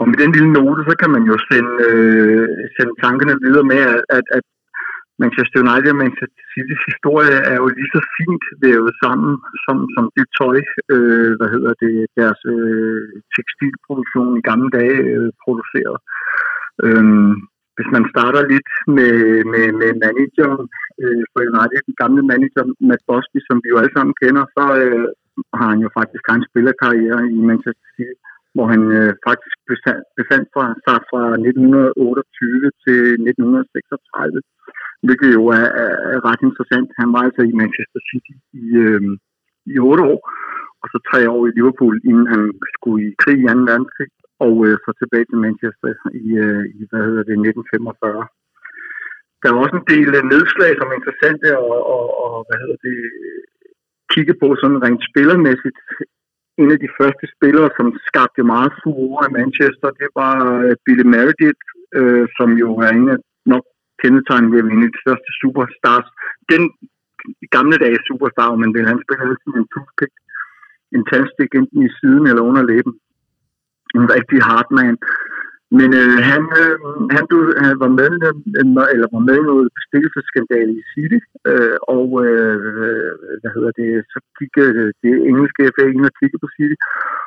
og 0.00 0.04
med 0.08 0.16
den 0.22 0.32
lille 0.36 0.52
note, 0.58 0.82
så 0.88 0.94
kan 1.00 1.10
man 1.16 1.24
jo 1.30 1.36
sende, 1.48 1.74
øh, 1.88 2.48
sende 2.76 2.94
tankerne 3.04 3.34
videre 3.44 3.66
med, 3.72 3.80
at, 3.94 4.02
at, 4.18 4.26
at 4.38 4.44
Manchester 5.22 5.58
United 5.64 5.90
og 5.94 6.00
Manchester 6.04 6.44
City's 6.52 6.82
historie 6.90 7.36
er 7.50 7.56
jo 7.62 7.66
lige 7.76 7.92
så 7.96 8.02
fint 8.18 8.44
vævet 8.64 8.92
sammen, 9.04 9.32
som, 9.64 9.76
som 9.94 10.04
det 10.16 10.26
tøj, 10.40 10.58
øh, 10.94 11.30
hvad 11.38 11.48
hedder 11.54 11.72
det, 11.84 11.94
deres 12.20 12.40
øh, 12.54 13.02
tekstilproduktion 13.34 14.32
i 14.40 14.46
gamle 14.50 14.70
dage 14.78 14.98
øh, 15.14 15.30
produceret. 15.44 15.98
Øhm, 16.84 17.32
hvis 17.76 17.90
man 17.96 18.04
starter 18.12 18.42
lidt 18.52 18.70
med, 18.96 19.14
med, 19.52 19.66
med 19.80 19.90
manageren 20.04 20.64
øh, 21.02 21.22
for 21.30 21.40
United, 21.52 21.80
den 21.88 21.96
gamle 22.02 22.22
manager 22.32 22.64
Matt 22.88 23.02
Bosby, 23.08 23.38
som 23.48 23.56
vi 23.62 23.68
jo 23.72 23.78
alle 23.80 23.94
sammen 23.96 24.14
kender, 24.22 24.44
så 24.56 24.64
øh, 24.80 25.06
har 25.58 25.68
han 25.72 25.80
jo 25.84 25.88
faktisk 25.98 26.24
en 26.24 26.48
spillerkarriere 26.50 27.20
i 27.36 27.38
Manchester 27.50 27.88
City 27.96 28.16
hvor 28.54 28.66
han 28.72 28.82
øh, 28.98 29.12
faktisk 29.28 29.56
befandt 30.18 30.48
sig 30.86 30.98
fra 31.10 31.22
1928 31.30 32.70
til 32.84 33.00
1936, 33.30 34.42
hvilket 35.06 35.30
jo 35.38 35.42
er, 35.60 35.66
er, 35.84 35.94
er 36.14 36.20
ret 36.28 36.42
interessant. 36.48 36.88
Han 37.00 37.08
var 37.14 37.22
altså 37.26 37.42
i 37.50 37.58
Manchester 37.62 38.00
City 38.08 38.34
i, 38.62 38.66
øh, 38.86 39.02
i 39.74 39.76
8 39.78 40.02
år, 40.12 40.20
og 40.82 40.86
så 40.92 40.98
tre 41.10 41.20
år 41.34 41.42
i 41.46 41.54
Liverpool, 41.58 41.94
inden 42.10 42.26
han 42.34 42.42
skulle 42.76 43.00
i 43.08 43.18
krig 43.22 43.38
i 43.42 43.46
2. 43.46 43.68
verdenskrig, 43.70 44.10
og 44.46 44.54
øh, 44.66 44.74
så 44.84 44.90
tilbage 45.00 45.26
til 45.28 45.38
Manchester 45.46 45.90
i, 46.24 46.26
øh, 46.44 46.64
i 46.78 46.80
hvad 46.90 47.02
hedder 47.08 47.24
det, 47.28 47.36
1945. 47.36 48.26
Der 49.40 49.48
er 49.48 49.62
også 49.62 49.76
en 49.78 49.90
del 49.94 50.08
øh, 50.18 50.24
nedslag, 50.32 50.72
som 50.76 50.90
er 50.90 50.98
interessante 51.00 51.48
og, 51.66 51.76
og, 51.94 52.04
og 52.24 52.32
hvad 52.46 52.58
hedder 52.62 52.78
det, 52.86 52.96
kigge 54.12 54.34
på 54.42 54.48
sådan 54.60 54.82
rent 54.84 55.02
spillermæssigt 55.10 55.80
en 56.62 56.70
af 56.74 56.80
de 56.84 56.90
første 56.98 57.24
spillere, 57.34 57.70
som 57.76 57.86
skabte 58.08 58.42
meget 58.54 58.72
furore 58.82 59.24
i 59.28 59.34
Manchester, 59.38 59.88
det 60.00 60.08
var 60.20 60.36
øh, 60.64 60.74
Billy 60.84 61.06
Meredith, 61.14 61.62
øh, 61.98 62.26
som 62.36 62.48
jo 62.62 62.68
er 62.86 62.90
en 63.00 63.08
af 63.14 63.18
nok 63.52 63.64
kendetegnet 64.02 64.52
ved 64.52 64.62
at 64.62 64.68
vinde 64.70 64.92
de 64.94 65.02
største 65.04 65.30
superstars. 65.42 66.06
Den 66.52 66.62
gamle 67.56 67.76
dage 67.84 68.00
superstar, 68.08 68.50
men 68.62 68.74
vil 68.74 68.90
han 68.90 69.02
spille 69.04 69.22
altid 69.28 69.52
en 69.60 69.70
toothpick, 69.72 70.14
en 70.96 71.02
tandstik 71.10 71.50
enten 71.58 71.80
i 71.88 71.90
siden 71.98 72.24
eller 72.30 72.42
under 72.50 72.62
læben. 72.70 72.94
En 73.98 74.06
rigtig 74.16 74.40
hard 74.48 74.68
man. 74.78 74.96
Men 75.78 75.90
øh, 76.02 76.16
han, 76.30 76.42
øh, 76.62 76.76
han, 77.14 77.24
du, 77.30 77.36
han 77.64 77.74
øh, 77.76 77.82
var 77.84 77.92
med, 78.00 78.12
øh, 78.26 78.34
eller 78.94 79.08
var 79.16 79.24
med 79.28 79.36
i 79.40 79.48
noget 79.50 79.74
bestikkelseskandale 79.78 80.72
i 80.80 80.82
City, 80.92 81.20
øh, 81.50 81.76
og 81.96 82.06
øh, 82.26 82.56
hvad 83.40 83.50
hedder 83.56 83.72
det, 83.80 83.90
så 84.12 84.18
gik 84.38 84.54
øh, 84.66 84.88
det 85.02 85.14
engelske 85.30 85.70
FA 85.74 85.84
ind 85.94 86.10
og 86.10 86.16
kiggede 86.18 86.42
på 86.44 86.50
City, 86.56 86.76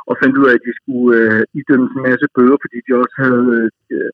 og 0.10 0.14
fandt 0.22 0.38
ud 0.40 0.48
af, 0.50 0.56
at 0.56 0.66
de 0.68 0.74
skulle 0.80 1.12
øh, 1.22 1.42
idømme 1.60 1.88
en 1.96 2.02
masse 2.08 2.28
bøder, 2.36 2.58
fordi 2.64 2.78
de 2.86 2.92
også 3.02 3.16
havde 3.24 3.46
øh, 3.96 4.10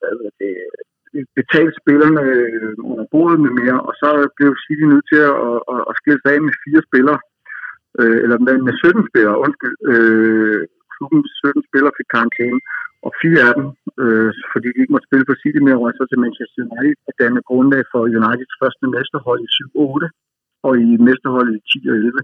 øh, 0.45 1.25
betalt 1.39 1.73
spillerne 1.81 2.21
øh, 2.35 2.73
under 2.91 3.05
bordet 3.13 3.39
med 3.45 3.51
mere, 3.61 3.79
og 3.87 3.93
så 4.01 4.09
blev 4.37 4.49
City 4.65 4.85
nødt 4.91 5.05
til 5.11 5.21
at, 5.31 5.35
at, 5.73 5.81
at 5.89 5.93
skille 5.99 6.19
sig 6.21 6.31
af 6.33 6.41
med 6.47 6.55
fire 6.65 6.81
spillere, 6.89 7.19
øh, 7.99 8.17
eller 8.23 8.37
med, 8.45 8.55
med 8.67 8.73
17 8.73 9.09
spillere, 9.11 9.41
undskyld, 9.45 9.77
øh, 9.91 10.61
klubbens 10.99 11.29
17 11.41 11.69
spillere 11.69 11.97
fik 11.99 12.09
karantæne, 12.15 12.59
og 13.05 13.11
fire 13.23 13.41
af 13.49 13.53
dem, 13.59 13.67
øh, 14.01 14.31
fordi 14.53 14.67
de 14.71 14.81
ikke 14.81 14.93
måtte 14.93 15.09
spille 15.09 15.27
for 15.29 15.35
City 15.41 15.59
mere, 15.67 15.79
og 15.83 15.97
så 15.97 16.03
til 16.07 16.23
Manchester 16.25 16.59
United, 16.65 16.99
at 17.09 17.19
danne 17.21 17.41
grundlag 17.49 17.83
for 17.91 18.01
Uniteds 18.17 18.55
første 18.61 18.85
mesterhold 18.95 19.39
i 19.47 19.49
7-8, 19.57 20.07
og 20.67 20.73
i 20.87 20.89
mesterholdet 21.07 21.53
i 21.59 21.61
10 21.81 21.89
og 21.91 21.95
11, 21.95 22.21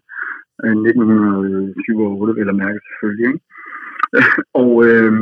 øh, 0.64 0.76
1907 0.92 2.40
eller 2.42 2.56
mærke 2.64 2.80
selvfølgelig. 2.88 3.28
Ikke? 3.32 3.42
og, 4.62 4.72
øh, 4.88 5.14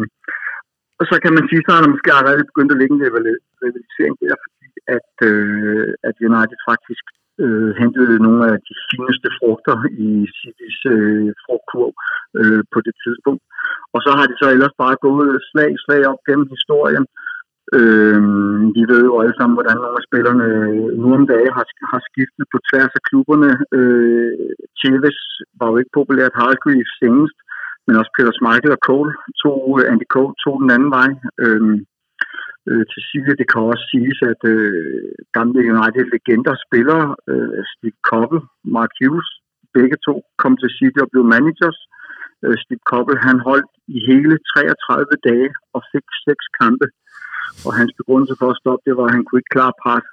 og 0.99 1.03
så 1.09 1.15
kan 1.23 1.33
man 1.37 1.45
sige, 1.49 1.61
så 1.63 1.69
har 1.73 1.81
der 1.81 1.93
måske 1.93 2.11
allerede 2.17 2.49
begyndt 2.51 2.73
at 2.73 2.79
ligge 2.79 2.95
en 2.95 3.05
rivalisering 3.07 4.15
der, 4.21 4.35
fordi 4.43 4.67
at, 4.97 5.11
øh, 5.29 5.87
at 6.07 6.15
United 6.29 6.59
faktisk 6.71 7.05
øh, 7.43 7.71
hentede 7.81 8.23
nogle 8.25 8.43
af 8.51 8.57
de 8.67 8.73
fineste 8.89 9.27
frugter 9.37 9.77
i 10.07 10.09
Citys 10.37 10.79
øh, 10.93 11.29
frugtkurv 11.43 11.93
øh, 12.39 12.61
på 12.73 12.79
det 12.85 12.95
tidspunkt. 13.03 13.43
Og 13.95 13.99
så 14.05 14.11
har 14.17 14.25
de 14.27 14.35
så 14.41 14.47
ellers 14.55 14.75
bare 14.83 15.03
gået 15.07 15.31
slag 15.49 15.69
i 15.75 15.83
slag 15.85 16.01
op 16.11 16.21
gennem 16.27 16.47
historien. 16.55 17.05
Øh, 17.77 18.21
vi 18.75 18.81
ved 18.91 19.01
jo 19.09 19.13
alle 19.21 19.35
sammen, 19.37 19.57
hvordan 19.57 19.77
nogle 19.83 19.99
af 20.01 20.07
spillerne 20.09 20.47
øh, 20.59 20.91
nu 21.01 21.07
om 21.17 21.25
dagen 21.33 21.53
har, 21.57 21.65
har 21.93 22.01
skiftet 22.09 22.45
på 22.53 22.57
tværs 22.67 22.93
af 22.97 23.03
klubberne. 23.09 23.51
Øh, 23.77 24.31
Chavez 24.79 25.19
var 25.59 25.67
jo 25.69 25.75
ikke 25.77 25.97
populært, 25.99 26.39
Hargreaves 26.39 26.93
senest, 27.01 27.37
men 27.85 27.99
også 27.99 28.11
Peter 28.15 28.33
Schmeichel 28.35 28.77
og 28.77 28.81
Cole 28.87 29.11
tog, 29.43 29.61
øh, 29.79 29.91
Andy 29.91 30.07
Cole 30.13 30.33
tog 30.43 30.55
den 30.63 30.69
anden 30.75 30.91
vej. 30.97 31.09
Øh, 31.43 31.61
øh, 32.69 32.83
til 32.91 33.01
City. 33.09 33.31
Det 33.39 33.47
kan 33.51 33.61
også 33.71 33.85
siges, 33.93 34.19
at 34.31 34.41
øh, 34.53 35.11
gamle 35.37 35.59
United-legender 35.73 36.55
spillere, 36.65 37.07
øh, 37.31 37.59
Steve 37.73 37.99
Koppel, 38.09 38.39
Mark 38.75 38.91
Hughes, 38.99 39.29
begge 39.77 39.97
to 40.07 40.15
kom 40.41 40.53
til 40.61 40.69
City 40.77 40.99
og 41.05 41.09
blev 41.13 41.23
managers. 41.35 41.79
Øh, 42.43 42.55
Steve 42.63 42.83
Koppel, 42.91 43.15
han 43.27 43.37
holdt 43.47 43.71
i 43.95 43.97
hele 44.09 44.35
33 44.51 45.05
dage 45.29 45.49
og 45.75 45.81
fik 45.91 46.05
seks 46.27 46.45
kampe. 46.61 46.87
Og 47.65 47.71
hans 47.79 47.91
begrundelse 47.99 48.35
for 48.39 48.47
at 48.51 48.59
stoppe, 48.61 48.83
det 48.87 48.93
var, 48.97 49.05
at 49.07 49.15
han 49.15 49.23
kunne 49.25 49.39
ikke 49.41 49.55
klare 49.57 49.75
pres. 49.83 50.07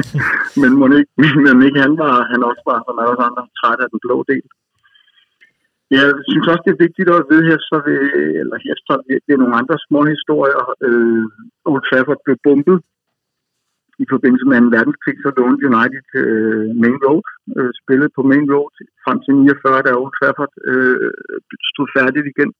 men 0.62 0.70
må 0.80 0.84
ikke, 1.00 1.12
men 1.46 1.56
ikke 1.66 1.80
han 1.86 1.94
var, 2.02 2.14
han 2.32 2.40
også 2.50 2.62
var, 2.70 2.78
som 2.86 3.00
alle 3.02 3.22
andre, 3.28 3.42
træt 3.58 3.80
af 3.84 3.88
den 3.92 4.00
blå 4.06 4.16
del. 4.32 4.46
Jeg 5.96 6.06
synes 6.30 6.46
også, 6.50 6.62
det 6.66 6.72
er 6.74 6.84
vigtigt 6.86 7.08
at 7.10 7.28
vide 7.30 7.48
her, 7.50 7.58
så 7.70 7.76
vi, 7.86 7.94
eller 8.42 8.56
her, 8.64 8.74
så 8.86 8.92
det 9.26 9.32
er 9.32 9.42
nogle 9.42 9.58
andre 9.60 9.76
små 9.86 10.00
historier. 10.14 10.62
Øh, 10.86 11.24
Old 11.70 11.82
Trafford 11.88 12.20
blev 12.24 12.36
bombet 12.46 12.78
i 14.02 14.06
forbindelse 14.12 14.46
med 14.50 14.56
en 14.58 14.72
verdenskrig, 14.76 15.16
så 15.24 15.30
lånte 15.38 15.66
United 15.70 16.06
øh, 16.22 16.66
Main 16.82 16.98
Road, 17.04 17.24
øh, 17.58 17.70
spillet 17.80 18.08
på 18.16 18.22
Main 18.30 18.46
Road 18.54 18.72
frem 19.04 19.18
til 19.24 19.32
49, 19.34 19.86
da 19.86 19.90
Old 20.02 20.14
Trafford 20.18 20.52
øh, 20.70 21.10
stod 21.70 21.88
færdigt 21.96 22.26
igen. 22.34 22.50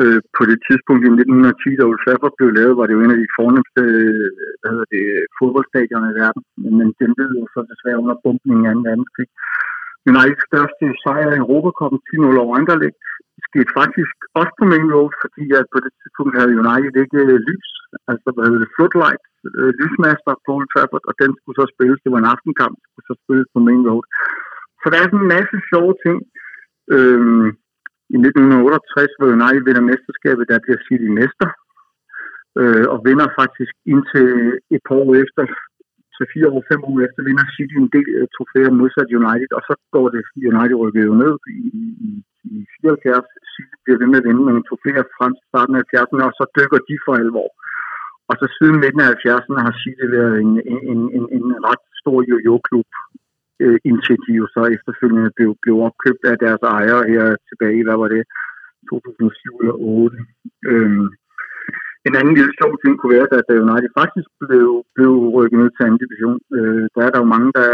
Øh, 0.00 0.20
på 0.36 0.42
det 0.50 0.58
tidspunkt 0.68 1.02
i 1.04 1.10
1910, 1.10 1.76
da 1.78 1.84
Old 1.90 2.00
Trafford 2.04 2.34
blev 2.38 2.50
lavet, 2.58 2.78
var 2.78 2.86
det 2.86 2.94
jo 2.96 3.04
en 3.04 3.14
af 3.16 3.20
de 3.24 3.34
fornemmeste 3.38 3.82
øh, 3.98 4.28
hvad 4.60 4.70
hedder 4.72 4.88
det, 4.94 5.04
fodboldstadioner 5.38 6.08
i 6.10 6.18
verden. 6.22 6.42
Men 6.78 6.86
den 7.00 7.10
blev 7.16 7.28
jo 7.40 7.44
så 7.54 7.60
desværre 7.70 8.02
under 8.02 8.16
bumpningen 8.24 8.66
af 8.70 8.74
2. 8.74 8.86
verdenskrig. 8.88 9.28
Uniteds 10.10 10.46
største 10.50 10.84
sejr 11.02 11.30
i 11.34 11.42
Europacupen 11.44 11.98
10-0 12.08 12.42
over 12.44 12.52
Anderlecht. 12.58 13.02
Skete 13.48 13.72
faktisk 13.80 14.16
også 14.40 14.52
på 14.58 14.64
Main 14.72 14.90
Road, 14.96 15.12
fordi 15.22 15.44
at 15.58 15.66
på 15.74 15.78
det 15.84 15.92
tidspunkt 16.00 16.32
havde 16.38 16.58
United 16.64 16.94
ikke 17.04 17.20
øh, 17.32 17.38
lys, 17.48 17.68
altså 18.10 18.28
hvad 18.34 18.44
hedder 18.46 18.62
det, 18.64 18.74
floodlight, 18.76 19.22
øh, 19.58 19.72
lysmaster 19.80 20.32
på 20.44 20.50
Old 20.56 20.68
Trafford, 20.72 21.04
og 21.10 21.14
den 21.22 21.30
skulle 21.38 21.58
så 21.60 21.66
spilles, 21.74 22.00
det 22.04 22.10
var 22.12 22.20
en 22.20 22.32
aftenkamp, 22.34 22.76
skulle 22.88 23.08
så 23.10 23.16
spilles 23.22 23.48
på 23.54 23.58
Main 23.66 23.84
Road. 23.90 24.06
Så 24.80 24.86
der 24.90 24.98
er 24.98 25.06
sådan 25.08 25.24
en 25.24 25.34
masse 25.36 25.56
sjove 25.70 25.94
ting. 26.04 26.18
Øhm, 26.96 27.46
I 28.14 28.16
1968, 28.16 29.18
hvor 29.18 29.28
United 29.36 29.62
vinder 29.66 29.88
mesterskabet, 29.90 30.50
der 30.50 30.64
bliver 30.64 30.80
City 30.86 31.10
mester, 31.20 31.48
øh, 32.60 32.86
og 32.92 32.98
vinder 33.08 33.28
faktisk 33.40 33.74
indtil 33.92 34.28
et 34.74 34.82
par 34.86 34.96
år 35.02 35.12
efter, 35.24 35.42
til 36.18 36.26
fire 36.34 36.48
år, 36.54 36.62
5 36.72 36.88
år 36.90 36.96
efter, 37.06 37.20
vinder 37.28 37.46
City 37.56 37.76
en 37.78 37.90
del 37.96 38.08
uh, 38.18 38.26
trofæer 38.36 38.78
modsat 38.80 39.10
United, 39.20 39.50
og 39.58 39.62
så 39.68 39.74
går 39.94 40.06
det 40.14 40.22
United 40.52 40.76
rykker 40.82 41.02
jo 41.08 41.14
ned 41.22 41.34
i, 41.56 41.60
i, 42.06 42.10
i 42.52 42.56
74. 42.80 43.26
City 43.52 43.76
bliver 43.84 43.98
ved 44.00 44.08
med 44.10 44.20
at 44.20 44.26
vinde 44.28 44.42
nogle 44.48 44.68
trofæer 44.68 45.04
frem 45.18 45.32
til 45.36 45.46
starten 45.52 45.74
af 45.78 45.82
70'erne, 45.84 46.22
og 46.28 46.34
så 46.38 46.44
dykker 46.56 46.80
de 46.88 46.96
for 47.04 47.14
alvor. 47.22 47.50
Og 48.30 48.34
så 48.40 48.46
siden 48.56 48.76
midten 48.82 49.00
af 49.04 49.10
70'erne 49.14 49.60
har 49.66 49.74
City 49.82 50.06
været 50.16 50.34
en, 50.44 50.52
en, 50.92 51.00
en, 51.16 51.24
en 51.38 51.46
ret 51.68 51.84
stor 52.00 52.18
jojo-klub, 52.30 52.88
øh, 53.62 53.78
indtil 53.90 54.16
de 54.26 54.32
jo 54.40 54.46
så 54.54 54.62
efterfølgende 54.76 55.30
blev, 55.36 55.50
blev 55.62 55.76
opkøbt 55.88 56.22
af 56.30 56.36
deres 56.44 56.62
ejere 56.78 57.02
her 57.12 57.24
tilbage, 57.48 57.84
hvad 57.86 57.96
var 58.02 58.08
det, 58.14 58.22
2007 58.90 59.58
eller 59.62 59.76
2008. 59.76 60.18
Øhm, 60.72 61.08
en 62.06 62.14
anden 62.20 62.34
lille 62.38 62.52
sjov 62.58 62.72
ting 62.82 62.94
kunne 62.96 63.14
være, 63.16 63.28
at 63.38 63.48
da 63.48 63.62
United 63.66 63.90
faktisk 64.00 64.28
blev, 64.44 64.68
blev 64.96 65.12
rykket 65.36 65.58
ned 65.60 65.70
til 65.72 65.86
anden 65.86 66.02
division, 66.04 66.38
øh, 66.56 66.84
der 66.94 67.02
er 67.04 67.10
der 67.12 67.20
jo 67.22 67.28
mange, 67.34 67.50
der, 67.58 67.70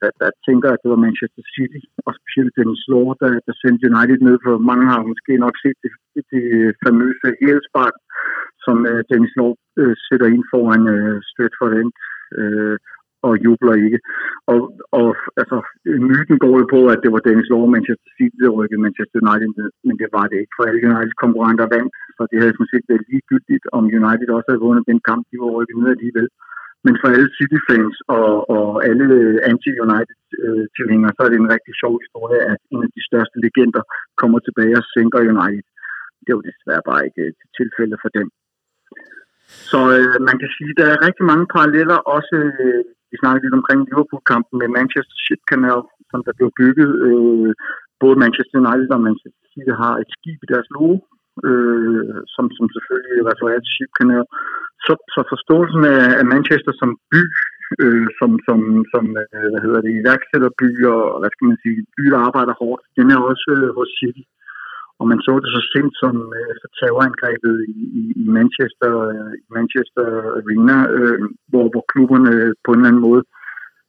der, 0.00 0.10
der 0.20 0.28
tænker, 0.48 0.68
at 0.72 0.80
det 0.82 0.88
var 0.92 1.04
Manchester 1.06 1.44
City, 1.54 1.82
og 2.06 2.12
specielt 2.20 2.52
Dennis 2.58 2.84
Law, 2.92 3.06
der, 3.22 3.30
der 3.46 3.54
sendte 3.62 3.88
United 3.92 4.20
ned, 4.26 4.36
for 4.44 4.54
mange 4.70 4.84
har 4.92 5.10
måske 5.10 5.32
nok 5.44 5.56
set 5.62 5.78
det, 5.84 5.92
det 6.32 6.44
famøse 6.84 7.28
hælspark, 7.44 7.96
som 8.64 8.76
øh, 8.90 9.00
Dennis 9.10 9.34
Law 9.38 9.50
øh, 9.80 9.94
sætter 10.06 10.28
ind 10.34 10.44
foran 10.52 10.82
øh, 10.94 11.16
Stratford 11.30 11.74
End. 11.80 11.92
Øh, 12.40 12.76
og 13.26 13.32
jubler 13.44 13.74
ikke. 13.86 13.98
Og, 14.52 14.60
og 15.00 15.08
altså, 15.40 15.56
myten 16.08 16.36
går 16.44 16.54
jo 16.60 16.66
på, 16.74 16.80
at 16.94 17.02
det 17.04 17.10
var 17.14 17.22
Dennis 17.26 17.50
Lohr 17.52 17.66
Manchester 17.74 18.10
City, 18.16 18.38
der 18.44 18.56
rykkede 18.58 18.84
Manchester 18.86 19.18
United 19.24 19.50
ned, 19.58 19.70
men 19.86 19.94
det 20.00 20.08
var 20.16 20.26
det 20.30 20.38
ikke, 20.42 20.54
for 20.56 20.64
alle 20.64 20.80
Uniteds 20.86 21.20
konkurrenter 21.24 21.66
vandt, 21.76 21.92
så 22.16 22.22
det 22.30 22.38
havde 22.40 22.54
sådan 22.56 22.72
set 22.72 22.86
været 22.90 23.08
ligegyldigt, 23.10 23.64
om 23.76 23.84
United 24.00 24.28
også 24.36 24.48
havde 24.50 24.64
vundet 24.66 24.90
den 24.90 25.00
kamp, 25.08 25.22
de 25.30 25.36
var 25.42 25.50
rykket 25.56 25.76
ned 25.78 25.90
alligevel. 25.96 26.28
Men 26.86 26.94
for 27.00 27.08
alle 27.14 27.28
City-fans 27.38 27.96
og, 28.16 28.30
og 28.56 28.68
alle 28.88 29.06
anti-United-tilhængere, 29.52 31.14
så 31.14 31.20
er 31.24 31.30
det 31.30 31.38
en 31.40 31.54
rigtig 31.56 31.74
sjov 31.82 31.94
historie, 32.04 32.40
at 32.52 32.60
en 32.72 32.82
af 32.86 32.90
de 32.96 33.02
største 33.08 33.36
legender 33.44 33.82
kommer 34.20 34.38
tilbage 34.42 34.78
og 34.80 34.86
sænker 34.94 35.20
United. 35.34 35.66
Det 36.24 36.32
var 36.34 36.44
desværre 36.50 36.88
bare 36.90 37.04
ikke 37.08 37.22
et 37.30 37.40
tilfælde 37.58 37.96
for 38.02 38.10
dem. 38.18 38.26
Så 39.70 39.80
øh, 39.96 40.16
man 40.28 40.36
kan 40.42 40.50
sige, 40.56 40.72
at 40.74 40.78
der 40.80 40.88
er 40.90 41.04
rigtig 41.06 41.24
mange 41.32 41.46
paralleller, 41.54 41.98
også 42.16 42.36
øh, 42.64 42.82
vi 43.14 43.22
snakkede 43.22 43.44
lidt 43.44 43.58
omkring 43.60 43.80
Liverpool-kampen 43.88 44.54
med 44.62 44.68
Manchester 44.78 45.16
Ship 45.24 45.42
Canal, 45.50 45.80
som 46.10 46.20
der 46.26 46.32
blev 46.38 46.48
bygget. 46.60 46.90
Øh, 47.06 47.52
både 48.02 48.16
Manchester 48.24 48.56
United 48.62 48.90
og 48.96 49.02
Manchester 49.08 49.44
City 49.52 49.72
har 49.82 49.94
et 50.02 50.10
skib 50.16 50.38
i 50.42 50.50
deres 50.52 50.68
logo, 50.76 50.96
øh, 51.48 52.14
som, 52.34 52.44
som 52.56 52.64
selvfølgelig 52.74 53.18
refererer 53.30 53.60
til 53.62 53.74
Ship 53.76 53.92
Canal. 53.98 54.24
Så, 54.86 54.92
så 55.14 55.20
forståelsen 55.32 55.82
af, 55.96 56.04
af 56.20 56.24
Manchester 56.34 56.72
som 56.80 56.90
by, 57.12 57.22
øh, 57.82 58.06
som, 58.18 58.30
som, 58.46 58.60
som 58.92 59.04
øh, 59.20 59.46
hvad 59.52 59.62
hedder 59.66 59.80
det, 59.84 59.92
iværksætterby 60.00 60.70
og 60.94 61.02
hvad 61.20 61.30
skal 61.32 61.46
man 61.50 61.58
sige, 61.62 61.78
by, 61.96 62.04
der 62.14 62.20
arbejder 62.28 62.54
hårdt, 62.62 62.82
den 62.98 63.06
er 63.14 63.18
også 63.30 63.46
øh, 63.56 63.68
hos 63.78 63.90
City. 63.98 64.24
Og 65.00 65.04
man 65.10 65.20
så 65.26 65.32
det 65.42 65.50
så 65.56 65.62
sent 65.72 65.94
som 66.02 66.16
øh, 66.40 66.54
terrorangrebet 66.78 67.56
i, 67.76 67.78
i, 68.00 68.02
i 68.22 68.24
Manchester, 68.38 68.92
øh, 69.14 69.32
i 69.44 69.46
Manchester 69.58 70.06
Arena, 70.38 70.76
øh, 70.96 71.18
hvor, 71.50 71.66
hvor 71.72 71.84
klubberne 71.92 72.32
på 72.64 72.70
en 72.72 72.78
eller 72.78 72.90
anden 72.90 73.06
måde 73.08 73.22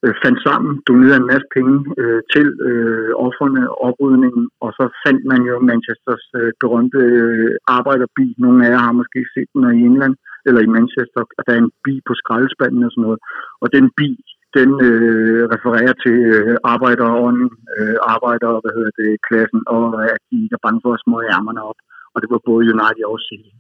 øh, 0.04 0.14
fandt 0.24 0.40
sammen, 0.48 0.72
donerede 0.88 1.22
en 1.22 1.32
masse 1.32 1.48
penge 1.56 1.76
øh, 2.02 2.22
til 2.34 2.48
øh, 2.70 3.12
offerne, 3.28 3.62
oprydningen, 3.88 4.44
og 4.64 4.70
så 4.78 4.86
fandt 5.04 5.22
man 5.32 5.42
jo 5.50 5.54
Manchesters 5.72 6.26
øh, 6.40 6.52
berømte 6.64 7.02
øh, 7.20 7.56
arbejderbi. 7.78 8.28
Nogle 8.44 8.60
af 8.66 8.70
jer 8.72 8.82
har 8.88 9.00
måske 9.02 9.20
set 9.34 9.50
den 9.54 9.64
i 9.80 9.86
England, 9.90 10.16
eller 10.48 10.62
i 10.64 10.74
Manchester, 10.78 11.22
og 11.38 11.42
der 11.46 11.54
er 11.54 11.62
en 11.62 11.76
bi 11.84 11.94
på 12.08 12.14
skraldespanden 12.22 12.84
og 12.88 12.92
sådan 12.92 13.06
noget. 13.08 13.20
Og 13.64 13.68
den 13.76 13.86
bi, 13.98 14.10
den 14.58 14.70
øh, 14.90 15.42
refererer 15.54 15.96
til 16.04 16.18
øh, 16.34 16.56
arbejderånden, 16.74 17.48
øh, 17.78 17.98
arbejder, 18.14 18.52
hvad 18.64 18.74
hedder 18.78 18.94
det, 19.02 19.24
klassen, 19.28 19.62
og 19.76 19.86
at 20.14 20.22
de 20.32 20.40
er 20.56 20.60
bange 20.66 20.82
for 20.84 20.92
at 20.94 21.04
små 21.06 21.18
ærmerne 21.36 21.62
op. 21.70 21.80
Og 22.14 22.18
det 22.22 22.30
var 22.34 22.48
både 22.50 22.70
United 22.76 23.06
og 23.12 23.20
City. 23.28 23.54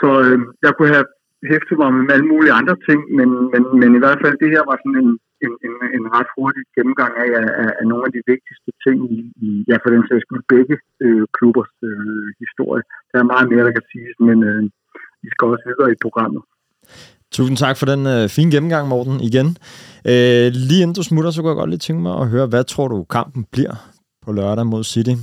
Så 0.00 0.08
øh, 0.24 0.38
jeg 0.64 0.72
kunne 0.72 0.92
have 0.96 1.08
hæftet 1.52 1.76
mig 1.82 1.90
med 1.94 2.14
alle 2.16 2.30
mulige 2.32 2.56
andre 2.60 2.76
ting, 2.88 3.00
men, 3.18 3.28
men, 3.52 3.62
men 3.80 3.90
i 3.98 4.00
hvert 4.02 4.20
fald 4.22 4.36
det 4.42 4.52
her 4.54 4.62
var 4.70 4.76
sådan 4.78 4.98
en, 5.04 5.10
en, 5.44 5.52
en, 5.66 5.74
en 5.96 6.04
ret 6.16 6.30
hurtig 6.36 6.64
gennemgang 6.76 7.12
af, 7.24 7.28
af, 7.62 7.70
af 7.80 7.84
nogle 7.90 8.04
af 8.06 8.12
de 8.16 8.22
vigtigste 8.32 8.70
ting 8.84 8.98
i, 9.16 9.18
i 9.46 9.48
ja, 9.70 9.76
for 9.82 9.90
den 9.94 10.04
sags 10.08 10.24
skyld 10.26 10.44
begge 10.54 10.76
øh, 11.04 11.24
klubbers 11.36 11.74
øh, 11.88 12.28
historie. 12.42 12.82
Der 13.10 13.18
er 13.18 13.32
meget 13.32 13.46
mere, 13.50 13.66
der 13.66 13.76
kan 13.76 13.86
siges, 13.92 14.16
men 14.28 14.38
øh, 14.50 14.62
vi 15.22 15.28
skal 15.32 15.46
også 15.52 15.64
videre 15.70 15.92
i 15.92 16.02
programmet. 16.04 16.42
Tusind 17.36 17.56
tak 17.64 17.76
for 17.78 17.86
den 17.92 18.00
øh, 18.14 18.24
fine 18.36 18.50
gennemgang, 18.54 18.84
Morten, 18.92 19.16
igen. 19.28 19.48
Øh, 20.12 20.46
lige 20.68 20.82
inden 20.82 20.98
du 20.98 21.04
smutter, 21.10 21.30
så 21.30 21.38
kunne 21.40 21.52
jeg 21.52 21.60
godt 21.62 21.72
lige 21.72 21.86
tænke 21.86 22.02
mig 22.06 22.14
at 22.22 22.30
høre, 22.34 22.46
hvad 22.52 22.64
tror 22.72 22.88
du 22.88 22.98
kampen 23.16 23.42
bliver 23.54 23.74
på 24.24 24.30
lørdag 24.38 24.66
mod 24.72 24.82
City? 24.92 25.14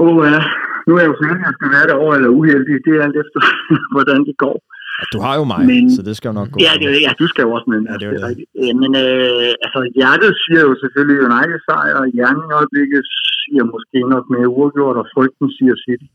Åh 0.00 0.06
oh, 0.06 0.16
ja, 0.30 0.40
nu 0.86 0.90
er 0.96 1.00
jeg 1.02 1.10
jo 1.12 1.16
sikker, 1.20 1.36
at 1.38 1.46
jeg 1.48 1.54
skal 1.58 1.70
være 1.76 1.86
derovre 1.90 2.16
eller 2.18 2.30
uheldig. 2.40 2.74
Det 2.84 2.92
er 2.96 3.02
alt 3.06 3.18
efter, 3.22 3.40
hvordan 3.94 4.20
det 4.28 4.36
går. 4.44 4.56
Ja, 4.98 5.04
du 5.14 5.18
har 5.26 5.34
jo 5.40 5.44
mig, 5.52 5.62
men, 5.72 5.84
så 5.96 6.02
det 6.08 6.14
skal 6.16 6.28
jo 6.30 6.36
nok 6.40 6.48
gå. 6.52 6.56
Ja, 6.66 6.72
det, 6.80 6.86
ja 7.06 7.12
du 7.22 7.26
skal 7.30 7.42
jo 7.46 7.50
også 7.56 7.68
med. 7.72 7.78
Ja, 7.90 7.96
det 8.00 8.06
er 8.08 8.28
det. 8.28 8.44
Ja, 8.66 8.72
men 8.82 8.90
øh, 9.04 9.64
altså, 9.64 9.80
hjertet 9.98 10.30
siger 10.44 10.62
jo 10.68 10.72
selvfølgelig 10.82 11.18
United 11.28 11.60
sejr, 11.68 11.94
og 12.02 12.06
hjernen 12.16 12.44
i 12.50 12.54
øjeblikket 12.60 13.00
siger 13.42 13.64
måske 13.74 13.98
nok 14.14 14.24
mere 14.34 14.48
uafgjort, 14.56 14.96
og 15.02 15.06
frygten 15.14 15.46
siger 15.56 15.74
City. 15.84 16.08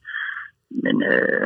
Men 0.84 0.95
øh, 1.11 1.45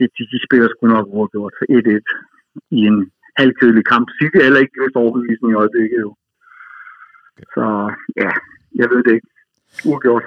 de, 0.00 0.04
de, 0.16 0.22
de 0.32 0.38
spiller 0.46 0.68
sgu 0.68 0.86
nok 0.86 1.06
uafgjort 1.16 1.54
for 1.58 1.66
1-1 1.78 2.76
i 2.78 2.80
en 2.90 2.98
halvkedelig 3.40 3.84
kamp. 3.92 4.06
Er 4.20 4.42
heller 4.42 4.60
ikke 4.64 4.76
just 4.82 4.96
overbevisende 4.96 5.50
i 5.52 5.60
øjeblikket 5.62 6.00
jo. 6.06 6.10
Så 7.54 7.64
ja, 8.22 8.30
jeg 8.80 8.86
ved 8.92 9.00
det 9.06 9.12
ikke. 9.16 9.28
Uafgjort. 9.88 10.24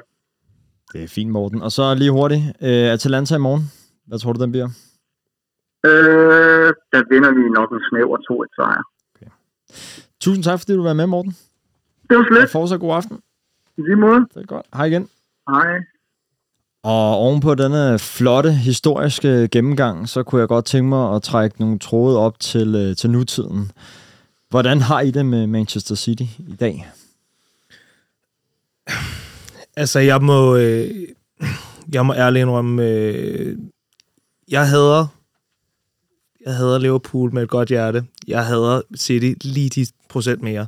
Det 0.94 1.04
er 1.04 1.08
fint, 1.08 1.32
Morten. 1.32 1.62
Og 1.62 1.72
så 1.72 1.96
lige 1.96 2.12
hurtigt, 2.12 2.44
øh, 2.68 2.88
Atalanta 2.96 3.36
i 3.36 3.46
morgen. 3.48 3.64
Hvad 4.08 4.20
tror 4.20 4.34
du, 4.34 4.44
den 4.44 4.52
bliver? 4.52 4.70
Øh, 5.90 6.70
der 6.94 7.02
vinder 7.12 7.32
vi 7.38 7.44
nok 7.50 7.70
en 7.72 7.82
snæver 7.90 8.18
2-1 8.18 8.56
sejr. 8.56 8.84
Okay. 9.16 9.32
Tusind 10.20 10.44
tak, 10.44 10.60
fordi 10.60 10.74
du 10.74 10.84
var 10.84 10.94
med, 10.94 11.08
Morten. 11.08 11.34
Det 12.10 12.18
var 12.18 12.26
slet. 12.30 12.44
Og 12.44 12.50
fortsat 12.50 12.80
god 12.80 12.96
aften. 12.96 13.18
I 13.78 13.82
lige 13.82 13.96
måde. 13.96 14.20
Det 14.34 14.42
er 14.42 14.46
godt. 14.46 14.66
Hej 14.74 14.86
igen. 14.86 15.10
Hej. 15.50 15.70
Og 16.84 17.18
ovenpå 17.18 17.56
denne 17.56 18.00
flotte 18.00 18.54
historiske 18.54 19.48
gennemgang, 19.52 20.10
så 20.10 20.24
kunne 20.24 20.40
jeg 20.40 20.48
godt 20.48 20.66
tænke 20.66 20.90
mig 20.90 21.16
at 21.16 21.22
trække 21.22 21.60
nogle 21.60 21.80
tråde 21.80 22.20
op 22.20 22.40
til, 22.40 22.76
øh, 22.76 22.96
til 22.96 23.10
nutiden. 23.10 23.72
Hvordan 24.50 24.82
har 24.82 25.02
I 25.02 25.12
det 25.12 25.26
med 25.26 25.48
Manchester 25.48 25.96
City 25.96 26.24
i 26.40 26.56
dag? 26.60 26.92
Altså, 29.76 30.00
jeg 30.00 30.22
må, 30.22 30.56
øh, 30.56 30.92
jeg 31.94 32.06
må 32.06 32.14
ærligt 32.14 32.42
indrømme, 32.42 32.84
øh, 32.84 33.58
jeg 34.48 34.70
hader 34.70 35.08
jeg 36.46 36.56
hader 36.56 36.80
Liverpool 36.80 37.34
med 37.34 37.44
et 37.44 37.50
godt 37.50 37.70
hjerte. 37.70 38.06
Jeg 38.28 38.46
hader 38.46 38.82
City 38.96 39.48
lige 39.48 39.70
de 39.70 39.86
procent 40.10 40.42
mere. 40.42 40.68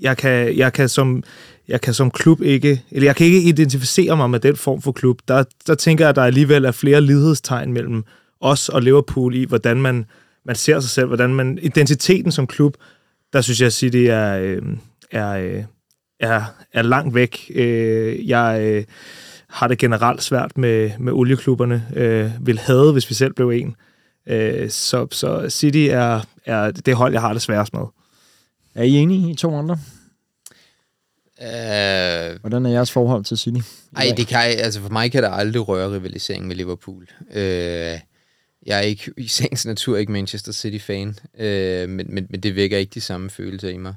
Jeg 0.00 0.16
kan, 0.16 0.56
jeg 0.56 0.72
kan 0.72 0.88
som 0.88 1.24
jeg 1.70 1.80
kan 1.80 1.94
som 1.94 2.10
klub 2.10 2.42
ikke, 2.42 2.82
eller 2.90 3.08
jeg 3.08 3.16
kan 3.16 3.26
ikke 3.26 3.42
identificere 3.42 4.16
mig 4.16 4.30
med 4.30 4.40
den 4.40 4.56
form 4.56 4.82
for 4.82 4.92
klub. 4.92 5.18
Der, 5.28 5.44
der 5.66 5.74
tænker 5.74 6.04
jeg, 6.04 6.08
at 6.08 6.16
der 6.16 6.22
alligevel 6.22 6.64
er 6.64 6.72
flere 6.72 7.00
lighedstegn 7.00 7.72
mellem 7.72 8.04
os 8.40 8.68
og 8.68 8.82
Liverpool 8.82 9.34
i, 9.34 9.44
hvordan 9.44 9.82
man, 9.82 10.06
man 10.44 10.56
ser 10.56 10.80
sig 10.80 10.90
selv, 10.90 11.06
hvordan 11.06 11.34
man, 11.34 11.58
identiteten 11.62 12.32
som 12.32 12.46
klub, 12.46 12.76
der 13.32 13.40
synes 13.40 13.60
jeg, 13.60 13.72
City 13.72 13.96
er, 13.96 14.38
øh, 14.38 14.62
er, 15.10 15.30
øh, 15.30 15.64
er, 16.20 16.42
er 16.72 16.82
langt 16.82 17.14
væk. 17.14 17.50
Øh, 17.54 18.28
jeg 18.28 18.84
har 19.48 19.68
det 19.68 19.78
generelt 19.78 20.22
svært 20.22 20.58
med, 20.58 20.90
med 20.98 21.12
olieklubberne. 21.12 21.86
Vil 22.40 22.58
have, 22.58 22.92
hvis 22.92 23.10
vi 23.10 23.14
selv 23.14 23.34
blev 23.34 23.50
en. 23.50 23.76
Så, 24.68 25.06
så 25.10 25.46
City 25.48 25.88
er, 25.90 26.20
er 26.46 26.70
det 26.70 26.94
hold, 26.94 27.12
jeg 27.12 27.20
har 27.20 27.32
det 27.32 27.42
sværest 27.42 27.74
med. 27.74 27.82
Er 28.74 28.82
I 28.82 28.96
enige 28.96 29.30
i 29.30 29.34
to 29.34 29.54
andre? 29.54 29.78
Uh, 31.40 32.40
Hvordan 32.40 32.66
er 32.66 32.70
jeres 32.70 32.90
forhold 32.90 33.24
til 33.24 33.38
City? 33.38 33.60
Ej, 33.96 34.14
det 34.16 34.26
kan, 34.26 34.38
altså 34.38 34.80
for 34.80 34.88
mig 34.88 35.12
kan 35.12 35.22
der 35.22 35.30
aldrig 35.30 35.68
røre 35.68 35.92
rivalisering 35.92 36.46
med 36.46 36.56
Liverpool. 36.56 37.08
Uh, 37.20 37.36
jeg 37.36 38.00
er 38.66 38.80
ikke 38.80 39.12
i 39.16 39.26
sagens 39.28 39.66
natur 39.66 39.96
ikke 39.96 40.12
Manchester 40.12 40.52
City-fan, 40.52 41.08
uh, 41.34 41.90
men, 41.90 42.14
men, 42.14 42.26
men 42.30 42.40
det 42.40 42.56
vækker 42.56 42.78
ikke 42.78 42.94
de 42.94 43.00
samme 43.00 43.30
følelser 43.30 43.68
i 43.68 43.76
mig. 43.76 43.94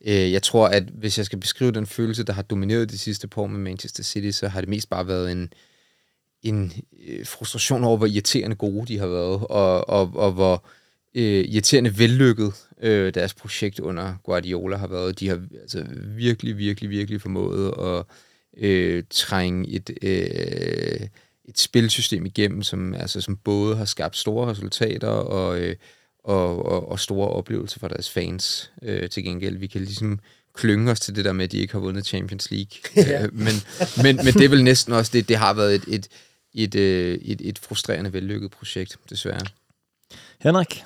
Uh, 0.00 0.32
jeg 0.32 0.42
tror, 0.42 0.68
at 0.68 0.82
hvis 0.82 1.18
jeg 1.18 1.26
skal 1.26 1.40
beskrive 1.40 1.72
den 1.72 1.86
følelse, 1.86 2.24
der 2.24 2.32
har 2.32 2.42
domineret 2.42 2.90
de 2.90 2.98
sidste 2.98 3.28
par 3.28 3.42
år 3.42 3.46
med 3.46 3.60
Manchester 3.60 4.02
City, 4.02 4.30
så 4.30 4.48
har 4.48 4.60
det 4.60 4.68
mest 4.68 4.90
bare 4.90 5.06
været 5.06 5.32
en, 5.32 5.52
en 6.42 6.72
frustration 7.24 7.84
over, 7.84 7.96
hvor 7.96 8.06
irriterende 8.06 8.56
gode 8.56 8.86
de 8.86 8.98
har 8.98 9.06
været, 9.06 9.40
og, 9.50 9.88
og, 9.88 10.10
og 10.14 10.32
hvor 10.32 10.64
øh, 11.14 11.44
irriterende 11.44 11.98
vellykket 11.98 12.52
øh, 12.82 13.14
deres 13.14 13.34
projekt 13.34 13.80
under 13.80 14.14
Guardiola 14.24 14.76
har 14.76 14.86
været. 14.86 15.20
De 15.20 15.28
har 15.28 15.40
altså, 15.62 15.86
virkelig, 16.16 16.58
virkelig, 16.58 16.90
virkelig 16.90 17.20
formået 17.20 17.74
at 17.78 18.04
øh, 18.64 19.04
trænge 19.10 19.68
et, 19.68 19.90
øh, 20.02 21.08
et 21.44 21.58
spilsystem 21.58 22.26
igennem, 22.26 22.62
som, 22.62 22.94
altså, 22.94 23.20
som 23.20 23.36
både 23.36 23.76
har 23.76 23.84
skabt 23.84 24.16
store 24.16 24.50
resultater 24.50 25.08
og, 25.08 25.60
øh, 25.60 25.76
og, 26.24 26.66
og, 26.66 26.88
og 26.88 27.00
store 27.00 27.28
oplevelser 27.28 27.80
for 27.80 27.88
deres 27.88 28.10
fans 28.10 28.72
øh, 28.82 29.08
til 29.08 29.24
gengæld. 29.24 29.56
Vi 29.56 29.66
kan 29.66 29.80
ligesom 29.80 30.20
klynge 30.54 30.90
os 30.90 31.00
til 31.00 31.16
det 31.16 31.24
der 31.24 31.32
med, 31.32 31.44
at 31.44 31.52
de 31.52 31.58
ikke 31.58 31.72
har 31.72 31.80
vundet 31.80 32.06
Champions 32.06 32.50
League. 32.50 32.80
ja. 32.96 33.22
øh, 33.24 33.34
men, 33.34 33.54
men, 34.02 34.16
men 34.16 34.34
det 34.34 34.44
er 34.44 34.48
vel 34.48 34.64
næsten 34.64 34.92
også 34.92 35.10
det, 35.14 35.28
det 35.28 35.36
har 35.36 35.54
været 35.54 35.74
et, 35.74 35.84
et, 35.88 36.08
et, 36.54 36.74
øh, 36.74 37.18
et, 37.22 37.40
et 37.40 37.58
frustrerende 37.58 38.12
vellykket 38.12 38.50
projekt, 38.50 38.96
desværre. 39.10 39.46
Henrik? 40.40 40.82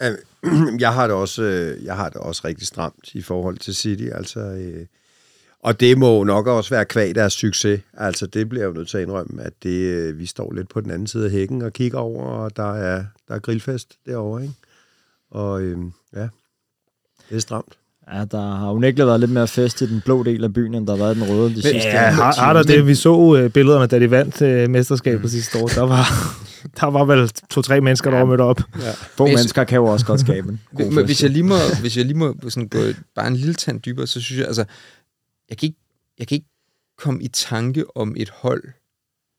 Jeg 0.80 0.94
har 0.94 1.06
det 1.06 1.16
også, 1.16 1.42
øh, 1.42 1.84
jeg 1.84 1.96
har 1.96 2.08
det 2.08 2.16
også 2.16 2.42
rigtig 2.44 2.66
stramt 2.66 3.14
i 3.14 3.22
forhold 3.22 3.58
til 3.58 3.74
City, 3.74 4.08
altså... 4.14 4.40
Øh, 4.40 4.86
og 5.60 5.80
det 5.80 5.98
må 5.98 6.24
nok 6.24 6.46
også 6.46 6.70
være 6.70 6.84
kvad 6.84 7.14
deres 7.14 7.32
succes. 7.32 7.80
Altså, 7.94 8.26
det 8.26 8.48
bliver 8.48 8.64
jo 8.64 8.72
nødt 8.72 8.88
til 8.88 8.98
at 8.98 9.02
indrømme, 9.02 9.42
at 9.42 9.52
det, 9.62 9.78
øh, 9.78 10.18
vi 10.18 10.26
står 10.26 10.52
lidt 10.52 10.68
på 10.68 10.80
den 10.80 10.90
anden 10.90 11.06
side 11.06 11.24
af 11.24 11.30
hækken 11.30 11.62
og 11.62 11.72
kigger 11.72 11.98
over, 11.98 12.24
og 12.24 12.56
der 12.56 12.74
er, 12.74 13.04
der 13.28 13.34
er 13.34 13.38
grillfest 13.38 13.98
derovre, 14.06 14.42
ikke? 14.42 14.54
Og 15.30 15.62
øhm, 15.62 15.92
ja, 16.14 16.28
det 17.28 17.36
er 17.36 17.40
stramt. 17.40 17.78
Ja, 18.14 18.24
der 18.24 18.56
har 18.56 18.72
unægteligt 18.72 19.06
været 19.06 19.20
lidt 19.20 19.30
mere 19.30 19.48
fest 19.48 19.80
i 19.80 19.86
den 19.86 20.00
blå 20.00 20.22
del 20.22 20.44
af 20.44 20.52
byen, 20.52 20.74
end 20.74 20.86
der 20.86 20.96
har 20.96 21.04
været 21.04 21.16
i 21.16 21.20
den 21.20 21.28
røde 21.28 21.48
de 21.48 21.62
sidste 21.62 21.78
Ja, 21.78 22.10
har, 22.10 22.34
har 22.34 22.52
der 22.52 22.62
det? 22.62 22.86
Vi 22.86 22.94
så 22.94 23.14
uh, 23.14 23.48
billederne, 23.48 23.86
da 23.86 23.98
de 23.98 24.10
vandt 24.10 24.42
uh, 24.42 24.70
mesterskabet 24.70 25.22
mm. 25.22 25.28
sidste 25.28 25.58
år. 25.58 25.66
Der 25.66 25.82
var, 25.82 26.06
der 26.80 26.86
var 26.86 27.04
vel 27.04 27.28
to-tre 27.50 27.80
mennesker, 27.80 28.10
der 28.10 28.18
var 28.18 28.24
mødt 28.24 28.40
op. 28.40 28.60
Ja. 28.80 28.90
Få 28.90 29.26
mennesker 29.26 29.64
kan 29.64 29.76
jo 29.76 29.84
også 29.84 30.06
godt 30.06 30.20
skabe 30.20 30.48
en 30.48 30.60
god 30.76 30.92
Men 30.92 31.04
hvis 31.04 31.22
jeg 31.22 31.30
lige 31.30 31.42
må, 31.42 31.54
hvis 31.80 31.96
jeg 31.96 32.04
lige 32.04 32.16
må 32.16 32.34
sådan 32.48 32.68
gå 32.68 32.78
bare 33.14 33.26
en 33.26 33.36
lille 33.36 33.54
tand 33.54 33.80
dybere, 33.80 34.06
så 34.06 34.20
synes 34.20 34.38
jeg, 34.38 34.46
altså, 34.46 34.64
jeg 35.48 35.58
kan 35.58 35.66
ikke, 35.66 35.78
jeg 36.18 36.26
kan 36.26 36.34
ikke 36.34 36.48
komme 36.98 37.22
i 37.22 37.28
tanke 37.28 37.96
om 37.96 38.14
et 38.16 38.30
hold 38.30 38.62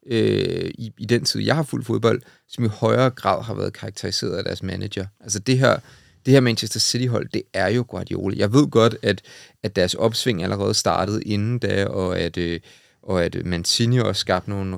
øh, 0.07 0.71
i, 0.77 0.91
i 0.97 1.05
den 1.05 1.25
tid, 1.25 1.41
jeg 1.41 1.55
har 1.55 1.63
fuldt 1.63 1.85
fodbold, 1.85 2.21
som 2.47 2.65
i 2.65 2.67
højere 2.67 3.09
grad 3.09 3.43
har 3.43 3.53
været 3.53 3.73
karakteriseret 3.73 4.37
af 4.37 4.43
deres 4.43 4.63
manager. 4.63 5.05
Altså 5.19 5.39
det 5.39 5.59
her, 5.59 5.79
det 6.25 6.33
her 6.33 6.41
Manchester 6.41 6.79
City-hold, 6.79 7.29
det 7.33 7.41
er 7.53 7.67
jo 7.67 7.85
Guardiola. 7.87 8.35
Jeg 8.37 8.53
ved 8.53 8.67
godt, 8.67 8.95
at, 9.01 9.21
at 9.63 9.75
deres 9.75 9.93
opsving 9.93 10.43
allerede 10.43 10.73
startede 10.73 11.23
inden 11.23 11.59
da, 11.59 11.85
og 11.85 12.19
at, 12.19 12.37
øh, 12.37 12.59
og 13.03 13.23
at 13.23 13.45
Mancini 13.45 13.99
også 13.99 14.19
skabte 14.19 14.49
nogle 14.49 14.77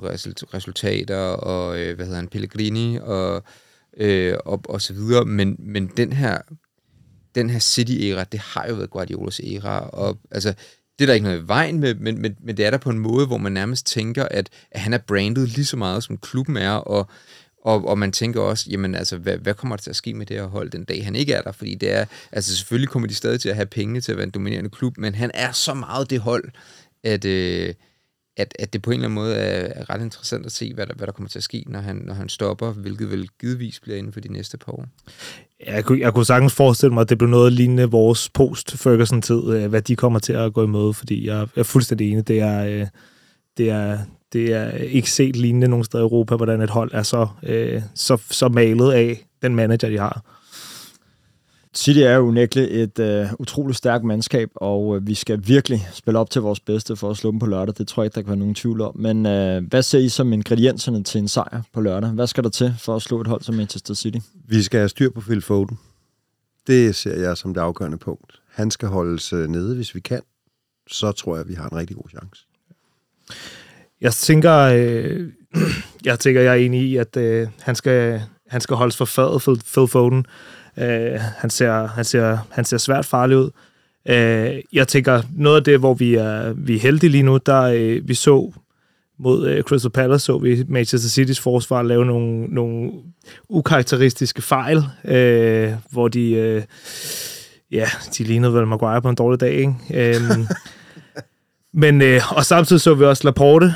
resultater, 0.54 1.18
og 1.18 1.80
øh, 1.80 1.96
hvad 1.96 2.06
hedder 2.06 2.20
han, 2.20 2.28
Pellegrini, 2.28 2.98
og, 3.02 3.44
øh, 3.98 4.36
og, 4.46 4.62
og 4.70 4.82
så 4.82 4.94
videre. 4.94 5.26
Men, 5.26 5.56
men 5.60 5.88
den 5.98 6.14
her, 6.14 6.38
den 7.36 7.50
her 7.50 7.60
City-æra, 7.60 8.24
det 8.24 8.40
har 8.40 8.68
jo 8.70 8.76
været 8.76 8.90
Guardiolas 8.90 9.42
æra, 9.44 9.90
og 9.90 10.18
altså, 10.32 10.54
det 11.00 11.06
er 11.06 11.06
der 11.06 11.14
ikke 11.14 11.24
noget 11.24 11.44
i 11.44 11.48
vejen 11.48 11.80
med, 11.80 11.96
men, 11.96 12.22
men, 12.22 12.36
men 12.44 12.58
det 12.58 12.66
er 12.66 12.70
der 12.70 12.78
på 12.78 12.90
en 12.90 13.00
måde, 13.00 13.28
hvor 13.28 13.38
man 13.38 13.52
nærmest 13.52 13.86
tænker, 13.88 14.26
at, 14.32 14.50
at 14.72 14.82
han 14.82 14.94
er 14.94 14.98
brandet 14.98 15.50
lige 15.50 15.66
så 15.66 15.78
meget, 15.78 16.04
som 16.04 16.18
klubben 16.18 16.58
er, 16.58 16.72
og, 16.72 17.10
og, 17.62 17.88
og 17.88 17.98
man 17.98 18.12
tænker 18.12 18.42
også, 18.42 18.66
jamen 18.70 18.96
altså, 18.96 19.18
hvad, 19.18 19.38
hvad 19.38 19.54
kommer 19.54 19.76
der 19.76 19.82
til 19.82 19.90
at 19.90 19.96
ske 19.96 20.14
med 20.14 20.26
det 20.26 20.38
her 20.38 20.46
hold 20.46 20.70
den 20.70 20.84
dag, 20.84 21.06
han 21.06 21.16
ikke 21.16 21.34
er 21.34 21.42
der? 21.42 21.52
Fordi 21.52 21.76
det 21.76 21.92
er, 21.92 22.06
altså 22.32 22.56
selvfølgelig 22.56 22.90
kommer 22.90 23.08
de 23.08 23.16
stadig 23.16 23.42
til 23.42 23.50
at 23.50 23.56
have 23.56 23.66
penge 23.66 24.02
til 24.02 24.12
at 24.12 24.18
være 24.18 24.26
en 24.26 24.32
dominerende 24.32 24.70
klub, 24.70 24.98
men 24.98 25.16
han 25.16 25.32
er 25.34 25.52
så 25.52 25.74
meget 25.74 26.10
det 26.10 26.20
hold, 26.20 26.52
at, 27.04 27.26
øh, 27.26 27.74
at, 28.38 28.56
at 28.60 28.74
det 28.74 28.82
på 28.82 28.92
en 28.92 28.94
eller 28.94 29.08
anden 29.08 29.16
måde 29.16 29.36
er, 29.36 29.82
er 29.82 29.90
ret 29.90 30.02
interessant 30.02 30.46
at 30.46 30.52
se, 30.52 30.74
hvad 30.74 30.88
der, 30.88 30.94
hvad 30.94 31.08
der 31.08 31.14
kommer 31.14 31.30
til 31.30 31.40
at 31.40 31.44
ske, 31.44 31.64
når 31.68 31.80
han, 31.80 31.96
når 31.96 32.14
han 32.14 32.30
stopper, 32.30 32.72
hvilket 32.72 33.12
vel 33.12 33.30
givetvis 33.40 33.80
bliver 33.80 33.98
inden 33.98 34.14
for 34.14 34.20
de 34.20 34.34
næste 34.34 34.58
par 34.58 34.72
år. 34.72 34.86
Jeg 35.66 35.86
kunne, 35.86 36.00
jeg 36.00 36.14
kunne 36.14 36.26
sagtens 36.26 36.54
forestille 36.54 36.94
mig, 36.94 37.02
at 37.02 37.10
det 37.10 37.18
blev 37.18 37.30
noget 37.30 37.54
lignende 37.54 37.84
vores 37.84 38.30
post-Ferguson-tid, 38.30 39.54
øh, 39.54 39.70
hvad 39.70 39.82
de 39.82 39.96
kommer 39.96 40.20
til 40.20 40.34
at 40.34 40.54
gå 40.54 40.64
imod, 40.64 40.94
fordi 40.94 41.28
jeg 41.28 41.48
er 41.56 41.64
fuldstændig 41.64 42.12
enig. 42.12 42.28
Det 42.28 42.40
er, 42.40 42.66
øh, 42.66 42.88
det 43.58 43.70
er, 43.70 44.00
det 44.34 44.54
er 44.54 44.72
ikke 44.72 45.12
set 45.12 45.36
lignende 45.36 45.68
nogen 45.68 45.86
steder 45.86 46.04
i 46.04 46.06
Europa, 46.06 46.36
hvordan 46.36 46.62
et 46.62 46.70
hold 46.70 46.92
er 46.94 47.04
så, 47.04 47.28
øh, 47.44 47.82
så, 47.96 48.18
så 48.30 48.50
malet 48.50 48.92
af 48.92 49.26
den 49.42 49.56
manager, 49.56 49.90
de 49.90 49.98
har. 49.98 50.22
City 51.76 52.00
er 52.00 52.16
jo 52.16 52.22
unægteligt 52.22 52.72
et 52.72 53.00
øh, 53.00 53.28
utroligt 53.40 53.78
stærkt 53.78 54.04
mandskab, 54.04 54.50
og 54.56 54.96
øh, 54.96 55.08
vi 55.08 55.14
skal 55.14 55.42
virkelig 55.48 55.90
spille 55.94 56.20
op 56.20 56.30
til 56.30 56.42
vores 56.42 56.60
bedste 56.60 56.96
for 56.96 57.10
at 57.10 57.18
slå 57.18 57.32
dem 57.32 57.40
på 57.40 57.46
lørdag. 57.46 57.76
Det 57.78 57.88
tror 57.88 58.04
jeg 58.04 58.06
ikke, 58.06 58.16
der 58.16 58.22
kan 58.22 58.28
være 58.28 58.38
nogen 58.38 58.56
tvivl 58.56 58.82
om. 58.82 58.98
Men 58.98 59.26
øh, 59.26 59.68
hvad 59.70 59.82
ser 59.82 60.00
I 60.00 60.10
som 60.10 60.34
ingredienserne 60.34 61.04
til 61.04 61.20
en 61.20 61.28
sejr 61.28 61.62
på 61.74 61.82
lørdag? 61.82 62.10
Hvad 62.10 62.28
skal 62.28 62.44
der 62.44 62.50
til 62.50 62.76
for 62.80 62.96
at 62.96 63.02
slå 63.02 63.22
et 63.22 63.28
hold 63.28 63.42
som 63.42 63.56
Manchester 63.56 63.94
City? 63.94 64.18
Vi 64.48 64.62
skal 64.62 64.80
have 64.80 64.90
styr 64.90 65.10
på 65.10 65.22
Phil 65.22 65.42
Foden. 65.42 65.80
Det 66.68 66.96
ser 66.96 67.20
jeg 67.20 67.38
som 67.38 67.54
det 67.54 67.62
afgørende 67.62 67.98
punkt. 67.98 68.42
Han 68.50 68.72
skal 68.72 68.88
holdes 68.88 69.34
øh, 69.34 69.48
nede, 69.48 69.76
hvis 69.76 69.96
vi 69.96 70.00
kan. 70.00 70.22
Så 70.88 71.12
tror 71.12 71.38
jeg, 71.38 71.48
vi 71.48 71.54
har 71.54 71.70
en 71.70 71.78
rigtig 71.78 71.96
god 71.96 72.10
chance. 72.10 72.46
Jeg 74.02 74.14
tænker, 74.14 74.54
øh, 74.54 75.28
jeg 76.06 76.20
tænker, 76.20 76.42
jeg 76.42 76.52
er 76.52 76.66
enig 76.66 76.82
i, 76.82 76.98
at 76.98 77.18
øh, 77.18 77.48
han, 77.62 77.76
skal, 77.76 78.22
han 78.50 78.62
skal 78.62 78.76
holdes 78.76 78.98
for 78.98 79.06
fadet, 79.06 79.42
Phil, 79.42 79.62
Phil 79.74 79.88
Foden. 79.88 80.26
Øh, 80.78 81.20
han, 81.38 81.50
ser, 81.50 81.88
han, 81.88 82.06
ser, 82.06 82.38
han 82.50 82.66
ser 82.66 82.78
svært 82.78 83.06
farlig 83.06 83.38
ud. 83.38 83.50
Øh, 84.10 84.62
jeg 84.74 84.88
tænker, 84.88 85.22
noget 85.36 85.58
af 85.58 85.64
det, 85.64 85.80
hvor 85.80 85.94
vi 85.94 86.16
er, 86.16 86.54
vi 86.54 86.76
er 86.76 86.80
heldige 86.80 87.10
lige 87.10 87.24
nu, 87.24 87.38
der 87.46 87.62
øh, 87.62 88.08
vi 88.08 88.14
så 88.14 88.52
mod 89.20 89.48
øh, 89.48 89.64
Crystal 89.64 89.92
Palace, 89.92 90.26
så 90.26 90.38
vi 90.38 90.64
Manchester 90.68 91.24
City's 91.24 91.42
forsvar 91.42 91.82
lave 91.82 92.06
nogle, 92.06 92.46
nogle 92.46 92.92
ukarakteristiske 93.50 94.42
fejl, 94.42 94.84
øh, 95.06 95.72
hvor 95.92 96.08
de, 96.08 96.32
øh, 96.32 96.64
ja, 97.72 97.86
de 98.18 98.24
lignede 98.24 98.54
vel 98.54 98.68
Maguire 98.68 99.02
på 99.02 99.10
en 99.10 99.16
dårlig 99.16 99.40
dag, 99.40 99.54
ikke? 99.54 99.74
Øh, 99.94 100.22
men, 101.82 102.02
øh, 102.02 102.38
og 102.38 102.46
samtidig 102.46 102.82
så 102.82 102.94
vi 102.94 103.06
også 103.06 103.24
Laporte 103.24 103.76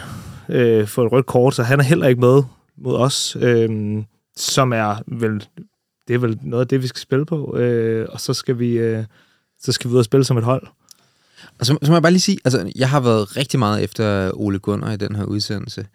øh, 0.50 0.88
få 0.88 1.06
et 1.06 1.12
rødt 1.12 1.26
kort, 1.26 1.56
så 1.56 1.64
han 1.64 1.80
er 1.80 1.84
heller 1.84 2.08
ikke 2.08 2.22
med 2.22 2.44
mod 2.78 2.96
os, 2.96 3.38
øh, 3.42 3.98
som 4.36 4.74
er 4.74 4.96
vel, 5.08 5.48
det 6.08 6.14
er 6.14 6.18
vel 6.18 6.40
noget 6.42 6.62
af 6.62 6.68
det, 6.68 6.82
vi 6.82 6.88
skal 6.88 7.02
spille 7.02 7.26
på, 7.26 7.58
øh, 7.58 8.08
og 8.10 8.22
så 8.22 8.34
skal 8.34 8.60
vi, 8.60 8.72
øh, 8.72 9.04
så 9.62 9.72
skal 9.72 9.90
vi 9.90 9.94
ud 9.94 10.00
og 10.00 10.06
spille 10.06 10.24
som 10.24 10.38
et 10.38 10.44
hold. 10.44 10.68
Og 11.60 11.66
så, 11.66 11.78
så 11.82 11.92
må 11.92 11.96
jeg 11.96 12.02
bare 12.02 12.12
lige 12.12 12.22
sige, 12.22 12.38
altså, 12.46 12.72
jeg 12.76 12.90
har 12.90 13.00
været 13.00 13.38
rigtig 13.38 13.60
meget 13.60 13.84
efter 13.84 14.32
Ole 14.34 14.60
Gunnar 14.60 14.92
i 14.92 14.98
den 14.98 15.16
her 15.16 15.24
udsendelse. 15.24 15.86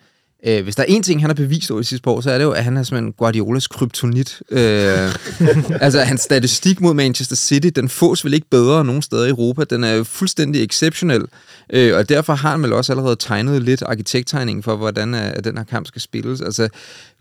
Øh, 0.47 0.63
hvis 0.63 0.77
der 0.77 0.83
er 0.83 0.87
én 0.87 1.03
ting, 1.03 1.21
han 1.21 1.31
har 1.31 1.35
bevist 1.35 1.71
over 1.71 1.81
de 1.81 1.87
sidste 1.87 2.03
par 2.03 2.11
år, 2.11 2.21
så 2.21 2.31
er 2.31 2.39
det 2.39 2.45
jo, 2.45 2.51
at 2.51 2.65
han 2.65 2.77
er 2.77 2.83
simpelthen 2.83 3.13
Guardiolas 3.13 3.67
kryptonit. 3.67 4.43
Øh, 4.51 4.59
altså, 5.85 6.01
hans 6.01 6.21
statistik 6.21 6.81
mod 6.81 6.95
Manchester 6.95 7.37
City, 7.37 7.69
den 7.77 7.89
fås 7.89 8.25
vel 8.25 8.35
ikke 8.35 8.47
bedre 8.51 8.85
nogen 8.85 9.03
steder 9.03 9.25
i 9.25 9.29
Europa. 9.29 9.65
Den 9.65 9.85
er 9.85 10.03
fuldstændig 10.03 10.65
exceptionel. 10.65 11.25
Øh, 11.73 11.97
og 11.97 12.09
derfor 12.09 12.35
har 12.35 12.51
han 12.51 12.63
vel 12.63 12.73
også 12.73 12.93
allerede 12.93 13.17
tegnet 13.17 13.63
lidt 13.63 13.83
arkitekttegningen 13.83 14.63
for, 14.63 14.77
hvordan 14.77 15.15
uh, 15.15 15.21
den 15.45 15.57
her 15.57 15.65
kamp 15.65 15.87
skal 15.87 16.03
spilles. 16.03 16.41
Altså, 16.41 16.69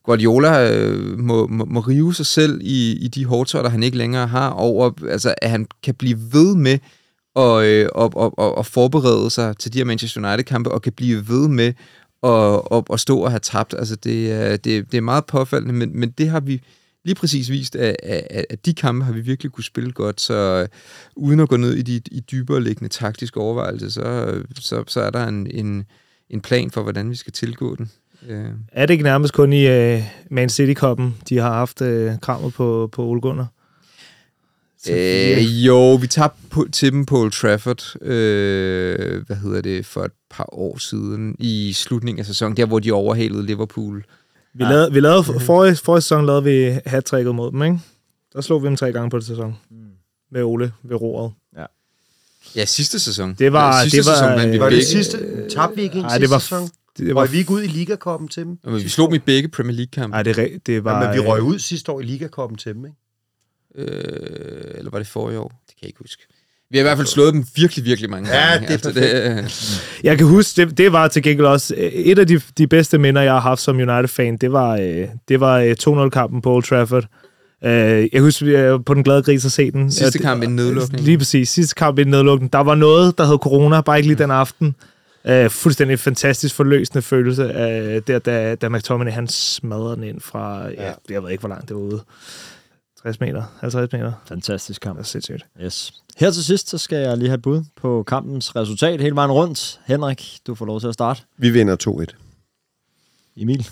Guardiola 0.03 0.71
øh, 0.71 1.19
må, 1.19 1.47
må, 1.47 1.65
må 1.65 1.79
rive 1.79 2.15
sig 2.15 2.25
selv 2.25 2.59
i, 2.61 2.97
i 3.01 3.07
de 3.07 3.25
hårdtøjer, 3.25 3.69
han 3.69 3.83
ikke 3.83 3.97
længere 3.97 4.27
har, 4.27 4.49
over 4.49 4.91
altså, 5.09 5.35
at 5.41 5.49
han 5.49 5.67
kan 5.83 5.95
blive 5.95 6.17
ved 6.31 6.55
med 6.55 6.79
at, 7.35 7.63
øh, 7.63 7.89
og, 7.95 8.11
og, 8.15 8.39
og, 8.39 8.57
og 8.57 8.65
forberede 8.65 9.29
sig 9.29 9.57
til 9.57 9.73
de 9.73 9.77
her 9.77 9.85
Manchester 9.85 10.27
United-kampe, 10.27 10.71
og 10.71 10.81
kan 10.81 10.93
blive 10.93 11.29
ved 11.29 11.47
med 11.47 11.73
at, 12.23 12.29
og, 12.29 12.85
og 12.89 12.99
stå 12.99 13.19
og 13.19 13.31
have 13.31 13.39
tabt. 13.39 13.75
Altså, 13.77 13.95
det, 13.95 14.65
det, 14.65 14.91
det 14.91 14.97
er 14.97 15.01
meget 15.01 15.25
påfaldende, 15.25 15.73
men, 15.73 15.99
men 15.99 16.09
det 16.09 16.29
har 16.29 16.39
vi 16.39 16.61
lige 17.05 17.15
præcis 17.15 17.49
vist, 17.49 17.75
at, 17.75 17.95
at, 18.03 18.45
at 18.49 18.65
de 18.65 18.73
kampe 18.73 19.05
har 19.05 19.13
vi 19.13 19.21
virkelig 19.21 19.51
kunne 19.51 19.63
spille 19.63 19.91
godt, 19.91 20.21
så 20.21 20.33
øh, 20.33 20.67
uden 21.15 21.39
at 21.39 21.49
gå 21.49 21.57
ned 21.57 21.73
i 21.73 21.81
de 21.81 22.01
i 22.11 22.19
dybere 22.19 22.63
liggende 22.63 22.89
taktiske 22.89 23.39
overvejelser, 23.39 23.89
så, 23.89 24.01
øh, 24.01 24.45
så, 24.59 24.83
så 24.87 25.01
er 25.01 25.09
der 25.09 25.27
en, 25.27 25.47
en, 25.51 25.85
en 26.29 26.41
plan 26.41 26.71
for, 26.71 26.83
hvordan 26.83 27.09
vi 27.09 27.15
skal 27.15 27.33
tilgå 27.33 27.75
den. 27.75 27.91
Øh. 28.27 28.45
Er 28.71 28.85
det 28.85 28.93
ikke 28.93 29.03
nærmest 29.03 29.33
kun 29.33 29.53
i 29.53 29.95
uh, 29.95 30.03
Man 30.29 30.49
City-koppen, 30.49 31.17
de 31.29 31.37
har 31.37 31.53
haft 31.53 31.81
uh, 31.81 32.19
krammet 32.21 32.53
på, 32.53 32.89
på 32.91 33.03
Ole 33.03 33.21
Gunnar? 33.21 33.47
Øh, 34.89 35.65
jo, 35.67 35.95
vi 35.95 36.07
tabte 36.07 36.41
på, 36.49 36.67
til 36.71 36.91
dem 36.91 37.05
på 37.05 37.19
Old 37.21 37.31
Trafford, 37.31 37.95
øh, 38.01 39.25
hvad 39.27 39.35
hedder 39.35 39.61
det, 39.61 39.85
for 39.85 40.03
et 40.03 40.11
par 40.29 40.45
år 40.53 40.77
siden, 40.77 41.35
i 41.39 41.73
slutningen 41.73 42.19
af 42.19 42.25
sæsonen, 42.25 42.57
der 42.57 42.65
hvor 42.65 42.79
de 42.79 42.91
overhalede 42.91 43.45
Liverpool. 43.45 44.05
Vi 44.53 44.63
lavede, 44.63 44.93
vi 44.93 44.99
lavede 44.99 45.23
forrige, 45.23 45.75
forrige 45.75 46.01
sæson 46.01 46.25
lavede 46.25 46.43
vi 46.43 46.79
hat 46.85 47.13
mod 47.25 47.51
dem, 47.51 47.63
ikke? 47.63 47.79
Der 48.33 48.41
slog 48.41 48.63
vi 48.63 48.67
dem 48.67 48.75
tre 48.75 48.91
gange 48.91 49.09
på 49.09 49.17
det 49.17 49.25
sæson. 49.25 49.55
Mm. 49.71 49.77
Med 50.31 50.43
Ole 50.43 50.71
ved 50.83 51.01
roret. 51.01 51.31
Ja. 51.57 51.65
Ja, 52.55 52.65
sidste 52.65 52.99
sæson. 52.99 53.33
Det 53.39 53.53
var... 53.53 53.77
Ja, 53.77 53.81
sidste 53.83 53.97
det 53.97 54.05
var, 54.05 54.13
sæson, 54.15 54.37
men 54.39 54.51
vi 54.51 54.59
Var 54.59 54.65
det 54.65 54.71
begge, 54.71 54.85
sidste? 54.85 55.17
Tabte 55.49 55.75
vi 55.75 55.81
ikke 55.81 55.99
en 55.99 56.05
Ej, 56.05 56.09
sidste 56.09 56.21
det 56.21 56.29
var- 56.29 56.39
sæson? 56.39 56.69
det 56.97 57.15
var, 57.15 57.21
Røg 57.21 57.31
vi 57.31 57.37
ikke 57.37 57.51
ud 57.51 57.63
i 57.63 57.67
Ligakoppen 57.67 58.27
til 58.29 58.43
dem? 58.43 58.59
men 58.63 58.75
vi 58.83 58.89
slog 58.89 59.07
dem 59.07 59.15
i 59.15 59.19
begge 59.19 59.49
Premier 59.49 59.75
League-kampe. 59.75 60.15
Ej, 60.15 60.23
det, 60.23 60.37
er 60.39 60.47
det 60.65 60.83
var... 60.83 61.01
Ja, 61.03 61.07
men 61.09 61.17
vi 61.17 61.23
øh, 61.23 61.27
røg 61.29 61.41
ud 61.41 61.59
sidste 61.59 61.91
år 61.91 62.01
i 62.01 62.03
Ligakoppen 62.03 62.57
til 62.57 62.73
dem, 62.73 62.85
ikke? 62.85 62.97
Øh, 63.79 64.77
eller 64.77 64.91
var 64.91 64.97
det 64.97 65.07
forrige 65.07 65.39
år? 65.39 65.47
Det 65.47 65.67
kan 65.67 65.77
jeg 65.81 65.87
ikke 65.87 65.99
huske. 65.99 66.23
Vi 66.71 66.77
har 66.77 66.81
i 66.81 66.87
hvert 66.87 66.97
fald 66.97 67.07
slået 67.07 67.33
dem 67.33 67.45
virkelig, 67.55 67.85
virkelig 67.85 68.09
mange 68.09 68.29
Ja, 68.29 68.51
gange. 68.51 68.67
det 68.67 68.69
er 68.69 68.73
Altså, 68.73 68.91
det, 68.91 69.99
Jeg 70.03 70.17
kan 70.17 70.27
huske, 70.27 70.65
det, 70.65 70.77
det 70.77 70.91
var 70.91 71.07
til 71.07 71.23
gengæld 71.23 71.47
også 71.47 71.75
øh, 71.77 71.83
et 71.83 72.19
af 72.19 72.27
de, 72.27 72.41
de 72.57 72.67
bedste 72.67 72.97
minder, 72.97 73.21
jeg 73.21 73.33
har 73.33 73.39
haft 73.39 73.61
som 73.61 73.75
United-fan. 73.75 74.37
Det 74.37 74.51
var, 74.51 74.77
øh, 74.77 75.07
det 75.27 75.39
var 75.39 75.57
øh, 75.59 75.75
2-0-kampen 76.05 76.41
på 76.41 76.53
Old 76.53 76.63
Trafford. 76.63 77.05
Jeg 77.61 78.21
husker, 78.21 78.45
vi 78.45 78.53
er 78.55 78.77
på 78.77 78.93
den 78.93 79.03
glade 79.03 79.23
gris 79.23 79.45
at 79.45 79.51
se 79.51 79.71
den. 79.71 79.91
Sidste 79.91 80.19
kamp 80.19 80.43
inden 80.43 80.55
nedlukningen. 80.55 81.05
Lige 81.05 81.17
præcis. 81.17 81.49
Sidste 81.49 81.75
kamp 81.75 81.99
inden 81.99 82.11
nedlukningen. 82.11 82.49
Der 82.53 82.59
var 82.63 82.75
noget, 82.75 83.17
der 83.17 83.25
hed 83.25 83.37
corona, 83.37 83.81
bare 83.81 83.97
ikke 83.97 84.07
lige 84.09 84.17
den 84.23 84.31
aften. 84.31 84.75
Øh, 85.27 85.49
fuldstændig 85.49 85.99
fantastisk 85.99 86.55
forløsende 86.55 87.01
følelse 87.01 87.51
af 87.53 88.03
der, 88.03 88.19
da, 88.19 88.55
da 88.55 88.69
McTominay 88.69 89.11
han 89.11 89.27
smadrede 89.27 89.95
den 89.95 90.03
ind 90.03 90.21
fra, 90.21 90.67
ja, 90.67 90.83
Ja. 90.85 90.91
jeg 91.09 91.23
ved 91.23 91.29
ikke, 91.31 91.41
hvor 91.41 91.49
langt 91.49 91.67
det 91.69 91.75
var 91.75 91.81
ude. 91.81 92.01
60 93.03 93.19
meter, 93.19 93.43
50 93.59 93.91
meter. 93.93 94.13
Fantastisk 94.25 94.81
kamp. 94.81 94.97
Det 94.97 95.03
er 95.03 95.07
sindssygt. 95.07 95.45
Yes. 95.61 95.93
Her 96.17 96.31
til 96.31 96.43
sidst, 96.43 96.69
så 96.69 96.77
skal 96.77 96.97
jeg 96.97 97.17
lige 97.17 97.29
have 97.29 97.35
et 97.35 97.41
bud 97.41 97.63
på 97.75 98.03
kampens 98.03 98.55
resultat 98.55 99.01
hele 99.01 99.15
vejen 99.15 99.31
rundt. 99.31 99.79
Henrik, 99.85 100.37
du 100.47 100.55
får 100.55 100.65
lov 100.65 100.79
til 100.79 100.87
at 100.87 100.93
starte. 100.93 101.21
Vi 101.37 101.49
vinder 101.49 102.05
2-1. 102.11 102.15
Emil. 103.41 103.67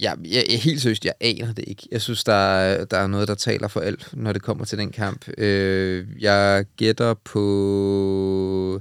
Ja, 0.00 0.12
jeg, 0.24 0.44
jeg, 0.50 0.60
helt 0.60 0.82
seriøst, 0.82 1.04
jeg 1.04 1.14
aner 1.20 1.52
det 1.52 1.64
ikke. 1.66 1.88
Jeg 1.92 2.02
synes, 2.02 2.24
der 2.24 2.32
er, 2.34 2.84
der 2.84 2.96
er 2.96 3.06
noget, 3.06 3.28
der 3.28 3.34
taler 3.34 3.68
for 3.68 3.80
alt, 3.80 4.08
når 4.12 4.32
det 4.32 4.42
kommer 4.42 4.64
til 4.64 4.78
den 4.78 4.90
kamp. 4.90 5.28
Øh, 5.38 6.06
jeg 6.18 6.64
gætter 6.76 7.14
på 7.14 8.80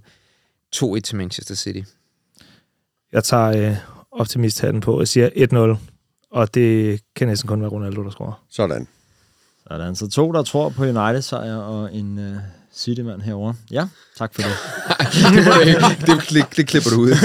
2-1 0.76 1.00
til 1.00 1.16
Manchester 1.16 1.56
City. 1.56 1.82
Jeg 3.12 3.24
tager 3.24 3.70
øh, 3.70 3.78
optimisthatten 4.12 4.82
på 4.82 5.00
og 5.00 5.08
siger 5.08 5.30
1-0. 5.78 5.91
Og 6.32 6.54
det 6.54 7.02
kan 7.16 7.28
næsten 7.28 7.48
kun 7.48 7.62
være 7.62 7.70
Ronaldo, 7.70 8.04
der 8.04 8.10
scorer. 8.10 8.44
Sådan. 8.50 8.88
Sådan, 9.68 9.96
så 9.96 10.10
to, 10.10 10.32
der 10.32 10.44
tror 10.44 10.70
på 10.70 10.84
United-sejr, 10.84 11.56
og 11.56 11.96
en 11.96 12.18
uh, 12.18 12.38
City-mand 12.74 13.22
herovre. 13.22 13.56
Ja, 13.72 13.88
tak 14.18 14.36
for 14.36 14.42
det. 14.42 14.52
det, 15.00 16.08
det, 16.08 16.30
det, 16.30 16.58
det 16.58 16.68
klipper 16.68 16.90
du 16.90 17.02
ud. 17.02 17.12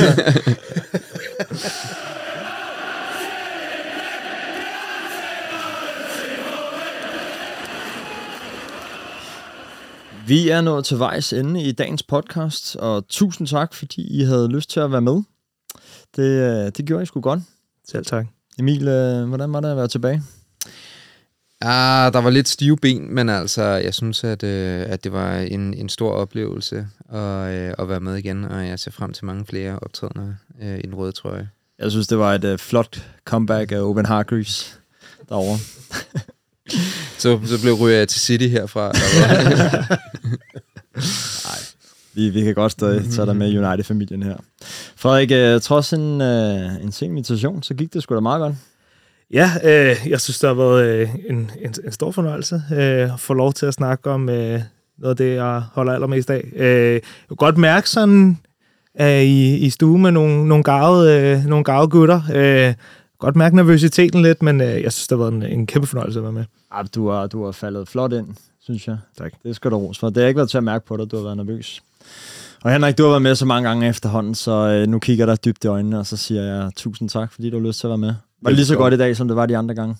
Vi 10.27 10.49
er 10.49 10.61
nået 10.61 10.85
til 10.85 10.99
vejs 10.99 11.33
ende 11.33 11.63
i 11.63 11.73
dagens 11.73 12.03
podcast, 12.03 12.77
og 12.77 13.09
tusind 13.09 13.47
tak, 13.49 13.75
fordi 13.75 14.21
I 14.21 14.23
havde 14.23 14.49
lyst 14.49 14.71
til 14.71 14.81
at 14.81 14.93
være 14.93 15.01
med. 15.01 15.23
Det, 16.17 16.23
øh, 16.23 16.73
det 16.77 16.87
gjorde 16.87 17.03
I 17.03 17.07
sgu 17.07 17.21
godt. 17.21 17.41
Selv 17.89 18.05
tak. 18.05 18.36
Emil, 18.59 18.89
øh, 18.89 19.29
hvordan 19.29 19.53
var 19.53 19.61
det 19.61 19.71
at 19.71 19.77
være 19.77 19.89
tilbage? 19.89 20.23
Ah, 21.61 22.13
der 22.13 22.21
var 22.21 22.31
lidt 22.31 22.49
stive 22.49 22.77
ben, 22.77 23.15
men 23.15 23.29
altså, 23.29 23.63
jeg 23.63 23.95
synes, 23.95 24.25
at, 24.25 24.43
øh, 24.43 24.87
at 24.89 25.05
det 25.05 25.13
var 25.13 25.37
en, 25.37 25.75
en 25.75 25.89
stor 25.89 26.13
oplevelse 26.13 26.87
at, 27.13 27.55
øh, 27.55 27.75
at 27.79 27.89
være 27.89 28.01
med 28.01 28.17
igen, 28.17 28.45
og 28.45 28.67
jeg 28.67 28.79
ser 28.79 28.91
frem 28.91 29.13
til 29.13 29.25
mange 29.25 29.47
flere 29.47 29.79
optrædener 29.79 30.35
øh, 30.63 30.79
i 30.79 30.83
den 30.83 30.95
røde 30.95 31.13
trøje. 31.13 31.49
Jeg 31.79 31.91
synes, 31.91 32.07
det 32.07 32.19
var 32.19 32.35
et 32.35 32.45
uh, 32.45 32.59
flot 32.59 33.03
comeback 33.25 33.73
af 33.73 33.81
Open 33.81 34.07
Hargreaves 34.07 34.79
derovre. 35.29 35.59
Så, 37.19 37.41
så 37.45 37.61
blev 37.63 37.75
ryger 37.75 37.99
jeg 37.99 38.09
til 38.09 38.21
City 38.21 38.47
herfra. 38.47 38.93
Vi, 42.17 42.29
vi 42.31 42.43
kan 42.43 42.55
godt 42.55 42.73
stadig 42.73 43.11
tage 43.11 43.27
dig 43.27 43.37
med 43.37 43.59
United-familien 43.59 44.23
her. 44.23 44.37
Frederik, 44.97 45.31
øh, 45.33 45.61
trods 45.61 45.93
en, 45.93 46.21
øh, 46.21 46.85
en 46.85 46.93
sen 46.93 47.11
invitation, 47.11 47.63
så 47.63 47.75
gik 47.75 47.95
det 47.95 48.03
sgu 48.03 48.15
da 48.15 48.21
meget 48.21 48.41
godt. 48.41 48.55
Ja, 49.33 49.51
øh, 49.65 49.97
jeg 50.11 50.21
synes, 50.21 50.39
det 50.39 50.49
har 50.49 50.55
været 50.55 50.87
øh, 50.87 51.09
en, 51.29 51.51
en, 51.61 51.75
en 51.85 51.93
stor 51.93 52.11
fornøjelse 52.11 52.63
øh, 52.73 53.15
at 53.15 53.21
få 53.21 53.35
lov 53.35 53.53
til 53.53 53.67
at 53.67 53.75
snakke 53.75 54.11
om 54.11 54.29
øh, 54.29 54.61
noget 54.99 55.11
af 55.11 55.17
det, 55.17 55.35
jeg 55.35 55.63
holder 55.73 55.93
allermest 55.93 56.31
af. 56.31 56.45
Øh, 56.57 56.93
jeg 56.93 57.03
kan 57.29 57.37
godt 57.37 57.59
mærke 57.59 57.91
sådan 57.91 58.39
øh, 59.01 59.23
i, 59.23 59.57
i 59.57 59.71
stue 59.71 59.99
med 59.99 60.11
nogle, 60.11 60.49
nogle 60.49 60.65
gavede, 60.65 61.21
øh, 61.21 61.45
nogle 61.45 61.65
gavede 61.65 61.89
gutter. 61.89 62.21
Øh, 62.35 62.75
godt 63.19 63.37
mærke 63.37 63.57
nervøsiteten 63.57 64.23
lidt, 64.23 64.43
men 64.43 64.61
øh, 64.61 64.83
jeg 64.83 64.93
synes, 64.93 65.07
det 65.09 65.19
har 65.19 65.25
været 65.25 65.35
en, 65.35 65.59
en 65.59 65.67
kæmpe 65.67 65.87
fornøjelse 65.87 66.19
at 66.19 66.23
være 66.23 66.33
med. 66.33 66.45
Ej, 66.73 66.83
du, 66.95 67.09
har, 67.09 67.27
du 67.27 67.45
har 67.45 67.53
faldet 67.53 67.89
flot 67.89 68.13
ind, 68.13 68.27
synes 68.61 68.89
jeg. 68.89 68.99
Tak. 69.19 69.33
Det 69.43 69.57
skal 69.57 69.71
du 69.71 69.77
ros 69.77 69.99
for. 69.99 70.11
Det 70.11 70.23
har 70.23 70.29
ikke 70.29 70.39
været 70.39 70.51
til 70.51 70.59
at 70.59 70.65
mærke 70.65 70.87
på 70.87 70.97
dig, 70.97 71.11
du 71.11 71.17
har 71.17 71.25
været 71.25 71.37
nervøs. 71.37 71.83
Og 72.65 72.73
Henrik, 72.73 72.99
du 72.99 73.03
har 73.03 73.11
været 73.11 73.23
med 73.23 73.35
så 73.35 73.45
mange 73.45 73.69
gange 73.69 73.89
efterhånden, 73.89 74.35
så 74.35 74.51
øh, 74.51 74.87
nu 74.89 74.99
kigger 74.99 75.27
dig 75.27 75.45
dybt 75.45 75.65
i 75.65 75.67
øjnene, 75.67 75.99
og 75.99 76.07
så 76.07 76.17
siger 76.17 76.43
jeg 76.43 76.71
tusind 76.77 77.09
tak, 77.09 77.33
fordi 77.33 77.51
du 77.51 77.61
har 77.61 77.67
lyst 77.67 77.81
til 77.81 77.87
at 77.87 77.91
være 77.91 77.99
med. 77.99 78.15
Var 78.43 78.51
det 78.51 78.57
lige 78.57 78.67
så 78.67 78.77
godt 78.77 78.95
i 78.95 78.97
dag, 78.97 79.17
som 79.17 79.29
det 79.29 79.37
var 79.37 79.47
de 79.47 79.57
andre 79.57 79.75
gange? 79.75 79.97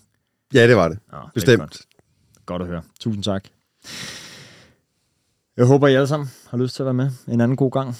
Ja, 0.55 0.69
det 0.69 0.77
var 0.77 0.89
det. 0.89 0.99
Ja, 1.13 1.17
det 1.17 1.25
er 1.25 1.31
Bestemt. 1.35 1.61
Godt. 1.61 1.81
godt 2.47 2.63
at 2.63 2.69
høre. 2.69 2.83
Tusind 3.01 3.25
tak. 3.25 3.45
Jeg 5.57 5.67
håber, 5.67 5.89
I 5.89 5.95
alle 5.95 6.07
sammen 6.07 6.31
har 6.51 6.59
lyst 6.59 6.75
til 6.75 6.83
at 6.83 6.85
være 6.85 6.95
med 6.95 7.11
en 7.29 7.41
anden 7.41 7.57
god 7.57 7.71
gang. 7.71 7.97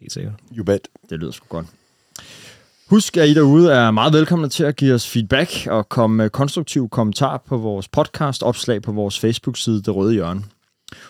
Helt 0.00 0.12
sikkert. 0.12 0.32
You 0.56 0.64
bet. 0.64 0.88
Det 1.10 1.18
lyder 1.18 1.32
sgu 1.32 1.46
godt. 1.48 1.66
Husk, 2.90 3.16
at 3.16 3.28
I 3.28 3.34
derude 3.34 3.72
er 3.72 3.90
meget 3.90 4.12
velkomne 4.12 4.48
til 4.48 4.64
at 4.64 4.76
give 4.76 4.94
os 4.94 5.08
feedback 5.08 5.66
og 5.70 5.88
komme 5.88 6.16
med 6.16 6.30
konstruktive 6.30 6.88
kommentarer 6.88 7.38
på 7.38 7.56
vores 7.56 7.88
podcast 7.88 8.42
opslag 8.42 8.82
på 8.82 8.92
vores 8.92 9.18
Facebook-side 9.20 9.82
Det 9.82 9.94
Røde 9.94 10.12
Hjørne. 10.12 10.42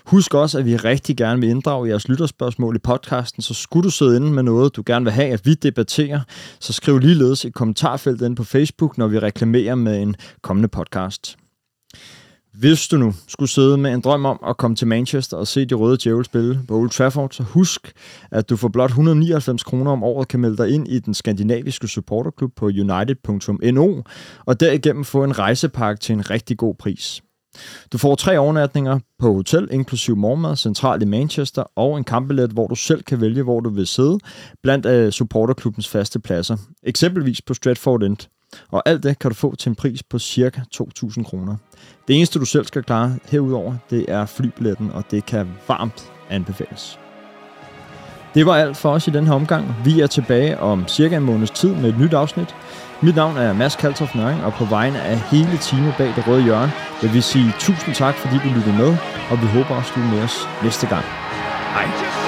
Husk 0.06 0.34
også, 0.34 0.58
at 0.58 0.66
vi 0.66 0.76
rigtig 0.76 1.16
gerne 1.16 1.40
vil 1.40 1.48
inddrage 1.50 1.88
jeres 1.88 2.08
lytterspørgsmål 2.08 2.76
i 2.76 2.78
podcasten, 2.78 3.42
så 3.42 3.54
skulle 3.54 3.84
du 3.84 3.90
sidde 3.90 4.16
inde 4.16 4.32
med 4.32 4.42
noget, 4.42 4.76
du 4.76 4.82
gerne 4.86 5.04
vil 5.04 5.12
have, 5.12 5.32
at 5.32 5.46
vi 5.46 5.54
debatterer, 5.54 6.20
så 6.60 6.72
skriv 6.72 6.98
ligeledes 6.98 7.44
i 7.44 7.50
kommentarfeltet 7.50 8.26
ind 8.26 8.36
på 8.36 8.44
Facebook, 8.44 8.98
når 8.98 9.06
vi 9.06 9.18
reklamerer 9.18 9.74
med 9.74 10.02
en 10.02 10.16
kommende 10.42 10.68
podcast. 10.68 11.36
Hvis 12.54 12.88
du 12.88 12.96
nu 12.96 13.14
skulle 13.28 13.50
sidde 13.50 13.76
med 13.76 13.94
en 13.94 14.00
drøm 14.00 14.26
om 14.26 14.40
at 14.46 14.56
komme 14.56 14.76
til 14.76 14.86
Manchester 14.86 15.36
og 15.36 15.46
se 15.46 15.64
de 15.64 15.74
røde 15.74 15.98
djævel 16.04 16.24
spille 16.24 16.60
på 16.68 16.76
Old 16.76 16.90
Trafford, 16.90 17.30
så 17.30 17.42
husk, 17.42 17.92
at 18.30 18.50
du 18.50 18.56
for 18.56 18.68
blot 18.68 18.90
199 18.90 19.62
kroner 19.62 19.90
om 19.90 20.02
året 20.02 20.28
kan 20.28 20.40
melde 20.40 20.56
dig 20.56 20.70
ind 20.70 20.88
i 20.88 20.98
den 20.98 21.14
skandinaviske 21.14 21.88
supporterklub 21.88 22.52
på 22.56 22.66
united.no, 22.66 24.02
og 24.46 24.60
derigennem 24.60 25.04
få 25.04 25.24
en 25.24 25.38
rejsepakke 25.38 26.00
til 26.00 26.12
en 26.12 26.30
rigtig 26.30 26.58
god 26.58 26.74
pris. 26.74 27.22
Du 27.92 27.98
får 27.98 28.14
tre 28.14 28.38
overnatninger 28.38 28.98
på 29.18 29.34
hotel, 29.34 29.68
inklusiv 29.70 30.16
morgenmad, 30.16 30.56
centralt 30.56 31.02
i 31.02 31.06
Manchester, 31.06 31.64
og 31.76 31.98
en 31.98 32.04
kampbillet, 32.04 32.50
hvor 32.50 32.66
du 32.66 32.74
selv 32.74 33.02
kan 33.02 33.20
vælge, 33.20 33.42
hvor 33.42 33.60
du 33.60 33.70
vil 33.70 33.86
sidde, 33.86 34.18
blandt 34.62 34.86
uh, 34.86 35.10
supporterklubbens 35.10 35.88
faste 35.88 36.20
pladser, 36.20 36.56
eksempelvis 36.82 37.42
på 37.42 37.54
Stratford 37.54 38.02
End. 38.02 38.28
Og 38.68 38.82
alt 38.86 39.02
det 39.02 39.18
kan 39.18 39.30
du 39.30 39.34
få 39.34 39.56
til 39.56 39.68
en 39.70 39.74
pris 39.74 40.02
på 40.02 40.18
ca. 40.18 40.50
2.000 40.74 41.22
kroner. 41.22 41.56
Det 42.08 42.16
eneste, 42.16 42.38
du 42.38 42.44
selv 42.44 42.64
skal 42.64 42.82
klare 42.82 43.18
herudover, 43.28 43.74
det 43.90 44.04
er 44.08 44.26
flybilletten, 44.26 44.90
og 44.90 45.04
det 45.10 45.26
kan 45.26 45.48
varmt 45.68 46.12
anbefales. 46.30 46.98
Det 48.38 48.46
var 48.46 48.56
alt 48.56 48.76
for 48.76 48.90
os 48.90 49.08
i 49.08 49.10
den 49.10 49.26
her 49.26 49.34
omgang. 49.34 49.76
Vi 49.84 50.00
er 50.00 50.06
tilbage 50.06 50.60
om 50.60 50.88
cirka 50.88 51.16
en 51.16 51.22
måneds 51.22 51.50
tid 51.50 51.74
med 51.74 51.88
et 51.88 51.98
nyt 51.98 52.14
afsnit. 52.14 52.54
Mit 53.00 53.16
navn 53.16 53.36
er 53.36 53.52
Mads 53.52 53.76
Kaltoff 53.76 54.14
Nøring, 54.14 54.44
og 54.44 54.52
på 54.52 54.64
vegne 54.64 55.00
af 55.00 55.18
hele 55.18 55.58
teamet 55.60 55.94
bag 55.98 56.12
det 56.16 56.28
røde 56.28 56.42
hjørne, 56.42 56.72
vil 57.02 57.14
vi 57.14 57.20
sige 57.20 57.54
tusind 57.58 57.94
tak, 57.94 58.14
fordi 58.14 58.34
du 58.34 58.48
lyttede 58.54 58.76
med, 58.76 58.96
og 59.30 59.42
vi 59.42 59.46
håber 59.46 59.74
også, 59.74 59.92
du 59.94 60.00
er 60.00 60.14
med 60.14 60.22
os 60.22 60.48
næste 60.62 60.86
gang. 60.86 61.04
Hej. 61.74 62.27